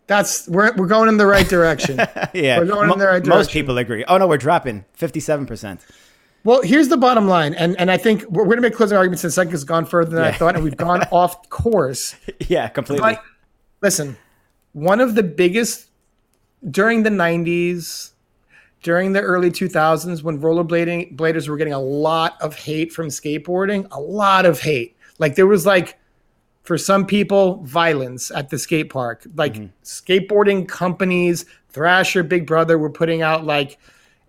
That's 0.08 0.48
we're 0.50 0.74
we're 0.76 0.88
going 0.88 1.10
in 1.10 1.18
the 1.18 1.26
right 1.26 1.48
direction. 1.48 1.98
yeah, 2.34 2.60
We're 2.60 2.66
going 2.66 2.92
in 2.92 3.00
the 3.00 3.08
right 3.08 3.26
most 3.26 3.52
people 3.52 3.78
agree. 3.78 4.04
Oh 4.06 4.18
no, 4.18 4.28
we're 4.28 4.38
dropping 4.38 4.86
57%. 4.98 5.80
Well, 6.46 6.62
here's 6.62 6.90
the 6.90 6.98
bottom 6.98 7.28
line, 7.28 7.54
and 7.54 7.80
and 7.80 7.90
I 7.90 7.98
think 7.98 8.24
we're, 8.24 8.44
we're 8.44 8.56
going 8.56 8.58
to 8.58 8.64
make 8.64 8.76
closing 8.76 8.98
arguments 8.98 9.24
in 9.24 9.30
a 9.30 9.32
second. 9.32 9.54
It's 9.54 9.64
gone 9.64 9.86
further 9.86 10.18
than 10.18 10.26
I 10.26 10.32
thought, 10.32 10.56
and 10.56 10.64
we've 10.64 10.76
gone 10.76 11.04
off 11.12 11.50
course. 11.50 12.16
Yeah, 12.50 12.68
completely. 12.68 13.14
But 13.14 13.24
listen, 13.82 14.18
one 14.74 15.00
of 15.00 15.16
the 15.16 15.24
biggest 15.24 15.90
during 16.70 17.04
the 17.04 17.10
'90s, 17.10 18.12
during 18.82 19.14
the 19.14 19.22
early 19.22 19.52
2000s, 19.52 20.22
when 20.22 20.42
rollerblading 20.42 21.16
bladers 21.16 21.48
were 21.48 21.56
getting 21.56 21.74
a 21.74 21.80
lot 21.80 22.36
of 22.42 22.56
hate 22.56 22.92
from 22.92 23.08
skateboarding, 23.08 23.88
a 23.92 24.02
lot 24.02 24.46
of 24.46 24.60
hate. 24.60 24.98
Like 25.20 25.36
there 25.36 25.48
was 25.48 25.66
like, 25.66 25.98
for 26.64 26.78
some 26.78 27.06
people, 27.06 27.62
violence 27.64 28.32
at 28.32 28.50
the 28.50 28.58
skate 28.58 28.90
park. 28.90 29.28
Like 29.36 29.56
mm-hmm. 29.56 29.68
skateboarding 29.84 30.68
companies, 30.68 31.46
Thrasher, 31.70 32.24
Big 32.24 32.48
Brother 32.48 32.78
were 32.78 32.90
putting 32.90 33.22
out 33.22 33.46
like 33.46 33.78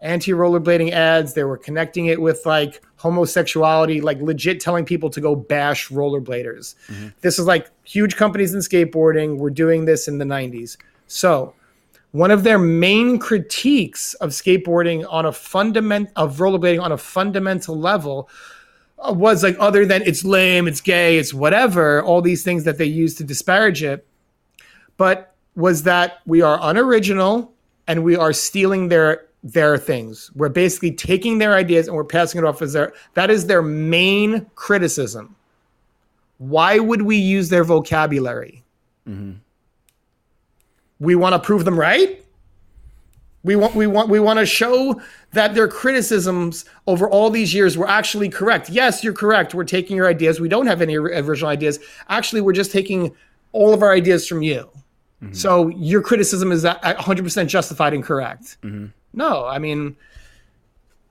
anti 0.00 0.32
rollerblading 0.32 0.90
ads. 0.90 1.34
They 1.34 1.44
were 1.44 1.56
connecting 1.56 2.06
it 2.06 2.20
with 2.20 2.44
like 2.44 2.82
homosexuality, 2.96 4.00
like 4.00 4.20
legit 4.20 4.60
telling 4.60 4.84
people 4.84 5.10
to 5.10 5.20
go 5.20 5.36
bash 5.36 5.88
rollerbladers. 5.88 6.74
Mm-hmm. 6.88 7.08
This 7.20 7.38
is 7.38 7.46
like 7.46 7.70
huge 7.84 8.16
companies 8.16 8.52
in 8.52 8.60
skateboarding 8.60 9.38
were 9.38 9.50
doing 9.50 9.84
this 9.84 10.08
in 10.08 10.18
the 10.18 10.24
90s. 10.24 10.76
So, 11.06 11.54
one 12.10 12.30
of 12.30 12.44
their 12.44 12.58
main 12.58 13.18
critiques 13.18 14.14
of 14.14 14.30
skateboarding 14.30 15.04
on 15.10 15.26
a 15.26 15.32
fundament 15.32 16.10
of 16.14 16.38
rollerblading 16.38 16.80
on 16.80 16.92
a 16.92 16.98
fundamental 16.98 17.78
level 17.78 18.28
Uh, 19.04 19.12
was 19.12 19.42
like 19.42 19.56
other 19.60 19.84
than 19.84 20.02
it's 20.02 20.24
lame, 20.24 20.66
it's 20.66 20.80
gay, 20.80 21.18
it's 21.18 21.34
whatever, 21.34 22.02
all 22.02 22.22
these 22.22 22.42
things 22.42 22.64
that 22.64 22.78
they 22.78 22.84
use 22.84 23.14
to 23.16 23.24
disparage 23.24 23.82
it, 23.82 24.06
but 24.96 25.34
was 25.56 25.82
that 25.82 26.20
we 26.26 26.42
are 26.42 26.58
unoriginal 26.62 27.52
and 27.86 28.02
we 28.02 28.16
are 28.16 28.32
stealing 28.32 28.88
their 28.88 29.26
their 29.42 29.76
things. 29.76 30.30
We're 30.34 30.48
basically 30.48 30.92
taking 30.92 31.36
their 31.36 31.54
ideas 31.54 31.86
and 31.86 31.94
we're 31.94 32.04
passing 32.04 32.38
it 32.38 32.44
off 32.44 32.62
as 32.62 32.72
their 32.72 32.94
that 33.12 33.30
is 33.30 33.46
their 33.46 33.62
main 33.62 34.46
criticism. 34.54 35.36
Why 36.38 36.78
would 36.78 37.02
we 37.02 37.16
use 37.16 37.50
their 37.50 37.64
vocabulary? 37.64 38.64
Mm-hmm. 39.06 39.32
We 40.98 41.14
want 41.14 41.34
to 41.34 41.38
prove 41.38 41.64
them 41.66 41.78
right? 41.78 42.23
We 43.44 43.56
want 43.56 43.74
we 43.74 43.86
want 43.86 44.08
we 44.08 44.18
want 44.20 44.38
to 44.38 44.46
show 44.46 45.00
that 45.32 45.54
their 45.54 45.68
criticisms 45.68 46.64
over 46.86 47.08
all 47.08 47.28
these 47.30 47.52
years 47.52 47.76
were 47.76 47.88
actually 47.88 48.28
correct. 48.30 48.70
Yes, 48.70 49.04
you're 49.04 49.12
correct. 49.12 49.54
We're 49.54 49.64
taking 49.64 49.96
your 49.96 50.08
ideas. 50.08 50.40
We 50.40 50.48
don't 50.48 50.66
have 50.66 50.80
any 50.80 50.96
original 50.96 51.50
ideas. 51.50 51.78
Actually, 52.08 52.40
we're 52.40 52.54
just 52.54 52.72
taking 52.72 53.14
all 53.52 53.74
of 53.74 53.82
our 53.82 53.92
ideas 53.92 54.26
from 54.26 54.42
you. 54.42 54.70
Mm-hmm. 55.22 55.34
So 55.34 55.68
your 55.68 56.00
criticism 56.02 56.50
is 56.52 56.64
a- 56.64 56.80
a 56.82 56.94
100% 56.94 57.46
justified 57.46 57.92
and 57.92 58.02
correct. 58.02 58.56
Mm-hmm. 58.62 58.86
No, 59.12 59.44
I 59.44 59.58
mean 59.58 59.96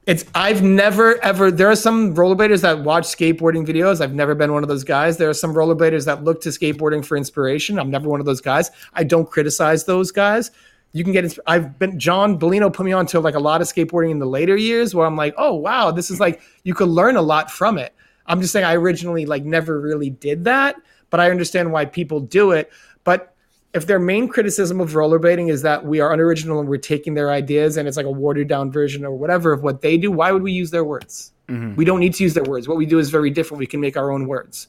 it's 0.05 0.25
I've 0.35 0.61
never 0.61 1.17
ever 1.23 1.49
there 1.49 1.69
are 1.69 1.75
some 1.75 2.13
rollerbladers 2.13 2.61
that 2.61 2.79
watch 2.79 3.05
skateboarding 3.05 3.65
videos. 3.65 4.01
I've 4.01 4.13
never 4.13 4.35
been 4.35 4.51
one 4.51 4.63
of 4.63 4.69
those 4.69 4.83
guys. 4.83 5.17
There 5.17 5.29
are 5.29 5.33
some 5.33 5.53
rollerbladers 5.53 6.05
that 6.05 6.23
look 6.23 6.41
to 6.41 6.49
skateboarding 6.49 7.05
for 7.05 7.15
inspiration. 7.15 7.79
I'm 7.79 7.89
never 7.89 8.09
one 8.09 8.19
of 8.19 8.25
those 8.25 8.41
guys. 8.41 8.69
I 8.93 9.03
don't 9.03 9.29
criticize 9.29 9.85
those 9.85 10.11
guys. 10.11 10.51
You 10.93 11.03
can 11.03 11.11
get 11.11 11.37
I've 11.47 11.77
been 11.77 11.99
John 11.99 12.39
Bellino 12.39 12.71
put 12.71 12.85
me 12.85 12.93
on 12.93 13.05
to 13.07 13.19
like 13.19 13.35
a 13.35 13.39
lot 13.39 13.61
of 13.61 13.67
skateboarding 13.67 14.11
in 14.11 14.19
the 14.19 14.27
later 14.27 14.55
years 14.55 14.93
where 14.93 15.05
I'm 15.05 15.15
like, 15.15 15.33
"Oh, 15.37 15.53
wow, 15.53 15.91
this 15.91 16.11
is 16.11 16.19
like 16.19 16.41
you 16.63 16.73
could 16.73 16.89
learn 16.89 17.15
a 17.15 17.21
lot 17.21 17.51
from 17.51 17.77
it." 17.77 17.93
I'm 18.27 18.39
just 18.41 18.53
saying 18.53 18.65
I 18.65 18.75
originally 18.75 19.25
like 19.25 19.43
never 19.43 19.81
really 19.81 20.11
did 20.11 20.43
that, 20.45 20.75
but 21.09 21.19
I 21.19 21.31
understand 21.31 21.71
why 21.71 21.85
people 21.85 22.19
do 22.19 22.51
it. 22.51 22.71
But 23.03 23.35
if 23.73 23.87
their 23.87 23.99
main 23.99 24.27
criticism 24.27 24.79
of 24.79 24.91
rollerblading 24.91 25.49
is 25.49 25.63
that 25.63 25.83
we 25.83 25.99
are 25.99 26.13
unoriginal 26.13 26.59
and 26.59 26.69
we're 26.69 26.77
taking 26.77 27.15
their 27.15 27.31
ideas 27.31 27.75
and 27.75 27.87
it's 27.87 27.97
like 27.97 28.05
a 28.05 28.11
watered 28.11 28.47
down 28.47 28.71
version 28.71 29.03
or 29.03 29.11
whatever 29.11 29.51
of 29.51 29.63
what 29.63 29.81
they 29.81 29.97
do, 29.97 30.11
why 30.11 30.31
would 30.31 30.43
we 30.43 30.51
use 30.51 30.69
their 30.69 30.83
words? 30.83 31.31
Mm-hmm. 31.49 31.75
We 31.75 31.83
don't 31.83 31.99
need 31.99 32.13
to 32.15 32.23
use 32.23 32.35
their 32.35 32.43
words. 32.43 32.67
What 32.67 32.77
we 32.77 32.85
do 32.85 32.99
is 32.99 33.09
very 33.09 33.31
different. 33.31 33.59
We 33.59 33.65
can 33.65 33.81
make 33.81 33.97
our 33.97 34.11
own 34.11 34.27
words. 34.27 34.67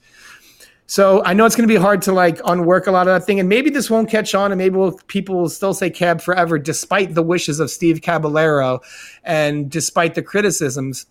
So 0.87 1.25
I 1.25 1.33
know 1.33 1.47
it's 1.47 1.57
going 1.57 1.67
to 1.67 1.73
be 1.73 1.81
hard 1.81 2.03
to 2.03 2.13
like 2.13 2.41
unwork 2.45 2.87
a 2.87 2.91
lot 2.91 3.09
of 3.09 3.15
that 3.19 3.25
thing, 3.27 3.41
and 3.41 3.49
maybe 3.49 3.71
this 3.71 3.91
won't 3.91 4.11
catch 4.11 4.35
on, 4.35 4.53
and 4.53 4.59
maybe 4.59 4.77
we'll, 4.77 4.93
people 5.07 5.35
will 5.37 5.49
still 5.49 5.73
say 5.73 5.89
cab 5.89 6.21
forever, 6.21 6.59
despite 6.59 7.15
the 7.15 7.23
wishes 7.23 7.59
of 7.59 7.71
Steve 7.71 8.03
Caballero, 8.03 8.81
and 9.23 9.71
despite 9.71 10.15
the 10.15 10.23
criticisms. 10.23 11.07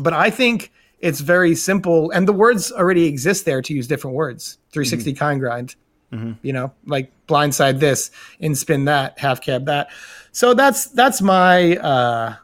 But 0.00 0.14
I 0.14 0.30
think 0.30 0.72
it's 1.00 1.20
very 1.20 1.54
simple, 1.54 2.10
and 2.12 2.26
the 2.26 2.32
words 2.32 2.72
already 2.72 3.04
exist 3.04 3.44
there 3.44 3.60
to 3.62 3.74
use 3.74 3.86
different 3.86 4.16
words. 4.16 4.58
360 4.72 5.12
kind 5.14 5.40
grind, 5.40 5.74
you 6.42 6.52
know, 6.52 6.72
like 6.86 7.12
blindside 7.26 7.78
this, 7.80 8.10
in 8.38 8.54
spin 8.54 8.86
that, 8.86 9.18
half 9.18 9.40
cab 9.42 9.66
that. 9.66 9.90
So 10.32 10.54
that's 10.54 10.86
that's 10.86 11.20
my 11.20 11.76
uh, 11.76 12.36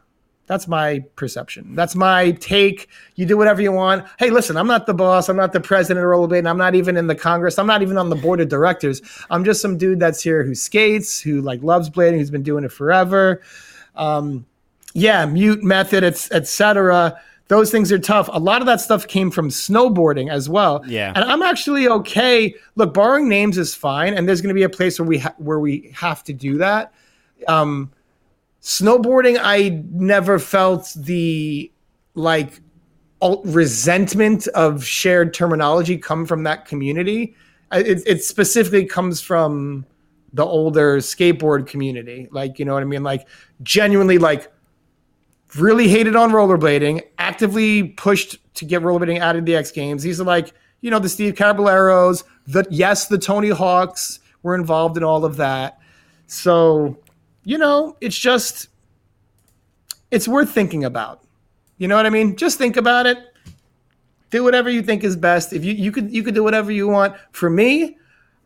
that's 0.46 0.68
my 0.68 1.00
perception. 1.16 1.74
That's 1.74 1.94
my 1.96 2.30
take. 2.32 2.88
You 3.16 3.26
do 3.26 3.36
whatever 3.36 3.60
you 3.60 3.72
want. 3.72 4.06
Hey, 4.18 4.30
listen, 4.30 4.56
I'm 4.56 4.68
not 4.68 4.86
the 4.86 4.94
boss. 4.94 5.28
I'm 5.28 5.36
not 5.36 5.52
the 5.52 5.60
president 5.60 6.04
of 6.04 6.08
Rollerblade. 6.08 6.48
I'm 6.48 6.58
not 6.58 6.74
even 6.74 6.96
in 6.96 7.08
the 7.08 7.14
Congress. 7.16 7.58
I'm 7.58 7.66
not 7.66 7.82
even 7.82 7.98
on 7.98 8.10
the 8.10 8.16
board 8.16 8.40
of 8.40 8.48
directors. 8.48 9.02
I'm 9.28 9.44
just 9.44 9.60
some 9.60 9.76
dude 9.76 9.98
that's 9.98 10.22
here 10.22 10.44
who 10.44 10.54
skates, 10.54 11.20
who 11.20 11.40
like 11.40 11.62
loves 11.62 11.90
blading, 11.90 12.18
who's 12.18 12.30
been 12.30 12.44
doing 12.44 12.62
it 12.64 12.70
forever. 12.70 13.42
Um, 13.96 14.46
yeah, 14.94 15.26
mute 15.26 15.64
method, 15.64 16.04
etc. 16.04 17.20
Those 17.48 17.70
things 17.70 17.92
are 17.92 17.98
tough. 17.98 18.28
A 18.32 18.38
lot 18.38 18.62
of 18.62 18.66
that 18.66 18.80
stuff 18.80 19.06
came 19.06 19.30
from 19.30 19.50
snowboarding 19.50 20.30
as 20.30 20.48
well. 20.48 20.82
Yeah. 20.86 21.12
and 21.14 21.24
I'm 21.24 21.42
actually 21.42 21.88
okay. 21.88 22.54
Look, 22.76 22.94
borrowing 22.94 23.28
names 23.28 23.58
is 23.58 23.74
fine, 23.74 24.14
and 24.14 24.28
there's 24.28 24.40
going 24.40 24.48
to 24.48 24.54
be 24.54 24.62
a 24.62 24.68
place 24.68 24.98
where 24.98 25.06
we 25.06 25.18
ha- 25.18 25.34
where 25.38 25.60
we 25.60 25.92
have 25.94 26.24
to 26.24 26.32
do 26.32 26.58
that. 26.58 26.92
Um, 27.46 27.92
snowboarding 28.66 29.38
i 29.40 29.80
never 29.92 30.40
felt 30.40 30.92
the 30.96 31.70
like 32.14 32.60
alt 33.20 33.42
resentment 33.44 34.46
of 34.48 34.84
shared 34.84 35.32
terminology 35.32 35.96
come 35.96 36.26
from 36.26 36.42
that 36.42 36.66
community. 36.66 37.34
It, 37.72 38.02
it 38.06 38.24
specifically 38.24 38.84
comes 38.84 39.20
from 39.20 39.86
the 40.32 40.44
older 40.44 40.98
skateboard 40.98 41.66
community. 41.66 42.28
Like 42.30 42.58
you 42.58 42.64
know 42.64 42.74
what 42.74 42.82
i 42.82 42.86
mean? 42.86 43.02
Like 43.02 43.26
genuinely 43.62 44.18
like 44.18 44.52
really 45.56 45.88
hated 45.88 46.16
on 46.16 46.30
rollerblading 46.32 47.02
actively 47.18 47.84
pushed 47.84 48.38
to 48.54 48.64
get 48.64 48.82
rollerblading 48.82 49.20
out 49.20 49.36
of 49.36 49.44
the 49.44 49.56
x 49.56 49.70
games. 49.70 50.02
These 50.02 50.20
are 50.20 50.24
like 50.24 50.52
you 50.80 50.90
know 50.90 50.98
the 50.98 51.08
steve 51.08 51.34
caballeros 51.36 52.24
the 52.46 52.64
yes 52.70 53.06
the 53.06 53.18
tony 53.18 53.48
hawks 53.48 54.20
were 54.42 54.54
involved 54.54 54.96
in 54.96 55.04
all 55.04 55.24
of 55.24 55.36
that. 55.36 55.78
So 56.26 56.98
you 57.46 57.56
know, 57.58 57.96
it's 58.00 58.18
just 58.18 58.68
it's 60.10 60.26
worth 60.28 60.50
thinking 60.50 60.84
about. 60.84 61.22
You 61.78 61.86
know 61.88 61.94
what 61.96 62.04
I 62.04 62.10
mean? 62.10 62.36
Just 62.36 62.58
think 62.58 62.76
about 62.76 63.06
it. 63.06 63.18
Do 64.30 64.42
whatever 64.42 64.68
you 64.68 64.82
think 64.82 65.04
is 65.04 65.16
best. 65.16 65.52
If 65.52 65.64
you 65.64 65.72
you 65.72 65.92
could 65.92 66.12
you 66.12 66.22
could 66.24 66.34
do 66.34 66.42
whatever 66.42 66.72
you 66.72 66.88
want. 66.88 67.14
For 67.30 67.48
me, 67.48 67.96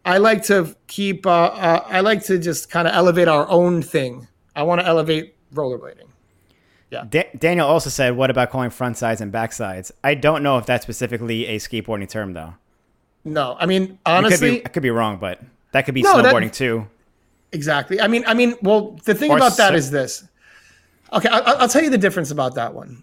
I 0.05 0.19
like 0.19 0.45
to 0.45 0.77
keep. 0.87 1.27
Uh, 1.27 1.31
uh, 1.31 1.85
I 1.87 2.01
like 2.01 2.23
to 2.27 2.39
just 2.39 2.71
kind 2.71 2.87
of 2.87 2.95
elevate 2.95 3.27
our 3.29 3.49
own 3.49 3.81
thing. 3.83 4.29
I 4.55 4.63
want 4.65 4.83
to 4.83 4.87
elevate 4.87 5.35
rollerblading. 5.55 6.07
Da- 7.09 7.31
Daniel 7.39 7.67
also 7.67 7.89
said, 7.89 8.17
"What 8.17 8.29
about 8.31 8.51
calling 8.51 8.69
front 8.71 8.99
sides 8.99 9.21
and 9.23 9.33
back 9.33 9.53
sides?" 9.53 9.91
I 10.05 10.15
don't 10.15 10.43
know 10.43 10.59
if 10.59 10.67
that's 10.67 10.83
specifically 10.83 11.47
a 11.47 11.57
skateboarding 11.57 12.09
term, 12.09 12.35
though. 12.35 12.55
No, 13.25 13.57
I 13.59 13.65
mean 13.67 13.99
I 14.05 14.17
could 14.19 14.25
honestly, 14.27 14.51
be, 14.59 14.67
I 14.67 14.69
could 14.69 14.83
be 14.83 14.91
wrong, 14.91 15.19
but 15.19 15.41
that 15.73 15.87
could 15.87 15.95
be 15.95 16.03
No, 16.03 16.21
that- 16.21 16.35
snowboarding 16.35 16.53
too. 16.53 16.89
Exactly. 17.53 18.01
I 18.01 18.07
mean, 18.07 18.25
I 18.27 18.35
mean, 18.35 18.55
well, 18.63 18.99
the 19.05 19.15
thing 19.15 19.31
Or 19.31 19.37
about 19.37 19.57
that 19.57 19.75
is 19.75 19.91
this. 19.91 20.25
Okay, 21.13 21.29
I, 21.29 21.39
I'll 21.39 21.69
tell 21.69 21.83
you 21.83 21.91
the 21.91 21.99
difference 21.99 22.31
about 22.31 22.55
that 22.55 22.73
one. 22.75 23.03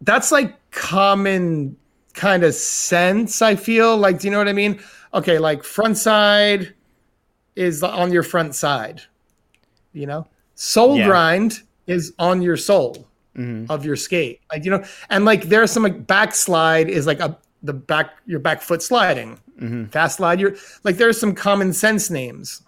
That's 0.00 0.30
like 0.32 0.54
common 0.70 1.76
kind 2.14 2.44
of 2.44 2.54
sense. 2.54 3.42
I 3.42 3.56
feel 3.56 3.96
like, 3.96 4.20
do 4.20 4.26
you 4.28 4.30
know 4.30 4.38
what 4.38 4.48
I 4.48 4.52
mean? 4.52 4.80
Okay, 5.14 5.38
like 5.38 5.64
front 5.64 5.96
side 5.98 6.74
is 7.56 7.82
on 7.82 8.12
your 8.12 8.22
front 8.22 8.54
side, 8.54 9.02
you 9.92 10.06
know. 10.06 10.26
Soul 10.54 10.96
Yeah. 10.98 11.06
grind 11.06 11.62
is 11.86 12.12
on 12.18 12.42
your 12.42 12.56
soul 12.56 13.08
Mm-hmm. 13.36 13.72
of 13.72 13.82
your 13.86 13.96
skate, 13.96 14.40
like 14.52 14.62
you 14.66 14.70
know, 14.70 14.84
and 15.08 15.24
like 15.24 15.44
there's 15.44 15.70
some 15.70 15.82
like 15.82 16.06
backslide 16.06 16.90
is 16.90 17.06
like 17.06 17.18
a 17.18 17.38
the 17.62 17.72
back 17.72 18.10
your 18.26 18.38
back 18.40 18.60
foot 18.60 18.82
sliding, 18.82 19.38
Mm-hmm. 19.58 19.86
fast 19.86 20.18
slide. 20.18 20.38
You're 20.38 20.54
like 20.84 20.98
there's 20.98 21.18
some 21.18 21.34
common 21.34 21.72
sense 21.72 22.10
names, 22.10 22.60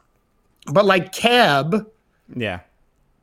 but 0.67 0.85
like 0.85 1.13
cab 1.13 1.87
Yeah. 2.35 2.61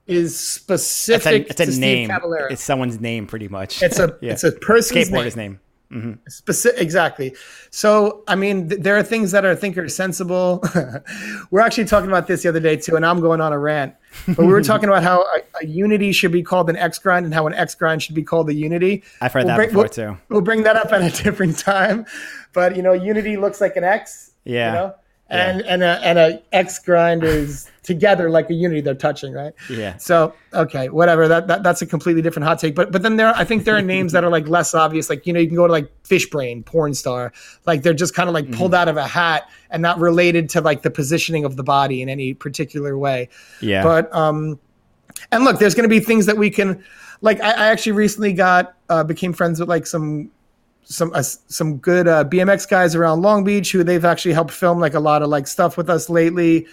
is 0.08 0.32
It's 0.34 0.40
specific 0.40 1.48
a, 1.48 1.50
it's 1.50 1.60
a 1.62 1.66
to 1.66 1.72
Steve 1.72 1.82
name. 1.82 2.12
It's 2.50 2.64
someone's 2.64 3.00
name, 3.00 3.28
pretty 3.28 3.48
much. 3.48 3.82
It's 3.82 4.00
a 4.00 4.18
Yeah. 4.22 4.34
it's 4.34 4.44
a 4.44 4.52
person's 4.52 5.10
skateboarder's 5.10 5.36
name. 5.36 5.52
name. 5.54 5.60
Mm-hmm. 5.92 6.14
Specific, 6.30 6.80
exactly. 6.82 7.36
So, 7.70 8.24
I 8.26 8.36
mean, 8.36 8.70
th- 8.70 8.82
there 8.82 8.96
are 8.96 9.04
things 9.04 9.32
that 9.32 9.46
I 9.46 9.56
think 9.56 9.78
are 9.78 9.90
sensible. 9.90 10.64
we're 11.52 11.60
actually 11.60 11.84
talking 11.84 12.10
about 12.10 12.28
this 12.28 12.44
the 12.44 12.50
other 12.50 12.62
day 12.62 12.78
too, 12.78 12.96
and 12.96 13.06
I'm 13.06 13.20
going 13.20 13.42
on 13.42 13.52
a 13.52 13.60
rant. 13.60 13.96
But 14.26 14.38
we 14.40 14.48
were 14.48 14.62
talking 14.62 14.88
about 14.88 15.04
how 15.04 15.22
a, 15.22 15.42
a 15.62 15.66
unity 15.68 16.14
should 16.14 16.32
be 16.32 16.44
called 16.44 16.70
an 16.70 16.78
X 16.78 16.98
grind, 16.98 17.26
and 17.26 17.34
how 17.34 17.46
an 17.46 17.54
X 17.54 17.76
grind 17.76 18.02
should 18.04 18.16
be 18.16 18.24
called 18.24 18.50
a 18.50 18.54
unity. 18.54 19.04
I've 19.20 19.34
heard 19.34 19.42
We'll 19.44 19.48
that 19.50 19.56
bring- 19.58 19.68
before 19.70 19.82
we'll- 19.84 19.90
too. 20.16 20.18
We'll 20.30 20.40
bring 20.42 20.64
that 20.64 20.78
up 20.78 20.94
at 20.94 21.02
a 21.02 21.24
different 21.24 21.58
time. 21.60 22.06
But 22.54 22.78
you 22.78 22.84
know, 22.84 22.94
unity 22.94 23.36
looks 23.36 23.60
like 23.60 23.76
an 23.76 23.84
X. 23.84 24.32
Yeah. 24.46 24.68
You 24.70 24.74
know, 24.80 24.96
and 25.32 25.62
and 25.62 25.84
a 25.84 26.00
and 26.04 26.20
a 26.20 26.42
X 26.52 26.80
grind 26.80 27.24
is 27.24 27.70
together 27.84 28.30
like 28.30 28.50
a 28.50 28.54
unity. 28.54 28.82
They're 28.82 28.94
touching, 28.94 29.34
right? 29.34 29.54
Yeah. 29.70 29.98
So 29.98 30.34
okay, 30.54 30.90
whatever. 30.90 31.28
That, 31.28 31.48
that 31.48 31.64
that's 31.64 31.82
a 31.82 31.86
completely 31.86 32.22
different 32.22 32.46
hot 32.46 32.60
take. 32.60 32.76
But 32.76 32.92
but 32.92 33.02
then 33.02 33.16
there, 33.16 33.34
I 33.36 33.44
think 33.44 33.64
there 33.64 33.76
are 33.76 33.82
names 33.82 34.12
that 34.12 34.24
are 34.24 34.30
like 34.30 34.48
less 34.48 34.76
obvious. 34.76 35.10
Like 35.10 35.26
you 35.26 35.34
know, 35.34 35.40
you 35.40 35.48
can 35.48 35.56
go 35.56 35.68
to 35.68 35.72
like 35.74 35.90
Fishbrain, 36.04 36.66
porn 36.66 36.94
star. 36.94 37.32
Like 37.66 37.82
they're 37.82 37.94
just 37.94 38.14
kind 38.14 38.28
of 38.28 38.36
like 38.36 38.52
pulled 38.52 38.76
out 38.76 38.88
of 38.88 38.98
a 38.98 39.08
hat 39.08 39.50
and 39.70 39.82
not 39.82 40.00
related 40.00 40.50
to 40.50 40.62
like 40.62 40.82
the 40.82 40.92
positioning 40.92 41.46
of 41.46 41.56
the 41.56 41.64
body 41.64 42.02
in 42.02 42.10
any 42.10 42.34
particular 42.34 42.98
way. 42.98 43.30
Yeah. 43.62 43.84
But 43.84 44.14
um, 44.14 44.60
and 45.32 45.44
look, 45.44 45.60
there's 45.60 45.76
going 45.76 45.90
to 45.90 45.94
be 45.94 46.00
things 46.00 46.26
that 46.26 46.38
we 46.38 46.50
can, 46.50 46.84
like 47.22 47.40
I, 47.42 47.52
I 47.52 47.68
actually 47.68 47.94
recently 47.94 48.34
got 48.34 48.76
uh, 48.90 49.04
became 49.04 49.34
friends 49.34 49.60
with 49.60 49.70
like 49.70 49.88
some 49.88 50.32
some 50.84 51.12
uh, 51.14 51.22
some 51.22 51.78
good 51.78 52.08
uh, 52.08 52.24
BMX 52.26 52.70
guys 52.70 52.96
around 52.96 53.22
Long 53.22 53.44
Beach 53.44 53.72
who 53.72 53.84
they've 53.84 54.06
actually 54.06 54.34
helped 54.34 54.52
film 54.52 54.80
like 54.80 54.94
a 54.94 55.00
lot 55.00 55.22
of 55.22 55.30
like 55.30 55.48
stuff 55.48 55.78
with 55.78 55.90
us 55.90 56.10
lately, 56.10 56.68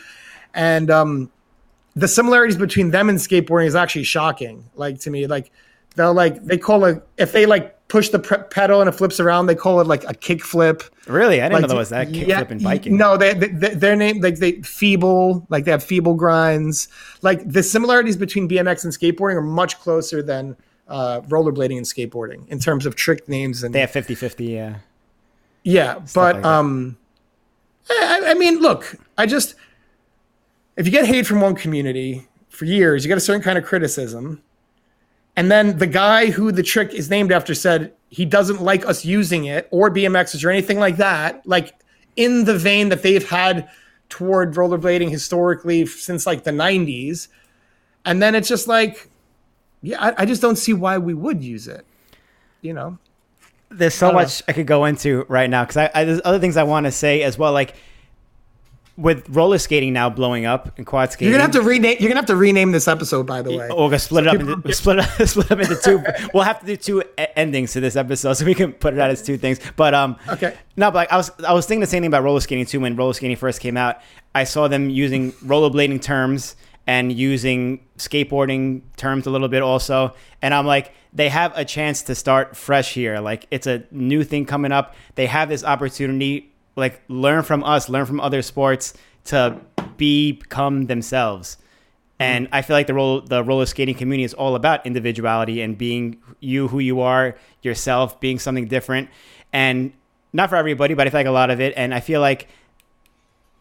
and 0.55 0.91
um, 0.91 1.31
the 1.95 2.09
similarities 2.09 2.57
between 2.57 2.91
them 2.91 3.09
and 3.09 3.19
skateboarding 3.19 3.67
is 3.67 3.75
actually 3.75 4.05
shocking. 4.05 4.65
Like 4.75 5.01
to 5.01 5.11
me, 5.11 5.27
like 5.27 5.51
they'll 5.97 6.15
like 6.15 6.45
they 6.45 6.59
call 6.59 6.85
it 6.85 7.07
if 7.17 7.33
they 7.33 7.47
like 7.47 7.75
push 7.89 8.11
the 8.11 8.19
pre- 8.19 8.39
pedal 8.51 8.81
and 8.81 8.89
it 8.89 8.93
flips 8.93 9.19
around, 9.19 9.47
they 9.47 9.55
call 9.55 9.81
it 9.81 9.87
like 9.87 10.05
a 10.05 10.15
kick 10.15 10.43
flip. 10.43 10.83
really? 11.07 11.41
I 11.41 11.49
didn't 11.49 11.53
know 11.53 11.59
Like, 11.61 11.69
there 11.69 11.79
was 11.79 11.89
that 11.89 12.09
kickflip 12.09 12.27
yeah, 12.29 12.45
and 12.49 12.63
biking. 12.63 12.97
No, 12.97 13.17
they, 13.17 13.35
they, 13.35 13.49
they 13.49 13.75
their 13.75 13.97
name 13.97 14.21
like 14.21 14.37
they 14.37 14.61
feeble, 14.63 15.47
like 15.49 15.65
they 15.65 15.71
have 15.71 15.83
feeble 15.83 16.15
grinds. 16.15 16.89
Like 17.23 17.51
the 17.51 17.63
similarities 17.63 18.17
between 18.17 18.49
BMX 18.49 18.85
and 18.85 18.93
skateboarding 18.93 19.37
are 19.37 19.43
much 19.43 19.81
closer 19.81 20.23
than 20.23 20.57
uh, 20.89 21.21
rollerblading 21.23 21.77
and 21.77 21.87
skateboarding 21.87 22.49
in 22.49 22.59
terms 22.59 22.87
of 22.87 22.97
trick 22.97 23.29
names 23.29 23.63
and 23.63 23.75
They 23.75 23.81
have 23.81 23.91
50 23.91 24.15
50. 24.15 24.45
Yeah. 24.47 24.77
yeah. 25.63 26.01
But 26.15 26.37
like 26.37 26.45
um, 26.45 26.97
I, 27.91 28.23
I 28.29 28.35
mean, 28.35 28.59
look, 28.59 28.97
I 29.17 29.27
just 29.27 29.55
if 30.77 30.87
you 30.87 30.93
get 30.93 31.07
hate 31.07 31.27
from 31.27 31.41
one 31.41 31.55
community 31.55 32.27
for 32.49 32.65
years, 32.65 33.05
you 33.05 33.09
get 33.09 33.19
a 33.19 33.21
certain 33.21 33.43
kind 33.43 33.59
of 33.59 33.65
criticism. 33.65 34.43
And 35.37 35.51
then 35.51 35.79
the 35.79 35.87
guy 35.87 36.27
who 36.31 36.51
the 36.51 36.63
trick 36.63 36.93
is 36.93 37.11
named 37.11 37.31
after 37.31 37.55
said 37.55 37.93
he 38.09 38.25
doesn't 38.25 38.61
like 38.61 38.87
us 38.87 39.05
using 39.05 39.45
it 39.45 39.69
or 39.71 39.91
BMXs 39.91 40.45
or 40.45 40.51
anything 40.51 40.79
like 40.79 40.97
that, 40.97 41.47
like 41.47 41.75
in 42.17 42.45
the 42.45 42.59
vein 42.59 42.89
that 42.89 43.03
they've 43.03 43.29
had 43.29 43.69
toward 44.09 44.55
rollerblading 44.55 45.11
historically 45.11 45.87
since 45.87 46.27
like 46.27 46.45
the 46.45 46.51
90s. 46.51 47.29
And 48.05 48.23
then 48.23 48.35
it's 48.35 48.49
just 48.49 48.67
like, 48.67 49.11
yeah, 49.83 50.03
I, 50.03 50.23
I 50.23 50.25
just 50.27 50.43
don't 50.43 50.57
see 50.57 50.73
why 50.73 50.99
we 50.99 51.15
would 51.15 51.43
use 51.43 51.69
it. 51.69 51.85
You 52.61 52.75
know? 52.75 52.99
There's 53.71 53.95
so 53.95 54.07
don't 54.09 54.15
know. 54.17 54.23
much 54.23 54.43
I 54.49 54.53
could 54.53 54.67
go 54.67 54.85
into 54.87 55.25
right 55.29 55.49
now 55.49 55.63
because 55.65 55.77
I, 55.77 55.91
I 55.95 56.05
there's 56.05 56.21
other 56.25 56.39
things 56.39 56.57
I 56.57 56.63
want 56.63 56.87
to 56.87 56.93
say 56.93 57.23
as 57.23 57.37
well. 57.39 57.53
Like 57.53 57.75
with 58.97 59.29
roller 59.29 59.59
skating 59.59 59.93
now 59.93 60.11
blowing 60.11 60.45
up 60.45 60.77
and 60.77 60.85
quad 60.85 61.13
skating. 61.13 61.29
You're 61.31 61.39
gonna 61.39 61.53
have 61.53 61.63
to 61.63 61.69
rename. 61.69 61.97
You're 62.01 62.09
gonna 62.09 62.19
have 62.19 62.27
to 62.27 62.35
rename 62.37 62.73
this 62.73 62.89
episode, 62.89 63.27
by 63.29 63.43
the 63.43 63.57
way. 63.57 63.69
Oh, 63.71 63.85
we're 63.85 63.91
gonna 63.91 63.99
split 64.01 64.27
it 64.27 64.29
up 64.29 64.41
into 64.41 64.73
split 64.73 64.99
up, 64.99 65.09
split 65.29 65.53
up 65.53 65.61
into 65.61 65.77
two. 65.77 66.03
We'll 66.35 66.43
have 66.43 66.59
to 66.61 66.67
do 66.67 66.77
two 66.77 67.03
e- 67.03 67.27
endings 67.37 67.73
to 67.75 67.81
this 67.81 67.95
episode, 67.95 68.33
so 68.33 68.45
we 68.45 68.55
can 68.57 68.73
put 68.73 68.95
it 68.95 68.99
out 69.01 69.11
as 69.11 69.23
two 69.23 69.37
things. 69.39 69.61
But 69.77 69.95
um, 69.95 70.17
Okay. 70.29 70.57
no, 70.77 70.91
but 70.91 70.97
like 70.97 71.13
I 71.13 71.17
was 71.17 71.31
I 71.47 71.53
was 71.53 71.65
thinking 71.67 71.81
the 71.83 71.87
same 71.87 72.03
thing 72.03 72.09
about 72.09 72.25
roller 72.25 72.41
skating 72.41 72.67
too. 72.67 72.81
When 72.81 72.97
roller 72.97 73.13
skating 73.13 73.37
first 73.37 73.61
came 73.61 73.77
out, 73.77 73.99
I 74.35 74.43
saw 74.43 74.67
them 74.67 74.91
using 74.91 75.31
rollerblading 75.33 76.03
terms 76.03 76.57
and 76.89 77.13
using 77.13 77.81
skateboarding 77.99 78.81
terms 78.97 79.27
a 79.27 79.31
little 79.31 79.49
bit 79.49 79.63
also, 79.63 80.15
and 80.41 80.55
I'm 80.55 80.67
like, 80.67 80.95
they 81.13 81.29
have 81.29 81.53
a 81.55 81.63
chance 81.63 82.01
to 82.05 82.15
start 82.15 82.57
fresh 82.57 82.95
here. 82.95 83.21
Like 83.21 83.47
it's 83.51 83.67
a 83.67 83.85
new 83.91 84.25
thing 84.25 84.47
coming 84.47 84.73
up. 84.73 84.95
They 85.15 85.27
have 85.27 85.51
this 85.51 85.63
opportunity. 85.63 86.51
Like 86.77 87.03
learn 87.09 87.43
from 87.43 87.63
us, 87.63 87.91
learn 87.91 88.07
from 88.07 88.21
other 88.21 88.41
sports 88.41 88.95
to 89.25 89.61
become 89.99 90.87
themselves. 90.87 91.57
Mm-hmm. 91.57 92.23
And 92.23 92.49
I 92.53 92.63
feel 92.63 92.75
like 92.75 92.87
the 92.87 92.95
roll, 92.95 93.21
the 93.21 93.45
roller 93.45 93.67
skating 93.67 93.95
community 93.95 94.25
is 94.25 94.33
all 94.33 94.55
about 94.55 94.87
individuality 94.87 95.61
and 95.61 95.77
being 95.77 96.23
you 96.41 96.69
who 96.69 96.79
you 96.79 97.03
are 97.03 97.37
yourself, 97.61 98.19
being 98.19 98.39
something 98.39 98.67
different, 98.67 99.11
and 99.53 99.93
not 100.33 100.49
for 100.49 100.57
everybody, 100.57 100.95
but 100.95 101.07
I 101.07 101.11
feel 101.11 101.21
like 101.21 101.27
a 101.27 101.33
lot 101.33 101.51
of 101.51 101.61
it. 101.61 101.75
And 101.77 101.93
I 101.93 102.01
feel 102.01 102.23
like 102.23 102.49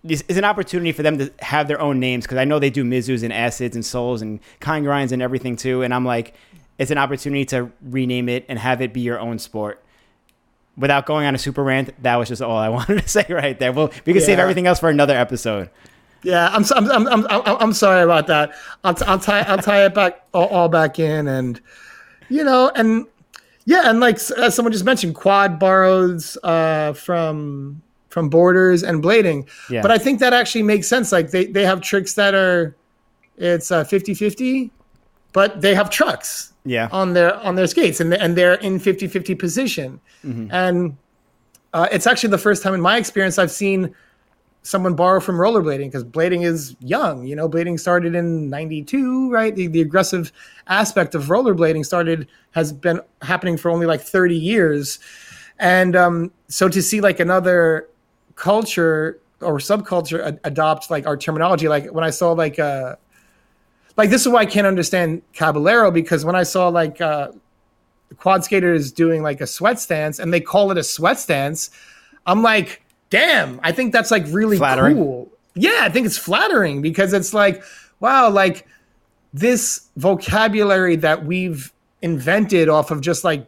this 0.04 0.24
is 0.28 0.38
an 0.38 0.44
opportunity 0.46 0.92
for 0.92 1.04
them 1.04 1.18
to 1.18 1.32
have 1.40 1.68
their 1.68 1.82
own 1.82 2.00
names 2.00 2.26
because 2.26 2.38
I 2.38 2.46
know 2.46 2.60
they 2.60 2.70
do 2.70 2.84
Mizous 2.84 3.24
and 3.24 3.34
Acids 3.34 3.76
and 3.76 3.86
Souls 3.86 4.22
and 4.22 4.40
Kind 4.60 4.86
Grinds 4.86 5.12
and 5.12 5.22
everything 5.22 5.56
too. 5.56 5.82
And 5.82 5.94
I'm 5.94 6.06
like, 6.06 6.34
it's 6.78 6.92
an 6.92 6.98
opportunity 6.98 7.46
to 7.46 7.72
rename 7.82 8.30
it 8.30 8.46
and 8.48 8.58
have 8.60 8.82
it 8.82 8.94
be 8.94 9.02
your 9.02 9.20
own 9.20 9.40
sport. 9.40 9.84
Without 10.78 11.08
going 11.08 11.26
on 11.26 11.34
a 11.34 11.38
super 11.40 11.64
rant, 11.64 11.92
that 12.04 12.16
was 12.18 12.28
just 12.30 12.42
all 12.42 12.56
I 12.58 12.70
wanted 12.78 13.02
to 13.02 13.08
say 13.08 13.26
right 13.30 13.58
there. 13.60 13.72
Well, 13.74 13.92
we 14.06 14.14
can 14.14 14.22
save 14.22 14.38
everything 14.40 14.68
else 14.68 14.80
for 14.80 14.90
another 14.90 15.16
episode. 15.18 15.70
Yeah, 16.24 16.50
I'm, 16.52 16.64
so- 16.64 16.76
I'm, 16.76 16.90
I'm, 16.92 17.08
I'm, 17.08 17.26
I'm, 17.30 17.42
I'm 17.60 17.74
sorry 17.74 18.04
about 18.04 18.28
that. 18.28 18.54
I'll, 18.84 18.94
t- 18.94 19.06
I'll 19.06 19.20
tie, 19.20 19.42
I'll 19.42 19.58
tie 19.58 19.86
it 19.86 19.94
back 19.96 20.22
all, 20.34 20.48
all 20.48 20.70
back 20.70 21.00
in, 21.00 21.28
and 21.28 21.60
you 22.30 22.44
know, 22.44 22.72
and 22.76 23.06
yeah, 23.66 23.90
and 23.90 24.00
like 24.00 24.16
as 24.38 24.56
someone 24.56 24.72
just 24.72 24.84
mentioned, 24.86 25.16
quad 25.16 25.60
borrows 25.60 26.38
uh, 26.44 26.94
from 26.94 27.82
from 28.18 28.30
boarders 28.30 28.82
and 28.82 29.04
blading, 29.04 29.48
Yeah. 29.70 29.84
but 29.84 29.92
I 29.92 30.00
think 30.00 30.20
that 30.22 30.34
actually 30.34 30.64
makes 30.64 30.88
sense. 30.88 31.12
Like 31.12 31.30
they 31.30 31.46
they 31.46 31.64
have 31.66 31.82
tricks 31.82 32.16
that 32.16 32.34
are 32.34 32.76
it's 33.38 33.70
uh, 33.70 33.84
50-50, 33.84 34.72
but 35.34 35.62
they 35.62 35.76
have 35.76 35.92
trucks 35.92 36.54
Yeah. 36.66 36.90
on 36.92 37.14
their 37.14 37.36
on 37.46 37.54
their 37.56 37.68
skates 37.68 38.00
and, 38.00 38.12
and 38.16 38.36
they're 38.36 38.56
in 38.56 38.80
50-50 38.80 39.38
position 39.38 40.00
and 40.52 40.98
uh, 41.74 41.88
it's 41.92 42.08
actually 42.08 42.32
the 42.32 42.40
first 42.48 42.64
time 42.64 42.74
in 42.74 42.82
my 42.82 42.98
experience 42.98 43.38
i've 43.38 43.52
seen 43.66 43.94
someone 44.64 44.96
borrow 44.96 45.20
from 45.22 45.36
rollerblading 45.38 45.88
because 45.90 46.04
blading 46.04 46.44
is 46.52 46.76
young 46.82 47.16
you 47.30 47.36
know 47.36 47.48
blading 47.48 47.80
started 47.80 48.16
in 48.16 48.50
92 48.50 49.32
right 49.32 49.56
the, 49.56 49.68
the 49.68 49.80
aggressive 49.82 50.32
aspect 50.68 51.14
of 51.16 51.22
rollerblading 51.26 51.86
started 51.86 52.28
has 52.52 52.74
been 52.74 53.00
happening 53.22 53.56
for 53.58 53.70
only 53.72 53.86
like 53.86 54.02
30 54.02 54.36
years 54.36 55.00
and 55.60 55.96
um, 55.96 56.32
so 56.50 56.68
to 56.68 56.82
see 56.82 57.00
like 57.00 57.20
another 57.22 57.88
culture 58.38 59.20
or 59.42 59.58
subculture 59.58 60.26
ad- 60.26 60.40
adopt 60.46 60.90
like 60.90 61.06
our 61.06 61.18
terminology 61.18 61.68
like 61.68 61.86
when 61.94 62.04
i 62.06 62.10
saw 62.10 62.32
like 62.32 62.58
uh 62.58 62.96
like 63.98 64.12
this 64.12 64.22
is 64.22 64.28
why 64.30 64.42
I 64.42 64.46
can't 64.46 64.68
understand 64.68 65.24
Caballero 65.34 65.92
because 65.92 66.24
when 66.24 66.36
I 66.36 66.44
saw 66.44 66.68
like 66.70 67.02
uh, 67.02 67.32
the 68.10 68.16
quad 68.16 68.44
skaters 68.44 68.92
doing 68.92 69.24
like 69.24 69.42
a 69.42 69.48
sweat 69.48 69.80
stance 69.80 70.20
and 70.20 70.32
they 70.32 70.40
call 70.40 70.72
it 70.72 70.78
a 70.78 70.84
sweat 70.84 71.20
stance, 71.20 71.72
I'm 72.28 72.44
like, 72.44 72.84
damn, 73.10 73.60
I 73.64 73.72
think 73.72 73.92
that's 73.92 74.12
like 74.12 74.26
really 74.28 74.58
Flattering. 74.58 74.98
cool. 74.98 75.30
Yeah, 75.56 75.80
I 75.82 75.90
think 75.90 76.06
it's 76.06 76.18
flattering 76.18 76.84
because 76.84 77.12
it's 77.14 77.34
like, 77.34 77.64
wow, 78.00 78.30
like 78.30 78.68
this 79.34 79.88
vocabulary 79.98 80.96
that 80.98 81.26
we've 81.26 81.74
invented 82.04 82.70
off 82.70 82.92
of 82.92 83.02
just 83.02 83.24
like 83.24 83.48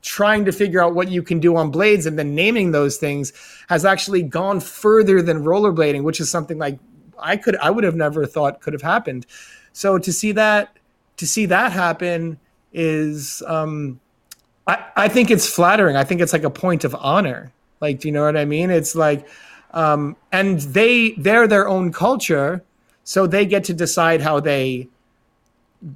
trying 0.00 0.44
to 0.44 0.52
figure 0.52 0.82
out 0.82 0.94
what 0.94 1.08
you 1.08 1.22
can 1.22 1.40
do 1.40 1.56
on 1.56 1.70
blades 1.70 2.06
and 2.06 2.18
then 2.18 2.34
naming 2.34 2.72
those 2.72 2.96
things 2.96 3.32
has 3.68 3.84
actually 3.84 4.22
gone 4.22 4.60
further 4.60 5.20
than 5.20 5.44
rollerblading, 5.44 6.02
which 6.02 6.20
is 6.20 6.30
something 6.30 6.58
like 6.58 6.78
I 7.18 7.36
could 7.36 7.56
I 7.56 7.70
would 7.70 7.84
have 7.84 7.94
never 7.94 8.26
thought 8.26 8.60
could 8.60 8.72
have 8.72 8.82
happened. 8.82 9.26
So 9.72 9.98
to 9.98 10.12
see 10.12 10.32
that 10.32 10.76
to 11.18 11.26
see 11.26 11.46
that 11.46 11.72
happen 11.72 12.38
is 12.72 13.42
um 13.46 14.00
I, 14.66 14.84
I 14.96 15.08
think 15.08 15.30
it's 15.30 15.46
flattering. 15.46 15.96
I 15.96 16.04
think 16.04 16.20
it's 16.20 16.32
like 16.32 16.44
a 16.44 16.50
point 16.50 16.84
of 16.84 16.94
honor. 16.94 17.52
Like, 17.80 17.98
do 17.98 18.08
you 18.08 18.12
know 18.12 18.24
what 18.24 18.36
I 18.36 18.44
mean? 18.44 18.70
It's 18.70 18.94
like 18.94 19.26
um 19.72 20.16
and 20.30 20.60
they 20.60 21.12
they're 21.12 21.46
their 21.46 21.68
own 21.68 21.92
culture, 21.92 22.62
so 23.04 23.26
they 23.26 23.46
get 23.46 23.64
to 23.64 23.74
decide 23.74 24.20
how 24.20 24.40
they 24.40 24.88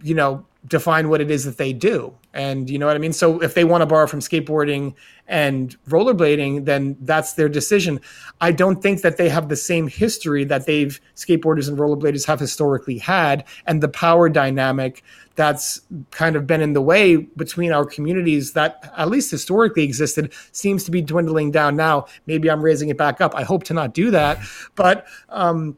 you 0.02 0.14
know 0.14 0.44
define 0.66 1.08
what 1.08 1.20
it 1.20 1.30
is 1.30 1.44
that 1.44 1.58
they 1.58 1.72
do. 1.72 2.12
And 2.34 2.68
you 2.68 2.78
know 2.78 2.86
what 2.86 2.96
I 2.96 2.98
mean? 2.98 3.12
So 3.12 3.40
if 3.40 3.54
they 3.54 3.64
want 3.64 3.82
to 3.82 3.86
borrow 3.86 4.06
from 4.06 4.20
skateboarding 4.20 4.94
and 5.28 5.76
rollerblading, 5.88 6.64
then 6.64 6.96
that's 7.00 7.34
their 7.34 7.48
decision. 7.48 8.00
I 8.40 8.52
don't 8.52 8.82
think 8.82 9.02
that 9.02 9.16
they 9.16 9.28
have 9.28 9.48
the 9.48 9.56
same 9.56 9.88
history 9.88 10.44
that 10.44 10.66
they've 10.66 11.00
skateboarders 11.14 11.68
and 11.68 11.78
rollerbladers 11.78 12.26
have 12.26 12.40
historically 12.40 12.98
had 12.98 13.44
and 13.66 13.82
the 13.82 13.88
power 13.88 14.28
dynamic 14.28 15.02
that's 15.34 15.82
kind 16.10 16.34
of 16.34 16.46
been 16.46 16.62
in 16.62 16.72
the 16.72 16.82
way 16.82 17.16
between 17.16 17.70
our 17.70 17.84
communities 17.84 18.52
that 18.52 18.92
at 18.96 19.08
least 19.08 19.30
historically 19.30 19.84
existed 19.84 20.32
seems 20.52 20.82
to 20.84 20.90
be 20.90 21.02
dwindling 21.02 21.50
down 21.50 21.76
now. 21.76 22.06
Maybe 22.26 22.50
I'm 22.50 22.62
raising 22.62 22.88
it 22.88 22.96
back 22.96 23.20
up. 23.20 23.34
I 23.34 23.42
hope 23.44 23.64
to 23.64 23.74
not 23.74 23.92
do 23.94 24.10
that. 24.10 24.38
But 24.74 25.06
um, 25.28 25.76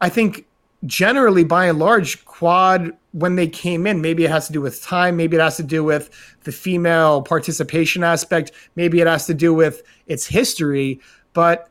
I 0.00 0.08
think 0.08 0.47
generally, 0.86 1.44
by 1.44 1.66
and 1.66 1.78
large, 1.78 2.24
quad 2.24 2.92
when 3.12 3.36
they 3.36 3.48
came 3.48 3.86
in, 3.86 4.00
maybe 4.00 4.24
it 4.24 4.30
has 4.30 4.46
to 4.46 4.52
do 4.52 4.60
with 4.60 4.82
time, 4.82 5.16
maybe 5.16 5.36
it 5.36 5.40
has 5.40 5.56
to 5.56 5.62
do 5.62 5.82
with 5.82 6.10
the 6.44 6.52
female 6.52 7.22
participation 7.22 8.04
aspect, 8.04 8.52
maybe 8.76 9.00
it 9.00 9.06
has 9.06 9.26
to 9.26 9.34
do 9.34 9.52
with 9.52 9.82
its 10.06 10.26
history, 10.26 11.00
but 11.32 11.68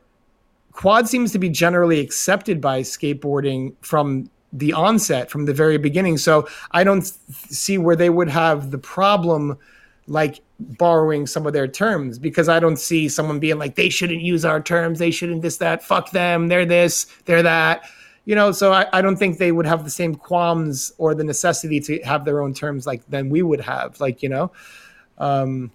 quad 0.72 1.08
seems 1.08 1.32
to 1.32 1.38
be 1.38 1.48
generally 1.48 2.00
accepted 2.00 2.60
by 2.60 2.80
skateboarding 2.80 3.74
from 3.80 4.30
the 4.52 4.72
onset, 4.72 5.30
from 5.30 5.46
the 5.46 5.54
very 5.54 5.78
beginning. 5.78 6.18
So 6.18 6.48
I 6.72 6.84
don't 6.84 7.02
see 7.02 7.78
where 7.78 7.96
they 7.96 8.10
would 8.10 8.28
have 8.28 8.70
the 8.70 8.78
problem 8.78 9.58
like 10.06 10.40
borrowing 10.58 11.26
some 11.26 11.46
of 11.46 11.52
their 11.52 11.68
terms 11.68 12.18
because 12.18 12.48
I 12.48 12.58
don't 12.58 12.78
see 12.78 13.08
someone 13.08 13.38
being 13.38 13.58
like, 13.58 13.74
they 13.74 13.90
shouldn't 13.90 14.22
use 14.22 14.44
our 14.44 14.60
terms, 14.60 14.98
they 14.98 15.10
shouldn't 15.10 15.42
this, 15.42 15.58
that, 15.58 15.82
fuck 15.82 16.10
them, 16.10 16.48
they're 16.48 16.66
this, 16.66 17.06
they're 17.24 17.42
that 17.42 17.82
you 18.28 18.34
know, 18.34 18.52
so 18.52 18.74
I, 18.74 18.84
I 18.92 19.00
don't 19.00 19.16
think 19.16 19.38
they 19.38 19.52
would 19.52 19.64
have 19.64 19.84
the 19.84 19.90
same 19.90 20.14
qualms 20.14 20.92
or 20.98 21.14
the 21.14 21.24
necessity 21.24 21.80
to 21.80 21.98
have 22.02 22.26
their 22.26 22.42
own 22.42 22.52
terms 22.52 22.86
like 22.86 23.02
than 23.08 23.30
we 23.30 23.40
would 23.40 23.62
have, 23.62 23.98
like, 24.00 24.22
you 24.22 24.28
know. 24.28 24.52
Um, 25.16 25.70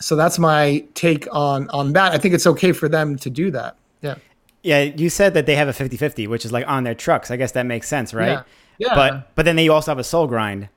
so 0.00 0.16
that's 0.16 0.38
my 0.38 0.82
take 0.94 1.28
on 1.30 1.68
on 1.68 1.92
that. 1.92 2.12
I 2.12 2.18
think 2.18 2.32
it's 2.32 2.46
okay 2.46 2.72
for 2.72 2.88
them 2.88 3.16
to 3.16 3.28
do 3.28 3.50
that. 3.50 3.76
Yeah. 4.00 4.14
Yeah, 4.62 4.80
you 4.80 5.10
said 5.10 5.34
that 5.34 5.44
they 5.44 5.56
have 5.56 5.68
a 5.68 5.72
50-50, 5.72 6.26
which 6.26 6.46
is 6.46 6.52
like 6.52 6.66
on 6.66 6.84
their 6.84 6.94
trucks. 6.94 7.30
I 7.30 7.36
guess 7.36 7.52
that 7.52 7.66
makes 7.66 7.86
sense, 7.86 8.14
right? 8.14 8.28
Yeah. 8.28 8.42
yeah. 8.78 8.94
But 8.94 9.34
but 9.34 9.44
then 9.44 9.56
they 9.56 9.68
also 9.68 9.90
have 9.90 9.98
a 9.98 10.04
soul 10.04 10.26
grind. 10.26 10.70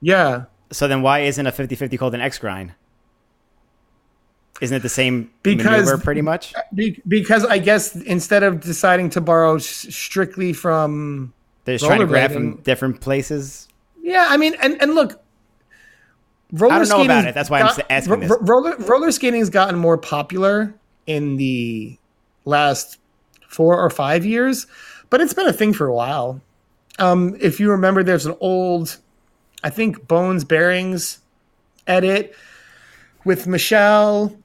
Yeah. 0.00 0.44
So 0.72 0.88
then 0.88 1.02
why 1.02 1.18
isn't 1.20 1.46
a 1.46 1.52
50-50 1.52 1.98
called 1.98 2.14
an 2.14 2.22
X 2.22 2.38
grind? 2.38 2.72
Isn't 4.60 4.76
it 4.76 4.82
the 4.82 4.88
same 4.88 5.30
because 5.42 5.86
maneuver 5.86 5.98
pretty 5.98 6.20
much? 6.20 6.52
Be, 6.74 7.00
because 7.08 7.44
I 7.44 7.58
guess 7.58 7.96
instead 7.96 8.42
of 8.42 8.60
deciding 8.60 9.10
to 9.10 9.20
borrow 9.20 9.56
strictly 9.58 10.52
from, 10.52 11.32
they're 11.64 11.76
just 11.76 11.86
trying 11.86 12.00
to 12.00 12.06
grab 12.06 12.32
from 12.32 12.56
different 12.56 13.00
places. 13.00 13.68
Yeah, 14.02 14.26
I 14.28 14.36
mean, 14.36 14.54
and 14.60 14.80
and 14.82 14.94
look, 14.94 15.22
roller 16.52 16.74
I 16.74 16.78
don't 16.78 16.88
know 16.88 17.04
about 17.04 17.24
it. 17.24 17.34
That's 17.34 17.48
why 17.48 17.60
got, 17.60 17.78
I'm 17.78 17.86
asking 17.88 18.20
this. 18.20 18.32
Roller 18.40 18.76
roller 18.78 19.10
skating 19.12 19.40
has 19.40 19.50
gotten 19.50 19.78
more 19.78 19.96
popular 19.96 20.74
in 21.06 21.36
the 21.36 21.96
last 22.44 22.98
four 23.48 23.80
or 23.80 23.88
five 23.88 24.26
years, 24.26 24.66
but 25.08 25.20
it's 25.20 25.32
been 25.32 25.48
a 25.48 25.52
thing 25.52 25.72
for 25.72 25.86
a 25.86 25.94
while. 25.94 26.40
Um, 26.98 27.34
if 27.40 27.60
you 27.60 27.70
remember, 27.70 28.02
there's 28.02 28.26
an 28.26 28.36
old, 28.40 28.98
I 29.64 29.70
think 29.70 30.06
Bones 30.06 30.44
Bearings 30.44 31.20
edit 31.86 32.34
with 33.24 33.46
Michelle 33.46 34.36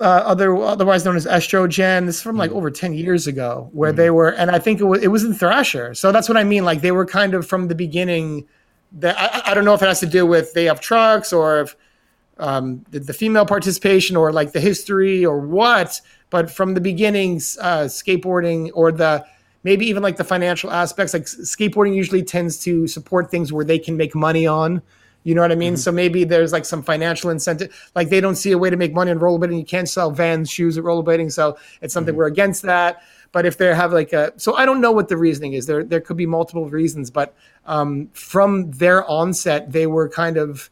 uh, 0.00 0.04
other 0.04 0.56
otherwise 0.56 1.04
known 1.04 1.16
as 1.16 1.26
Estrogen. 1.26 2.06
This 2.06 2.16
is 2.16 2.22
from 2.22 2.36
like 2.36 2.50
mm. 2.50 2.56
over 2.56 2.70
ten 2.70 2.92
years 2.92 3.26
ago, 3.26 3.68
where 3.72 3.92
mm. 3.92 3.96
they 3.96 4.10
were, 4.10 4.28
and 4.28 4.50
I 4.50 4.58
think 4.58 4.80
it 4.80 4.84
was 4.84 5.02
it 5.02 5.08
was 5.08 5.24
in 5.24 5.34
Thrasher. 5.34 5.94
So 5.94 6.12
that's 6.12 6.28
what 6.28 6.36
I 6.36 6.44
mean. 6.44 6.64
Like 6.64 6.80
they 6.80 6.92
were 6.92 7.06
kind 7.06 7.34
of 7.34 7.46
from 7.46 7.68
the 7.68 7.74
beginning. 7.74 8.46
That 8.92 9.18
I, 9.18 9.50
I 9.50 9.54
don't 9.54 9.64
know 9.64 9.74
if 9.74 9.82
it 9.82 9.88
has 9.88 10.00
to 10.00 10.06
do 10.06 10.26
with 10.26 10.52
they 10.54 10.64
have 10.64 10.80
trucks 10.80 11.32
or 11.32 11.60
if 11.60 11.76
um, 12.38 12.84
the, 12.90 13.00
the, 13.00 13.12
female 13.12 13.44
participation 13.46 14.16
or 14.16 14.32
like 14.32 14.52
the 14.52 14.60
history 14.60 15.24
or 15.24 15.40
what. 15.40 16.00
But 16.30 16.50
from 16.50 16.74
the 16.74 16.80
beginnings, 16.80 17.56
uh, 17.60 17.84
skateboarding 17.84 18.70
or 18.74 18.92
the 18.92 19.24
maybe 19.64 19.86
even 19.86 20.02
like 20.02 20.16
the 20.16 20.24
financial 20.24 20.70
aspects, 20.70 21.14
like 21.14 21.24
skateboarding 21.24 21.94
usually 21.94 22.22
tends 22.22 22.58
to 22.60 22.86
support 22.86 23.30
things 23.30 23.52
where 23.52 23.64
they 23.64 23.78
can 23.78 23.96
make 23.96 24.14
money 24.14 24.46
on. 24.46 24.82
You 25.26 25.34
know 25.34 25.40
what 25.40 25.50
I 25.50 25.56
mean? 25.56 25.72
Mm-hmm. 25.72 25.80
So 25.80 25.90
maybe 25.90 26.22
there's 26.22 26.52
like 26.52 26.64
some 26.64 26.84
financial 26.84 27.30
incentive. 27.30 27.90
Like 27.96 28.10
they 28.10 28.20
don't 28.20 28.36
see 28.36 28.52
a 28.52 28.58
way 28.58 28.70
to 28.70 28.76
make 28.76 28.94
money 28.94 29.10
in 29.10 29.18
rollerblading. 29.18 29.58
You 29.58 29.64
can't 29.64 29.88
sell 29.88 30.12
Vans 30.12 30.48
shoes 30.48 30.78
at 30.78 30.84
rollerblading. 30.84 31.32
So 31.32 31.58
it's 31.82 31.92
something 31.92 32.12
mm-hmm. 32.12 32.18
we're 32.18 32.26
against 32.26 32.62
that. 32.62 33.02
But 33.32 33.44
if 33.44 33.58
they 33.58 33.74
have 33.74 33.92
like 33.92 34.12
a, 34.12 34.32
so 34.36 34.54
I 34.54 34.64
don't 34.64 34.80
know 34.80 34.92
what 34.92 35.08
the 35.08 35.16
reasoning 35.16 35.54
is. 35.54 35.66
There, 35.66 35.82
there 35.82 36.00
could 36.00 36.16
be 36.16 36.26
multiple 36.26 36.68
reasons, 36.68 37.10
but 37.10 37.34
um, 37.64 38.08
from 38.12 38.70
their 38.70 39.04
onset, 39.10 39.72
they 39.72 39.88
were 39.88 40.08
kind 40.08 40.36
of 40.36 40.70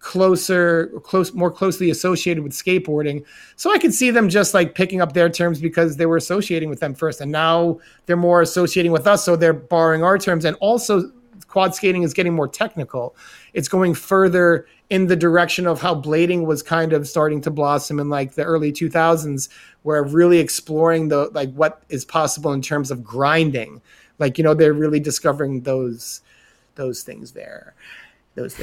closer, 0.00 0.88
close, 1.02 1.32
more 1.32 1.50
closely 1.50 1.88
associated 1.88 2.44
with 2.44 2.52
skateboarding. 2.52 3.24
So 3.56 3.72
I 3.72 3.78
could 3.78 3.94
see 3.94 4.10
them 4.10 4.28
just 4.28 4.52
like 4.52 4.74
picking 4.74 5.00
up 5.00 5.14
their 5.14 5.30
terms 5.30 5.58
because 5.58 5.96
they 5.96 6.04
were 6.04 6.18
associating 6.18 6.68
with 6.68 6.80
them 6.80 6.94
first, 6.94 7.22
and 7.22 7.32
now 7.32 7.80
they're 8.04 8.14
more 8.14 8.42
associating 8.42 8.92
with 8.92 9.06
us, 9.06 9.24
so 9.24 9.36
they're 9.36 9.54
borrowing 9.54 10.04
our 10.04 10.18
terms. 10.18 10.44
And 10.44 10.54
also, 10.60 11.10
quad 11.56 11.74
skating 11.74 12.02
is 12.02 12.12
getting 12.12 12.34
more 12.34 12.46
technical 12.46 13.16
it's 13.54 13.66
going 13.66 13.94
further 13.94 14.66
in 14.90 15.06
the 15.06 15.16
direction 15.16 15.66
of 15.66 15.80
how 15.80 15.94
blading 15.94 16.44
was 16.44 16.62
kind 16.62 16.92
of 16.92 17.08
starting 17.08 17.40
to 17.40 17.50
blossom 17.50 17.98
in 17.98 18.10
like 18.10 18.34
the 18.34 18.44
early 18.44 18.70
2000s 18.70 19.48
where 19.82 20.02
really 20.02 20.38
exploring 20.38 21.08
the 21.08 21.30
like 21.32 21.50
what 21.54 21.80
is 21.88 22.04
possible 22.04 22.52
in 22.52 22.60
terms 22.60 22.90
of 22.90 23.02
grinding 23.02 23.80
like 24.18 24.36
you 24.36 24.44
know 24.44 24.52
they're 24.52 24.74
really 24.74 25.00
discovering 25.00 25.62
those 25.62 26.20
those 26.76 27.02
things 27.02 27.32
there. 27.32 27.74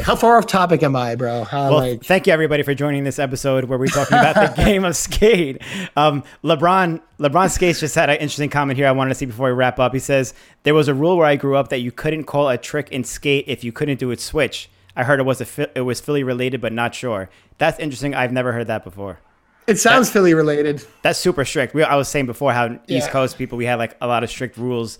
How 0.03 0.15
far 0.15 0.37
off 0.37 0.45
topic 0.45 0.83
am 0.83 0.95
i 0.95 1.15
bro 1.15 1.43
how, 1.43 1.69
well 1.69 1.79
like... 1.79 2.03
thank 2.03 2.27
you 2.27 2.33
everybody 2.33 2.61
for 2.61 2.73
joining 2.73 3.03
this 3.03 3.17
episode 3.17 3.65
where 3.65 3.79
we're 3.79 3.87
talking 3.87 4.17
about 4.17 4.35
the 4.35 4.63
game 4.63 4.85
of 4.85 4.95
skate 4.95 5.61
um, 5.95 6.23
lebron 6.43 7.01
lebron 7.19 7.49
skates 7.49 7.79
just 7.79 7.95
had 7.95 8.09
an 8.09 8.17
interesting 8.17 8.49
comment 8.49 8.77
here 8.77 8.87
i 8.87 8.91
wanted 8.91 9.09
to 9.09 9.15
see 9.15 9.25
before 9.25 9.47
we 9.47 9.53
wrap 9.53 9.79
up 9.79 9.93
he 9.93 9.99
says 9.99 10.33
there 10.63 10.75
was 10.75 10.87
a 10.87 10.93
rule 10.93 11.17
where 11.17 11.27
i 11.27 11.35
grew 11.35 11.55
up 11.55 11.69
that 11.69 11.79
you 11.79 11.91
couldn't 11.91 12.25
call 12.25 12.49
a 12.49 12.57
trick 12.57 12.91
in 12.91 13.03
skate 13.03 13.45
if 13.47 13.63
you 13.63 13.71
couldn't 13.71 13.99
do 13.99 14.11
it 14.11 14.19
switch 14.19 14.69
I 14.95 15.03
heard 15.03 15.19
it 15.19 15.23
was 15.23 15.41
a 15.41 15.77
it 15.77 15.81
was 15.81 15.99
Philly 15.99 16.23
related, 16.23 16.61
but 16.61 16.71
not 16.71 16.93
sure. 16.93 17.29
That's 17.57 17.79
interesting. 17.79 18.13
I've 18.13 18.31
never 18.31 18.51
heard 18.51 18.67
that 18.67 18.83
before. 18.83 19.19
It 19.65 19.77
sounds 19.79 20.07
that's, 20.07 20.13
Philly 20.13 20.33
related. 20.33 20.85
That's 21.01 21.17
super 21.17 21.45
strict. 21.45 21.73
We, 21.73 21.83
I 21.83 21.95
was 21.95 22.09
saying 22.09 22.25
before 22.25 22.51
how 22.53 22.65
yeah. 22.65 22.97
East 22.97 23.09
Coast 23.09 23.37
people 23.37 23.57
we 23.57 23.65
had 23.65 23.75
like 23.75 23.95
a 24.01 24.07
lot 24.07 24.23
of 24.23 24.29
strict 24.29 24.57
rules. 24.57 24.99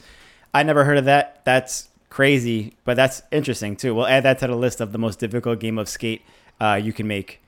I 0.53 0.63
never 0.63 0.83
heard 0.83 0.97
of 0.97 1.05
that. 1.05 1.43
That's 1.45 1.89
crazy, 2.13 2.75
but 2.83 2.95
that's 2.95 3.23
interesting 3.31 3.75
too. 3.75 3.95
We'll 3.95 4.05
add 4.05 4.21
that 4.21 4.37
to 4.39 4.47
the 4.47 4.55
list 4.55 4.81
of 4.81 4.91
the 4.91 4.99
most 4.99 5.17
difficult 5.17 5.59
game 5.59 5.79
of 5.79 5.89
skate 5.89 6.21
uh, 6.61 6.79
you 6.81 6.93
can 6.93 7.07
make. 7.07 7.41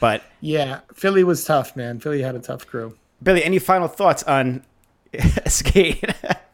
But 0.00 0.24
yeah, 0.40 0.80
Philly 0.92 1.22
was 1.22 1.44
tough, 1.44 1.76
man. 1.76 2.00
Philly 2.00 2.22
had 2.22 2.34
a 2.34 2.40
tough 2.40 2.66
crew. 2.66 2.96
Billy, 3.22 3.44
any 3.44 3.60
final 3.60 3.86
thoughts 3.86 4.24
on 4.24 4.64
skate? 5.46 6.04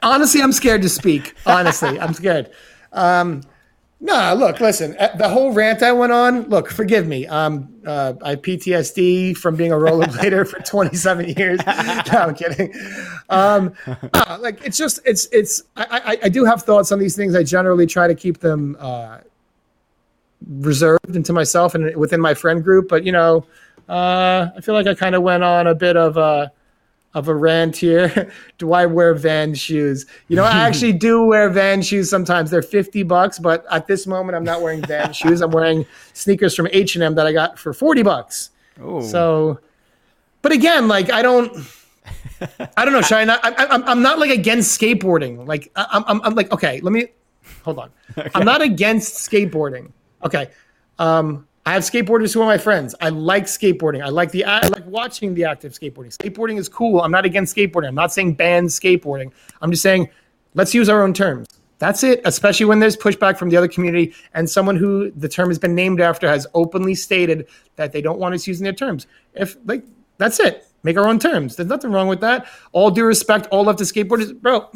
Honestly, 0.02 0.43
I'm 0.43 0.52
scared 0.52 0.82
to 0.82 0.90
speak. 0.90 1.35
Honestly, 1.47 1.98
I'm 1.98 2.12
scared. 2.12 2.51
Um, 2.93 3.40
no, 4.00 4.34
look, 4.38 4.60
listen. 4.60 4.96
Uh, 4.96 5.08
the 5.16 5.28
whole 5.28 5.52
rant 5.52 5.82
I 5.82 5.90
went 5.90 6.12
on. 6.12 6.42
Look, 6.42 6.70
forgive 6.70 7.08
me. 7.08 7.26
Um, 7.26 7.74
uh, 7.84 8.14
I 8.22 8.36
PTSD 8.36 9.36
from 9.36 9.56
being 9.56 9.72
a 9.72 9.76
rollerblader 9.76 10.48
for 10.48 10.60
27 10.64 11.30
years. 11.30 11.58
no, 11.66 11.72
I'm 12.12 12.34
kidding. 12.34 12.72
Um, 13.28 13.74
uh, 14.14 14.38
like 14.40 14.64
it's 14.64 14.76
just 14.76 15.00
it's 15.04 15.26
it's. 15.32 15.62
I, 15.76 15.86
I, 16.04 16.18
I 16.24 16.28
do 16.28 16.44
have 16.44 16.62
thoughts 16.62 16.92
on 16.92 17.00
these 17.00 17.16
things. 17.16 17.34
I 17.34 17.42
generally 17.42 17.86
try 17.86 18.06
to 18.06 18.14
keep 18.14 18.38
them 18.38 18.76
uh, 18.78 19.18
reserved 20.46 21.16
into 21.16 21.32
myself 21.32 21.74
and 21.74 21.96
within 21.96 22.20
my 22.20 22.34
friend 22.34 22.62
group. 22.62 22.88
But 22.88 23.02
you 23.02 23.10
know, 23.10 23.46
uh, 23.88 24.50
I 24.56 24.60
feel 24.60 24.74
like 24.74 24.86
I 24.86 24.94
kind 24.94 25.16
of 25.16 25.22
went 25.22 25.42
on 25.42 25.66
a 25.66 25.74
bit 25.74 25.96
of 25.96 26.16
a 26.16 26.52
of 27.18 27.28
a 27.28 27.34
rant 27.34 27.76
here. 27.76 28.30
do 28.58 28.72
I 28.72 28.86
wear 28.86 29.14
Van 29.14 29.54
shoes? 29.54 30.06
You 30.28 30.36
know, 30.36 30.44
I 30.44 30.66
actually 30.66 30.92
do 30.92 31.24
wear 31.24 31.50
Van 31.50 31.82
shoes 31.82 32.08
sometimes. 32.08 32.50
They're 32.50 32.62
50 32.62 33.02
bucks, 33.02 33.38
but 33.38 33.66
at 33.70 33.86
this 33.86 34.06
moment 34.06 34.36
I'm 34.36 34.44
not 34.44 34.62
wearing 34.62 34.82
Van 34.82 35.12
shoes. 35.20 35.40
I'm 35.40 35.50
wearing 35.50 35.84
sneakers 36.12 36.54
from 36.54 36.68
H&M 36.72 37.14
that 37.14 37.26
I 37.26 37.32
got 37.32 37.58
for 37.58 37.72
40 37.72 38.02
bucks. 38.02 38.50
Oh. 38.80 39.00
So 39.00 39.60
but 40.42 40.52
again, 40.52 40.88
like 40.88 41.10
I 41.10 41.22
don't 41.22 41.52
I 42.76 42.84
don't 42.84 42.92
know, 42.94 43.02
Shine. 43.02 43.28
I, 43.30 43.38
I'm, 43.42 43.82
I'm 43.84 44.02
not 44.02 44.18
like 44.18 44.30
against 44.30 44.80
skateboarding. 44.80 45.46
Like 45.46 45.70
I'm, 45.74 46.04
I'm, 46.06 46.22
I'm 46.22 46.34
like, 46.34 46.52
okay, 46.52 46.80
let 46.80 46.92
me 46.92 47.08
hold 47.62 47.78
on. 47.78 47.90
Okay. 48.18 48.30
I'm 48.34 48.44
not 48.44 48.62
against 48.62 49.14
skateboarding. 49.30 49.92
Okay. 50.24 50.50
Um, 50.98 51.46
I 51.68 51.72
have 51.72 51.82
skateboarders 51.82 52.32
who 52.32 52.40
are 52.40 52.46
my 52.46 52.56
friends. 52.56 52.94
I 52.98 53.10
like 53.10 53.44
skateboarding. 53.44 54.02
I 54.02 54.08
like 54.08 54.30
the 54.30 54.42
I 54.46 54.66
like 54.68 54.86
watching 54.86 55.34
the 55.34 55.44
active 55.44 55.74
skateboarding. 55.74 56.16
Skateboarding 56.16 56.56
is 56.56 56.66
cool. 56.66 57.02
I'm 57.02 57.10
not 57.10 57.26
against 57.26 57.54
skateboarding. 57.54 57.88
I'm 57.88 57.94
not 57.94 58.10
saying 58.10 58.36
ban 58.36 58.68
skateboarding. 58.68 59.32
I'm 59.60 59.70
just 59.70 59.82
saying 59.82 60.08
let's 60.54 60.72
use 60.72 60.88
our 60.88 61.02
own 61.02 61.12
terms. 61.12 61.46
That's 61.78 62.02
it, 62.04 62.22
especially 62.24 62.64
when 62.64 62.78
there's 62.78 62.96
pushback 62.96 63.36
from 63.36 63.50
the 63.50 63.58
other 63.58 63.68
community 63.68 64.14
and 64.32 64.48
someone 64.48 64.76
who 64.76 65.10
the 65.10 65.28
term 65.28 65.50
has 65.50 65.58
been 65.58 65.74
named 65.74 66.00
after 66.00 66.26
has 66.26 66.46
openly 66.54 66.94
stated 66.94 67.46
that 67.76 67.92
they 67.92 68.00
don't 68.00 68.18
want 68.18 68.34
us 68.34 68.46
using 68.46 68.64
their 68.64 68.72
terms. 68.72 69.06
If 69.34 69.58
like 69.66 69.84
that's 70.16 70.40
it. 70.40 70.66
Make 70.84 70.96
our 70.96 71.06
own 71.06 71.18
terms. 71.18 71.56
There's 71.56 71.68
nothing 71.68 71.92
wrong 71.92 72.08
with 72.08 72.22
that. 72.22 72.46
All 72.72 72.90
due 72.90 73.04
respect, 73.04 73.46
all 73.50 73.64
love 73.64 73.76
to 73.76 73.84
skateboarders. 73.84 74.34
Bro, 74.40 74.70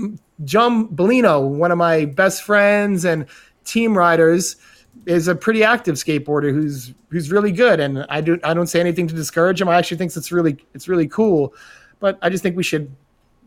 John 0.45 0.89
Bellino, 0.89 1.49
one 1.49 1.73
of 1.73 1.79
my 1.79 2.05
best 2.05 2.43
friends 2.43 3.07
and 3.07 3.25
team 3.65 3.97
riders, 3.97 4.57
is 5.07 5.29
a 5.29 5.35
pretty 5.35 5.65
active 5.65 5.97
skateboarder 5.97 6.53
who's 6.53 6.95
who's 7.09 7.31
really 7.31 7.53
good, 7.53 7.81
and 7.81 8.07
I 8.09 8.21
do 8.21 8.39
I 8.45 8.55
don't 8.55 8.67
say 8.67 8.81
anything 8.81 9.09
to 9.09 9.15
discourage 9.15 9.61
him. 9.61 9.69
I 9.69 9.77
actually 9.77 9.97
think 9.97 10.17
it's 10.17 10.33
really 10.33 10.57
it's 10.75 10.89
really 10.89 11.09
cool, 11.09 11.55
but 12.01 12.19
I 12.23 12.31
just 12.31 12.43
think 12.43 12.57
we 12.57 12.63
should 12.63 12.95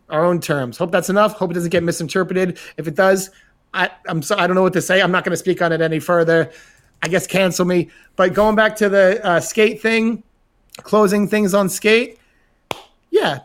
our 0.09 0.23
own 0.23 0.39
terms. 0.39 0.77
Hope 0.77 0.91
that's 0.91 1.09
enough. 1.09 1.33
Hope 1.33 1.51
it 1.51 1.55
doesn't 1.55 1.71
get 1.71 1.83
misinterpreted. 1.83 2.59
If 2.77 2.87
it 2.87 2.95
does, 2.95 3.31
I 3.73 3.89
I'm 4.07 4.21
so 4.21 4.37
I 4.37 4.47
don't 4.47 4.55
know 4.55 4.63
what 4.63 4.73
to 4.73 4.81
say. 4.81 5.01
I'm 5.01 5.11
not 5.11 5.23
going 5.23 5.31
to 5.31 5.37
speak 5.37 5.61
on 5.61 5.71
it 5.71 5.81
any 5.81 5.99
further. 5.99 6.51
I 7.01 7.07
guess 7.07 7.27
cancel 7.27 7.65
me. 7.65 7.89
But 8.15 8.33
going 8.33 8.55
back 8.55 8.75
to 8.77 8.89
the 8.89 9.23
uh, 9.25 9.39
skate 9.39 9.81
thing, 9.81 10.23
closing 10.77 11.27
things 11.27 11.53
on 11.53 11.69
skate, 11.69 12.19
yeah, 13.11 13.39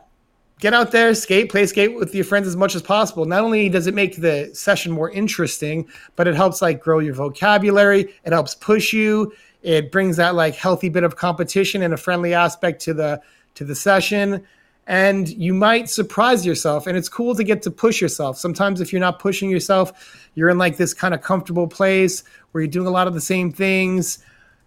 get 0.60 0.74
out 0.74 0.92
there, 0.92 1.14
skate, 1.14 1.50
play 1.50 1.66
skate 1.66 1.94
with 1.94 2.14
your 2.14 2.24
friends 2.24 2.46
as 2.46 2.56
much 2.56 2.74
as 2.74 2.82
possible. 2.82 3.24
Not 3.24 3.42
only 3.42 3.68
does 3.68 3.86
it 3.86 3.94
make 3.94 4.16
the 4.16 4.50
session 4.52 4.92
more 4.92 5.10
interesting, 5.10 5.88
but 6.16 6.28
it 6.28 6.34
helps 6.34 6.62
like 6.62 6.80
grow 6.80 6.98
your 6.98 7.14
vocabulary. 7.14 8.14
It 8.24 8.32
helps 8.32 8.54
push 8.54 8.92
you. 8.92 9.32
It 9.62 9.90
brings 9.90 10.16
that 10.16 10.34
like 10.34 10.54
healthy 10.54 10.88
bit 10.88 11.02
of 11.02 11.16
competition 11.16 11.82
and 11.82 11.94
a 11.94 11.96
friendly 11.96 12.34
aspect 12.34 12.80
to 12.82 12.94
the 12.94 13.20
to 13.54 13.64
the 13.64 13.74
session. 13.74 14.44
And 14.86 15.28
you 15.28 15.54
might 15.54 15.88
surprise 15.88 16.44
yourself. 16.44 16.86
And 16.86 16.96
it's 16.96 17.08
cool 17.08 17.34
to 17.34 17.44
get 17.44 17.62
to 17.62 17.70
push 17.70 18.00
yourself. 18.00 18.38
Sometimes 18.38 18.80
if 18.80 18.92
you're 18.92 19.00
not 19.00 19.18
pushing 19.18 19.50
yourself, 19.50 20.28
you're 20.34 20.48
in 20.48 20.58
like 20.58 20.76
this 20.76 20.94
kind 20.94 21.14
of 21.14 21.22
comfortable 21.22 21.68
place 21.68 22.24
where 22.52 22.62
you're 22.62 22.70
doing 22.70 22.86
a 22.86 22.90
lot 22.90 23.06
of 23.06 23.14
the 23.14 23.20
same 23.20 23.52
things 23.52 24.18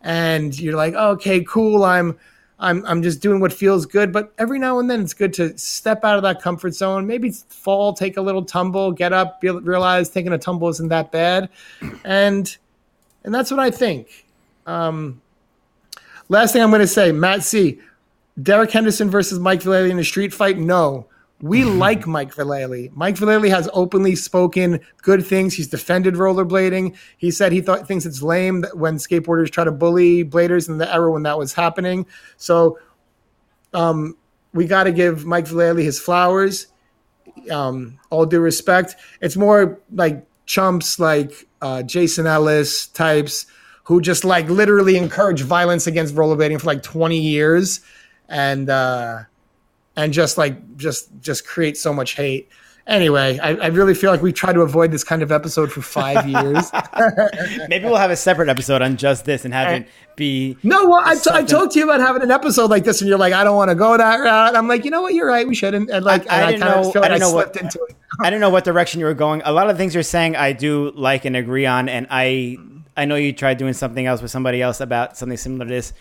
and 0.02 0.57
you're 0.60 0.76
like, 0.76 0.94
oh, 0.98 1.11
okay, 1.11 1.44
cool. 1.44 1.84
I'm 1.84 2.18
I'm 2.60 2.86
I'm 2.86 3.04
just 3.04 3.22
doing 3.22 3.40
what 3.40 3.52
feels 3.52 3.86
good. 3.86 4.12
But 4.12 4.34
every 4.38 4.60
now 4.60 4.80
and 4.80 4.90
then, 4.90 5.02
it's 5.02 5.14
good 5.14 5.34
to 5.36 5.58
step 5.58 6.04
out 6.04 6.18
of 6.18 6.24
that 6.24 6.42
comfort 6.42 6.74
zone. 6.74 7.06
Maybe 7.08 7.32
fall, 7.32 7.94
take 7.94 8.18
a 8.18 8.22
little 8.22 8.44
tumble, 8.44 8.92
get 8.92 9.14
up, 9.14 9.42
be, 9.42 9.50
realize 9.50 10.10
taking 10.10 10.34
a 10.34 10.38
tumble 10.38 10.70
isn't 10.70 10.90
that 10.90 11.12
bad, 11.12 11.50
and 12.04 12.56
and 13.24 13.34
that's 13.34 13.52
what 13.52 13.60
I 13.60 13.72
think. 13.72 14.26
Um, 14.66 15.22
last 16.30 16.54
thing 16.54 16.62
I'm 16.62 16.70
going 16.70 16.82
to 16.82 16.88
say, 16.88 17.12
Matt 17.12 17.44
C. 17.44 17.80
Derek 18.42 18.72
Henderson 18.72 19.10
versus 19.10 19.40
Mike 19.40 19.62
Vallely 19.62 19.92
in 19.92 20.00
a 20.00 20.04
street 20.04 20.34
fight. 20.34 20.58
No, 20.58 21.06
we 21.44 21.65
like 21.65 22.07
Mike 22.07 22.34
Vallely. 22.34 22.90
Mike 22.95 23.15
Vallely 23.15 23.49
has 23.49 23.68
openly 23.74 24.15
spoken 24.15 24.80
good 25.02 25.26
things. 25.26 25.53
He's 25.53 25.68
defended 25.68 26.14
rollerblading. 26.14 26.95
He 27.18 27.32
said 27.32 27.52
he 27.52 27.60
thought 27.60 27.86
thinks 27.86 28.06
it's 28.06 28.22
lame 28.22 28.61
that 28.61 28.78
when 28.78 28.95
skateboarders 28.95 29.52
try 29.52 29.65
to 29.65 29.72
bully 29.72 30.24
bladers 30.24 30.70
in 30.70 30.78
the 30.78 30.91
era 30.91 31.11
when 31.11 31.24
that 31.24 31.38
was 31.38 31.52
happening. 31.52 32.06
So, 32.38 32.80
um, 33.74 34.15
we 34.53 34.68
got 34.68 34.86
to 34.86 34.94
give 34.94 35.26
Mike 35.26 35.44
Vallely 35.44 35.84
his 35.84 35.99
flowers. 35.99 36.68
Um, 37.52 37.99
all 38.10 38.26
due 38.26 38.40
respect, 38.40 38.95
it's 39.20 39.36
more 39.36 39.82
like 39.91 40.26
chumps 40.45 40.98
like 40.98 41.45
uh, 41.61 41.84
Jason 41.84 42.26
Ellis 42.26 42.88
types 42.88 43.48
who 43.84 43.99
just 43.99 44.24
like 44.24 44.48
literally 44.48 44.95
encourage 44.95 45.41
violence 45.41 45.88
against 45.88 46.15
rollerblading 46.15 46.61
for 46.61 46.68
like 46.68 46.84
20 46.84 47.20
years 47.20 47.82
and. 48.30 48.70
Uh, 48.70 49.24
and 49.95 50.14
just 50.14 50.38
like 50.38 50.78
just 50.78 51.10
just 51.22 51.45
create 51.45 51.78
so 51.78 51.94
much 51.94 52.15
hate. 52.15 52.49
Anyway, 52.86 53.40
I, 53.40 53.52
I 53.56 53.68
really 53.68 53.94
feel 53.94 54.11
like 54.11 54.22
we 54.22 54.34
tried 54.34 54.53
to 54.53 54.61
avoid 54.61 54.91
this 54.91 55.06
kind 55.06 55.22
of 55.22 55.32
episode 55.32 55.72
for 55.72 55.82
five 55.82 56.28
years. 56.28 56.70
Maybe 57.70 57.86
we'll 57.86 57.95
have 57.95 58.11
a 58.11 58.15
separate 58.18 58.49
episode 58.49 58.82
on 58.82 58.98
just 58.98 59.24
this 59.24 59.45
and 59.45 59.53
have 59.53 59.72
it 59.72 59.88
be. 60.18 60.57
No, 60.64 60.90
well, 60.90 61.02
I, 61.02 61.15
t- 61.15 61.30
I 61.32 61.44
told 61.44 61.74
you 61.78 61.86
about 61.86 62.02
having 62.02 62.24
an 62.24 62.32
episode 62.32 62.70
like 62.70 62.84
this, 62.84 62.99
and 62.99 63.07
you're 63.07 63.18
like, 63.18 63.32
I 63.32 63.45
don't 63.45 63.56
want 63.56 63.70
to 63.70 63.76
go 63.76 63.95
that 63.95 64.18
route. 64.18 64.53
I'm 64.57 64.68
like, 64.68 64.84
you 64.84 64.91
know 64.91 65.02
what, 65.02 65.14
you're 65.14 65.28
right, 65.28 65.48
we 65.48 65.56
shouldn't. 65.56 65.90
And 65.90 66.03
like, 66.03 66.30
I, 66.30 66.36
I 66.36 66.41
and 66.41 66.52
didn't 66.52 66.60
know. 66.60 66.91
feel 66.91 67.02
like 67.02 67.11
I 67.11 67.14
didn't 67.14 67.22
know 67.22 67.30
slipped 67.30 67.56
what. 67.56 67.64
into 67.64 67.80
it. 67.88 67.95
I 68.20 68.30
didn't 68.30 68.41
know 68.41 68.49
what 68.49 68.65
direction 68.65 68.99
you 68.99 69.06
were 69.06 69.14
going. 69.14 69.41
A 69.45 69.53
lot 69.53 69.70
of 69.70 69.78
things 69.78 69.94
you're 69.94 70.03
saying, 70.03 70.36
I 70.36 70.52
do 70.52 70.91
like 70.91 71.24
and 71.24 71.38
agree 71.38 71.65
on, 71.65 71.88
and 71.88 72.06
I 72.10 72.57
I 72.98 73.06
know 73.06 73.15
you 73.15 73.32
tried 73.32 73.60
doing 73.60 73.74
something 73.74 74.06
else 74.06 74.22
with 74.22 74.32
somebody 74.32 74.61
else 74.61 74.82
about 74.82 75.15
something 75.15 75.38
similar 75.38 75.65
to 75.65 75.72
this. 75.72 75.94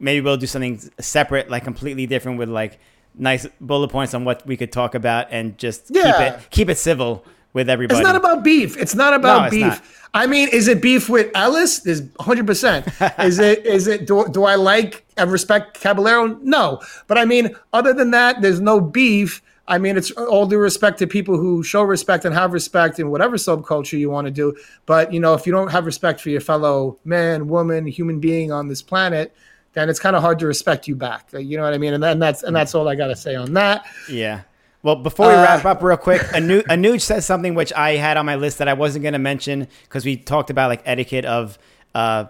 Maybe 0.00 0.20
we'll 0.22 0.36
do 0.36 0.46
something 0.46 0.80
separate, 0.98 1.50
like 1.50 1.62
completely 1.62 2.06
different, 2.06 2.38
with 2.38 2.48
like 2.48 2.80
nice 3.16 3.46
bullet 3.60 3.88
points 3.88 4.14
on 4.14 4.24
what 4.24 4.46
we 4.46 4.56
could 4.56 4.72
talk 4.72 4.94
about, 4.94 5.28
and 5.30 5.56
just 5.58 5.88
keep 5.88 6.04
it 6.04 6.40
keep 6.50 6.68
it 6.68 6.78
civil 6.78 7.24
with 7.52 7.68
everybody. 7.70 7.98
It's 7.98 8.06
not 8.06 8.16
about 8.16 8.44
beef. 8.44 8.76
It's 8.76 8.94
not 8.94 9.14
about 9.14 9.38
No, 9.38 9.44
it's 9.46 9.54
beef. 9.54 9.66
not. 9.66 9.82
I 10.14 10.26
mean, 10.26 10.48
is 10.50 10.66
it 10.68 10.80
beef 10.80 11.08
with 11.08 11.30
Ellis? 11.34 11.80
There's 11.80 12.00
100. 12.02 12.46
percent 12.46 12.86
Is 13.18 13.38
it? 13.38 13.66
Is 13.66 13.86
it? 13.86 14.06
Do, 14.06 14.26
do 14.30 14.44
I 14.44 14.54
like 14.54 15.04
and 15.16 15.30
respect 15.30 15.80
Caballero? 15.80 16.38
No. 16.42 16.80
But 17.06 17.18
I 17.18 17.24
mean, 17.24 17.54
other 17.72 17.92
than 17.92 18.10
that, 18.12 18.40
there's 18.40 18.60
no 18.60 18.80
beef. 18.80 19.42
I 19.68 19.78
mean, 19.78 19.96
it's 19.96 20.12
all 20.12 20.46
due 20.46 20.58
respect 20.58 20.98
to 21.00 21.06
people 21.08 21.36
who 21.38 21.62
show 21.64 21.82
respect 21.82 22.24
and 22.24 22.32
have 22.34 22.52
respect 22.52 23.00
in 23.00 23.10
whatever 23.10 23.36
subculture 23.36 23.98
you 23.98 24.08
want 24.10 24.26
to 24.26 24.30
do. 24.30 24.56
But 24.86 25.12
you 25.12 25.18
know, 25.20 25.34
if 25.34 25.44
you 25.44 25.52
don't 25.52 25.72
have 25.72 25.86
respect 25.86 26.20
for 26.20 26.30
your 26.30 26.40
fellow 26.40 26.98
man, 27.04 27.48
woman, 27.48 27.86
human 27.86 28.20
being 28.20 28.52
on 28.52 28.68
this 28.68 28.80
planet, 28.80 29.34
then 29.76 29.88
it's 29.90 30.00
kind 30.00 30.16
of 30.16 30.22
hard 30.22 30.38
to 30.40 30.46
respect 30.46 30.88
you 30.88 30.96
back. 30.96 31.28
You 31.32 31.56
know 31.58 31.62
what 31.62 31.74
I 31.74 31.78
mean? 31.78 31.92
And 31.94 32.02
then 32.02 32.18
that's 32.18 32.42
and 32.42 32.56
that's 32.56 32.74
all 32.74 32.88
I 32.88 32.94
got 32.96 33.08
to 33.08 33.16
say 33.16 33.34
on 33.36 33.52
that. 33.52 33.84
Yeah. 34.10 34.40
Well, 34.82 34.96
before 34.96 35.28
we 35.28 35.34
Uh, 35.34 35.42
wrap 35.42 35.64
up 35.64 35.82
real 35.82 35.96
quick, 35.96 36.22
Anu- 36.34 36.62
Anuj 36.62 37.00
says 37.02 37.26
something 37.26 37.54
which 37.54 37.72
I 37.74 37.96
had 37.96 38.16
on 38.16 38.24
my 38.24 38.36
list 38.36 38.58
that 38.58 38.68
I 38.68 38.72
wasn't 38.72 39.02
going 39.02 39.12
to 39.14 39.18
mention 39.18 39.68
because 39.84 40.04
we 40.04 40.16
talked 40.16 40.48
about 40.48 40.68
like 40.68 40.82
etiquette 40.86 41.24
of 41.24 41.58
uh, 41.94 42.26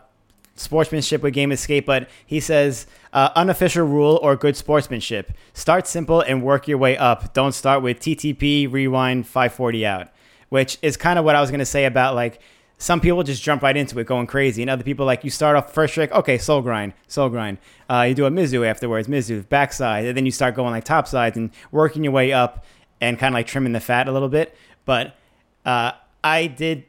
sportsmanship 0.55 1.23
with 1.23 1.35
game 1.35 1.53
escape. 1.53 1.87
But 1.87 2.09
he 2.27 2.41
says 2.41 2.87
uh, 3.13 3.31
unofficial 3.37 3.87
rule 3.87 4.19
or 4.23 4.37
good 4.37 4.57
sportsmanship: 4.57 5.33
start 5.55 5.87
simple 5.87 6.21
and 6.21 6.43
work 6.43 6.67
your 6.67 6.79
way 6.79 6.97
up. 6.97 7.33
Don't 7.35 7.53
start 7.53 7.83
with 7.83 8.01
TTP 8.01 8.71
rewind 8.73 9.27
540 9.27 9.87
out, 9.87 10.09
which 10.49 10.79
is 10.83 10.97
kind 10.97 11.19
of 11.19 11.25
what 11.25 11.37
I 11.37 11.41
was 11.41 11.51
going 11.51 11.61
to 11.61 11.67
say 11.67 11.85
about 11.85 12.15
like 12.15 12.41
some 12.79 13.01
people 13.01 13.23
just 13.23 13.43
jump 13.43 13.63
right 13.63 13.77
into 13.77 13.99
it 13.99 14.07
going 14.07 14.27
crazy 14.27 14.63
and 14.63 14.71
other 14.71 14.85
people 14.85 15.07
like 15.07 15.25
you 15.25 15.31
start 15.31 15.57
off 15.57 15.73
first 15.73 15.95
trick 15.95 16.13
okay 16.13 16.37
soul 16.39 16.61
grind 16.61 16.93
soul 17.09 17.29
grind. 17.29 17.59
Uh, 17.89 18.03
you 18.09 18.15
do 18.15 18.27
a 18.27 18.31
mizou 18.31 18.67
afterwards 18.67 19.09
mizou 19.09 19.49
backside 19.49 20.05
and 20.05 20.17
then 20.17 20.27
you 20.27 20.33
start 20.33 20.55
going 20.55 20.71
like 20.71 20.85
top 20.85 21.07
sides 21.09 21.37
and 21.37 21.51
working 21.73 22.05
your 22.05 22.13
way 22.13 22.33
up 22.33 22.65
and 23.01 23.19
kind 23.19 23.33
of 23.33 23.35
like 23.35 23.47
trimming 23.47 23.73
the 23.73 23.81
fat 23.81 24.09
a 24.09 24.13
little 24.13 24.29
bit. 24.29 24.55
But 24.85 25.17
uh, 25.65 25.93
i 26.23 26.47
did 26.47 26.85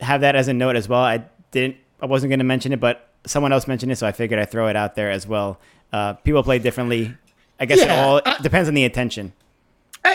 have 0.00 0.20
that 0.22 0.34
as 0.36 0.48
a 0.48 0.52
note 0.54 0.76
as 0.76 0.88
well. 0.88 1.00
I 1.02 1.24
didn't 1.50 1.76
i 2.00 2.06
wasn't 2.06 2.30
going 2.30 2.38
to 2.40 2.44
mention 2.44 2.72
it 2.72 2.80
but 2.80 3.08
someone 3.26 3.52
else 3.52 3.66
mentioned 3.66 3.90
it 3.90 3.96
so 3.96 4.06
i 4.06 4.12
figured 4.12 4.38
i'd 4.38 4.50
throw 4.50 4.68
it 4.68 4.76
out 4.76 4.94
there 4.96 5.10
as 5.10 5.26
well. 5.26 5.60
Uh, 5.92 6.12
people 6.14 6.42
play 6.42 6.58
differently. 6.58 7.14
I 7.60 7.64
guess 7.66 7.80
it 7.80 7.90
all 7.90 8.20
I- 8.26 8.38
depends 8.42 8.68
on 8.68 8.74
the 8.74 8.84
intention 8.84 9.32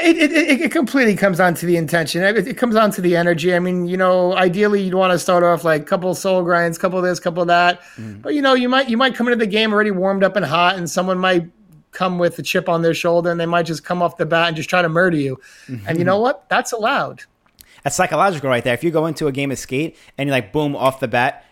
It, 0.01 0.17
it, 0.17 0.31
it, 0.31 0.61
it 0.61 0.71
completely 0.71 1.15
comes 1.15 1.37
down 1.37 1.55
to 1.55 1.65
the 1.65 1.77
intention. 1.77 2.23
It, 2.23 2.47
it 2.47 2.57
comes 2.57 2.75
down 2.75 2.91
to 2.91 3.01
the 3.01 3.15
energy. 3.15 3.53
I 3.53 3.59
mean, 3.59 3.87
you 3.87 3.97
know, 3.97 4.35
ideally 4.35 4.81
you'd 4.81 4.93
want 4.93 5.11
to 5.11 5.19
start 5.19 5.43
off 5.43 5.63
like 5.63 5.81
a 5.81 5.85
couple 5.85 6.13
soul 6.15 6.43
grinds, 6.43 6.77
couple 6.77 7.01
this, 7.01 7.19
couple 7.19 7.43
that. 7.45 7.81
Mm-hmm. 7.81 8.21
But 8.21 8.33
you 8.33 8.41
know, 8.41 8.53
you 8.53 8.69
might 8.69 8.89
you 8.89 8.97
might 8.97 9.15
come 9.15 9.27
into 9.27 9.37
the 9.37 9.47
game 9.47 9.73
already 9.73 9.91
warmed 9.91 10.23
up 10.23 10.35
and 10.35 10.45
hot, 10.45 10.77
and 10.77 10.89
someone 10.89 11.17
might 11.17 11.49
come 11.91 12.17
with 12.17 12.37
a 12.39 12.43
chip 12.43 12.69
on 12.69 12.81
their 12.81 12.93
shoulder, 12.93 13.31
and 13.31 13.39
they 13.39 13.45
might 13.45 13.63
just 13.63 13.83
come 13.83 14.01
off 14.01 14.17
the 14.17 14.25
bat 14.25 14.47
and 14.47 14.57
just 14.57 14.69
try 14.69 14.81
to 14.81 14.89
murder 14.89 15.17
you. 15.17 15.39
Mm-hmm. 15.67 15.87
And 15.87 15.97
you 15.97 16.05
know 16.05 16.19
what? 16.19 16.47
That's 16.49 16.71
allowed. 16.71 17.23
That's 17.83 17.95
psychological 17.95 18.49
right 18.49 18.63
there. 18.63 18.73
If 18.73 18.83
you 18.83 18.91
go 18.91 19.05
into 19.05 19.27
a 19.27 19.31
game 19.31 19.51
of 19.51 19.59
skate 19.59 19.97
and 20.17 20.27
you're 20.27 20.35
like, 20.35 20.53
boom, 20.53 20.75
off 20.75 20.99
the 20.99 21.07
bat, 21.07 21.45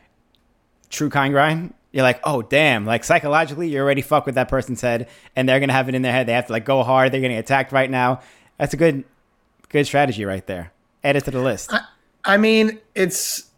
true 0.90 1.10
kind 1.10 1.34
grind, 1.34 1.74
you're 1.92 2.04
like, 2.04 2.20
oh, 2.24 2.42
damn. 2.42 2.86
Like 2.86 3.04
psychologically, 3.04 3.68
you're 3.70 3.84
already 3.84 4.02
fucked 4.02 4.26
with 4.26 4.36
that 4.36 4.48
person's 4.50 4.82
head 4.82 5.08
and 5.36 5.48
they're 5.48 5.60
going 5.60 5.70
to 5.70 5.74
have 5.74 5.90
it 5.90 5.96
in 5.96 6.02
their 6.02 6.12
head. 6.14 6.28
They 6.28 6.34
have 6.34 6.48
to 6.48 6.54
like 6.54 6.66
go 6.66 6.84
hard. 6.84 7.12
They're 7.12 7.22
getting 7.22 7.38
attacked 7.38 7.72
right 7.72 7.90
now. 7.90 8.22
That's 8.58 8.74
a 8.74 8.78
good, 8.78 9.04
good 9.70 9.86
strategy 9.86 10.24
right 10.26 10.46
there. 10.48 10.72
Add 11.04 11.16
it 11.16 11.26
to 11.26 11.32
the 11.32 11.42
list. 11.42 11.74
I 12.24 12.38
mean, 12.38 12.80
it's 12.96 13.50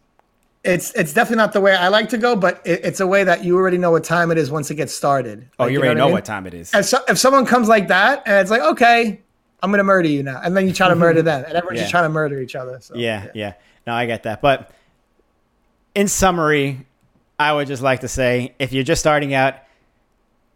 it's 0.64 0.94
it's 0.94 1.12
definitely 1.12 1.36
not 1.36 1.52
the 1.52 1.60
way 1.60 1.74
I 1.76 1.88
like 1.88 2.08
to 2.08 2.18
go, 2.18 2.34
but 2.36 2.62
it, 2.66 2.80
it's 2.84 3.00
a 3.00 3.06
way 3.06 3.22
that 3.22 3.44
you 3.44 3.54
already 3.56 3.76
know 3.76 3.90
what 3.90 4.02
time 4.02 4.30
it 4.30 4.38
is 4.38 4.50
once 4.50 4.70
it 4.70 4.76
gets 4.76 4.94
started. 4.94 5.46
oh, 5.58 5.64
Like, 5.64 5.72
you 5.72 5.78
know 5.78 5.84
already 5.84 5.88
what 5.88 5.96
I 5.96 5.98
know 6.00 6.06
mean? 6.06 6.14
what 6.14 6.24
time 6.24 6.46
it 6.46 6.54
is. 6.54 6.72
if, 6.74 6.86
so, 6.86 6.98
if 7.06 7.18
someone 7.18 7.44
comes 7.44 7.68
like 7.68 7.88
that 7.88 8.22
and 8.24 8.36
it's 8.40 8.50
like, 8.50 8.62
okay, 8.62 9.20
I'm 9.62 9.70
gonna 9.70 9.84
murder 9.84 10.08
you 10.08 10.22
now, 10.22 10.40
and 10.42 10.56
then 10.56 10.66
you 10.66 10.72
try 10.72 10.88
to 10.88 10.94
murder 10.94 11.20
them, 11.30 11.44
and 11.46 11.52
everyone's 11.54 11.80
just 11.80 11.90
trying 11.90 12.04
to 12.04 12.08
murder 12.08 12.40
each 12.40 12.56
other. 12.56 12.78
So, 12.80 12.94
Yeah, 12.94 13.26
yeah. 13.34 13.52
No, 13.86 13.92
I 13.92 14.06
get 14.06 14.22
that. 14.22 14.40
But 14.40 14.70
in 15.94 16.08
summary, 16.08 16.86
I 17.38 17.52
would 17.52 17.66
just 17.66 17.82
like 17.82 18.00
to 18.00 18.08
say 18.08 18.54
if 18.58 18.72
you're 18.72 18.84
just 18.84 19.00
starting 19.00 19.34
out, 19.34 19.56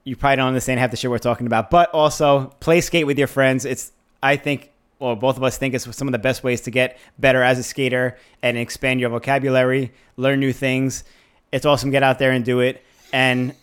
you 0.04 0.16
probably 0.16 0.36
don't 0.36 0.48
understand 0.48 0.80
half 0.80 0.90
the 0.90 0.96
shit 0.96 1.10
we're 1.10 1.18
talking 1.18 1.46
about. 1.46 1.70
But 1.70 1.90
also, 1.90 2.46
play 2.60 2.80
skate 2.80 3.06
with 3.06 3.18
your 3.18 3.26
friends. 3.26 3.64
It's, 3.64 3.92
I 4.22 4.36
think, 4.36 4.70
well, 4.98 5.16
both 5.16 5.36
of 5.36 5.42
us 5.42 5.58
think 5.58 5.74
it's 5.74 5.96
some 5.96 6.08
of 6.08 6.12
the 6.12 6.18
best 6.18 6.42
ways 6.42 6.62
to 6.62 6.70
get 6.70 6.98
better 7.18 7.42
as 7.42 7.58
a 7.58 7.62
skater 7.62 8.16
and 8.42 8.56
expand 8.56 9.00
your 9.00 9.10
vocabulary, 9.10 9.92
learn 10.16 10.40
new 10.40 10.52
things. 10.52 11.04
It's 11.52 11.66
awesome. 11.66 11.90
Get 11.90 12.02
out 12.02 12.18
there 12.18 12.30
and 12.30 12.44
do 12.44 12.60
it. 12.60 12.82
And 13.12 13.54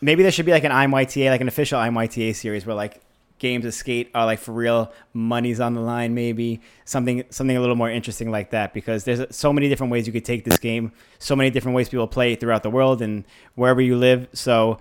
maybe 0.00 0.22
there 0.22 0.32
should 0.32 0.46
be 0.46 0.52
like 0.52 0.64
an 0.64 0.72
IMYTA, 0.72 1.30
like 1.30 1.40
an 1.40 1.48
official 1.48 1.78
IMYTA 1.78 2.34
series 2.34 2.66
where 2.66 2.76
like 2.76 3.00
games 3.38 3.64
of 3.64 3.74
skate 3.74 4.10
are 4.14 4.26
like 4.26 4.38
for 4.38 4.52
real, 4.52 4.92
money's 5.12 5.60
on 5.60 5.74
the 5.74 5.80
line, 5.80 6.14
maybe 6.14 6.60
something 6.84 7.24
something 7.30 7.56
a 7.56 7.60
little 7.60 7.76
more 7.76 7.90
interesting 7.90 8.30
like 8.30 8.50
that 8.50 8.74
because 8.74 9.04
there's 9.04 9.24
so 9.34 9.52
many 9.52 9.68
different 9.68 9.92
ways 9.92 10.06
you 10.06 10.12
could 10.12 10.24
take 10.24 10.44
this 10.44 10.58
game, 10.58 10.92
so 11.18 11.34
many 11.36 11.50
different 11.50 11.76
ways 11.76 11.88
people 11.88 12.06
play 12.06 12.34
throughout 12.34 12.62
the 12.62 12.70
world 12.70 13.02
and 13.02 13.24
wherever 13.54 13.80
you 13.80 13.96
live. 13.96 14.28
So 14.32 14.78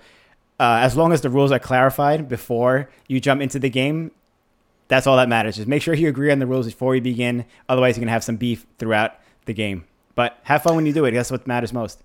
uh, 0.60 0.80
as 0.82 0.96
long 0.96 1.14
as 1.14 1.22
the 1.22 1.30
rules 1.30 1.52
are 1.52 1.60
clarified 1.60 2.28
before 2.28 2.90
you 3.08 3.20
jump 3.20 3.42
into 3.42 3.60
the 3.60 3.70
game, 3.70 4.12
that's 4.88 5.06
all 5.06 5.18
that 5.18 5.30
matters. 5.30 5.58
Just 5.58 5.68
make 5.68 5.82
sure 5.82 5.94
you 5.94 6.08
agree 6.08 6.32
on 6.32 6.40
the 6.40 6.48
rules 6.48 6.66
before 6.66 6.96
you 6.96 7.02
begin. 7.02 7.46
Otherwise, 7.70 7.98
you're 7.98 8.02
gonna 8.02 8.12
have 8.12 8.24
some 8.24 8.38
beef 8.38 8.66
throughout 8.78 9.16
the 9.46 9.54
game. 9.54 9.86
But 10.16 10.40
have 10.44 10.64
fun 10.64 10.76
when 10.76 10.86
you 10.86 10.94
do 10.94 11.06
it. 11.06 11.12
That's 11.12 11.30
what 11.30 11.46
matters 11.46 11.74
most. 11.74 12.02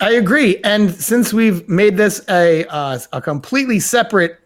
I 0.00 0.12
agree. 0.12 0.58
And 0.62 0.94
since 0.94 1.32
we've 1.32 1.68
made 1.68 1.96
this 1.96 2.24
a 2.28 2.64
uh, 2.66 2.98
a 3.12 3.20
completely 3.20 3.80
separate, 3.80 4.38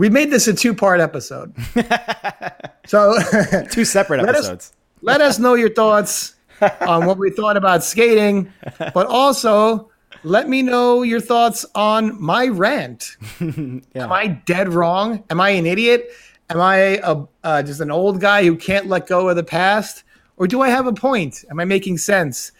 we 0.00 0.08
made 0.08 0.30
this 0.30 0.48
a 0.48 0.54
two 0.54 0.74
part 0.74 1.00
episode. 1.00 1.54
so 2.86 3.16
Two 3.70 3.84
separate 3.84 4.22
Let 4.22 4.30
us- 4.34 4.46
episodes. 4.46 4.72
let 5.02 5.20
us 5.20 5.38
know 5.38 5.54
your 5.54 5.70
thoughts 5.70 6.34
on 6.80 7.06
what 7.06 7.16
we 7.18 7.30
thought 7.30 7.56
about 7.56 7.82
skating, 7.84 8.52
but 8.92 9.06
also 9.06 9.90
let 10.24 10.48
me 10.48 10.60
know 10.62 11.02
your 11.02 11.20
thoughts 11.20 11.64
on 11.74 12.20
my 12.20 12.48
rant. 12.48 13.16
Am 13.40 13.82
I 13.94 14.26
dead 14.44 14.68
wrong? 14.68 15.24
Am 15.30 15.40
I 15.40 15.50
an 15.50 15.64
idiot? 15.66 16.10
Am 16.50 16.60
I 16.60 16.76
a, 17.02 17.24
uh, 17.44 17.62
just 17.62 17.80
an 17.80 17.90
old 17.90 18.20
guy 18.20 18.44
who 18.44 18.56
can't 18.56 18.88
let 18.88 19.06
go 19.06 19.28
of 19.28 19.36
the 19.36 19.44
past? 19.44 20.04
Or 20.36 20.46
do 20.46 20.60
I 20.60 20.68
have 20.68 20.86
a 20.86 20.92
point? 20.92 21.44
Am 21.50 21.60
I 21.60 21.64
making 21.64 21.96
sense? 21.98 22.52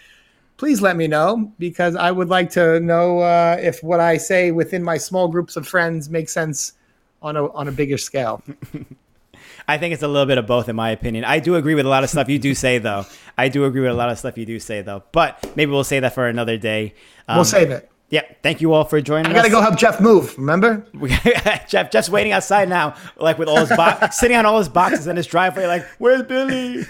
Please 0.56 0.80
let 0.80 0.96
me 0.96 1.06
know 1.06 1.52
because 1.58 1.96
I 1.96 2.10
would 2.10 2.28
like 2.28 2.50
to 2.50 2.80
know 2.80 3.20
uh, 3.20 3.56
if 3.60 3.82
what 3.82 4.00
I 4.00 4.16
say 4.16 4.50
within 4.50 4.82
my 4.82 4.96
small 4.96 5.28
groups 5.28 5.56
of 5.56 5.66
friends 5.68 6.08
makes 6.08 6.32
sense 6.32 6.72
on 7.22 7.36
a, 7.36 7.50
on 7.52 7.68
a 7.68 7.72
bigger 7.72 7.98
scale. 7.98 8.42
I 9.68 9.78
think 9.78 9.94
it's 9.94 10.02
a 10.02 10.08
little 10.08 10.26
bit 10.26 10.38
of 10.38 10.46
both, 10.46 10.68
in 10.68 10.74
my 10.76 10.90
opinion. 10.90 11.24
I 11.24 11.38
do 11.38 11.54
agree 11.54 11.74
with 11.74 11.86
a 11.86 11.88
lot 11.88 12.02
of 12.02 12.10
stuff 12.10 12.28
you 12.28 12.38
do 12.38 12.54
say, 12.54 12.78
though. 12.78 13.04
I 13.38 13.48
do 13.48 13.64
agree 13.64 13.82
with 13.82 13.90
a 13.90 13.94
lot 13.94 14.08
of 14.10 14.18
stuff 14.18 14.36
you 14.36 14.44
do 14.46 14.58
say, 14.58 14.82
though. 14.82 15.04
But 15.12 15.54
maybe 15.56 15.70
we'll 15.70 15.84
say 15.84 16.00
that 16.00 16.14
for 16.14 16.26
another 16.26 16.56
day. 16.56 16.94
Um, 17.28 17.36
We'll 17.36 17.44
save 17.44 17.70
it. 17.70 17.88
Yeah. 18.08 18.22
Thank 18.42 18.60
you 18.60 18.72
all 18.72 18.82
for 18.84 19.00
joining 19.00 19.26
I 19.30 19.34
got 19.34 19.42
to 19.42 19.46
us. 19.48 19.52
go 19.52 19.60
help 19.60 19.76
Jeff 19.78 20.00
move, 20.00 20.36
remember? 20.36 20.84
We- 20.94 21.10
Jeff, 21.68 21.90
Jeff's 21.92 22.08
waiting 22.08 22.32
outside 22.32 22.68
now, 22.68 22.96
like 23.16 23.38
with 23.38 23.48
all 23.48 23.58
his 23.64 23.68
bo- 23.68 23.98
sitting 24.10 24.36
on 24.36 24.44
all 24.46 24.58
his 24.58 24.68
boxes 24.68 25.06
in 25.06 25.16
his 25.16 25.26
driveway, 25.28 25.66
like, 25.66 25.84
"Where's 25.98 26.24
Billy?" 26.24 26.82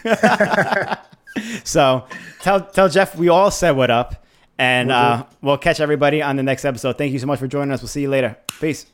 so 1.65 2.07
tell 2.41 2.61
tell 2.63 2.89
Jeff 2.89 3.17
we 3.17 3.29
all 3.29 3.51
said 3.51 3.73
what 3.73 3.91
up, 3.91 4.25
and 4.59 4.91
uh, 4.91 5.25
we'll 5.43 5.59
catch 5.59 5.81
everybody 5.81 6.23
on 6.23 6.37
the 6.37 6.43
next 6.43 6.65
episode. 6.65 6.97
Thank 6.97 7.13
you 7.13 7.19
so 7.19 7.27
much 7.27 7.39
for 7.39 7.47
joining 7.47 7.73
us. 7.73 7.83
We'll 7.83 7.89
see 7.89 8.01
you 8.03 8.09
later. 8.09 8.39
Peace. 8.59 8.87